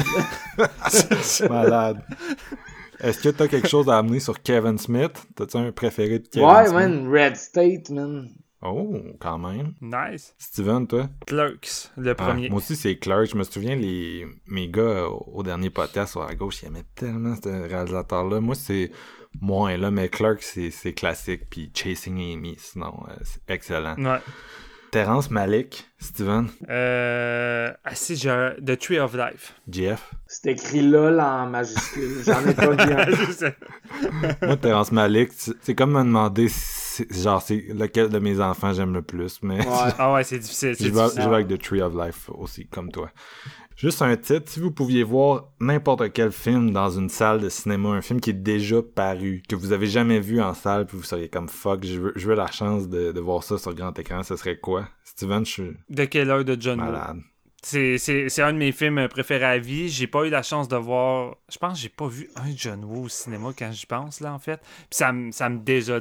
[1.48, 2.02] Malade.
[3.01, 5.12] Est-ce que t'as quelque chose à amener sur Kevin Smith?
[5.35, 6.74] T'as-tu un préféré de Kevin ouais, Smith?
[6.74, 7.09] man.
[7.10, 8.28] Red State, man.
[8.62, 9.74] Oh, quand même.
[9.80, 10.35] Nice.
[10.39, 11.09] Steven, toi?
[11.26, 12.48] Clerks, le Ah, premier.
[12.48, 13.26] moi aussi, c'est Clark.
[13.30, 17.36] Je me souviens, les, mes gars au dernier podcast sur la gauche, ils aimaient tellement
[17.36, 18.40] ce réalisateur-là.
[18.40, 18.90] Moi, c'est
[19.40, 21.43] moins là, mais Clark, c'est classique.
[21.48, 23.95] Puis Chasing Amy, sinon, euh, c'est excellent.
[23.96, 24.19] Ouais.
[24.90, 29.54] Terrence Malick, Steven, Euh, ah si, j'ai un- The Tree of Life.
[29.70, 30.14] Jeff?
[30.27, 32.22] C'est écrit LOL en majuscules.
[32.24, 32.74] J'en ai pas
[33.32, 33.54] sais.
[34.43, 38.72] Moi, Terrence Malick, c'est c'est comme me demander, si- genre, c'est lequel de mes enfants
[38.72, 39.64] j'aime le plus, mais Ouais.
[39.98, 40.70] ah ouais, c'est difficile.
[40.78, 41.22] je C'est vais, difficile.
[41.22, 43.10] je vais avec The Tree of Life aussi, comme toi.
[43.77, 47.90] Juste un titre, si vous pouviez voir n'importe quel film dans une salle de cinéma,
[47.90, 51.04] un film qui est déjà paru, que vous avez jamais vu en salle, puis vous
[51.04, 53.96] seriez comme fuck, je veux, je veux la chance de, de voir ça sur grand
[53.96, 54.88] écran, ce serait quoi?
[55.04, 56.86] Steven, je suis De quelle heure de John Woo.
[57.61, 59.88] C'est, c'est, c'est un de mes films préférés à vie.
[59.88, 61.37] J'ai pas eu la chance de voir.
[61.53, 64.32] Je pense que j'ai pas vu un John Woo au cinéma quand j'y pense, là,
[64.32, 64.59] en fait.
[64.61, 65.48] Puis ça, me- ça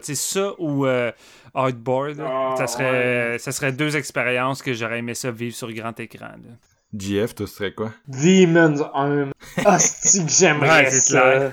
[0.05, 1.11] sais, ça ou euh,
[1.55, 5.99] Hardboard, Ah, ça, serait, ça serait deux expériences que j'aurais aimé ça vivre sur grand
[5.99, 6.27] écran.
[6.27, 6.53] là.
[6.97, 7.91] GF, toi, ce serait quoi?
[8.07, 9.31] Demons 1.
[9.65, 11.51] Hostie que j'aimerais Ouais, c'est ça?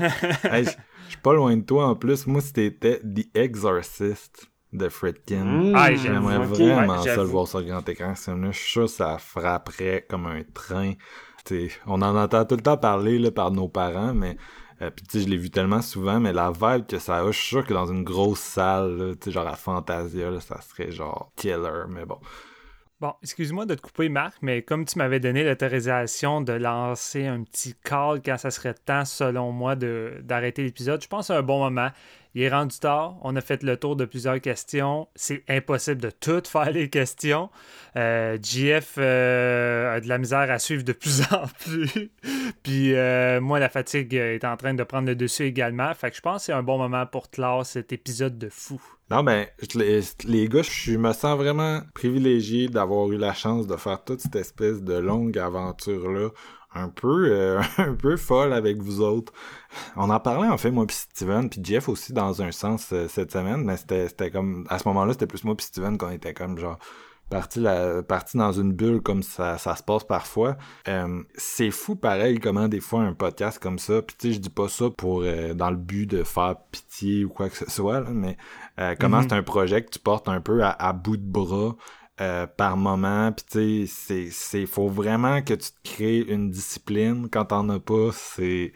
[0.54, 0.70] hey, je
[1.06, 2.26] je suis pas loin de toi en plus.
[2.26, 5.44] Moi, c'était The Exorcist de Fredkin.
[5.44, 5.72] Mmh.
[5.74, 6.14] Ah, j'aime.
[6.14, 8.14] J'aimerais vraiment ouais, ça le voir sur grand écran.
[8.14, 10.92] Je suis sûr que ça frapperait comme un train.
[11.44, 14.36] T'sais, on en entend tout le temps parler là, par nos parents, mais
[14.82, 17.26] euh, puis tu sais, je l'ai vu tellement souvent, mais la vibe que ça a,
[17.26, 20.90] je suis sûr que dans une grosse salle, là, genre à Fantasia, là, ça serait
[20.90, 22.18] genre killer, mais bon.
[23.04, 27.42] Bon, excuse-moi de te couper, Marc, mais comme tu m'avais donné l'autorisation de lancer un
[27.42, 31.42] petit call quand ça serait temps, selon moi, d'arrêter l'épisode, je pense que c'est un
[31.42, 31.90] bon moment.
[32.34, 35.06] Il est rendu tard, on a fait le tour de plusieurs questions.
[35.16, 37.50] C'est impossible de toutes faire les questions.
[37.96, 42.10] Euh, JF euh, a de la misère à suivre de plus en plus.
[42.62, 45.92] Puis euh, moi, la fatigue est en train de prendre le dessus également.
[45.92, 48.80] Fait que je pense que c'est un bon moment pour clore cet épisode de fou.
[49.10, 54.02] Non, ben, les, gars, je me sens vraiment privilégié d'avoir eu la chance de faire
[54.02, 56.30] toute cette espèce de longue aventure-là,
[56.74, 59.32] un peu, euh, un peu folle avec vous autres.
[59.96, 63.06] On en parlait, en fait, moi puis Steven, puis Jeff aussi, dans un sens, euh,
[63.06, 66.32] cette semaine, mais c'était comme, à ce moment-là, c'était plus moi puis Steven qu'on était
[66.32, 66.78] comme, genre,
[67.28, 68.02] parti, la,
[68.34, 70.56] dans une bulle comme ça, ça se passe parfois.
[70.88, 74.40] Euh, c'est fou pareil comment des fois un podcast comme ça, puis tu sais je
[74.40, 75.24] dis pas ça pour
[75.54, 78.36] dans le but de faire pitié ou quoi que ce soit, là, mais
[78.78, 79.28] euh, comment Mhm.
[79.28, 81.76] c'est un projet que tu portes un peu à, à bout de bras.
[82.20, 86.48] euh, par moment, puis tu sais, c'est, c'est, faut vraiment que tu te crées une
[86.48, 87.28] discipline.
[87.28, 88.72] Quand t'en as pas, c'est,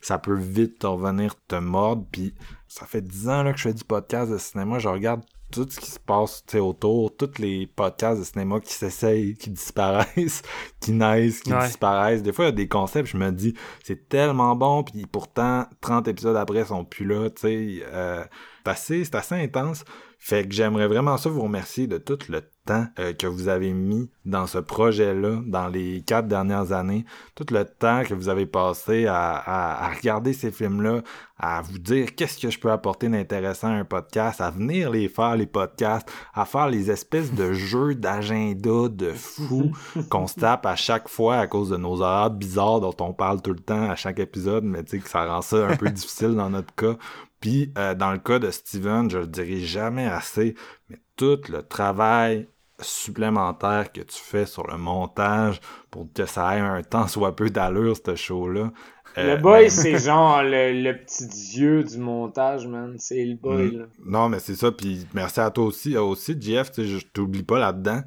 [0.00, 2.06] ça peut vite te revenir te mordre.
[2.12, 2.32] Puis
[2.68, 4.78] ça fait 10 ans là, que je fais du podcast de cinéma.
[4.78, 9.34] Je regarde tout ce qui se passe autour, tous les podcasts de cinéma qui s'essayent,
[9.36, 10.42] qui disparaissent,
[10.80, 11.66] qui naissent, qui Ouais.
[11.66, 12.22] disparaissent.
[12.22, 15.66] Des fois, il y a des concepts, je me dis, c'est tellement bon, puis pourtant,
[15.80, 17.82] 30 épisodes après, ils sont plus là, tu sais.
[17.92, 18.24] euh,
[18.64, 19.84] c'est assez, c'est assez intense.
[20.18, 23.72] Fait que j'aimerais vraiment ça vous remercier de tout le temps euh, que vous avez
[23.72, 27.04] mis dans ce projet-là, dans les quatre dernières années,
[27.34, 31.02] tout le temps que vous avez passé à, à- à regarder ces films-là,
[31.38, 35.08] à vous dire qu'est-ce que je peux apporter d'intéressant à un podcast, à venir les
[35.08, 39.70] faire, les podcasts, à faire les espèces de jeux d'agenda de fou
[40.10, 43.40] qu'on se tape à chaque fois à cause de nos horaires bizarres dont on parle
[43.42, 45.88] tout le temps à chaque épisode, mais tu sais que ça rend ça un peu
[45.90, 46.96] difficile dans notre cas.
[47.40, 50.54] Puis euh, dans le cas de Steven, je le dirai jamais assez,
[50.88, 52.48] mais tout le travail
[52.80, 57.50] supplémentaire que tu fais sur le montage pour que ça ait un temps soit peu
[57.50, 58.72] d'allure, ce show-là.
[59.18, 62.96] euh, le boy, ben, c'est genre le, le petit dieu du montage, man.
[62.98, 63.78] C'est le boy, Mm.
[63.78, 63.84] là.
[64.04, 64.72] Non, mais c'est ça.
[64.72, 65.96] Puis merci à toi aussi.
[65.96, 66.36] euh, aussi,
[66.82, 68.02] sais, je t'oublie pas là-dedans.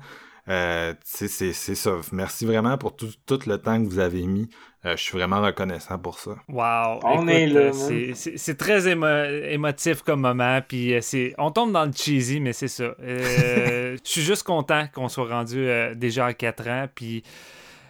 [0.47, 1.91] Euh, c'est ça.
[2.11, 4.49] Merci vraiment pour tout, tout le temps que vous avez mis
[4.85, 6.31] Euh, je suis vraiment reconnaissant pour ça.
[6.47, 6.99] Wow!
[7.03, 11.51] On Écoute, est là, euh, c'est- très émo- émotif comme moment, puis euh, c'est on
[11.51, 12.95] tombe dans le cheesy, mais c'est ça.
[13.01, 17.23] Euh, Je suis juste content qu'on soit rendu euh, déjà à 4 ans, puis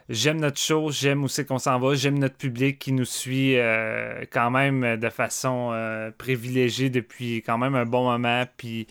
[0.10, 3.58] j'aime notre show, j'aime où c'est qu'on s'en va, j'aime notre public qui nous suit
[3.60, 8.88] euh, quand même de façon euh, privilégiée depuis quand même un bon moment, puis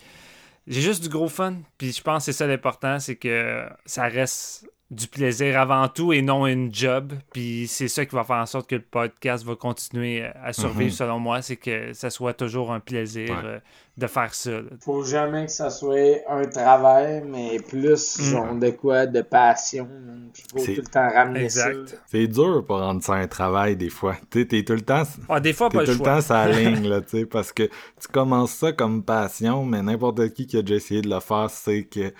[0.67, 4.03] j'ai juste du gros fun, puis je pense que c'est ça l'important, c'est que ça
[4.03, 7.13] reste du plaisir avant tout et non une job.
[7.31, 10.89] Puis c'est ça qui va faire en sorte que le podcast va continuer à survivre,
[10.91, 10.97] Mhm.
[10.97, 13.35] selon moi, c'est que ça soit toujours un plaisir Ouais.
[13.45, 13.59] euh,
[13.97, 14.49] de faire ça.
[14.51, 14.61] là.
[14.81, 18.23] Faut jamais que ça soit un travail, mais plus Mm.
[18.23, 19.87] genre de quoi, de passion.
[20.33, 21.89] Puis faut C'est- tout le temps ramener Exact.
[21.89, 21.95] ça.
[22.07, 24.15] C'est dur pour rendre ça un travail des fois.
[24.31, 25.03] Tu sais, t'es tout le temps.
[25.27, 26.47] Ah, des fois, T'es pas tout le temps la
[26.79, 30.57] ligne, là, tu sais, parce que tu commences ça comme passion, mais n'importe qui qui
[30.57, 32.11] a déjà essayé de le faire sait que.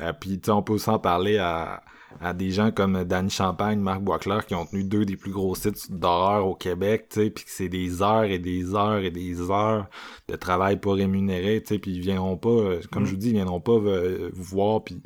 [0.00, 1.82] euh, Puis, on peut aussi en parler à,
[2.20, 5.54] à des gens comme Danny Champagne, Marc Boisclair, qui ont tenu deux des plus gros
[5.54, 9.10] sites d'horreur au Québec, tu sais, puis que c'est des heures et des heures et
[9.10, 9.86] des heures
[10.28, 13.28] de travail pas rémunéré, tu sais, puis ils viendront pas, euh, comme je vous dis,
[13.28, 15.00] ils viendront pas euh, vous voir, puis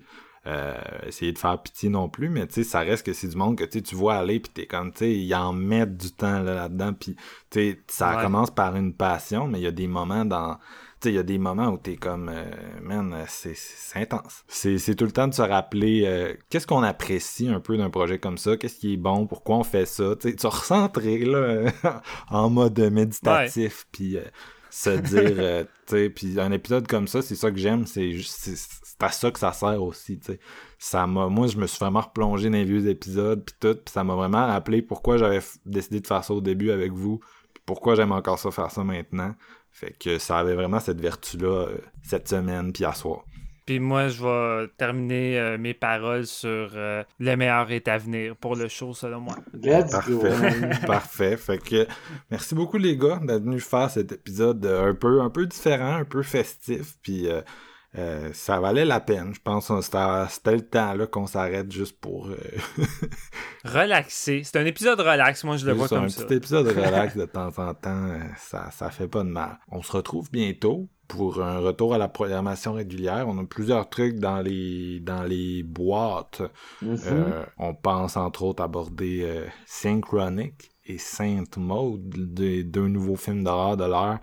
[0.46, 0.74] euh,
[1.06, 3.56] essayer de faire pitié non plus, mais tu sais, ça reste que c'est du monde
[3.56, 6.54] que tu vois aller, puis t'es comme, tu sais, ils en mettent du temps là,
[6.54, 7.14] là-dedans, puis
[7.50, 8.22] tu sais, ça Ouais.
[8.22, 10.56] commence par une passion, mais il y a des moments dans...
[11.02, 12.44] Tu il y a des moments où t'es comme, euh,
[12.80, 13.54] man, c'est
[13.96, 14.44] intense.
[14.46, 18.18] C'est tout le temps de se rappeler euh, qu'est-ce qu'on apprécie un peu d'un projet
[18.18, 20.14] comme ça, qu'est-ce qui est bon, pourquoi on fait ça.
[20.20, 21.64] Tu sais, te recentrer là,
[22.30, 24.22] en mode méditatif, puis euh,
[24.70, 28.48] se dire, tu sais, puis un épisode comme ça, c'est ça que j'aime, c'est juste-
[28.82, 30.38] c'est à ça que ça sert aussi, tu sais.
[30.78, 33.92] Ça m'a, moi, je me suis vraiment replongé dans les vieux épisodes, puis tout, puis
[33.92, 37.18] ça m'a vraiment rappelé pourquoi j'avais décidé de faire ça au début avec vous,
[37.52, 39.34] puis pourquoi j'aime encore ça faire ça maintenant.
[39.72, 43.24] Fait que ça avait vraiment cette vertu-là euh, cette semaine, puis à soir.
[43.64, 48.34] Puis moi, je vais terminer euh, mes paroles sur euh, le meilleur est à venir
[48.34, 49.36] pour le show, selon moi.
[49.54, 50.18] Let's go.
[50.18, 50.70] Parfait.
[50.86, 51.36] Parfait.
[51.36, 51.86] Fait que
[52.30, 56.04] merci beaucoup les gars d'être venus faire cet épisode un peu un peu différent, un
[56.04, 57.40] peu festif, puis euh,
[57.98, 59.34] euh, ça valait la peine.
[59.34, 62.36] Je pense que c'était le temps là qu'on s'arrête juste pour euh,
[63.64, 64.42] Relaxé.
[64.44, 66.24] C'est un épisode relax, moi je le vois comme un ça.
[66.24, 67.90] petit épisode relax de temps en temps.
[68.06, 69.58] euh, Ça ça fait pas de mal.
[69.70, 73.26] On se retrouve bientôt pour un retour à la programmation régulière.
[73.28, 76.42] On a plusieurs trucs dans les dans les boîtes.
[76.82, 83.44] Euh, on pense entre autres aborder euh, Synchronic et Saint Mode, des deux nouveaux films
[83.44, 84.18] d'horreur de l'heure.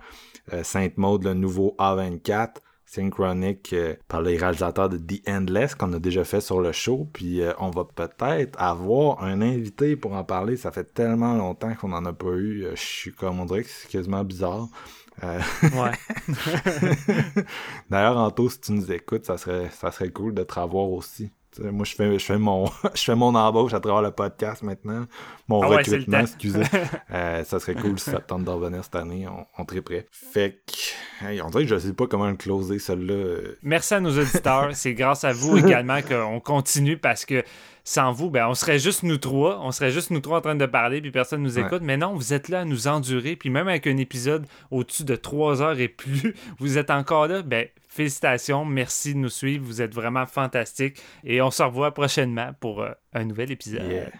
[0.52, 2.56] Euh, Saint Mode, le nouveau A24.
[2.92, 7.08] Synchronic euh, par les réalisateurs de The Endless qu'on a déjà fait sur le show.
[7.12, 10.56] Puis euh, on va peut-être avoir un invité pour en parler.
[10.56, 12.64] Ça fait tellement longtemps qu'on n'en a pas eu.
[12.64, 14.68] Euh, Je suis comme on dirait que c'est quasiment bizarre.
[15.22, 15.92] Euh, Ouais.
[17.90, 21.30] D'ailleurs, Anto, si tu nous écoutes, ça serait, ça serait cool de te revoir aussi.
[21.60, 24.62] Sais, moi, je fais, je fais mon, je fais mon embauche à travers le podcast
[24.62, 25.06] maintenant.
[25.48, 26.62] Mon Ah recrutement, excusez.
[27.12, 29.26] Euh, ça serait cool si ça te tente de revenir cette année.
[29.26, 30.06] On, on triperait.
[30.12, 33.12] Fait que, hey, on dirait que je sais pas comment le closer, celle-là.
[33.14, 34.70] Euh, Merci à nos auditeurs.
[34.74, 37.42] C'est grâce à vous également qu'on continue parce que
[37.84, 39.60] sans vous, ben, on serait juste nous trois.
[39.62, 41.64] On serait juste nous trois en train de parler puis personne nous Ouais.
[41.66, 41.82] écoute.
[41.82, 43.36] Mais non, vous êtes là à nous endurer.
[43.36, 47.42] Puis même avec un épisode au-dessus de trois heures et plus, vous êtes encore là.
[47.42, 48.64] Ben, félicitations.
[48.64, 49.64] Merci de nous suivre.
[49.64, 51.00] Vous êtes vraiment fantastiques.
[51.24, 53.82] Et on se revoit prochainement pour euh, un nouvel épisode.
[53.90, 54.10] yeah.